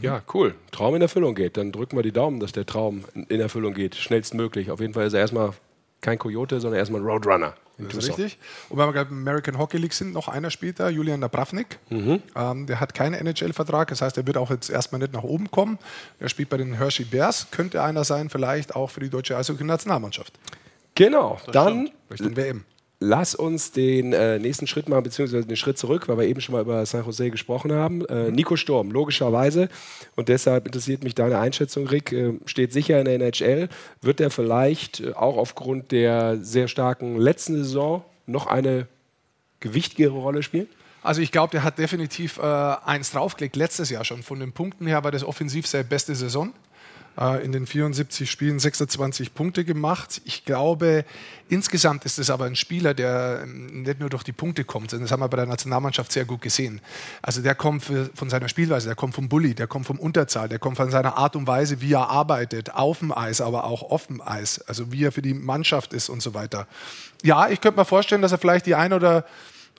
Ja, 0.00 0.22
cool. 0.34 0.54
Traum 0.70 0.94
in 0.94 1.02
Erfüllung 1.02 1.34
geht. 1.34 1.56
Dann 1.56 1.72
drücken 1.72 1.96
wir 1.96 2.02
die 2.02 2.12
Daumen, 2.12 2.40
dass 2.40 2.52
der 2.52 2.66
Traum 2.66 3.04
in 3.14 3.40
Erfüllung 3.40 3.74
geht. 3.74 3.96
Schnellstmöglich. 3.96 4.70
Auf 4.70 4.80
jeden 4.80 4.94
Fall 4.94 5.06
ist 5.06 5.14
er 5.14 5.20
erstmal 5.20 5.52
kein 6.00 6.18
Coyote, 6.18 6.60
sondern 6.60 6.78
erstmal 6.78 7.00
ein 7.00 7.06
Roadrunner. 7.06 7.54
Das 7.78 7.94
ist 7.94 8.08
richtig. 8.08 8.38
Und 8.68 8.78
wenn 8.78 8.86
wir 8.86 8.92
gerade 8.92 9.10
im 9.10 9.18
American 9.18 9.58
Hockey 9.58 9.78
League 9.78 9.94
sind, 9.94 10.12
noch 10.12 10.28
einer 10.28 10.50
später, 10.50 10.90
Julian 10.90 11.20
Napravnik. 11.20 11.78
Mhm. 11.88 12.22
Ähm, 12.36 12.66
der 12.66 12.80
hat 12.80 12.94
keinen 12.94 13.14
NHL-Vertrag, 13.14 13.88
das 13.88 14.02
heißt, 14.02 14.18
er 14.18 14.26
wird 14.26 14.36
auch 14.36 14.50
jetzt 14.50 14.68
erstmal 14.68 15.00
nicht 15.00 15.12
nach 15.12 15.22
oben 15.22 15.50
kommen. 15.50 15.78
Er 16.18 16.28
spielt 16.28 16.50
bei 16.50 16.56
den 16.56 16.74
Hershey 16.74 17.04
Bears, 17.04 17.48
könnte 17.50 17.82
einer 17.82 18.04
sein, 18.04 18.28
vielleicht 18.28 18.76
auch 18.76 18.90
für 18.90 19.00
die 19.00 19.08
deutsche 19.08 19.36
Eishockey-Nationalmannschaft. 19.36 20.34
Genau, 20.94 21.38
das 21.46 21.52
dann 21.52 21.90
WM. 22.08 22.64
Lass 23.02 23.34
uns 23.34 23.72
den 23.72 24.12
äh, 24.12 24.38
nächsten 24.38 24.66
Schritt 24.66 24.90
machen, 24.90 25.04
beziehungsweise 25.04 25.46
den 25.46 25.56
Schritt 25.56 25.78
zurück, 25.78 26.06
weil 26.06 26.18
wir 26.18 26.26
eben 26.26 26.42
schon 26.42 26.52
mal 26.52 26.60
über 26.60 26.84
San 26.84 27.02
Jose 27.02 27.30
gesprochen 27.30 27.72
haben. 27.72 28.04
Äh, 28.04 28.30
Nico 28.30 28.56
Sturm, 28.56 28.90
logischerweise. 28.90 29.70
Und 30.16 30.28
deshalb 30.28 30.66
interessiert 30.66 31.02
mich 31.02 31.14
deine 31.14 31.38
Einschätzung, 31.38 31.86
Rick. 31.86 32.12
Äh, 32.12 32.34
steht 32.44 32.74
sicher 32.74 32.98
in 32.98 33.06
der 33.06 33.14
NHL. 33.14 33.70
Wird 34.02 34.20
er 34.20 34.30
vielleicht 34.30 35.00
äh, 35.00 35.14
auch 35.14 35.38
aufgrund 35.38 35.92
der 35.92 36.36
sehr 36.42 36.68
starken 36.68 37.16
letzten 37.16 37.56
Saison 37.56 38.04
noch 38.26 38.46
eine 38.46 38.86
gewichtigere 39.60 40.18
Rolle 40.18 40.42
spielen? 40.42 40.68
Also 41.02 41.22
ich 41.22 41.32
glaube, 41.32 41.52
der 41.52 41.62
hat 41.62 41.78
definitiv 41.78 42.36
äh, 42.36 42.42
eins 42.42 43.12
draufgelegt, 43.12 43.56
letztes 43.56 43.88
Jahr 43.88 44.04
schon. 44.04 44.22
Von 44.22 44.40
den 44.40 44.52
Punkten 44.52 44.86
her 44.86 45.02
war 45.04 45.10
das 45.10 45.24
offensiv 45.24 45.66
seine 45.66 45.84
beste 45.84 46.14
Saison. 46.14 46.52
Äh, 47.18 47.44
in 47.44 47.52
den 47.52 47.66
74 47.66 48.30
Spielen 48.30 48.58
26 48.58 49.34
Punkte 49.34 49.64
gemacht. 49.64 50.22
Ich 50.24 50.44
glaube, 50.44 51.04
insgesamt 51.48 52.04
ist 52.04 52.18
es 52.18 52.30
aber 52.30 52.44
ein 52.44 52.56
Spieler, 52.56 52.94
der 52.94 53.40
ähm, 53.42 53.82
nicht 53.82 54.00
nur 54.00 54.08
durch 54.08 54.22
die 54.22 54.32
Punkte 54.32 54.64
kommt, 54.64 54.90
sondern 54.90 55.04
das 55.04 55.12
haben 55.12 55.20
wir 55.20 55.28
bei 55.28 55.36
der 55.36 55.46
Nationalmannschaft 55.46 56.12
sehr 56.12 56.24
gut 56.24 56.40
gesehen. 56.40 56.80
Also 57.20 57.42
der 57.42 57.54
kommt 57.54 57.82
von 57.82 58.30
seiner 58.30 58.48
Spielweise, 58.48 58.86
der 58.86 58.96
kommt 58.96 59.14
vom 59.14 59.28
Bully, 59.28 59.54
der 59.54 59.66
kommt 59.66 59.86
vom 59.86 59.98
Unterzahl, 59.98 60.48
der 60.48 60.58
kommt 60.58 60.76
von 60.76 60.90
seiner 60.90 61.16
Art 61.16 61.34
und 61.34 61.46
Weise, 61.46 61.80
wie 61.80 61.92
er 61.92 62.08
arbeitet, 62.08 62.74
auf 62.74 63.00
dem 63.00 63.12
Eis, 63.12 63.40
aber 63.40 63.64
auch 63.64 63.82
off 63.82 64.06
dem 64.06 64.20
Eis, 64.20 64.60
also 64.62 64.92
wie 64.92 65.04
er 65.04 65.12
für 65.12 65.22
die 65.22 65.34
Mannschaft 65.34 65.92
ist 65.92 66.08
und 66.08 66.22
so 66.22 66.34
weiter. 66.34 66.66
Ja, 67.22 67.48
ich 67.48 67.60
könnte 67.60 67.78
mir 67.78 67.84
vorstellen, 67.84 68.22
dass 68.22 68.32
er 68.32 68.38
vielleicht 68.38 68.66
die 68.66 68.76
ein 68.76 68.92
oder 68.92 69.26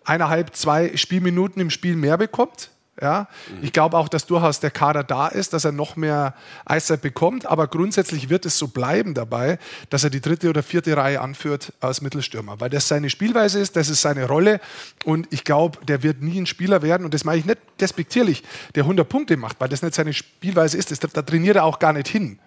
eineinhalb, 0.04 0.56
zwei 0.56 0.96
Spielminuten 0.98 1.62
im 1.62 1.70
Spiel 1.70 1.96
mehr 1.96 2.18
bekommt. 2.18 2.72
Ja? 3.00 3.28
Mhm. 3.50 3.64
Ich 3.64 3.74
glaube 3.74 3.98
auch, 3.98 4.10
dass 4.10 4.26
durchaus 4.26 4.60
der 4.60 4.72
Kader 4.72 5.04
da 5.04 5.28
ist, 5.28 5.54
dass 5.54 5.66
er 5.66 5.72
noch 5.72 5.96
mehr 5.96 6.34
Eiszeit 6.66 7.02
bekommt, 7.02 7.46
aber 7.46 7.68
grundsätzlich 7.68 8.30
wird 8.30 8.46
es 8.46 8.58
so 8.58 8.68
bleiben 8.68 9.14
dabei, 9.14 9.60
dass 9.89 10.04
er 10.04 10.10
die 10.10 10.22
dritte 10.22 10.50
oder 10.50 10.64
vierte 10.64 10.96
Reihe 10.98 11.22
anführt 11.22 11.74
als 11.80 12.02
Mittelstürmer, 12.02 12.60
weil 12.60 12.70
das 12.70 12.88
seine 12.88 13.10
Spielweise 13.10 13.60
ist, 13.60 13.76
das 13.76 13.89
ist 13.89 14.02
seine 14.02 14.28
Rolle 14.28 14.60
und 15.06 15.28
ich 15.32 15.44
glaube, 15.44 15.84
der 15.86 16.04
wird 16.04 16.22
nie 16.22 16.39
ein 16.39 16.46
Spieler 16.46 16.82
werden 16.82 17.06
und 17.06 17.14
das 17.14 17.24
meine 17.24 17.39
ich 17.39 17.46
nicht 17.46 17.60
despektierlich, 17.80 18.44
der 18.76 18.84
100 18.84 19.08
Punkte 19.08 19.38
macht, 19.38 19.60
weil 19.60 19.70
das 19.70 19.82
nicht 19.82 19.96
seine 19.96 20.14
Spielweise 20.14 20.78
ist, 20.78 20.92
das, 20.92 21.00
da 21.00 21.22
trainiert 21.22 21.56
er 21.56 21.66
auch 21.66 21.80
gar 21.80 21.94
nicht 21.94 22.08
hin. 22.08 22.39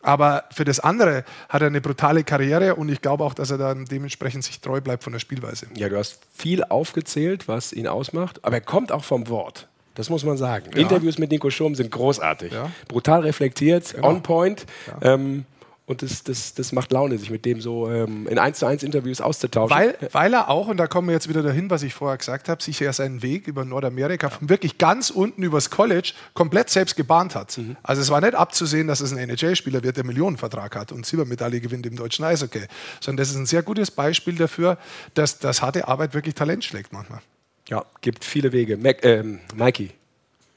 Aber 0.00 0.44
für 0.52 0.64
das 0.64 0.78
andere 0.78 1.24
hat 1.48 1.60
er 1.60 1.66
eine 1.66 1.80
brutale 1.80 2.22
Karriere 2.22 2.76
und 2.76 2.88
ich 2.88 3.00
glaube 3.00 3.24
auch, 3.24 3.34
dass 3.34 3.50
er 3.50 3.58
dann 3.58 3.84
dementsprechend 3.84 4.44
sich 4.44 4.60
treu 4.60 4.80
bleibt 4.80 5.02
von 5.02 5.12
der 5.12 5.20
Spielweise. 5.20 5.66
Ja, 5.74 5.88
du 5.88 5.98
hast 5.98 6.20
viel 6.32 6.62
aufgezählt, 6.62 7.48
was 7.48 7.72
ihn 7.72 7.88
ausmacht, 7.88 8.44
aber 8.44 8.56
er 8.56 8.60
kommt 8.60 8.92
auch 8.92 9.04
vom 9.04 9.28
Wort. 9.28 9.66
Das 9.98 10.10
muss 10.10 10.24
man 10.24 10.36
sagen. 10.36 10.70
Ja. 10.72 10.80
Interviews 10.80 11.18
mit 11.18 11.32
Nico 11.32 11.50
Schurm 11.50 11.74
sind 11.74 11.90
großartig. 11.90 12.52
Ja. 12.52 12.70
Brutal 12.86 13.22
reflektiert, 13.22 13.94
genau. 13.94 14.10
on 14.10 14.22
point. 14.22 14.64
Ja. 14.86 15.14
Ähm, 15.14 15.44
und 15.86 16.02
das, 16.02 16.22
das, 16.22 16.54
das 16.54 16.70
macht 16.70 16.92
Laune, 16.92 17.18
sich 17.18 17.30
mit 17.30 17.44
dem 17.44 17.60
so 17.60 17.90
ähm, 17.90 18.28
in 18.28 18.38
1 18.38 18.60
zu 18.60 18.66
1 18.66 18.84
Interviews 18.84 19.20
auszutauschen. 19.20 19.76
Weil, 19.76 19.96
weil 20.12 20.34
er 20.34 20.50
auch, 20.50 20.68
und 20.68 20.76
da 20.76 20.86
kommen 20.86 21.08
wir 21.08 21.14
jetzt 21.14 21.28
wieder 21.28 21.42
dahin, 21.42 21.68
was 21.68 21.82
ich 21.82 21.94
vorher 21.94 22.16
gesagt 22.16 22.48
habe, 22.48 22.62
sich 22.62 22.78
ja 22.78 22.92
seinen 22.92 23.22
Weg 23.22 23.48
über 23.48 23.64
Nordamerika 23.64 24.28
von 24.28 24.48
wirklich 24.48 24.78
ganz 24.78 25.10
unten 25.10 25.42
übers 25.42 25.68
College 25.68 26.12
komplett 26.32 26.70
selbst 26.70 26.94
gebahnt 26.94 27.34
hat. 27.34 27.58
Mhm. 27.58 27.76
Also 27.82 28.00
es 28.00 28.10
war 28.10 28.20
nicht 28.20 28.36
abzusehen, 28.36 28.86
dass 28.86 29.00
es 29.00 29.12
ein 29.12 29.18
NHL-Spieler 29.18 29.82
wird, 29.82 29.96
der 29.96 30.04
Millionenvertrag 30.04 30.76
hat 30.76 30.92
und 30.92 31.06
Silbermedaille 31.06 31.60
gewinnt 31.60 31.86
im 31.86 31.96
deutschen 31.96 32.24
Eishockey. 32.24 32.66
Sondern 33.00 33.16
das 33.16 33.30
ist 33.30 33.36
ein 33.36 33.46
sehr 33.46 33.64
gutes 33.64 33.90
Beispiel 33.90 34.36
dafür, 34.36 34.78
dass, 35.14 35.40
dass 35.40 35.60
harte 35.60 35.88
Arbeit 35.88 36.14
wirklich 36.14 36.36
Talent 36.36 36.64
schlägt 36.64 36.92
manchmal. 36.92 37.20
Ja, 37.68 37.84
gibt 38.00 38.24
viele 38.24 38.52
Wege. 38.52 38.76
Mac, 38.76 39.04
äh, 39.04 39.22
Mikey. 39.54 39.90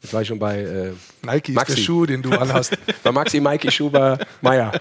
Jetzt 0.01 0.14
war 0.14 0.22
ich 0.22 0.28
schon 0.28 0.39
bei 0.39 0.62
äh, 0.62 0.91
Nike 1.22 1.51
Maxi. 1.51 1.74
ist 1.74 1.78
der 1.78 1.84
Schuh, 1.84 2.05
den 2.05 2.22
du 2.22 2.32
anhast. 2.32 2.76
bei 3.03 3.12
Maxi, 3.12 3.39
Mikey, 3.39 3.70
Schuber, 3.70 4.18
Meier. 4.41 4.72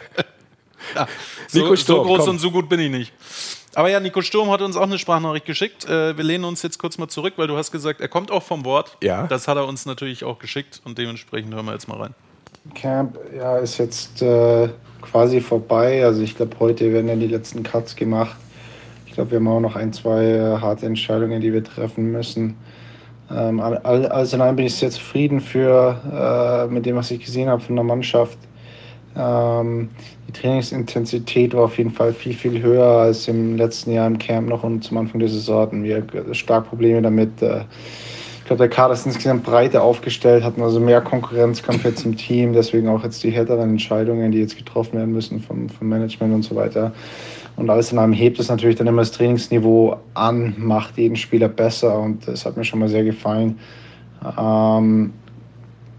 Ja, 0.95 1.07
so, 1.49 1.77
Sturm, 1.77 1.77
so 1.77 2.03
groß 2.05 2.19
komm. 2.21 2.29
und 2.31 2.39
so 2.39 2.51
gut 2.51 2.69
bin 2.69 2.81
ich 2.81 2.91
nicht. 2.91 3.13
Aber 3.75 3.91
ja, 3.91 4.01
Nico 4.01 4.23
Sturm 4.23 4.51
hat 4.51 4.63
uns 4.63 4.77
auch 4.77 4.83
eine 4.83 4.99
Sprachnachricht 4.99 5.47
geschickt. 5.47 5.85
Äh, 5.85 6.17
wir 6.17 6.25
lehnen 6.25 6.45
uns 6.45 6.63
jetzt 6.63 6.79
kurz 6.79 6.99
mal 6.99 7.09
zurück, 7.09 7.35
weil 7.37 7.47
du 7.47 7.57
hast 7.57 7.71
gesagt, 7.71 8.01
er 8.01 8.09
kommt 8.09 8.31
auch 8.31 8.43
vom 8.43 8.65
Wort. 8.65 8.97
Ja. 9.03 9.27
Das 9.27 9.47
hat 9.47 9.57
er 9.57 9.67
uns 9.67 9.87
natürlich 9.87 10.25
auch 10.25 10.39
geschickt 10.39 10.81
und 10.85 10.99
dementsprechend 10.99 11.55
hören 11.55 11.67
wir 11.67 11.73
jetzt 11.73 11.87
mal 11.87 11.99
rein. 11.99 12.15
Camp 12.75 13.19
ja, 13.37 13.59
ist 13.59 13.79
jetzt 13.79 14.23
äh, 14.23 14.69
quasi 15.03 15.41
vorbei. 15.41 16.05
Also 16.05 16.23
ich 16.23 16.37
glaube, 16.37 16.57
heute 16.59 16.93
werden 16.93 17.09
ja 17.09 17.17
die 17.17 17.29
letzten 17.29 17.63
Cuts 17.63 17.95
gemacht. 17.95 18.37
Ich 19.11 19.17
glaube, 19.17 19.33
wir 19.33 19.39
haben 19.39 19.49
auch 19.49 19.59
noch 19.59 19.75
ein, 19.75 19.93
zwei 19.93 20.25
äh, 20.25 20.59
harte 20.61 20.87
Entscheidungen, 20.87 21.41
die 21.41 21.53
wir 21.53 21.65
treffen 21.65 22.13
müssen. 22.13 22.55
Ähm, 23.29 23.59
also 23.59 24.37
in 24.37 24.41
allem 24.41 24.55
bin 24.55 24.67
ich 24.67 24.77
sehr 24.77 24.91
zufrieden 24.91 25.41
für, 25.41 26.69
äh, 26.71 26.73
mit 26.73 26.87
dem, 26.87 26.95
was 26.95 27.11
ich 27.11 27.19
gesehen 27.19 27.49
habe 27.49 27.61
von 27.61 27.75
der 27.75 27.85
Mannschaft. 27.85 28.39
Ähm, 29.17 29.89
die 30.29 30.33
Trainingsintensität 30.33 31.55
war 31.55 31.65
auf 31.65 31.77
jeden 31.77 31.91
Fall 31.91 32.13
viel, 32.13 32.35
viel 32.35 32.63
höher 32.63 32.87
als 32.87 33.27
im 33.27 33.57
letzten 33.57 33.91
Jahr 33.91 34.07
im 34.07 34.17
Camp 34.17 34.49
noch 34.49 34.63
und 34.63 34.85
zum 34.85 34.99
Anfang 34.99 35.19
der 35.19 35.29
Saison 35.29 35.63
hatten 35.63 35.83
wir 35.83 36.05
stark 36.31 36.69
Probleme 36.69 37.03
damit. 37.03 37.43
Äh, 37.43 37.63
ich 38.39 38.45
glaube, 38.45 38.59
der 38.59 38.69
Kader 38.69 38.95
ist 38.95 39.07
insgesamt 39.07 39.43
breiter 39.43 39.83
aufgestellt, 39.83 40.45
hatten 40.45 40.63
also 40.63 40.79
mehr 40.79 41.01
Konkurrenzkampf 41.01 41.85
jetzt 41.85 42.07
im 42.07 42.17
Team, 42.17 42.53
deswegen 42.53 42.89
auch 42.89 43.03
jetzt 43.03 43.25
die 43.25 43.31
härteren 43.33 43.71
Entscheidungen, 43.71 44.31
die 44.31 44.39
jetzt 44.39 44.57
getroffen 44.57 44.99
werden 44.99 45.13
müssen 45.13 45.41
vom, 45.41 45.69
vom 45.69 45.89
Management 45.89 46.33
und 46.33 46.43
so 46.43 46.55
weiter. 46.55 46.93
Und 47.61 47.69
alles 47.69 47.93
in 47.93 47.99
allem 47.99 48.15
hebt 48.15 48.41
es 48.41 48.49
natürlich 48.49 48.77
dann 48.77 48.87
immer 48.87 49.03
das 49.03 49.13
Trainingsniveau 49.13 49.99
an, 50.15 50.55
macht 50.57 50.97
jeden 50.97 51.15
Spieler 51.15 51.49
besser 51.49 51.99
und 52.01 52.27
das 52.27 52.47
hat 52.47 52.57
mir 52.57 52.65
schon 52.65 52.79
mal 52.79 52.89
sehr 52.89 53.05
gefallen. 53.05 53.59
Ähm, 54.39 55.13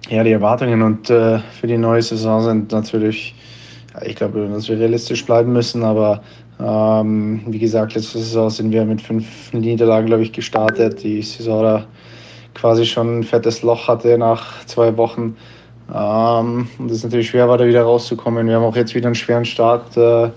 ja, 0.10 0.24
die 0.24 0.32
Erwartungen 0.32 0.82
und 0.82 1.12
äh, 1.12 1.38
für 1.38 1.68
die 1.68 1.78
neue 1.78 2.02
Saison 2.02 2.42
sind 2.42 2.72
natürlich, 2.72 3.36
ich 4.04 4.16
glaube, 4.16 4.50
dass 4.52 4.70
wir 4.70 4.80
realistisch 4.80 5.24
bleiben 5.24 5.54
müssen, 5.54 5.84
aber 5.84 6.24
ähm, 6.60 7.42
wie 7.46 7.60
gesagt, 7.60 7.94
letzte 7.94 8.18
Saison 8.18 8.50
sind 8.50 8.72
wir 8.72 8.84
mit 8.84 9.00
fünf 9.00 9.54
Niederlagen, 9.54 10.08
glaube 10.08 10.24
ich, 10.24 10.32
gestartet. 10.32 11.04
Die 11.04 11.22
Saison 11.22 11.62
da 11.62 11.86
quasi 12.56 12.88
schon 12.88 13.20
ein 13.20 13.24
fettes 13.24 13.62
Loch 13.62 13.88
hatte 13.88 14.18
nach 14.18 14.66
zwei 14.66 14.98
Wochen. 14.98 15.38
Ähm, 15.94 16.68
und 16.80 16.90
es 16.90 16.98
ist 16.98 17.04
natürlich 17.04 17.30
schwer, 17.30 17.48
war 17.48 17.60
da 17.60 17.68
wieder 17.68 17.84
rauszukommen. 17.84 18.48
Wir 18.48 18.56
haben 18.56 18.64
auch 18.64 18.76
jetzt 18.76 18.96
wieder 18.96 19.06
einen 19.06 19.16
schweren 19.16 19.46
Start. 19.46 19.96
Äh, 19.96 20.32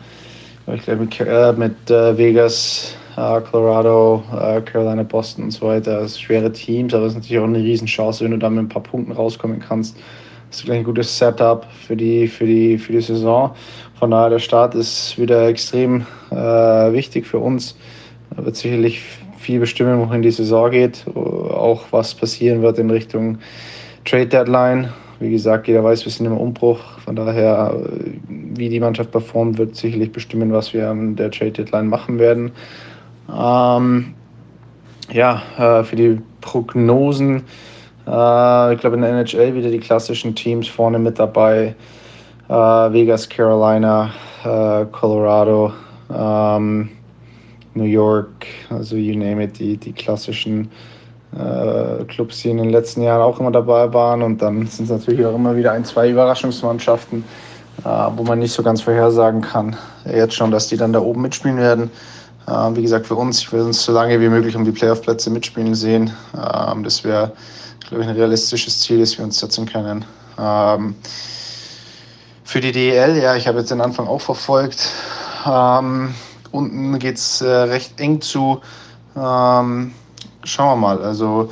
ich 0.73 0.83
glaube 0.83 1.05
mit, 1.05 1.21
äh, 1.21 1.53
mit 1.53 1.91
äh, 1.91 2.17
Vegas, 2.17 2.97
äh, 3.17 3.41
Colorado, 3.43 4.23
äh, 4.33 4.61
Carolina, 4.63 5.03
Boston 5.03 5.45
und 5.45 5.51
so 5.51 5.67
weiter. 5.67 6.01
Das 6.01 6.15
sind 6.15 6.23
schwere 6.23 6.51
Teams, 6.51 6.95
aber 6.95 7.05
es 7.05 7.13
ist 7.13 7.19
natürlich 7.19 7.39
auch 7.39 7.45
eine 7.45 7.59
Riesenchance, 7.59 8.25
wenn 8.25 8.31
du 8.31 8.39
da 8.39 8.49
mit 8.49 8.65
ein 8.65 8.69
paar 8.69 8.83
Punkten 8.83 9.13
rauskommen 9.13 9.61
kannst. 9.61 9.97
Das 10.49 10.61
ist 10.61 10.65
gleich 10.65 10.79
ein 10.79 10.85
gutes 10.85 11.19
Setup 11.19 11.67
für 11.87 11.97
die, 11.97 12.29
für 12.29 12.47
die, 12.47 12.79
für 12.79 12.93
die 12.93 13.01
Saison. 13.01 13.51
Von 13.99 14.11
daher, 14.11 14.31
der 14.31 14.39
Start 14.39 14.75
ist 14.75 15.19
wieder 15.19 15.49
extrem 15.49 16.07
äh, 16.31 16.35
wichtig 16.35 17.27
für 17.27 17.39
uns. 17.39 17.77
Da 18.35 18.45
wird 18.45 18.57
sicherlich 18.57 19.03
viel 19.37 19.61
bestimmen, 19.61 19.99
wohin 19.99 20.23
die 20.23 20.31
Saison 20.31 20.71
geht. 20.71 21.05
Auch 21.15 21.85
was 21.91 22.15
passieren 22.15 22.63
wird 22.63 22.79
in 22.79 22.91
Richtung 22.91 23.39
Trade 24.05 24.27
Deadline. 24.27 24.89
Wie 25.21 25.31
gesagt, 25.31 25.69
jeder 25.69 25.85
weiß, 25.85 26.05
wir 26.05 26.13
sind 26.13 26.27
im 26.27 26.37
Umbruch. 26.37 26.81
Von 27.05 27.17
daher, 27.17 27.75
wie 28.57 28.69
die 28.69 28.81
Mannschaft 28.81 29.11
performt, 29.11 29.59
wird 29.59 29.77
sicherlich 29.77 30.13
bestimmen, 30.13 30.53
was 30.53 30.73
wir 30.73 30.89
an 30.89 31.17
der 31.17 31.31
Trade 31.31 31.53
Deadline 31.53 31.89
machen 31.89 32.19
werden. 32.19 32.53
Ähm, 33.29 34.15
ja, 35.13 35.43
äh, 35.59 35.85
für 35.85 35.97
die 35.97 36.21
Prognosen, 36.41 37.43
äh, 38.07 38.75
ich 38.75 38.81
glaube 38.81 38.97
in 38.97 39.03
der 39.03 39.11
NHL 39.11 39.55
wieder 39.55 39.71
die 39.71 39.81
klassischen 39.81 40.35
Teams 40.35 40.69
vorne 40.69 40.99
mit 40.99 41.19
dabei. 41.19 41.75
Äh, 42.49 42.53
Vegas, 42.53 43.29
Carolina, 43.29 44.11
äh, 44.45 44.85
Colorado, 44.93 45.73
ähm, 46.15 46.91
New 47.75 47.85
York, 47.85 48.47
also 48.71 48.97
you 48.97 49.19
name 49.19 49.43
it, 49.43 49.59
die, 49.59 49.77
die 49.77 49.93
klassischen 49.93 50.71
äh, 51.37 52.05
Clubs, 52.05 52.43
die 52.43 52.51
in 52.51 52.59
den 52.59 52.71
letzten 52.71 53.03
Jahren 53.03 53.23
auch 53.23 53.41
immer 53.41 53.51
dabei 53.51 53.93
waren. 53.93 54.23
Und 54.23 54.41
dann 54.41 54.67
sind 54.67 54.85
es 54.85 54.91
natürlich 54.91 55.25
auch 55.27 55.35
immer 55.35 55.57
wieder 55.57 55.73
ein, 55.73 55.85
zwei 55.85 56.11
Überraschungsmannschaften, 56.11 57.25
wo 57.83 58.23
man 58.23 58.39
nicht 58.39 58.53
so 58.53 58.63
ganz 58.63 58.83
vorhersagen 58.83 59.41
kann. 59.41 59.77
Jetzt 60.05 60.35
schon, 60.35 60.51
dass 60.51 60.69
die 60.69 60.77
dann 60.77 60.93
da 60.93 61.01
oben 61.01 61.23
mitspielen 61.23 61.59
werden. 61.59 61.91
Äh, 62.47 62.77
wie 62.77 62.83
gesagt, 62.83 63.07
für 63.07 63.15
uns, 63.15 63.41
ich 63.41 63.53
will 63.53 63.63
uns 63.63 63.83
so 63.83 63.93
lange 63.93 64.21
wie 64.21 64.29
möglich 64.29 64.55
um 64.57 64.65
die 64.65 64.73
Playoff-Plätze 64.73 65.31
mitspielen 65.31 65.75
sehen. 65.75 66.13
Ähm, 66.35 66.85
das 66.85 67.05
wäre, 67.05 67.33
glaube 67.89 68.03
ich, 68.03 68.09
ein 68.09 68.17
realistisches 68.17 68.81
Ziel, 68.81 69.01
das 69.01 69.17
wir 69.17 69.25
uns 69.25 69.39
setzen 69.39 69.67
können. 69.67 70.05
Ähm, 70.39 70.95
für 72.45 72.61
die 72.61 72.73
DEL, 72.73 73.17
ja, 73.17 73.35
ich 73.35 73.47
habe 73.49 73.61
jetzt 73.61 73.71
den 73.71 73.81
Anfang 73.81 74.07
auch 74.07 74.21
verfolgt. 74.21 74.91
Ähm, 75.47 76.15
unten 76.53 76.99
geht 76.99 77.17
es 77.17 77.41
äh, 77.41 77.49
recht 77.49 77.99
eng 78.01 78.21
zu. 78.21 78.61
Schauen 79.15 79.93
wir 80.43 80.77
mal. 80.77 81.03
Also 81.03 81.51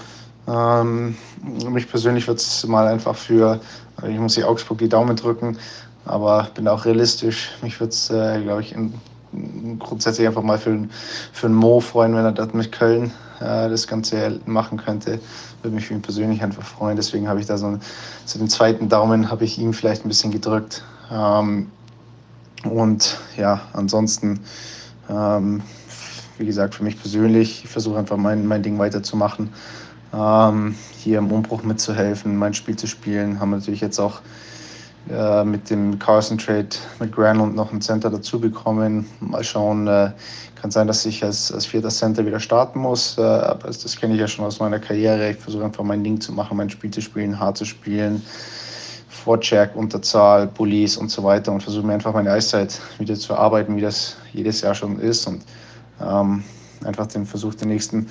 mich 1.44 1.88
persönlich 1.88 2.26
wird 2.26 2.38
es 2.38 2.66
mal 2.66 2.88
einfach 2.88 3.14
für, 3.14 3.60
ich 4.04 4.18
muss 4.18 4.34
die 4.34 4.42
Augsburg 4.42 4.78
die 4.78 4.88
Daumen 4.88 5.14
drücken, 5.14 5.56
aber 6.04 6.48
bin 6.54 6.68
auch 6.68 6.84
realistisch. 6.84 7.50
Mich 7.62 7.78
würde 7.80 7.92
es, 7.92 8.10
äh, 8.10 8.40
glaube 8.42 8.62
ich, 8.62 8.74
in, 8.74 8.94
grundsätzlich 9.78 10.26
einfach 10.26 10.42
mal 10.42 10.58
für, 10.58 10.88
für 11.32 11.46
einen 11.46 11.54
Mo 11.54 11.80
freuen, 11.80 12.14
wenn 12.14 12.24
er 12.24 12.32
dort 12.32 12.54
mit 12.54 12.70
Köln 12.72 13.12
äh, 13.40 13.68
das 13.68 13.86
Ganze 13.86 14.40
machen 14.46 14.78
könnte. 14.78 15.20
Würde 15.62 15.74
mich 15.74 15.86
für 15.86 15.94
ihn 15.94 16.02
persönlich 16.02 16.42
einfach 16.42 16.64
freuen. 16.64 16.96
Deswegen 16.96 17.28
habe 17.28 17.40
ich 17.40 17.46
da 17.46 17.56
so, 17.56 17.78
so 18.26 18.38
den 18.38 18.48
zweiten 18.48 18.88
Daumen 18.88 19.30
habe 19.30 19.44
ich 19.44 19.58
ihm 19.58 19.72
vielleicht 19.72 20.04
ein 20.04 20.08
bisschen 20.08 20.32
gedrückt. 20.32 20.84
Ähm, 21.10 21.70
und 22.64 23.18
ja, 23.36 23.62
ansonsten 23.72 24.40
ähm, 25.08 25.62
wie 26.38 26.46
gesagt, 26.46 26.74
für 26.74 26.84
mich 26.84 26.98
persönlich, 26.98 27.64
ich 27.64 27.70
versuche 27.70 27.98
einfach 27.98 28.16
mein, 28.16 28.46
mein 28.46 28.62
Ding 28.62 28.78
weiterzumachen, 28.78 29.50
ähm, 30.12 30.74
hier 30.98 31.18
im 31.18 31.30
Umbruch 31.30 31.62
mitzuhelfen, 31.62 32.36
mein 32.36 32.54
Spiel 32.54 32.76
zu 32.76 32.86
spielen. 32.86 33.40
Haben 33.40 33.50
natürlich 33.50 33.80
jetzt 33.80 33.98
auch 33.98 34.20
äh, 35.10 35.44
mit 35.44 35.68
dem 35.70 35.98
Carson 35.98 36.38
Trade 36.38 36.68
mit 37.00 37.12
Granlund 37.12 37.54
noch 37.54 37.72
ein 37.72 37.80
Center 37.80 38.10
dazu 38.10 38.40
bekommen. 38.40 39.06
Mal 39.20 39.42
schauen, 39.42 39.86
äh, 39.86 40.10
kann 40.60 40.70
sein, 40.70 40.86
dass 40.86 41.04
ich 41.04 41.24
als, 41.24 41.50
als 41.50 41.66
vierter 41.66 41.88
Center 41.88 42.24
wieder 42.24 42.38
starten 42.38 42.78
muss, 42.78 43.18
äh, 43.18 43.22
aber 43.22 43.66
das, 43.66 43.78
das 43.78 43.96
kenne 43.96 44.14
ich 44.14 44.20
ja 44.20 44.28
schon 44.28 44.44
aus 44.44 44.60
meiner 44.60 44.78
Karriere. 44.78 45.30
Ich 45.30 45.38
versuche 45.38 45.64
einfach 45.64 45.82
mein 45.82 46.04
Ding 46.04 46.20
zu 46.20 46.32
machen, 46.32 46.56
mein 46.56 46.70
Spiel 46.70 46.90
zu 46.90 47.00
spielen, 47.00 47.38
hart 47.38 47.58
zu 47.58 47.64
spielen. 47.64 48.22
Vorcheck, 49.08 49.76
Unterzahl, 49.76 50.48
Police 50.48 50.96
und 50.96 51.10
so 51.10 51.22
weiter 51.22 51.52
und 51.52 51.62
versuche 51.62 51.86
mir 51.86 51.94
einfach 51.94 52.12
meine 52.12 52.32
Eiszeit 52.32 52.80
wieder 52.98 53.14
zu 53.14 53.32
erarbeiten, 53.34 53.76
wie 53.76 53.80
das 53.80 54.16
jedes 54.32 54.62
Jahr 54.62 54.74
schon 54.74 54.98
ist. 54.98 55.26
Und 55.26 55.42
ähm, 56.00 56.42
einfach 56.84 57.06
den 57.06 57.26
Versuch, 57.26 57.54
den 57.54 57.68
nächsten, 57.68 58.08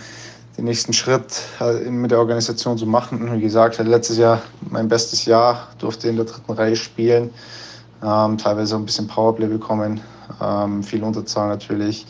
den 0.57 0.65
nächsten 0.65 0.94
Schritt 0.94 1.41
äh, 1.60 1.90
mit 1.90 2.11
der 2.11 2.19
Organisation 2.19 2.78
zu 2.78 2.86
machen. 2.86 3.32
Wie 3.34 3.41
gesagt, 3.41 3.80
hatte 3.80 3.90
letztes 3.90 4.18
Jahr 4.18 4.41
mein 4.69 4.88
bestes 4.88 5.26
Jahr, 5.26 5.68
durfte 5.80 6.10
in 6.10 6.18
der 6.18 6.26
dritten 6.26 6.52
Reihe 6.52 6.76
spielen, 6.76 7.30
ähm, 8.03 8.38
teilweise 8.38 8.76
ein 8.76 8.86
bisschen 8.86 9.07
Powerplay 9.07 9.48
bekommen, 9.48 10.02
ähm, 10.41 10.84
viel 10.84 11.03
Unterzahl 11.03 11.48
natürlich. 11.48 12.06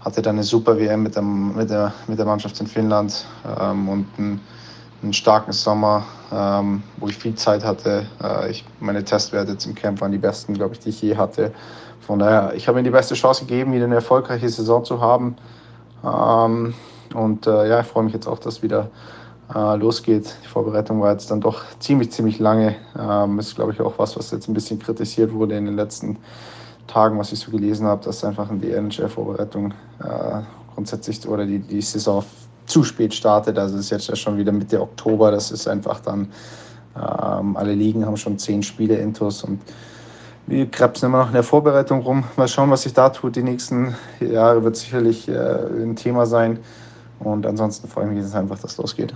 Hatte 0.00 0.22
dann 0.22 0.36
eine 0.36 0.44
super 0.44 0.78
WM 0.78 1.02
mit, 1.02 1.16
dem, 1.16 1.54
mit, 1.54 1.68
der, 1.68 1.92
mit 2.06 2.18
der 2.18 2.26
Mannschaft 2.26 2.58
in 2.60 2.66
Finnland 2.66 3.26
ähm, 3.60 3.88
und 3.88 4.06
einen, 4.16 4.40
einen, 5.02 5.12
starken 5.12 5.52
Sommer, 5.52 6.06
ähm, 6.32 6.82
wo 6.96 7.08
ich 7.08 7.16
viel 7.18 7.34
Zeit 7.34 7.64
hatte. 7.64 8.06
Äh, 8.22 8.50
ich, 8.50 8.64
meine 8.80 9.04
Testwerte 9.04 9.58
zum 9.58 9.74
Camp 9.74 10.00
waren 10.00 10.12
die 10.12 10.18
besten, 10.18 10.54
glaube 10.54 10.74
ich, 10.74 10.80
die 10.80 10.88
ich 10.88 11.02
je 11.02 11.16
hatte. 11.16 11.52
Von 12.06 12.18
daher, 12.18 12.54
ich 12.54 12.66
habe 12.66 12.78
ihm 12.78 12.84
die 12.84 12.90
beste 12.90 13.14
Chance 13.14 13.44
gegeben, 13.44 13.74
wieder 13.74 13.84
eine 13.84 13.96
erfolgreiche 13.96 14.48
Saison 14.48 14.84
zu 14.84 15.00
haben. 15.02 15.36
Und 17.14 17.46
äh, 17.46 17.68
ja, 17.68 17.80
ich 17.80 17.86
freue 17.86 18.04
mich 18.04 18.12
jetzt 18.12 18.26
auch, 18.26 18.38
dass 18.38 18.62
wieder 18.62 18.90
äh, 19.54 19.76
losgeht. 19.76 20.36
Die 20.44 20.48
Vorbereitung 20.48 21.00
war 21.00 21.12
jetzt 21.12 21.30
dann 21.30 21.40
doch 21.40 21.62
ziemlich, 21.78 22.12
ziemlich 22.12 22.38
lange. 22.38 22.76
Ähm, 22.98 23.38
ist, 23.38 23.56
glaube 23.56 23.72
ich, 23.72 23.80
auch 23.80 23.94
was, 23.98 24.16
was 24.16 24.30
jetzt 24.30 24.48
ein 24.48 24.54
bisschen 24.54 24.78
kritisiert 24.78 25.32
wurde 25.32 25.56
in 25.56 25.66
den 25.66 25.76
letzten 25.76 26.18
Tagen, 26.86 27.18
was 27.18 27.32
ich 27.32 27.40
so 27.40 27.50
gelesen 27.50 27.86
habe, 27.86 28.04
dass 28.04 28.24
einfach 28.24 28.50
in 28.50 28.60
die 28.60 28.70
NHL-Vorbereitung 28.70 29.72
äh, 30.02 30.40
grundsätzlich 30.74 31.26
oder 31.26 31.46
die, 31.46 31.58
die 31.58 31.82
Saison 31.82 32.24
zu 32.66 32.84
spät 32.84 33.12
startet. 33.12 33.58
Also 33.58 33.76
es 33.76 33.86
ist 33.86 33.90
jetzt 33.90 34.08
ja 34.08 34.16
schon 34.16 34.36
wieder 34.38 34.52
Mitte 34.52 34.80
Oktober. 34.80 35.30
Das 35.30 35.50
ist 35.50 35.66
einfach 35.66 36.00
dann, 36.00 36.28
ähm, 36.96 37.56
alle 37.56 37.74
Ligen 37.74 38.06
haben 38.06 38.16
schon 38.16 38.38
zehn 38.38 38.62
Spiele 38.62 38.96
intus 38.96 39.44
und 39.44 39.60
wir 40.46 40.66
krebsen 40.66 41.06
immer 41.06 41.18
noch 41.18 41.28
in 41.28 41.34
der 41.34 41.44
Vorbereitung 41.44 42.02
rum. 42.02 42.24
Mal 42.36 42.48
schauen, 42.48 42.70
was 42.70 42.82
sich 42.82 42.92
da 42.92 43.10
tut. 43.10 43.36
Die 43.36 43.42
nächsten 43.42 43.94
Jahre 44.20 44.64
wird 44.64 44.76
sicherlich 44.76 45.28
äh, 45.28 45.32
ein 45.32 45.94
Thema 45.94 46.26
sein. 46.26 46.58
Und 47.20 47.46
ansonsten 47.46 47.88
freue 47.88 48.06
ich 48.06 48.10
mich 48.10 48.22
jetzt 48.24 48.34
einfach, 48.34 48.58
dass 48.58 48.72
es 48.72 48.78
losgeht. 48.78 49.14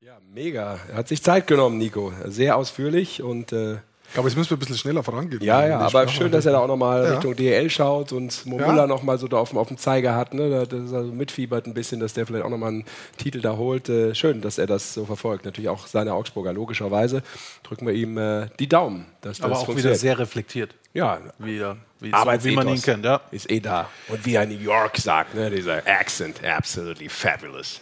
Ja, 0.00 0.18
mega. 0.32 0.78
Er 0.90 0.96
hat 0.96 1.08
sich 1.08 1.22
Zeit 1.22 1.46
genommen, 1.46 1.78
Nico. 1.78 2.12
Sehr 2.26 2.56
ausführlich 2.56 3.22
und 3.22 3.52
äh, 3.52 3.78
ich 4.12 4.14
glaube, 4.14 4.28
jetzt 4.28 4.36
müssen 4.36 4.50
wir 4.50 4.58
ein 4.58 4.60
bisschen 4.60 4.76
schneller 4.76 5.02
vorangehen. 5.02 5.42
Ja, 5.42 5.66
ja, 5.66 5.78
aber 5.78 6.06
schön, 6.06 6.30
dass 6.30 6.44
er 6.44 6.52
da 6.52 6.58
auch 6.58 6.66
nochmal 6.66 7.02
ja. 7.02 7.10
Richtung 7.12 7.34
DL 7.34 7.70
schaut 7.70 8.12
und 8.12 8.44
Mo 8.44 8.60
ja. 8.60 8.66
Müller 8.66 8.86
nochmal 8.86 9.16
so 9.16 9.26
da 9.26 9.38
auf, 9.38 9.56
auf 9.56 9.68
dem 9.68 9.78
Zeiger 9.78 10.14
hat. 10.14 10.34
Ne? 10.34 10.66
Das 10.66 10.80
ist 10.80 10.92
also 10.92 11.10
mitfiebert 11.10 11.66
ein 11.66 11.72
bisschen, 11.72 11.98
dass 11.98 12.12
der 12.12 12.26
vielleicht 12.26 12.44
auch 12.44 12.50
nochmal 12.50 12.68
einen 12.68 12.84
Titel 13.16 13.40
da 13.40 13.56
holt. 13.56 13.88
Äh, 13.88 14.14
schön, 14.14 14.42
dass 14.42 14.58
er 14.58 14.66
das 14.66 14.92
so 14.92 15.06
verfolgt. 15.06 15.46
Natürlich 15.46 15.70
auch 15.70 15.86
seine 15.86 16.12
Augsburger, 16.12 16.52
logischerweise. 16.52 17.22
Drücken 17.62 17.86
wir 17.86 17.94
ihm 17.94 18.18
äh, 18.18 18.48
die 18.58 18.68
Daumen. 18.68 19.06
Dass 19.22 19.40
aber 19.40 19.54
das 19.54 19.60
auch 19.60 19.74
wieder 19.74 19.94
sehr 19.94 20.18
reflektiert. 20.18 20.74
Ja, 20.92 21.18
wieder. 21.38 21.78
Wie, 22.00 22.10
so, 22.10 22.44
wie 22.44 22.54
man 22.54 22.68
ihn 22.68 22.82
kennt, 22.82 23.06
ja. 23.06 23.22
Ist 23.30 23.50
eh 23.50 23.60
da. 23.60 23.88
Und 24.08 24.26
wie 24.26 24.34
er 24.34 24.44
New 24.44 24.58
York 24.58 24.98
sagt, 24.98 25.34
ne? 25.34 25.48
dieser 25.48 25.86
Accent, 25.86 26.44
absolutely 26.44 27.08
fabulous. 27.08 27.80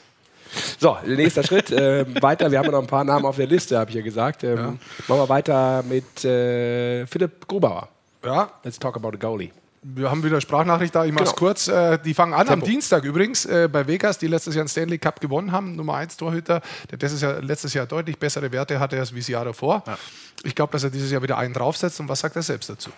So, 0.79 0.97
nächster 1.07 1.43
Schritt. 1.43 1.71
Äh, 1.71 2.05
weiter, 2.23 2.51
wir 2.51 2.59
haben 2.59 2.71
noch 2.71 2.81
ein 2.81 2.87
paar 2.87 3.05
Namen 3.05 3.25
auf 3.25 3.37
der 3.37 3.47
Liste, 3.47 3.79
habe 3.79 3.91
ich 3.91 3.97
ja 3.97 4.03
gesagt. 4.03 4.45
Ähm, 4.45 4.57
ja. 4.57 4.65
Machen 5.09 5.21
wir 5.21 5.29
weiter 5.29 5.83
mit 5.89 6.25
äh, 6.25 7.07
Philipp 7.07 7.47
Grubauer. 7.47 7.89
Ja. 8.25 8.51
Let's 8.65 8.79
talk 8.79 8.97
about 8.97 9.11
a 9.11 9.17
goalie. 9.17 9.51
Wir 9.83 10.11
haben 10.11 10.23
wieder 10.23 10.43
Sprachnachricht 10.43 10.95
da, 10.95 11.07
ich 11.07 11.13
mache 11.13 11.25
es 11.25 11.31
genau. 11.31 11.39
kurz. 11.39 11.69
Äh, 11.69 11.99
die 12.05 12.13
fangen 12.13 12.35
an 12.35 12.47
Tempo. 12.47 12.65
am 12.65 12.71
Dienstag 12.71 13.03
übrigens 13.05 13.47
äh, 13.47 13.67
bei 13.71 13.87
Vegas, 13.87 14.19
die 14.19 14.27
letztes 14.27 14.55
Jahr 14.55 14.63
einen 14.63 14.69
Stanley 14.69 14.99
Cup 14.99 15.21
gewonnen 15.21 15.53
haben. 15.53 15.75
Nummer 15.75 15.95
1 15.95 16.19
Torhüter, 16.19 16.61
der 16.91 16.99
dieses 16.99 17.23
Jahr, 17.23 17.41
letztes 17.41 17.73
Jahr 17.73 17.87
deutlich 17.87 18.19
bessere 18.19 18.53
Werte 18.53 18.79
hatte 18.79 18.99
als 18.99 19.15
das 19.15 19.29
Jahr 19.29 19.45
davor. 19.45 19.83
Ja. 19.87 19.97
Ich 20.43 20.55
glaube, 20.55 20.73
dass 20.73 20.85
er 20.85 20.91
dieses 20.91 21.11
Jahr 21.11 21.23
wieder 21.23 21.39
einen 21.39 21.55
draufsetzt. 21.55 21.99
Und 22.01 22.11
was 22.11 22.21
sagt 22.21 22.37
er 22.37 22.43
selbst 22.43 22.69
dazu? 22.69 22.91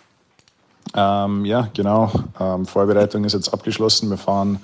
Ähm, 0.95 1.45
ja, 1.45 1.69
genau. 1.73 2.13
Ähm, 2.41 2.67
Vorbereitung 2.67 3.25
ist 3.25 3.35
jetzt 3.35 3.53
abgeschlossen. 3.53 4.11
Wir 4.11 4.19
fahren 4.19 4.61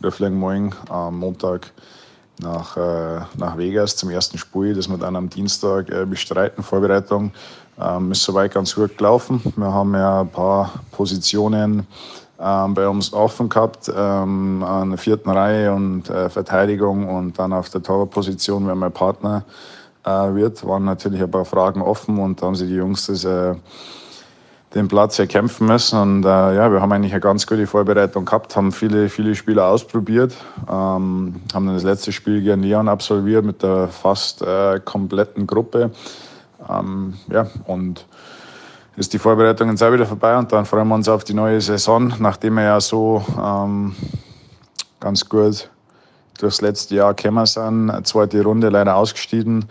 oder 0.00 0.12
fliegen 0.12 0.38
morgen 0.38 0.72
am 0.88 1.18
Montag 1.18 1.72
nach, 2.40 2.76
äh, 2.76 3.20
nach 3.36 3.56
Vegas 3.56 3.96
zum 3.96 4.10
ersten 4.10 4.38
Spiel, 4.38 4.74
das 4.74 4.88
wir 4.88 4.98
dann 4.98 5.16
am 5.16 5.28
Dienstag 5.30 5.90
äh, 5.90 6.04
bestreiten. 6.04 6.62
Vorbereitung 6.62 7.32
ähm, 7.80 8.12
ist 8.12 8.22
soweit 8.22 8.52
ganz 8.52 8.74
gut 8.74 8.96
gelaufen. 8.98 9.40
Wir 9.56 9.72
haben 9.72 9.94
ja 9.94 10.20
ein 10.20 10.28
paar 10.28 10.72
Positionen 10.92 11.86
ähm, 12.38 12.74
bei 12.74 12.86
uns 12.88 13.12
offen 13.12 13.48
gehabt, 13.48 13.90
ähm, 13.94 14.62
an 14.62 14.90
der 14.90 14.98
vierten 14.98 15.30
Reihe 15.30 15.72
und 15.72 16.08
äh, 16.10 16.28
Verteidigung 16.28 17.08
und 17.08 17.38
dann 17.38 17.52
auf 17.52 17.70
der 17.70 17.82
Torwartposition, 17.82 18.66
wenn 18.68 18.78
mein 18.78 18.92
Partner 18.92 19.44
äh, 20.04 20.10
wird, 20.10 20.66
waren 20.66 20.84
natürlich 20.84 21.22
ein 21.22 21.30
paar 21.30 21.46
Fragen 21.46 21.80
offen 21.80 22.18
und 22.18 22.40
da 22.40 22.46
haben 22.46 22.54
sie 22.54 22.66
die 22.66 22.74
Jungs 22.74 23.06
das 23.06 23.24
äh, 23.24 23.54
den 24.76 24.88
Platz 24.88 25.18
erkämpfen 25.18 25.66
müssen. 25.66 26.00
Und 26.00 26.24
äh, 26.24 26.28
ja, 26.28 26.70
wir 26.70 26.80
haben 26.80 26.92
eigentlich 26.92 27.12
eine 27.12 27.20
ganz 27.20 27.46
gute 27.46 27.66
Vorbereitung 27.66 28.24
gehabt, 28.24 28.54
haben 28.54 28.72
viele, 28.72 29.08
viele 29.08 29.34
Spieler 29.34 29.66
ausprobiert, 29.66 30.34
ähm, 30.68 31.36
haben 31.52 31.66
dann 31.66 31.74
das 31.74 31.82
letzte 31.82 32.12
Spiel 32.12 32.42
gegen 32.42 32.62
Leon 32.62 32.88
absolviert 32.88 33.44
mit 33.44 33.62
der 33.62 33.88
fast 33.88 34.42
äh, 34.42 34.80
kompletten 34.84 35.46
Gruppe. 35.46 35.90
Ähm, 36.68 37.14
ja, 37.32 37.46
und 37.66 38.06
ist 38.96 39.12
die 39.12 39.18
Vorbereitung 39.18 39.70
jetzt 39.70 39.82
auch 39.82 39.92
wieder 39.92 40.06
vorbei 40.06 40.36
und 40.38 40.52
dann 40.52 40.64
freuen 40.64 40.88
wir 40.88 40.94
uns 40.94 41.08
auf 41.08 41.24
die 41.24 41.34
neue 41.34 41.60
Saison, 41.60 42.14
nachdem 42.18 42.54
wir 42.54 42.62
ja 42.62 42.80
so 42.80 43.24
ähm, 43.42 43.94
ganz 45.00 45.28
gut 45.28 45.68
durchs 46.38 46.60
letzte 46.60 46.96
Jahr 46.96 47.14
gekommen 47.14 47.46
sind. 47.46 47.92
Zweite 48.04 48.42
Runde 48.42 48.68
leider 48.68 48.96
ausgestiegen, 48.96 49.66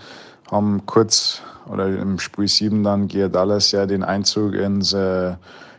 haben 0.51 0.85
kurz 0.85 1.41
oder 1.67 1.87
im 1.87 2.19
Spiel 2.19 2.47
7 2.47 2.83
dann 2.83 3.07
Gia 3.07 3.27
Dallas 3.27 3.71
ja 3.71 3.85
den 3.85 4.03
Einzug 4.03 4.53
ins 4.53 4.93
äh, 4.93 5.33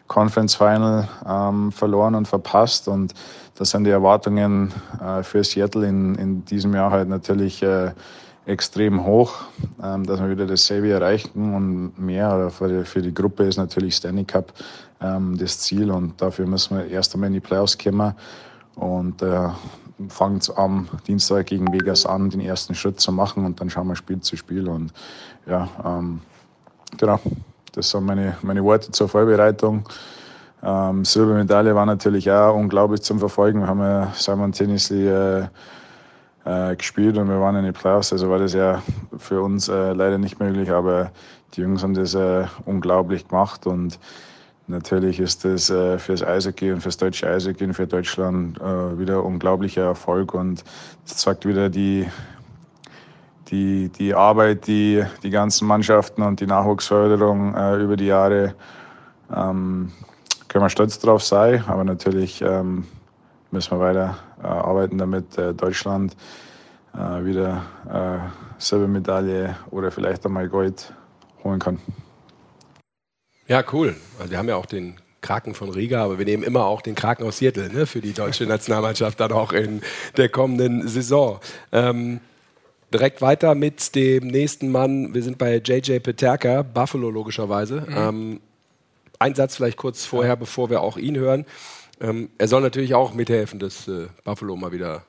Conference 0.08 0.54
Final 0.54 1.08
ähm, 1.28 1.72
verloren 1.72 2.14
und 2.14 2.28
verpasst. 2.28 2.88
Und 2.88 3.14
das 3.56 3.70
sind 3.70 3.84
die 3.84 3.90
Erwartungen 3.90 4.72
äh, 5.00 5.22
für 5.22 5.42
Seattle 5.44 5.86
in, 5.86 6.14
in 6.16 6.44
diesem 6.44 6.74
Jahr 6.74 6.90
halt 6.90 7.08
natürlich 7.08 7.62
äh, 7.62 7.92
extrem 8.46 9.04
hoch, 9.04 9.34
ähm, 9.82 10.04
dass 10.04 10.20
wir 10.20 10.30
wieder 10.30 10.46
dasselbe 10.46 10.90
erreichen 10.90 11.54
und 11.54 11.98
mehr. 11.98 12.34
Oder 12.34 12.50
für 12.50 12.68
die, 12.68 12.84
für 12.84 13.02
die 13.02 13.14
Gruppe 13.14 13.44
ist 13.44 13.56
natürlich 13.56 13.96
Stanley 13.96 14.24
Cup 14.24 14.52
ähm, 15.00 15.36
das 15.38 15.58
Ziel 15.60 15.90
und 15.90 16.20
dafür 16.20 16.46
müssen 16.46 16.78
wir 16.78 16.86
erst 16.86 17.14
einmal 17.14 17.28
in 17.28 17.34
die 17.34 17.40
Playoffs 17.40 17.76
kommen. 17.76 18.14
Und 18.76 19.22
äh, 19.22 19.48
fangen 20.08 20.40
am 20.56 20.88
Dienstag 21.06 21.46
gegen 21.46 21.72
Vegas 21.72 22.06
an, 22.06 22.30
den 22.30 22.40
ersten 22.40 22.74
Schritt 22.74 23.00
zu 23.00 23.12
machen 23.12 23.44
und 23.44 23.60
dann 23.60 23.70
schauen 23.70 23.88
wir 23.88 23.96
Spiel 23.96 24.20
zu 24.20 24.36
Spiel. 24.36 24.68
Und 24.68 24.92
ja, 25.46 25.68
ähm, 25.84 26.20
genau, 26.96 27.18
das 27.72 27.90
sind 27.90 28.04
meine, 28.04 28.36
meine 28.42 28.62
Worte 28.62 28.90
zur 28.90 29.08
Vorbereitung. 29.08 29.88
Ähm, 30.62 31.04
Silbermedaille 31.04 31.74
war 31.74 31.86
natürlich 31.86 32.30
auch 32.30 32.54
unglaublich 32.54 33.02
zum 33.02 33.18
Verfolgen. 33.18 33.60
Wir 33.60 33.68
haben 33.68 33.80
ja 33.80 34.12
Simon 34.14 34.52
Tennisley 34.52 35.08
äh, 35.08 35.46
äh, 36.44 36.76
gespielt 36.76 37.18
und 37.18 37.28
wir 37.28 37.40
waren 37.40 37.56
in 37.56 37.64
den 37.64 37.74
Playoffs, 37.74 38.12
also 38.12 38.30
war 38.30 38.38
das 38.38 38.54
ja 38.54 38.82
für 39.18 39.42
uns 39.42 39.68
äh, 39.68 39.92
leider 39.92 40.18
nicht 40.18 40.38
möglich, 40.40 40.70
aber 40.70 41.10
die 41.54 41.62
Jungs 41.62 41.82
haben 41.82 41.94
das 41.94 42.14
äh, 42.14 42.44
unglaublich 42.64 43.28
gemacht 43.28 43.66
und 43.66 43.98
natürlich 44.68 45.20
ist 45.20 45.44
das 45.44 45.70
äh, 45.70 45.98
fürs 45.98 46.22
Eishockey 46.22 46.72
und 46.72 46.80
fürs 46.80 46.96
deutsche 46.96 47.28
Eishockey 47.28 47.64
und 47.64 47.74
für 47.74 47.86
Deutschland 47.86 48.60
äh, 48.60 48.98
wieder 48.98 49.18
ein 49.18 49.24
unglaublicher 49.24 49.84
Erfolg 49.84 50.34
und 50.34 50.64
das 51.04 51.18
zeigt 51.18 51.46
wieder 51.46 51.68
die, 51.68 52.06
die, 53.48 53.88
die 53.90 54.14
Arbeit, 54.14 54.66
die 54.66 55.04
die 55.22 55.30
ganzen 55.30 55.68
Mannschaften 55.68 56.22
und 56.22 56.40
die 56.40 56.46
Nachwuchsförderung 56.46 57.54
äh, 57.54 57.76
über 57.76 57.96
die 57.96 58.06
Jahre 58.06 58.54
ähm, 59.34 59.92
können 60.48 60.64
wir 60.64 60.70
stolz 60.70 60.98
drauf 60.98 61.22
sein, 61.22 61.64
aber 61.66 61.84
natürlich 61.84 62.42
ähm, 62.42 62.86
müssen 63.50 63.72
wir 63.72 63.80
weiter 63.80 64.18
arbeiten, 64.42 64.98
damit 64.98 65.36
äh, 65.38 65.54
Deutschland 65.54 66.16
wieder 67.22 67.60
Silbermedaille 68.56 69.54
oder 69.70 69.90
vielleicht 69.90 70.24
einmal 70.24 70.48
Gold 70.48 70.94
holen 71.44 71.58
kann. 71.58 71.78
Ja, 73.48 73.64
cool. 73.72 73.96
Also 74.18 74.30
wir 74.30 74.38
haben 74.38 74.48
ja 74.48 74.56
auch 74.56 74.66
den 74.66 74.96
Kraken 75.20 75.54
von 75.54 75.70
Riga, 75.70 76.04
aber 76.04 76.18
wir 76.18 76.24
nehmen 76.24 76.42
immer 76.42 76.64
auch 76.66 76.82
den 76.82 76.94
Kraken 76.94 77.24
aus 77.24 77.38
Seattle 77.38 77.72
ne, 77.72 77.86
für 77.86 78.00
die 78.00 78.12
deutsche 78.12 78.44
Nationalmannschaft 78.46 79.18
dann 79.20 79.32
auch 79.32 79.52
in 79.52 79.82
der 80.16 80.28
kommenden 80.28 80.86
Saison. 80.88 81.40
Ähm, 81.72 82.20
direkt 82.92 83.20
weiter 83.22 83.54
mit 83.54 83.94
dem 83.94 84.28
nächsten 84.28 84.70
Mann. 84.70 85.14
Wir 85.14 85.22
sind 85.22 85.38
bei 85.38 85.56
JJ 85.56 85.98
Peterka, 85.98 86.62
Buffalo 86.62 87.10
logischerweise. 87.10 87.82
Mhm. 87.88 87.96
Ähm, 87.96 88.40
ein 89.18 89.34
Satz 89.34 89.56
vielleicht 89.56 89.78
kurz 89.78 90.04
vorher, 90.04 90.36
bevor 90.36 90.70
wir 90.70 90.82
auch 90.82 90.96
ihn 90.96 91.16
hören. 91.16 91.46
Ähm, 92.00 92.30
er 92.38 92.48
soll 92.48 92.60
natürlich 92.60 92.94
auch 92.94 93.14
mithelfen, 93.14 93.58
dass 93.58 93.88
äh, 93.88 94.08
Buffalo 94.24 94.56
mal 94.56 94.72
wieder 94.72 95.04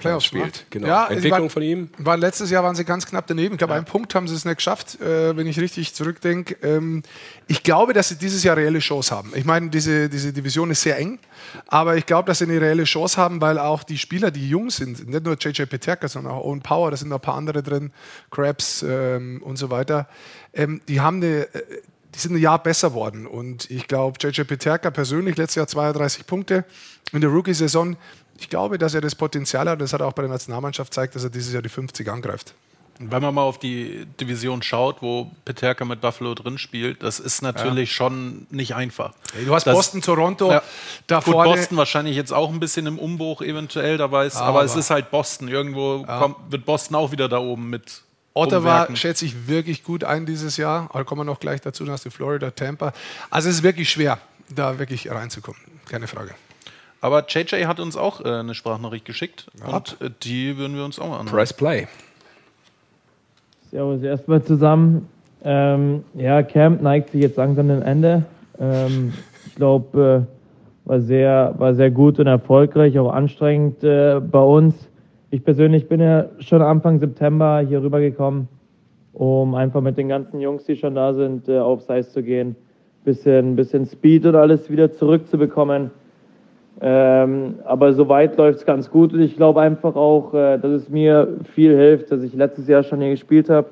Playoffs 0.00 0.26
spielt. 0.26 0.66
Genau. 0.70 0.88
Ja, 0.88 1.06
Entwicklung 1.06 1.42
waren, 1.42 1.50
von 1.50 1.62
ihm. 1.62 1.90
War 1.98 2.16
letztes 2.16 2.50
Jahr 2.50 2.64
waren 2.64 2.74
sie 2.74 2.84
ganz 2.84 3.06
knapp 3.06 3.26
daneben. 3.26 3.54
Ich 3.54 3.58
glaube, 3.58 3.72
ja. 3.72 3.76
einen 3.76 3.86
Punkt 3.86 4.14
haben 4.14 4.26
sie 4.26 4.34
es 4.34 4.44
nicht 4.44 4.56
geschafft, 4.56 5.00
äh, 5.00 5.36
wenn 5.36 5.46
ich 5.46 5.60
richtig 5.60 5.94
zurückdenke. 5.94 6.56
Ähm, 6.62 7.02
ich 7.46 7.62
glaube, 7.62 7.92
dass 7.92 8.08
sie 8.08 8.16
dieses 8.16 8.42
Jahr 8.42 8.56
reelle 8.56 8.78
Chance 8.80 9.14
haben. 9.14 9.32
Ich 9.34 9.44
meine, 9.44 9.70
diese, 9.70 10.08
diese 10.08 10.32
Division 10.32 10.70
ist 10.70 10.82
sehr 10.82 10.98
eng, 10.98 11.18
aber 11.66 11.96
ich 11.96 12.06
glaube, 12.06 12.26
dass 12.26 12.38
sie 12.38 12.44
eine 12.44 12.60
reelle 12.60 12.84
Chance 12.84 13.16
haben, 13.16 13.40
weil 13.40 13.58
auch 13.58 13.82
die 13.82 13.98
Spieler, 13.98 14.30
die 14.30 14.48
jung 14.48 14.70
sind, 14.70 15.08
nicht 15.08 15.24
nur 15.24 15.36
JJ 15.38 15.64
Peterka, 15.64 16.08
sondern 16.08 16.32
auch 16.32 16.44
Owen 16.44 16.62
Power, 16.62 16.90
da 16.90 16.96
sind 16.96 17.08
noch 17.08 17.18
ein 17.18 17.22
paar 17.22 17.36
andere 17.36 17.62
drin, 17.62 17.92
Krabs 18.30 18.84
ähm, 18.88 19.42
und 19.42 19.56
so 19.56 19.70
weiter, 19.70 20.08
ähm, 20.54 20.80
die 20.88 21.00
haben 21.00 21.16
eine 21.16 21.42
äh, 21.54 21.62
die 22.14 22.18
sind 22.18 22.34
ein 22.34 22.40
Jahr 22.40 22.62
besser 22.62 22.94
worden. 22.94 23.26
Und 23.26 23.70
ich 23.70 23.86
glaube, 23.86 24.18
JJ 24.20 24.42
Peterka 24.42 24.90
persönlich 24.90 25.36
letztes 25.36 25.56
Jahr 25.56 25.66
32 25.66 26.26
Punkte 26.26 26.64
in 27.12 27.20
der 27.20 27.30
Rookie-Saison. 27.30 27.96
Ich 28.40 28.48
glaube, 28.48 28.78
dass 28.78 28.94
er 28.94 29.02
das 29.02 29.14
Potenzial 29.14 29.68
hat, 29.68 29.80
das 29.80 29.92
hat 29.92 30.00
er 30.00 30.06
auch 30.06 30.14
bei 30.14 30.22
der 30.22 30.30
Nationalmannschaft 30.30 30.92
zeigt, 30.92 31.14
dass 31.14 31.24
er 31.24 31.30
dieses 31.30 31.52
Jahr 31.52 31.62
die 31.62 31.68
50 31.68 32.08
angreift. 32.08 32.54
Wenn 33.02 33.22
man 33.22 33.34
mal 33.34 33.42
auf 33.42 33.58
die 33.58 34.06
Division 34.20 34.62
schaut, 34.62 35.00
wo 35.00 35.30
Peterka 35.46 35.86
mit 35.86 36.02
Buffalo 36.02 36.34
drin 36.34 36.58
spielt, 36.58 37.02
das 37.02 37.18
ist 37.18 37.40
natürlich 37.40 37.90
ja. 37.90 37.94
schon 37.94 38.46
nicht 38.50 38.74
einfach. 38.74 39.14
Hey, 39.32 39.46
du 39.46 39.54
hast 39.54 39.66
das, 39.66 39.74
Boston, 39.74 40.02
Toronto, 40.02 40.50
ja. 40.50 40.62
da 41.06 41.20
Gut, 41.20 41.32
vorne. 41.32 41.54
Boston 41.54 41.78
wahrscheinlich 41.78 42.14
jetzt 42.14 42.30
auch 42.30 42.50
ein 42.50 42.60
bisschen 42.60 42.86
im 42.86 42.98
Umbruch 42.98 43.40
eventuell, 43.40 43.96
da 43.96 44.12
weiß, 44.12 44.36
aber, 44.36 44.48
aber 44.48 44.64
es 44.64 44.76
ist 44.76 44.90
halt 44.90 45.10
Boston. 45.10 45.48
Irgendwo 45.48 46.04
ja. 46.06 46.18
kommt, 46.18 46.36
wird 46.50 46.66
Boston 46.66 46.94
auch 46.94 47.10
wieder 47.10 47.28
da 47.28 47.38
oben 47.38 47.70
mit 47.70 48.02
Ottawa 48.34 48.88
schätze 48.94 49.24
ich 49.24 49.48
wirklich 49.48 49.82
gut 49.82 50.04
ein 50.04 50.26
dieses 50.26 50.56
Jahr. 50.56 50.88
Aber 50.92 51.04
kommen 51.04 51.20
wir 51.20 51.24
noch 51.24 51.40
gleich 51.40 51.60
dazu, 51.62 51.84
dann 51.84 51.94
hast 51.94 52.04
du 52.04 52.10
Florida, 52.10 52.50
Tampa. 52.50 52.92
Also 53.30 53.48
es 53.48 53.56
ist 53.56 53.62
wirklich 53.62 53.90
schwer, 53.90 54.18
da 54.48 54.78
wirklich 54.78 55.10
reinzukommen. 55.10 55.60
Keine 55.88 56.06
Frage. 56.06 56.34
Aber 57.00 57.24
JJ 57.26 57.64
hat 57.64 57.80
uns 57.80 57.96
auch 57.96 58.24
äh, 58.24 58.28
eine 58.28 58.54
Sprachnachricht 58.54 59.04
geschickt 59.04 59.46
ja. 59.58 59.76
und 59.76 59.96
äh, 60.00 60.10
die 60.22 60.58
würden 60.58 60.76
wir 60.76 60.84
uns 60.84 60.98
auch 60.98 61.08
mal 61.08 61.18
anhören. 61.18 61.34
Press 61.34 61.52
Play. 61.52 61.86
Servus 63.70 64.02
erstmal 64.02 64.42
zusammen. 64.42 65.08
Ähm, 65.42 66.04
ja, 66.14 66.42
Camp 66.42 66.82
neigt 66.82 67.10
sich 67.10 67.22
jetzt 67.22 67.36
langsam 67.36 67.68
dem 67.68 67.82
Ende. 67.82 68.24
Ähm, 68.58 69.14
ich 69.46 69.54
glaube, 69.54 70.26
äh, 70.26 70.88
war, 70.88 71.00
sehr, 71.00 71.54
war 71.56 71.74
sehr 71.74 71.90
gut 71.90 72.18
und 72.18 72.26
erfolgreich, 72.26 72.98
auch 72.98 73.12
anstrengend 73.12 73.82
äh, 73.82 74.20
bei 74.20 74.42
uns. 74.42 74.74
Ich 75.30 75.44
persönlich 75.44 75.88
bin 75.88 76.00
ja 76.00 76.26
schon 76.40 76.60
Anfang 76.60 76.98
September 76.98 77.60
hier 77.60 77.82
rübergekommen, 77.82 78.48
um 79.12 79.54
einfach 79.54 79.80
mit 79.80 79.96
den 79.96 80.08
ganzen 80.08 80.40
Jungs, 80.40 80.64
die 80.64 80.76
schon 80.76 80.96
da 80.96 81.14
sind, 81.14 81.48
äh, 81.48 81.58
aufs 81.58 81.88
Eis 81.88 82.12
zu 82.12 82.22
gehen. 82.22 82.56
Bisschen, 83.04 83.56
bisschen 83.56 83.86
Speed 83.86 84.26
und 84.26 84.34
alles 84.34 84.68
wieder 84.68 84.92
zurückzubekommen. 84.92 85.90
Ähm, 86.82 87.56
aber 87.64 87.92
soweit 87.92 88.36
läuft 88.38 88.60
es 88.60 88.66
ganz 88.66 88.90
gut 88.90 89.12
und 89.12 89.20
ich 89.20 89.36
glaube 89.36 89.60
einfach 89.60 89.96
auch, 89.96 90.32
äh, 90.32 90.56
dass 90.58 90.70
es 90.70 90.88
mir 90.88 91.28
viel 91.54 91.76
hilft, 91.76 92.10
dass 92.10 92.22
ich 92.22 92.32
letztes 92.34 92.68
Jahr 92.68 92.82
schon 92.82 93.00
hier 93.00 93.10
gespielt 93.10 93.50
habe. 93.50 93.68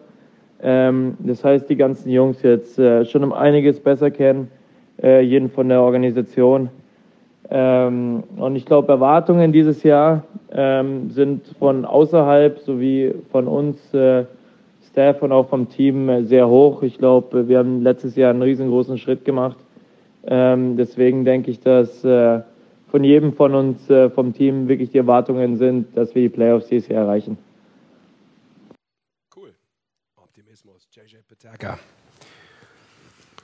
Ähm, 0.63 1.17
das 1.21 1.43
heißt, 1.43 1.71
die 1.71 1.77
ganzen 1.77 2.11
Jungs 2.11 2.43
jetzt 2.43 2.79
äh, 2.79 3.07
schon 3.07 3.25
um 3.25 3.33
einiges 3.33 3.81
besser 3.81 4.11
kennen, 4.11 4.51
äh, 5.03 5.23
jeden 5.23 5.49
von 5.49 5.69
der 5.71 5.81
Organisation. 5.81 6.69
Ähm, 7.51 8.25
und 8.37 8.57
ich 8.57 8.67
glaube, 8.67 8.93
Erwartungen 8.93 9.53
dieses 9.53 9.83
Jahr 9.83 10.25
ähm, 10.53 11.11
sind 11.11 11.47
von 11.59 11.87
außerhalb 11.87 12.59
sowie 12.59 13.15
von 13.31 13.49
uns 13.49 13.95
äh, 13.95 14.25
Staff 14.91 15.23
und 15.23 15.33
auch 15.33 15.49
vom 15.49 15.69
Team 15.71 16.11
äh, 16.11 16.25
sehr 16.25 16.47
hoch. 16.47 16.83
Ich 16.83 16.99
glaube, 16.99 17.49
wir 17.49 17.59
haben 17.59 17.83
letztes 17.83 18.17
Jahr 18.17 18.31
einen 18.31 18.43
riesengroßen 18.43 18.99
Schritt 18.99 19.25
gemacht. 19.25 19.57
Ähm, 20.27 20.77
deswegen 20.77 21.25
denke 21.25 21.51
ich, 21.51 21.61
dass 21.61 22.05
äh, 22.05 22.41
von 22.91 23.05
jedem 23.05 23.35
von 23.35 23.55
uns 23.55 23.89
äh, 23.91 24.11
vom 24.11 24.35
Team 24.35 24.69
wirklich 24.69 24.91
die 24.91 24.99
Erwartungen 24.99 25.59
sind, 25.59 25.97
dass 25.97 26.15
wir 26.15 26.23
die 26.23 26.29
Playoffs 26.29 26.69
dieses 26.69 26.89
Jahr 26.89 27.05
erreichen. 27.05 27.39
Cool. 29.35 29.55
Optimismus, 30.17 30.89
JJ 30.93 31.17
Petaka. 31.29 31.79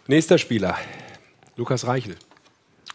Nächster 0.07 0.39
Spieler, 0.39 0.77
Lukas 1.57 1.87
Reichel. 1.87 2.17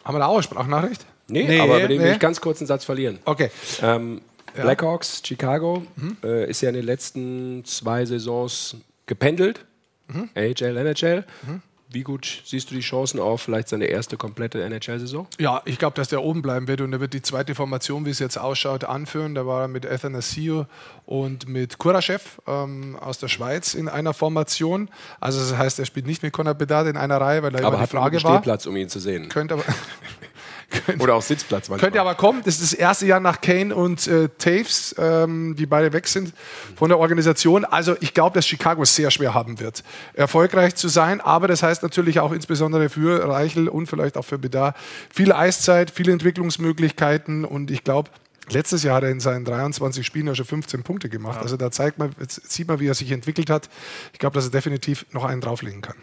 Haben 0.04 0.16
wir 0.16 0.20
da 0.20 0.28
auch 0.28 0.36
eine 0.36 0.44
Sprachnachricht? 0.44 1.06
Nee, 1.28 1.44
nee 1.44 1.60
aber 1.60 1.80
mit 1.80 1.90
dem 1.92 1.98
nee. 1.98 2.04
will 2.06 2.14
ich 2.14 2.20
ganz 2.20 2.42
kurz 2.42 2.60
einen 2.60 2.68
Satz 2.68 2.86
verlieren. 2.86 3.20
Okay. 3.26 3.52
Ähm, 3.82 4.22
ja. 4.56 4.64
Blackhawks, 4.64 5.22
Chicago, 5.26 5.84
mhm. 5.96 6.18
äh, 6.24 6.50
ist 6.50 6.62
ja 6.62 6.70
in 6.70 6.76
den 6.76 6.86
letzten 6.86 7.64
zwei 7.66 8.06
Saisons 8.06 8.78
gependelt. 9.06 9.66
Mhm. 10.08 10.30
AHL, 10.36 10.78
NHL. 10.78 11.26
Mhm. 11.44 11.62
Wie 11.92 12.04
gut 12.04 12.44
siehst 12.46 12.70
du 12.70 12.76
die 12.76 12.82
Chancen 12.82 13.20
auf 13.20 13.42
vielleicht 13.42 13.68
seine 13.68 13.86
erste 13.86 14.16
komplette 14.16 14.64
NHL-Saison? 14.64 15.26
Ja, 15.40 15.64
ich 15.66 15.80
glaube, 15.80 15.96
dass 15.96 16.08
der 16.10 16.22
oben 16.22 16.44
bleiben 16.44 16.68
wird 16.68 16.82
und 16.82 16.94
er 16.94 17.00
wird 17.00 17.14
die 17.14 17.24
zweite 17.24 17.56
Formation, 17.56 18.06
wie 18.06 18.12
es 18.12 18.20
jetzt 18.20 18.38
ausschaut, 18.38 18.84
anführen. 18.84 19.34
Da 19.34 19.48
war 19.48 19.64
er 19.64 19.68
mit 19.68 19.88
Athanasio 19.88 20.68
und 21.08 21.48
mit 21.48 21.80
Kuraschew 21.80 22.20
ähm, 22.46 22.96
aus 23.02 23.18
der 23.18 23.28
Schweiz 23.28 23.74
in 23.74 23.88
einer 23.90 24.14
Formation. 24.14 24.90
Also 25.20 25.40
das 25.40 25.58
heißt, 25.58 25.80
er 25.80 25.86
spielt 25.86 26.06
nicht 26.06 26.22
mit 26.22 26.32
Conor 26.32 26.54
Bedard 26.54 26.86
in 26.86 26.96
einer 26.96 27.20
Reihe, 27.20 27.42
weil 27.42 27.56
er 27.56 27.66
aber 27.66 27.78
die 27.78 27.82
hat 27.82 27.90
Frage 27.90 28.18
einen 28.18 28.24
war. 28.24 28.36
Stehplatz, 28.36 28.68
um 28.68 28.76
ihn 28.76 28.90
zu 28.90 29.00
sehen. 29.00 29.28
Könnte 29.30 29.56
aber 29.56 29.64
Könnte, 30.70 31.04
Oder 31.04 31.16
auch 31.16 31.22
Sitzplatz 31.22 31.68
manchmal. 31.68 31.90
Könnte 31.90 32.02
aber 32.02 32.16
kommen. 32.16 32.42
Das 32.46 32.56
ist 32.56 32.74
das 32.74 32.74
erste 32.74 33.08
Jahr 33.08 33.20
nach 33.20 33.42
Kane 33.42 33.76
und 33.76 34.06
äh, 34.08 34.30
Taves, 34.38 34.96
ähm, 35.00 35.56
die 35.56 35.66
beide 35.66 35.94
weg 35.94 36.08
sind 36.08 36.34
von 36.76 36.90
der 36.90 37.00
Organisation. 37.00 37.66
Also 37.66 37.96
ich 38.02 38.14
glaube, 38.14 38.36
dass 38.36 38.46
Chicago 38.46 38.84
es 38.84 38.96
sehr 38.96 39.10
schwer 39.10 39.34
haben 39.34 39.60
wird, 39.60 39.84
erfolgreich 40.14 40.76
zu 40.76 40.88
sein. 40.88 41.22
Aber 41.22 41.48
das 41.48 41.64
heißt 41.64 41.82
natürlich 41.82 42.20
auch 42.20 42.32
insbesondere 42.32 42.90
für 42.90 43.28
Reichel 43.28 43.68
und 43.68 43.88
vielleicht 43.88 44.16
auch 44.16 44.26
für 44.26 44.38
Bedar 44.38 44.76
viel 45.14 45.32
Eiszeit, 45.32 45.90
viele 45.90 46.12
Entwicklungsmöglichkeiten. 46.12 47.46
Und 47.46 47.72
ich 47.72 47.84
glaube, 47.84 48.12
Letztes 48.52 48.82
Jahr 48.82 48.96
hat 48.96 49.04
er 49.04 49.12
in 49.12 49.20
seinen 49.20 49.46
23 49.46 50.04
Spielen 50.04 50.26
ja 50.26 50.34
schon 50.34 50.46
15 50.46 50.82
Punkte 50.82 51.08
gemacht. 51.08 51.36
Ja. 51.36 51.42
Also 51.44 51.56
da 51.56 51.70
zeigt 51.70 52.00
man, 52.00 52.16
sieht 52.28 52.68
man, 52.68 52.80
wie 52.80 52.88
er 52.88 52.96
sich 52.96 53.12
entwickelt 53.12 53.50
hat. 53.50 53.70
Ich 54.12 54.18
glaube, 54.18 54.34
dass 54.34 54.46
er 54.46 54.52
definitiv 54.52 55.06
noch 55.12 55.24
einen 55.24 55.40
drauflegen 55.40 55.82
kann. 55.82 55.98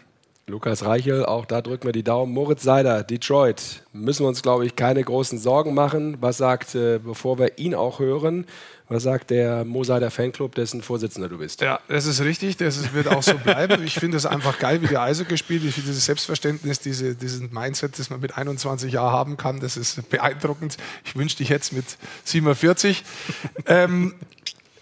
Lukas 0.49 0.85
Reichel, 0.85 1.25
auch 1.25 1.45
da 1.45 1.61
drücken 1.61 1.87
wir 1.87 1.91
die 1.91 2.03
Daumen. 2.03 2.33
Moritz 2.33 2.63
Seider, 2.63 3.03
Detroit. 3.03 3.83
Müssen 3.91 4.23
wir 4.23 4.29
uns, 4.29 4.41
glaube 4.41 4.65
ich, 4.65 4.77
keine 4.77 5.03
großen 5.03 5.37
Sorgen 5.37 5.73
machen. 5.73 6.15
Was 6.21 6.37
sagt, 6.37 6.73
äh, 6.73 6.99
bevor 6.99 7.37
wir 7.37 7.57
ihn 7.57 7.75
auch 7.75 7.99
hören, 7.99 8.45
was 8.87 9.03
sagt 9.03 9.29
der 9.31 9.65
Mo 9.65 9.83
Seider 9.83 10.09
Fanclub, 10.09 10.55
dessen 10.55 10.81
Vorsitzender 10.81 11.27
du 11.27 11.39
bist? 11.39 11.59
Ja, 11.59 11.81
das 11.89 12.05
ist 12.05 12.21
richtig. 12.21 12.55
Das 12.55 12.93
wird 12.93 13.09
auch 13.09 13.23
so 13.23 13.33
bleiben. 13.37 13.83
ich 13.83 13.95
finde 13.95 14.15
es 14.15 14.25
einfach 14.25 14.57
geil, 14.57 14.81
wie 14.81 14.87
der 14.87 15.01
Eise 15.01 15.25
gespielt. 15.25 15.65
Ich 15.65 15.73
finde 15.73 15.89
dieses 15.89 16.05
Selbstverständnis, 16.05 16.79
diese, 16.79 17.15
diesen 17.15 17.53
Mindset, 17.53 17.99
das 17.99 18.09
man 18.09 18.21
mit 18.21 18.37
21 18.37 18.93
Jahren 18.93 19.11
haben 19.11 19.35
kann, 19.35 19.59
das 19.59 19.75
ist 19.75 20.09
beeindruckend. 20.09 20.77
Ich 21.03 21.17
wünschte, 21.17 21.43
ich 21.43 21.49
hätte 21.49 21.63
es 21.63 21.71
mit 21.73 21.85
47. 22.23 23.03
ähm, 23.65 24.13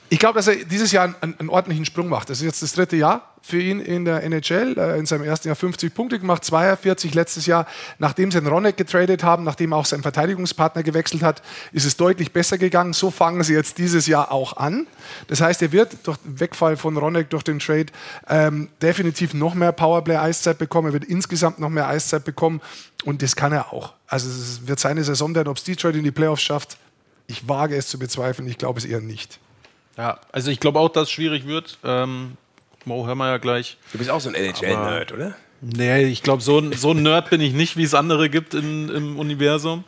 ich 0.09 0.19
glaube, 0.19 0.35
dass 0.35 0.47
er 0.47 0.55
dieses 0.65 0.91
Jahr 0.91 1.15
einen, 1.21 1.35
einen, 1.39 1.49
ordentlichen 1.49 1.85
Sprung 1.85 2.09
macht. 2.09 2.29
Das 2.29 2.37
ist 2.39 2.45
jetzt 2.45 2.61
das 2.61 2.73
dritte 2.73 2.95
Jahr 2.95 3.33
für 3.41 3.59
ihn 3.59 3.79
in 3.79 4.05
der 4.05 4.23
NHL. 4.23 4.77
Äh, 4.77 4.99
in 4.99 5.05
seinem 5.07 5.23
ersten 5.23 5.47
Jahr 5.47 5.55
50 5.55 5.95
Punkte 5.95 6.19
gemacht, 6.19 6.43
42 6.45 7.15
letztes 7.15 7.47
Jahr. 7.47 7.65
Nachdem 7.97 8.31
sie 8.31 8.39
den 8.39 8.47
Ronek 8.47 8.77
getradet 8.77 9.23
haben, 9.23 9.43
nachdem 9.43 9.73
auch 9.73 9.85
sein 9.85 10.03
Verteidigungspartner 10.03 10.83
gewechselt 10.83 11.23
hat, 11.23 11.41
ist 11.71 11.85
es 11.85 11.97
deutlich 11.97 12.31
besser 12.31 12.59
gegangen. 12.59 12.93
So 12.93 13.09
fangen 13.09 13.43
sie 13.43 13.53
jetzt 13.53 13.79
dieses 13.79 14.05
Jahr 14.05 14.31
auch 14.31 14.57
an. 14.57 14.85
Das 15.27 15.41
heißt, 15.41 15.61
er 15.63 15.71
wird 15.71 15.97
durch 16.03 16.17
den 16.17 16.39
Wegfall 16.39 16.77
von 16.77 16.97
Ronek 16.97 17.31
durch 17.31 17.43
den 17.43 17.57
Trade 17.57 17.87
ähm, 18.29 18.69
definitiv 18.83 19.33
noch 19.33 19.55
mehr 19.55 19.71
Powerplay-Eiszeit 19.71 20.59
bekommen. 20.59 20.89
Er 20.89 20.93
wird 20.93 21.05
insgesamt 21.05 21.57
noch 21.57 21.69
mehr 21.69 21.87
Eiszeit 21.87 22.23
bekommen 22.23 22.61
und 23.05 23.23
das 23.23 23.35
kann 23.35 23.51
er 23.51 23.73
auch. 23.73 23.93
Also 24.05 24.29
es 24.29 24.67
wird 24.67 24.79
seine 24.79 25.03
Saison 25.03 25.33
werden, 25.33 25.47
ob 25.47 25.57
es 25.57 25.63
Detroit 25.63 25.95
in 25.95 26.03
die 26.03 26.11
Playoffs 26.11 26.43
schafft. 26.43 26.77
Ich 27.25 27.49
wage 27.49 27.75
es 27.75 27.87
zu 27.87 27.97
bezweifeln. 27.97 28.47
Ich 28.47 28.59
glaube 28.59 28.77
es 28.77 28.85
eher 28.85 29.01
nicht. 29.01 29.39
Ja, 29.97 30.19
also 30.31 30.51
ich 30.51 30.59
glaube 30.59 30.79
auch, 30.79 30.89
dass 30.89 31.03
es 31.03 31.11
schwierig 31.11 31.47
wird. 31.47 31.77
Ähm, 31.83 32.37
Mo, 32.85 33.05
hören 33.07 33.17
wir 33.17 33.29
ja 33.29 33.37
gleich. 33.37 33.77
Du 33.91 33.97
bist 33.97 34.09
auch 34.09 34.21
so 34.21 34.29
ein 34.29 34.35
NHL-Nerd, 34.35 35.11
oder? 35.11 35.35
Nee, 35.61 36.03
ich 36.03 36.21
glaube, 36.21 36.43
so, 36.43 36.71
so 36.73 36.91
ein 36.91 37.01
Nerd 37.01 37.29
bin 37.29 37.41
ich 37.41 37.53
nicht, 37.53 37.77
wie 37.77 37.83
es 37.83 37.93
andere 37.93 38.29
gibt 38.29 38.53
in, 38.53 38.89
im 38.89 39.17
Universum. 39.17 39.83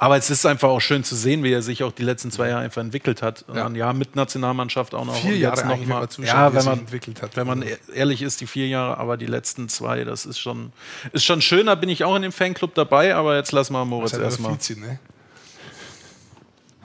Aber 0.00 0.16
es 0.16 0.30
ist 0.30 0.46
einfach 0.46 0.68
auch 0.68 0.80
schön 0.80 1.02
zu 1.02 1.16
sehen, 1.16 1.42
wie 1.42 1.52
er 1.52 1.62
sich 1.62 1.82
auch 1.82 1.90
die 1.90 2.04
letzten 2.04 2.30
zwei 2.30 2.50
Jahre 2.50 2.62
einfach 2.62 2.80
entwickelt 2.80 3.20
hat. 3.20 3.44
Ja, 3.52 3.66
und 3.66 3.74
ja 3.74 3.92
mit 3.92 4.14
Nationalmannschaft 4.14 4.94
auch 4.94 5.04
noch. 5.04 5.16
Vier 5.16 5.36
Jahre 5.36 5.66
noch 5.66 5.84
mal. 5.86 6.06
Wenn 6.16 6.24
ja, 6.24 6.54
wenn 6.54 6.64
man 6.64 6.78
entwickelt 6.80 7.20
hat. 7.20 7.36
Wenn 7.36 7.46
man 7.48 7.62
e-, 7.62 7.76
ehrlich 7.92 8.22
ist, 8.22 8.40
die 8.40 8.46
vier 8.46 8.68
Jahre, 8.68 8.98
aber 8.98 9.16
die 9.16 9.26
letzten 9.26 9.68
zwei, 9.68 10.04
das 10.04 10.24
ist 10.24 10.38
schon, 10.38 10.72
ist 11.12 11.24
schon 11.24 11.42
schön. 11.42 11.66
Da 11.66 11.74
bin 11.74 11.88
ich 11.88 12.04
auch 12.04 12.14
in 12.14 12.22
dem 12.22 12.30
Fanclub 12.30 12.74
dabei. 12.74 13.16
Aber 13.16 13.34
jetzt 13.36 13.50
lassen 13.50 13.72
wir 13.72 13.84
Moritz 13.84 14.12
erstmal. 14.12 14.52
Ne? 14.52 15.00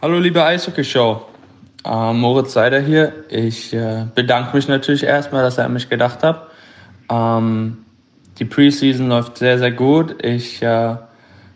Hallo, 0.02 0.18
liebe 0.18 0.44
Eishockey-Show. 0.44 1.33
Äh, 1.86 2.14
Moritz 2.14 2.54
Seider 2.54 2.80
hier. 2.80 3.14
Ich 3.30 3.74
äh, 3.74 4.06
bedanke 4.16 4.56
mich 4.56 4.68
natürlich 4.68 5.04
erstmal, 5.04 5.44
dass 5.44 5.58
er 5.58 5.66
an 5.66 5.74
mich 5.74 5.90
gedacht 5.90 6.24
hat. 6.24 6.48
Ähm, 7.10 7.78
die 8.40 8.46
Preseason 8.46 9.10
läuft 9.10 9.38
sehr, 9.38 9.60
sehr 9.60 9.72
gut. 9.72 10.24
Ich 10.24 10.62
äh, 10.62 10.96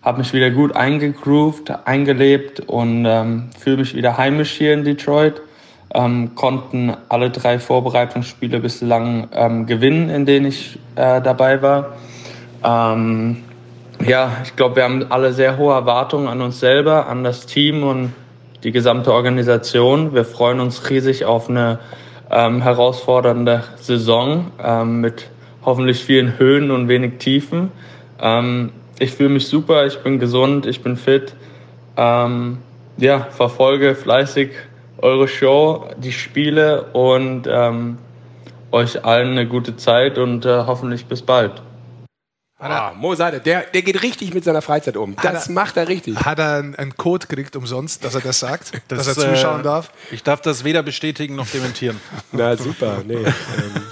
habe 0.02 0.18
mich 0.20 0.34
wieder 0.34 0.52
gut 0.52 0.76
eingegroovt, 0.76 1.72
eingelebt 1.86 2.60
und 2.62 3.06
ähm, 3.06 3.50
fühle 3.58 3.78
mich 3.78 3.96
wieder 3.96 4.18
heimisch 4.18 4.52
hier 4.52 4.74
in 4.74 4.84
Detroit. 4.84 5.42
Ähm, 5.94 6.36
konnten 6.36 6.94
alle 7.08 7.30
drei 7.30 7.60
Vorbereitungsspiele 7.60 8.60
bislang 8.60 9.30
ähm, 9.32 9.66
gewinnen, 9.66 10.10
in 10.10 10.26
denen 10.26 10.48
ich 10.48 10.78
äh, 10.96 11.22
dabei 11.22 11.62
war. 11.62 11.98
Ähm, 12.64 13.44
ja, 14.06 14.32
ich 14.44 14.56
glaube, 14.56 14.76
wir 14.76 14.84
haben 14.84 15.06
alle 15.10 15.32
sehr 15.32 15.58
hohe 15.58 15.74
Erwartungen 15.74 16.28
an 16.28 16.42
uns 16.42 16.60
selber, 16.60 17.08
an 17.08 17.24
das 17.24 17.46
Team 17.46 17.84
und 17.84 18.14
die 18.68 18.74
gesamte 18.74 19.14
Organisation. 19.14 20.14
Wir 20.14 20.26
freuen 20.26 20.60
uns 20.60 20.90
riesig 20.90 21.24
auf 21.24 21.50
eine 21.50 21.80
ähm, 22.30 22.62
herausfordernde 22.62 23.64
Saison 23.78 24.52
ähm, 24.62 25.00
mit 25.00 25.30
hoffentlich 25.64 26.04
vielen 26.04 26.38
Höhen 26.38 26.70
und 26.70 26.90
wenig 26.90 27.14
Tiefen. 27.18 27.72
Ähm, 28.22 28.72
ich 29.00 29.14
fühle 29.14 29.30
mich 29.30 29.48
super, 29.48 29.86
ich 29.86 30.00
bin 30.00 30.20
gesund, 30.20 30.66
ich 30.66 30.84
bin 30.84 30.98
fit. 30.98 31.34
Ähm, 31.96 32.58
ja, 32.98 33.28
verfolge 33.30 33.96
fleißig 33.96 34.50
eure 34.98 35.30
Show, 35.30 35.86
die 35.96 36.12
Spiele 36.12 36.88
und 36.92 37.48
ähm, 37.50 38.00
euch 38.74 39.06
allen 39.06 39.30
eine 39.30 39.48
gute 39.48 39.78
Zeit 39.78 40.18
und 40.18 40.46
äh, 40.46 40.66
hoffentlich 40.68 41.06
bis 41.06 41.22
bald. 41.22 41.54
Ah, 42.60 42.92
Mo 42.96 43.14
Seide, 43.14 43.40
der, 43.40 43.62
der 43.64 43.84
geht 43.84 44.02
richtig 44.02 44.34
mit 44.34 44.44
seiner 44.44 44.64
Freizeit 44.64 44.98
um. 44.98 45.16
Das 45.22 45.48
er, 45.48 45.54
macht 45.54 45.78
er 45.78 45.88
richtig. 45.88 46.18
Hat 46.18 46.40
er 46.40 46.58
einen 46.76 46.98
Code 46.98 47.28
gekriegt 47.28 47.56
umsonst, 47.56 48.04
dass 48.04 48.16
er 48.16 48.22
das 48.22 48.40
sagt, 48.40 48.72
das, 48.88 49.06
dass 49.06 49.18
er 49.18 49.36
zuschauen 49.36 49.60
äh, 49.60 49.64
darf? 49.64 49.92
Ich 50.12 50.24
darf 50.24 50.42
das 50.42 50.64
weder 50.64 50.82
bestätigen 50.82 51.36
noch 51.36 51.48
dementieren. 51.48 52.02
Na 52.32 52.58
super, 52.58 53.04
nee. 53.06 53.14
Ähm, 53.14 53.34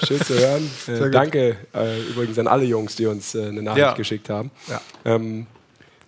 schön 0.07 0.19
zu 0.19 0.33
hören. 0.33 0.71
Äh, 0.87 1.11
danke 1.11 1.57
äh, 1.75 2.01
übrigens 2.09 2.39
an 2.39 2.47
alle 2.47 2.65
Jungs, 2.65 2.95
die 2.95 3.05
uns 3.05 3.35
äh, 3.35 3.45
eine 3.45 3.61
Nachricht 3.61 3.85
ja. 3.85 3.93
geschickt 3.93 4.29
haben. 4.29 4.49
Ja. 4.67 4.81
Ähm, 5.05 5.45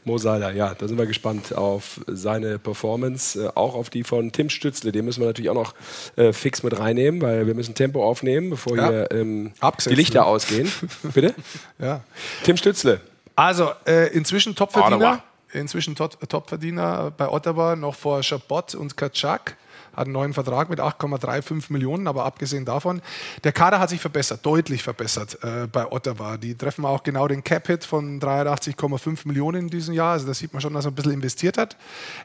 Mo 0.08 0.18
Seiler, 0.18 0.52
ja, 0.52 0.74
da 0.74 0.88
sind 0.88 0.98
wir 0.98 1.06
gespannt 1.06 1.54
auf 1.54 2.02
seine 2.08 2.58
Performance, 2.58 3.44
äh, 3.44 3.50
auch 3.54 3.76
auf 3.76 3.90
die 3.92 4.04
von 4.04 4.32
Tim 4.32 4.50
Stützle. 4.50 4.92
Den 4.92 5.06
müssen 5.06 5.20
wir 5.20 5.28
natürlich 5.28 5.52
auch 5.52 5.56
noch 5.56 5.76
äh, 6.16 6.34
fix 6.34 6.64
mit 6.64 6.80
reinnehmen, 6.80 7.22
weil 7.22 7.46
wir 7.46 7.54
müssen 7.54 7.76
Tempo 7.76 8.04
aufnehmen, 8.04 8.50
bevor 8.50 8.78
ja. 8.78 8.90
hier 8.90 9.12
ähm, 9.12 9.52
die 9.86 9.96
Lichter 9.96 10.22
ne? 10.22 10.26
ausgehen. 10.26 10.72
Bitte? 11.14 11.36
Ja. 11.78 12.02
Tim 12.44 12.58
Stützle. 12.58 13.02
Also, 13.36 13.72
äh, 13.86 14.08
inzwischen 14.14 14.56
Topverdiener. 14.56 15.22
Inzwischen 15.54 15.96
Topverdiener 15.96 17.12
bei 17.16 17.30
Ottawa, 17.30 17.76
noch 17.76 17.96
vor 17.96 18.22
Chabot 18.24 18.76
und 18.76 18.98
Kaczak 18.98 19.56
hat 19.98 20.06
einen 20.06 20.14
neuen 20.14 20.34
Vertrag 20.34 20.70
mit 20.70 20.80
8,35 20.80 21.74
Millionen, 21.74 22.08
aber 22.08 22.26
abgesehen 22.26 22.66
davon, 22.66 23.02
der 23.44 23.52
Kader 23.52 23.80
hat 23.80 23.90
sich 23.90 24.00
verbessert, 24.00 24.46
deutlich 24.46 24.84
verbessert 24.84 25.40
äh, 25.44 25.68
bei 25.68 25.92
Ottawa. 25.92 26.38
Die 26.38 26.56
treffen 26.56 26.86
auch 26.86 27.04
genau 27.04 27.28
den 27.28 27.44
Cap-Hit 27.44 27.84
von 27.84 28.22
83,5 28.22 29.28
Millionen 29.28 29.64
in 29.64 29.70
diesem 29.70 29.94
Jahr. 29.96 30.14
Also 30.14 30.28
da 30.28 30.34
sieht 30.34 30.54
man 30.54 30.62
schon, 30.62 30.74
dass 30.74 30.86
man 30.86 30.94
ein 30.94 30.96
bisschen 30.96 31.14
investiert 31.14 31.58
hat. 31.58 31.76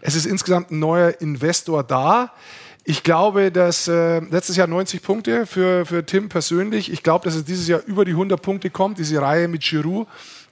Es 0.03 0.15
ist 0.15 0.27
insgesamt 0.27 0.71
ein 0.71 0.79
neuer 0.79 1.21
Investor 1.21 1.83
da. 1.83 2.33
Ich 2.85 3.05
glaube, 3.05 3.53
dass 3.53 3.89
äh, 3.89 4.19
letztes 4.19 4.57
Jahr 4.57 4.67
90 4.67 5.03
Punkte 5.03 5.47
für, 5.47 5.87
für 5.87 6.05
Tim 6.05 6.29
persönlich. 6.29 6.93
Ich 6.93 7.03
glaube, 7.03 7.25
dass 7.25 7.37
es 7.37 7.45
dieses 7.45 7.69
Jahr 7.69 7.81
über 7.87 8.05
die 8.05 8.11
100 8.11 8.43
Punkte 8.43 8.71
kommt, 8.71 8.99
diese 8.99 9.23
Reihe 9.23 9.49
mit 9.49 9.63
Giroud. 9.63 10.09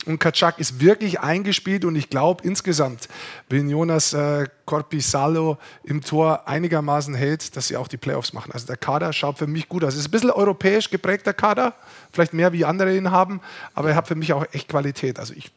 Und 0.07 0.19
Kaczak 0.19 0.59
ist 0.59 0.81
wirklich 0.81 1.21
eingespielt 1.21 1.85
und 1.85 1.95
ich 1.95 2.09
glaube 2.09 2.43
insgesamt, 2.45 3.09
wenn 3.51 3.69
Jonas 3.69 4.15
äh, 4.15 4.49
Corpisalo 4.65 5.59
im 5.85 6.01
Tor 6.01 6.49
einigermaßen 6.49 7.15
hält, 7.15 7.55
dass 7.55 7.69
sie 7.69 7.77
auch 7.77 7.87
die 7.87 7.99
Playoffs 7.99 8.33
machen. 8.33 8.51
Also 8.53 8.67
der 8.67 8.79
Kader 8.79 9.13
schaut 9.13 9.37
für 9.37 9.47
mich 9.47 9.69
gut 9.69 9.85
aus. 9.85 9.93
Es 9.93 10.01
ist 10.01 10.09
ein 10.09 10.11
bisschen 10.11 10.31
europäisch 10.31 10.89
geprägter 10.89 11.35
Kader, 11.35 11.75
vielleicht 12.13 12.33
mehr 12.33 12.53
wie 12.55 12.65
andere 12.65 12.97
ihn 12.97 13.11
haben, 13.11 13.43
aber 13.75 13.91
er 13.91 13.97
hat 13.97 14.09
für 14.09 14.15
mich 14.15 14.33
auch 14.33 14.47
echt 14.53 14.69
Qualität. 14.69 15.19
Also 15.19 15.35
ich 15.35 15.53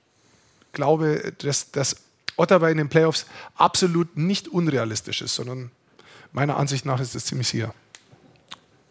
glaube, 0.74 1.34
dass, 1.38 1.72
dass 1.72 1.96
Ottawa 2.36 2.70
in 2.70 2.78
den 2.78 2.90
Playoffs 2.90 3.26
absolut 3.56 4.18
nicht 4.18 4.50
unrealistisch 4.50 5.22
ist, 5.22 5.36
sondern 5.36 5.72
meiner 6.34 6.58
Ansicht 6.58 6.86
nach 6.86 7.00
ist 7.00 7.16
es 7.16 7.26
ziemlich 7.26 7.48
sicher. 7.48 7.74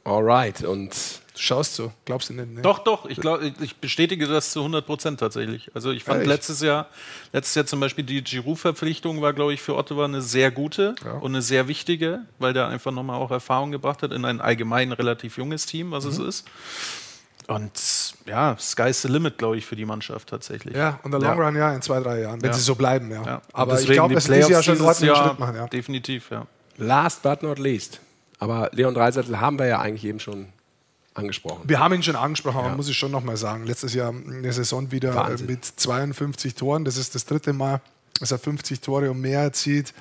Alright, 0.05 0.63
und 0.65 1.22
Du 1.35 1.41
schaust 1.41 1.75
so, 1.77 1.93
glaubst 2.05 2.29
du 2.29 2.35
nicht? 2.35 2.51
Ne? 2.51 2.63
Doch, 2.63 2.81
doch, 2.81 3.07
ich, 3.07 3.19
glaub, 3.19 3.41
ich 3.43 3.77
bestätige 3.77 4.27
das 4.27 4.51
zu 4.51 4.61
100 4.61 4.85
Prozent 4.85 5.19
tatsächlich. 5.19 5.71
Also 5.75 5.91
ich 5.91 6.05
fand 6.05 6.23
ja, 6.23 6.29
letztes 6.29 6.61
Jahr, 6.61 6.89
letztes 7.33 7.55
Jahr 7.55 7.65
zum 7.65 7.81
Beispiel 7.81 8.05
die 8.05 8.23
Giroud-Verpflichtung 8.23 9.23
war, 9.23 9.33
glaube 9.33 9.55
ich, 9.55 9.63
für 9.63 9.75
Ottawa 9.75 10.05
eine 10.05 10.21
sehr 10.21 10.51
gute 10.51 10.95
ja. 11.03 11.13
und 11.13 11.33
eine 11.33 11.41
sehr 11.41 11.69
wichtige, 11.69 12.21
weil 12.39 12.53
der 12.53 12.69
einfach 12.69 12.93
nochmal 12.93 13.17
auch 13.17 13.31
Erfahrung 13.31 13.73
gebracht 13.73 14.03
hat 14.03 14.13
in 14.13 14.27
ein 14.27 14.43
allgemein 14.43 14.93
relativ 14.93 15.39
junges 15.39 15.65
Team, 15.65 15.91
was 15.91 16.05
mhm. 16.05 16.11
es 16.11 16.19
ist. 16.19 16.45
Und 17.49 17.73
ja, 18.27 18.57
sky's 18.59 19.03
the 19.03 19.09
limit, 19.09 19.39
glaube 19.39 19.57
ich, 19.57 19.65
für 19.65 19.77
die 19.77 19.85
Mannschaft 19.85 20.29
tatsächlich. 20.29 20.77
Ja, 20.77 21.01
und 21.03 21.13
der 21.13 21.21
Long 21.21 21.41
Run, 21.41 21.57
ja, 21.57 21.75
in 21.75 21.83
zwei, 21.83 22.01
drei 22.01 22.21
Jahren, 22.21 22.43
wenn 22.43 22.51
ja. 22.51 22.57
sie 22.57 22.63
so 22.63 22.75
bleiben, 22.75 23.11
ja. 23.11 23.23
ja. 23.25 23.43
Aber 23.53 23.81
ich 23.81 23.89
glaube, 23.89 24.15
dass 24.15 24.25
dieses 24.25 24.49
Jahr 24.49 24.63
schon 24.63 24.81
einen 24.81 24.95
Schritt 24.95 25.39
machen, 25.39 25.57
ja. 25.57 25.67
Definitiv, 25.67 26.31
ja. 26.31 26.47
Last 26.77 27.23
but 27.23 27.43
not 27.43 27.59
least. 27.59 28.01
Aber 28.39 28.71
Leon 28.73 28.95
Dreiseitel 28.95 29.41
haben 29.41 29.59
wir 29.59 29.67
ja 29.67 29.81
eigentlich 29.81 30.05
eben 30.05 30.21
schon 30.21 30.52
angesprochen. 31.15 31.69
Wir 31.69 31.79
haben 31.79 31.95
ihn 31.95 32.03
schon 32.03 32.17
angesprochen, 32.17 32.59
aber 32.59 32.69
ja. 32.69 32.77
muss 32.77 32.89
ich 32.89 32.97
schon 32.97 33.11
noch 33.11 33.23
mal 33.23 33.37
sagen. 33.37 33.67
Letztes 33.67 33.95
Jahr 33.95 34.11
eine 34.11 34.53
Saison 34.53 34.91
wieder 34.91 35.13
äh, 35.13 35.15
Wahnsinn. 35.15 35.47
mit 35.47 35.65
52 35.65 36.55
Toren. 36.55 36.85
Das 36.85 36.97
ist 36.97 37.15
das 37.15 37.25
dritte 37.25 37.53
Mal, 37.53 37.81
dass 38.21 38.31
er 38.31 38.39
50 38.39 38.81
Tore 38.81 39.11
und 39.11 39.21
mehr 39.21 39.41
erzielt. 39.41 39.93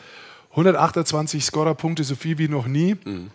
128 0.51 1.43
Scorerpunkte, 1.43 2.03
so 2.03 2.15
viel 2.15 2.38
wie 2.38 2.47
noch 2.47 2.67
nie. 2.67 2.95
Mhm. 3.03 3.31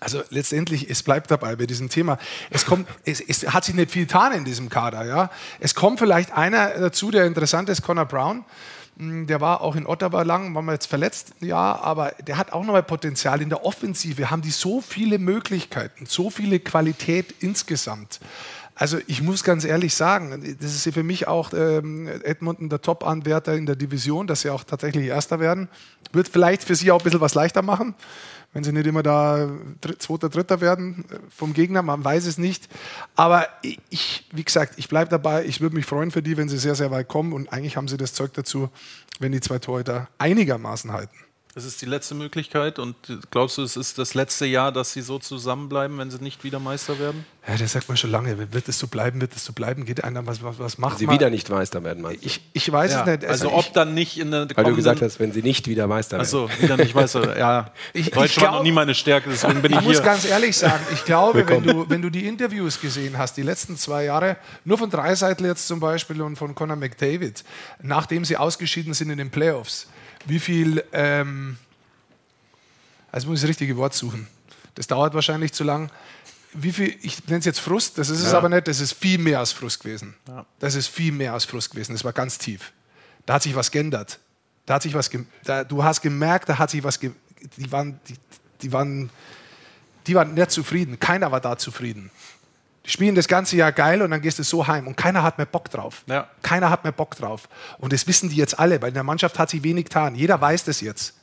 Also 0.00 0.22
letztendlich, 0.30 0.90
es 0.90 1.02
bleibt 1.02 1.30
dabei 1.30 1.56
bei 1.56 1.66
diesem 1.66 1.88
Thema. 1.88 2.18
Es, 2.50 2.66
kommt, 2.66 2.88
es, 3.04 3.20
es, 3.20 3.52
hat 3.52 3.64
sich 3.64 3.74
nicht 3.74 3.90
viel 3.90 4.06
getan 4.06 4.32
in 4.32 4.44
diesem 4.44 4.68
Kader. 4.68 5.04
Ja? 5.06 5.30
Es 5.60 5.74
kommt 5.74 5.98
vielleicht 5.98 6.32
einer 6.32 6.68
dazu, 6.78 7.10
der 7.10 7.26
interessant 7.26 7.68
ist, 7.68 7.82
Connor 7.82 8.06
Brown. 8.06 8.44
Hm, 8.98 9.26
der 9.26 9.40
war 9.40 9.60
auch 9.60 9.76
in 9.76 9.86
Ottawa 9.86 10.22
lang, 10.22 10.54
war 10.54 10.62
mal 10.62 10.72
jetzt 10.72 10.86
verletzt, 10.86 11.34
ja, 11.40 11.76
aber 11.80 12.12
der 12.26 12.38
hat 12.38 12.52
auch 12.52 12.64
noch 12.64 12.72
mal 12.72 12.82
Potenzial 12.82 13.42
in 13.42 13.48
der 13.48 13.64
Offensive. 13.64 14.30
Haben 14.30 14.42
die 14.42 14.50
so 14.50 14.80
viele 14.80 15.18
Möglichkeiten, 15.18 16.06
so 16.06 16.30
viele 16.30 16.60
Qualität 16.60 17.34
insgesamt. 17.40 18.20
Also 18.76 18.98
ich 19.06 19.22
muss 19.22 19.44
ganz 19.44 19.64
ehrlich 19.64 19.94
sagen, 19.94 20.56
das 20.60 20.74
ist 20.74 20.92
für 20.92 21.04
mich 21.04 21.28
auch 21.28 21.52
ähm, 21.52 22.08
Edmonton 22.24 22.68
der 22.68 22.82
Top-Anwärter 22.82 23.54
in 23.54 23.66
der 23.66 23.76
Division, 23.76 24.26
dass 24.26 24.40
sie 24.40 24.50
auch 24.50 24.64
tatsächlich 24.64 25.06
Erster 25.06 25.38
werden. 25.38 25.68
Wird 26.12 26.28
vielleicht 26.28 26.64
für 26.64 26.74
sie 26.74 26.90
auch 26.90 27.00
ein 27.00 27.04
bisschen 27.04 27.20
was 27.20 27.34
leichter 27.34 27.62
machen 27.62 27.94
wenn 28.54 28.64
sie 28.64 28.72
nicht 28.72 28.86
immer 28.86 29.02
da 29.02 29.50
Zweiter, 29.98 30.30
Dritter 30.30 30.60
werden 30.62 31.04
äh, 31.10 31.18
vom 31.28 31.52
Gegner, 31.52 31.82
man 31.82 32.02
weiß 32.02 32.24
es 32.24 32.38
nicht. 32.38 32.68
Aber 33.16 33.46
ich, 33.90 34.26
wie 34.32 34.44
gesagt, 34.44 34.74
ich 34.78 34.88
bleibe 34.88 35.10
dabei. 35.10 35.44
Ich 35.44 35.60
würde 35.60 35.76
mich 35.76 35.84
freuen 35.84 36.10
für 36.10 36.22
die, 36.22 36.36
wenn 36.36 36.48
sie 36.48 36.58
sehr, 36.58 36.74
sehr 36.74 36.90
weit 36.90 37.08
kommen. 37.08 37.32
Und 37.32 37.52
eigentlich 37.52 37.76
haben 37.76 37.88
sie 37.88 37.96
das 37.96 38.14
Zeug 38.14 38.32
dazu, 38.32 38.70
wenn 39.18 39.32
die 39.32 39.40
zwei 39.40 39.58
Torhüter 39.58 40.08
einigermaßen 40.18 40.92
halten. 40.92 41.16
Es 41.56 41.64
ist 41.64 41.80
die 41.82 41.86
letzte 41.86 42.16
Möglichkeit 42.16 42.80
und 42.80 42.96
glaubst 43.30 43.58
du, 43.58 43.62
es 43.62 43.76
ist 43.76 43.96
das 43.96 44.14
letzte 44.14 44.44
Jahr, 44.44 44.72
dass 44.72 44.92
sie 44.92 45.02
so 45.02 45.20
zusammenbleiben, 45.20 45.96
wenn 45.98 46.10
sie 46.10 46.18
nicht 46.18 46.42
wieder 46.42 46.58
Meister 46.58 46.98
werden? 46.98 47.24
Ja, 47.46 47.56
das 47.56 47.70
sagt 47.70 47.86
man 47.86 47.96
schon 47.96 48.10
lange. 48.10 48.52
Wird 48.52 48.68
es 48.68 48.76
so 48.80 48.88
bleiben, 48.88 49.20
wird 49.20 49.36
es 49.36 49.44
so 49.44 49.52
bleiben? 49.52 49.84
Geht 49.84 50.02
einer, 50.02 50.26
was, 50.26 50.42
was, 50.42 50.58
was 50.58 50.78
macht 50.78 50.98
Sie 50.98 51.06
man? 51.06 51.14
wieder 51.14 51.30
nicht 51.30 51.48
Meister 51.50 51.84
werden, 51.84 52.02
meinst 52.02 52.24
du? 52.24 52.26
Ich, 52.26 52.40
ich 52.54 52.72
weiß 52.72 52.90
ja. 52.90 53.00
es 53.02 53.06
nicht. 53.06 53.24
Also, 53.24 53.50
also 53.50 53.58
ob 53.58 53.72
dann 53.72 53.94
nicht 53.94 54.18
in 54.18 54.32
der 54.32 54.48
Weil 54.52 54.64
du 54.64 54.74
gesagt 54.74 55.00
hast, 55.00 55.20
wenn 55.20 55.30
sie 55.30 55.42
nicht 55.42 55.68
wieder 55.68 55.86
Meister 55.86 56.16
werden. 56.16 56.22
Achso, 56.22 56.50
wieder 56.58 56.76
nicht 56.76 56.96
Meister 56.96 57.38
Ja, 57.38 57.70
ich, 57.92 58.10
Deutsch 58.10 58.36
ich 58.36 58.42
war 58.42 58.50
noch 58.50 58.62
nie 58.64 58.72
meine 58.72 58.94
Stärke, 58.94 59.30
deswegen 59.30 59.62
bin 59.62 59.70
ich, 59.70 59.78
ich 59.78 59.84
hier. 59.84 59.92
muss 59.92 60.02
ganz 60.02 60.24
ehrlich 60.24 60.56
sagen, 60.56 60.84
ich 60.92 61.04
glaube, 61.04 61.46
wenn 61.46 61.62
du, 61.62 61.88
wenn 61.88 62.02
du 62.02 62.10
die 62.10 62.26
Interviews 62.26 62.80
gesehen 62.80 63.16
hast, 63.16 63.36
die 63.36 63.42
letzten 63.42 63.76
zwei 63.76 64.06
Jahre, 64.06 64.38
nur 64.64 64.76
von 64.76 64.90
Dreiseitel 64.90 65.46
jetzt 65.46 65.68
zum 65.68 65.78
Beispiel 65.78 66.20
und 66.20 66.34
von 66.34 66.56
Conor 66.56 66.74
McDavid, 66.74 67.44
nachdem 67.80 68.24
sie 68.24 68.36
ausgeschieden 68.36 68.92
sind 68.92 69.10
in 69.10 69.18
den 69.18 69.30
Playoffs, 69.30 69.86
wie 70.26 70.38
viel... 70.38 70.84
Ähm, 70.92 71.56
also 73.14 73.28
muss 73.28 73.38
ich 73.38 73.42
das 73.42 73.50
richtige 73.50 73.76
Wort 73.76 73.94
suchen. 73.94 74.26
Das 74.74 74.88
dauert 74.88 75.14
wahrscheinlich 75.14 75.52
zu 75.52 75.62
lang. 75.62 75.88
Wie 76.52 76.72
viel, 76.72 76.96
ich 77.02 77.24
nenne 77.26 77.38
es 77.38 77.44
jetzt 77.44 77.60
Frust, 77.60 77.96
das 77.98 78.10
ist 78.10 78.22
ja. 78.22 78.28
es 78.28 78.34
aber 78.34 78.48
nicht, 78.48 78.66
das 78.66 78.80
ist 78.80 78.92
viel 78.92 79.18
mehr 79.18 79.38
als 79.38 79.52
Frust 79.52 79.80
gewesen. 79.80 80.14
Ja. 80.26 80.44
Das 80.58 80.74
ist 80.74 80.88
viel 80.88 81.12
mehr 81.12 81.32
als 81.32 81.44
Frust 81.44 81.70
gewesen, 81.70 81.92
das 81.92 82.04
war 82.04 82.12
ganz 82.12 82.38
tief. 82.38 82.72
Da 83.24 83.34
hat 83.34 83.42
sich 83.44 83.54
was 83.54 83.70
geändert. 83.70 84.18
Da 84.66 84.74
hat 84.74 84.82
sich 84.82 84.94
was, 84.94 85.10
da, 85.44 85.62
du 85.62 85.84
hast 85.84 86.00
gemerkt, 86.00 86.48
da 86.48 86.58
hat 86.58 86.70
sich 86.70 86.82
was, 86.82 86.98
die 86.98 87.12
waren, 87.70 88.00
die, 88.08 88.14
die 88.62 88.72
waren, 88.72 89.10
die 90.06 90.14
waren 90.14 90.34
nicht 90.34 90.50
zufrieden. 90.50 90.98
Keiner 90.98 91.30
war 91.30 91.40
da 91.40 91.56
zufrieden. 91.56 92.10
Die 92.84 92.90
spielen 92.90 93.14
das 93.14 93.28
ganze 93.28 93.56
Jahr 93.56 93.72
geil 93.72 94.02
und 94.02 94.10
dann 94.10 94.20
gehst 94.20 94.38
du 94.38 94.42
so 94.42 94.66
heim 94.66 94.86
und 94.86 94.96
keiner 94.96 95.22
hat 95.22 95.38
mehr 95.38 95.46
Bock 95.46 95.70
drauf. 95.70 96.02
Ja. 96.06 96.28
Keiner 96.42 96.68
hat 96.68 96.84
mehr 96.84 96.92
Bock 96.92 97.16
drauf. 97.16 97.48
Und 97.78 97.92
das 97.92 98.06
wissen 98.06 98.28
die 98.28 98.36
jetzt 98.36 98.58
alle, 98.58 98.82
weil 98.82 98.88
in 98.88 98.94
der 98.94 99.04
Mannschaft 99.04 99.38
hat 99.38 99.48
sich 99.50 99.62
wenig 99.62 99.84
getan. 99.84 100.14
Jeder 100.14 100.40
weiß 100.40 100.64
das 100.64 100.80
jetzt. 100.80 101.14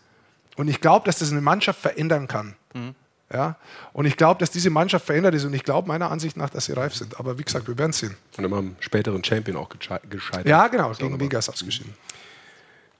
Und 0.55 0.67
ich 0.67 0.81
glaube, 0.81 1.05
dass 1.05 1.19
das 1.19 1.31
eine 1.31 1.41
Mannschaft 1.41 1.79
verändern 1.79 2.27
kann. 2.27 2.55
Mhm. 2.73 2.95
Ja? 3.31 3.55
Und 3.93 4.05
ich 4.05 4.17
glaube, 4.17 4.39
dass 4.39 4.51
diese 4.51 4.69
Mannschaft 4.69 5.05
verändert 5.05 5.35
ist 5.35 5.45
und 5.45 5.53
ich 5.53 5.63
glaube 5.63 5.87
meiner 5.87 6.11
Ansicht 6.11 6.35
nach, 6.35 6.49
dass 6.49 6.65
sie 6.65 6.73
reif 6.73 6.95
sind. 6.95 7.19
Aber 7.19 7.37
wie 7.37 7.43
gesagt, 7.43 7.67
wir 7.67 7.77
werden 7.77 7.91
es 7.91 7.99
sehen. 7.99 8.15
Und 8.37 8.43
immer 8.43 8.57
am 8.57 8.75
späteren 8.79 9.23
Champion 9.23 9.57
auch 9.57 9.69
gescheitert. 9.69 10.47
Ja, 10.47 10.67
genau, 10.67 10.91
gegen 10.91 11.19
Vegas 11.19 11.47
ausgeschieden. 11.47 11.93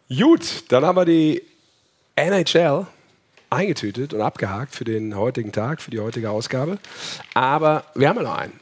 Gut, 0.10 0.72
dann 0.72 0.86
haben 0.86 0.98
wir 0.98 1.06
die 1.06 1.42
NHL 2.16 2.86
eingetütet 3.52 4.14
und 4.14 4.22
abgehakt 4.22 4.74
für 4.74 4.86
den 4.86 5.16
heutigen 5.16 5.52
Tag, 5.52 5.82
für 5.82 5.92
die 5.92 6.00
heutige 6.00 6.32
Ausgabe. 6.32 6.80
Aber 7.34 7.84
wir 7.94 8.10
haben 8.10 8.18
ja 8.18 8.24
noch 8.24 8.38
einen. 8.38 8.54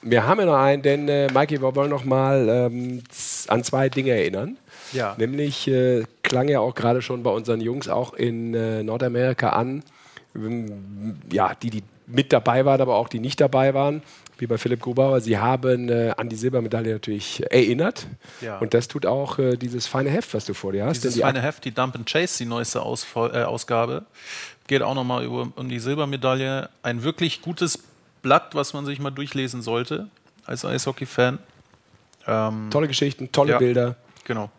Wir 0.00 0.26
haben 0.26 0.40
ja 0.40 0.46
noch 0.46 0.58
einen, 0.58 0.82
denn 0.82 1.08
äh, 1.08 1.26
Mikey, 1.32 1.60
wir 1.60 1.74
wollen 1.74 1.90
noch 1.90 2.04
mal 2.04 2.48
ähm, 2.48 3.02
an 3.48 3.64
zwei 3.64 3.88
Dinge 3.88 4.12
erinnern. 4.12 4.56
Ja. 4.92 5.14
Nämlich 5.18 5.68
äh, 5.68 6.04
klang 6.22 6.48
ja 6.48 6.60
auch 6.60 6.74
gerade 6.74 7.02
schon 7.02 7.22
bei 7.22 7.30
unseren 7.30 7.60
Jungs 7.60 7.88
auch 7.88 8.14
in 8.14 8.54
äh, 8.54 8.82
Nordamerika 8.82 9.50
an, 9.50 9.82
ja, 11.30 11.54
die, 11.60 11.70
die 11.70 11.82
mit 12.08 12.32
dabei 12.32 12.64
waren, 12.64 12.80
aber 12.80 12.96
auch 12.96 13.08
die 13.08 13.20
nicht 13.20 13.40
dabei 13.40 13.74
waren, 13.74 14.02
wie 14.38 14.46
bei 14.46 14.58
Philipp 14.58 14.80
Grubauer. 14.80 15.20
Sie 15.20 15.38
haben 15.38 15.88
äh, 15.88 16.14
an 16.16 16.28
die 16.28 16.36
Silbermedaille 16.36 16.92
natürlich 16.92 17.42
erinnert. 17.50 18.06
Ja. 18.40 18.58
Und 18.58 18.74
das 18.74 18.88
tut 18.88 19.06
auch 19.06 19.38
äh, 19.38 19.56
dieses 19.56 19.86
feine 19.86 20.10
Heft, 20.10 20.32
was 20.34 20.44
du 20.46 20.54
vor 20.54 20.72
dir 20.72 20.86
hast. 20.86 21.04
Dieses 21.04 21.14
die 21.14 21.20
feine 21.20 21.42
Heft, 21.42 21.64
die 21.64 21.72
Dump 21.72 21.96
and 21.96 22.10
Chase, 22.10 22.38
die 22.38 22.46
neueste 22.46 22.82
Ausfol 22.82 23.30
äh, 23.34 23.42
Ausgabe, 23.42 24.04
geht 24.66 24.82
auch 24.82 24.94
nochmal 24.94 25.26
um 25.26 25.68
die 25.68 25.78
Silbermedaille. 25.78 26.68
Ein 26.82 27.02
wirklich 27.02 27.42
gutes 27.42 27.78
Blatt, 28.22 28.54
was 28.54 28.72
man 28.72 28.86
sich 28.86 28.98
mal 28.98 29.10
durchlesen 29.10 29.62
sollte 29.62 30.08
als 30.44 30.64
Eishockey-Fan. 30.64 31.38
Ähm, 32.26 32.68
tolle 32.70 32.88
Geschichten, 32.88 33.30
tolle 33.32 33.52
ja, 33.52 33.58
Bilder. 33.58 33.96
Genau. 34.24 34.50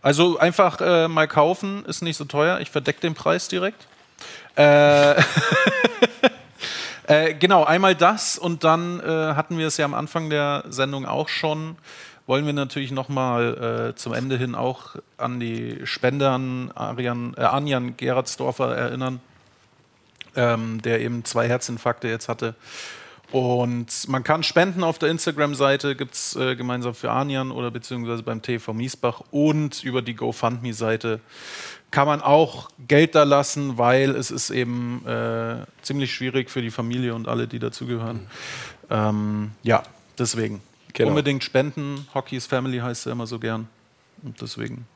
Also 0.00 0.38
einfach 0.38 0.80
äh, 0.80 1.08
mal 1.08 1.26
kaufen, 1.26 1.84
ist 1.86 2.02
nicht 2.02 2.16
so 2.16 2.24
teuer. 2.24 2.60
Ich 2.60 2.70
verdecke 2.70 3.00
den 3.00 3.14
Preis 3.14 3.48
direkt. 3.48 3.86
Äh, 4.54 5.14
äh, 7.08 7.32
genau, 7.32 7.64
einmal 7.64 7.94
das 7.94 8.36
und 8.36 8.64
dann 8.64 9.00
äh, 9.00 9.04
hatten 9.34 9.56
wir 9.56 9.66
es 9.66 9.78
ja 9.78 9.86
am 9.86 9.94
Anfang 9.94 10.28
der 10.28 10.64
Sendung 10.68 11.06
auch 11.06 11.28
schon. 11.28 11.76
Wollen 12.26 12.44
wir 12.44 12.52
natürlich 12.52 12.90
nochmal 12.90 13.92
äh, 13.92 13.96
zum 13.96 14.12
Ende 14.12 14.36
hin 14.36 14.54
auch 14.54 14.96
an 15.16 15.40
die 15.40 15.80
Spendern 15.84 16.70
Arian, 16.74 17.32
äh, 17.38 17.40
Anjan 17.40 17.96
Gerardsdorfer 17.96 18.76
erinnern, 18.76 19.20
ähm, 20.36 20.82
der 20.82 21.00
eben 21.00 21.24
zwei 21.24 21.48
Herzinfarkte 21.48 22.08
jetzt 22.08 22.28
hatte. 22.28 22.54
Und 23.30 24.08
man 24.08 24.22
kann 24.22 24.42
spenden 24.42 24.84
auf 24.84 24.98
der 24.98 25.10
Instagram-Seite, 25.10 25.96
gibt 25.96 26.14
es 26.14 26.36
äh, 26.36 26.56
gemeinsam 26.56 26.94
für 26.94 27.10
Anian 27.10 27.50
oder 27.50 27.70
beziehungsweise 27.70 28.22
beim 28.22 28.42
TV 28.42 28.74
Miesbach 28.74 29.22
und 29.30 29.82
über 29.82 30.02
die 30.02 30.14
GoFundMe-Seite 30.14 31.20
kann 31.90 32.06
man 32.06 32.20
auch 32.20 32.70
Geld 32.86 33.14
da 33.14 33.22
lassen, 33.22 33.78
weil 33.78 34.10
es 34.10 34.30
ist 34.30 34.50
eben 34.50 35.06
äh, 35.06 35.64
ziemlich 35.82 36.14
schwierig 36.14 36.50
für 36.50 36.62
die 36.62 36.70
Familie 36.70 37.14
und 37.14 37.28
alle, 37.28 37.48
die 37.48 37.58
dazugehören. 37.58 38.16
Mhm. 38.16 38.26
Ähm, 38.90 39.50
ja, 39.62 39.82
deswegen. 40.18 40.60
Genau. 40.92 41.10
Unbedingt 41.10 41.44
spenden. 41.44 42.06
Hockey's 42.14 42.46
Family 42.46 42.78
heißt 42.78 43.06
ja 43.06 43.12
immer 43.12 43.26
so 43.26 43.38
gern. 43.38 43.68
Und 44.22 44.40
deswegen. 44.40 44.86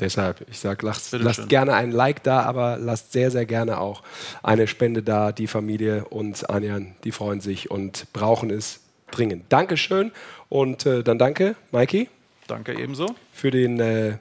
Deshalb, 0.00 0.44
ich 0.50 0.58
sage, 0.58 0.84
lasst, 0.84 1.12
lasst 1.12 1.48
gerne 1.48 1.74
ein 1.74 1.92
Like 1.92 2.22
da, 2.24 2.42
aber 2.42 2.78
lasst 2.78 3.12
sehr, 3.12 3.30
sehr 3.30 3.46
gerne 3.46 3.78
auch 3.78 4.02
eine 4.42 4.66
Spende 4.66 5.02
da. 5.02 5.30
Die 5.30 5.46
Familie 5.46 6.06
und 6.06 6.50
Anjan, 6.50 6.96
die 7.04 7.12
freuen 7.12 7.40
sich 7.40 7.70
und 7.70 8.12
brauchen 8.12 8.50
es 8.50 8.80
dringend. 9.12 9.44
Dankeschön 9.50 10.10
und 10.48 10.84
äh, 10.86 11.04
dann 11.04 11.18
danke, 11.18 11.54
Maiki. 11.70 12.08
Danke 12.48 12.74
ebenso. 12.74 13.14
Für 13.32 13.52
den 13.52 13.78
äh, 13.78 14.18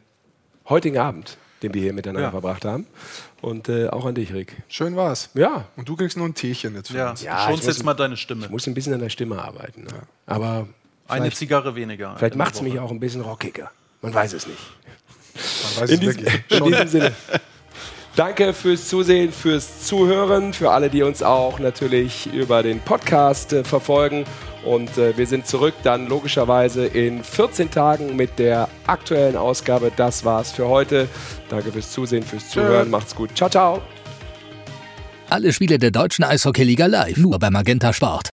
heutigen 0.69 0.99
Abend, 0.99 1.37
den 1.63 1.73
wir 1.73 1.81
hier 1.81 1.93
miteinander 1.93 2.27
ja. 2.27 2.31
verbracht 2.31 2.65
haben. 2.65 2.85
Und 3.41 3.69
äh, 3.69 3.87
auch 3.87 4.05
an 4.05 4.15
dich, 4.15 4.33
Rick. 4.33 4.55
Schön 4.67 4.95
war's. 4.95 5.29
Ja. 5.33 5.65
Und 5.75 5.89
du 5.89 5.95
kriegst 5.95 6.17
nur 6.17 6.27
ein 6.27 6.33
Teechen 6.33 6.75
jetzt 6.75 6.91
für 6.91 6.97
ja. 6.97 7.09
uns. 7.09 7.23
Ja, 7.23 7.47
Schonst 7.47 7.65
jetzt 7.65 7.83
mal 7.83 7.93
deine 7.93 8.17
Stimme. 8.17 8.45
Ich 8.45 8.51
muss 8.51 8.67
ein 8.67 8.73
bisschen 8.73 8.93
an 8.93 8.99
der 8.99 9.09
Stimme 9.09 9.41
arbeiten. 9.41 9.83
Ne? 9.83 9.89
Ja. 9.91 10.01
Aber 10.27 10.67
eine 11.07 11.31
Zigarre 11.31 11.75
weniger. 11.75 12.15
Vielleicht 12.17 12.35
macht 12.35 12.55
es 12.55 12.61
mich 12.61 12.79
auch 12.79 12.91
ein 12.91 12.99
bisschen 12.99 13.21
rockiger. 13.21 13.71
Man 14.01 14.13
weiß 14.13 14.33
es 14.33 14.47
nicht. 14.47 14.59
Man 15.33 15.81
weiß 15.81 15.89
in, 15.89 16.07
es 16.07 16.17
diesem, 16.17 16.33
in 16.49 16.63
diesem 16.65 16.87
Sinne. 16.87 17.11
Danke 18.15 18.53
fürs 18.53 18.89
Zusehen, 18.89 19.31
fürs 19.31 19.87
Zuhören, 19.87 20.53
für 20.53 20.69
alle, 20.69 20.89
die 20.89 21.01
uns 21.01 21.23
auch 21.23 21.57
natürlich 21.57 22.31
über 22.31 22.61
den 22.61 22.79
Podcast 22.79 23.53
äh, 23.53 23.63
verfolgen. 23.63 24.25
Und 24.65 24.97
äh, 24.97 25.17
wir 25.17 25.27
sind 25.27 25.45
zurück 25.47 25.73
dann 25.83 26.07
logischerweise 26.07 26.85
in 26.85 27.23
14 27.23 27.69
Tagen 27.69 28.15
mit 28.15 28.39
der 28.39 28.69
aktuellen 28.87 29.35
Ausgabe. 29.35 29.91
Das 29.95 30.23
war's 30.23 30.51
für 30.51 30.67
heute. 30.67 31.07
Danke 31.49 31.71
fürs 31.71 31.91
Zusehen, 31.91 32.23
fürs 32.23 32.49
Zuhören. 32.49 32.89
Macht's 32.89 33.15
gut. 33.15 33.35
Ciao, 33.35 33.49
ciao. 33.49 33.81
Alle 35.29 35.51
Spiele 35.51 35.79
der 35.79 35.91
deutschen 35.91 36.23
Eishockeyliga 36.23 36.85
live, 36.85 37.17
nur 37.17 37.39
bei 37.39 37.49
Magenta 37.49 37.91
Sport. 37.91 38.29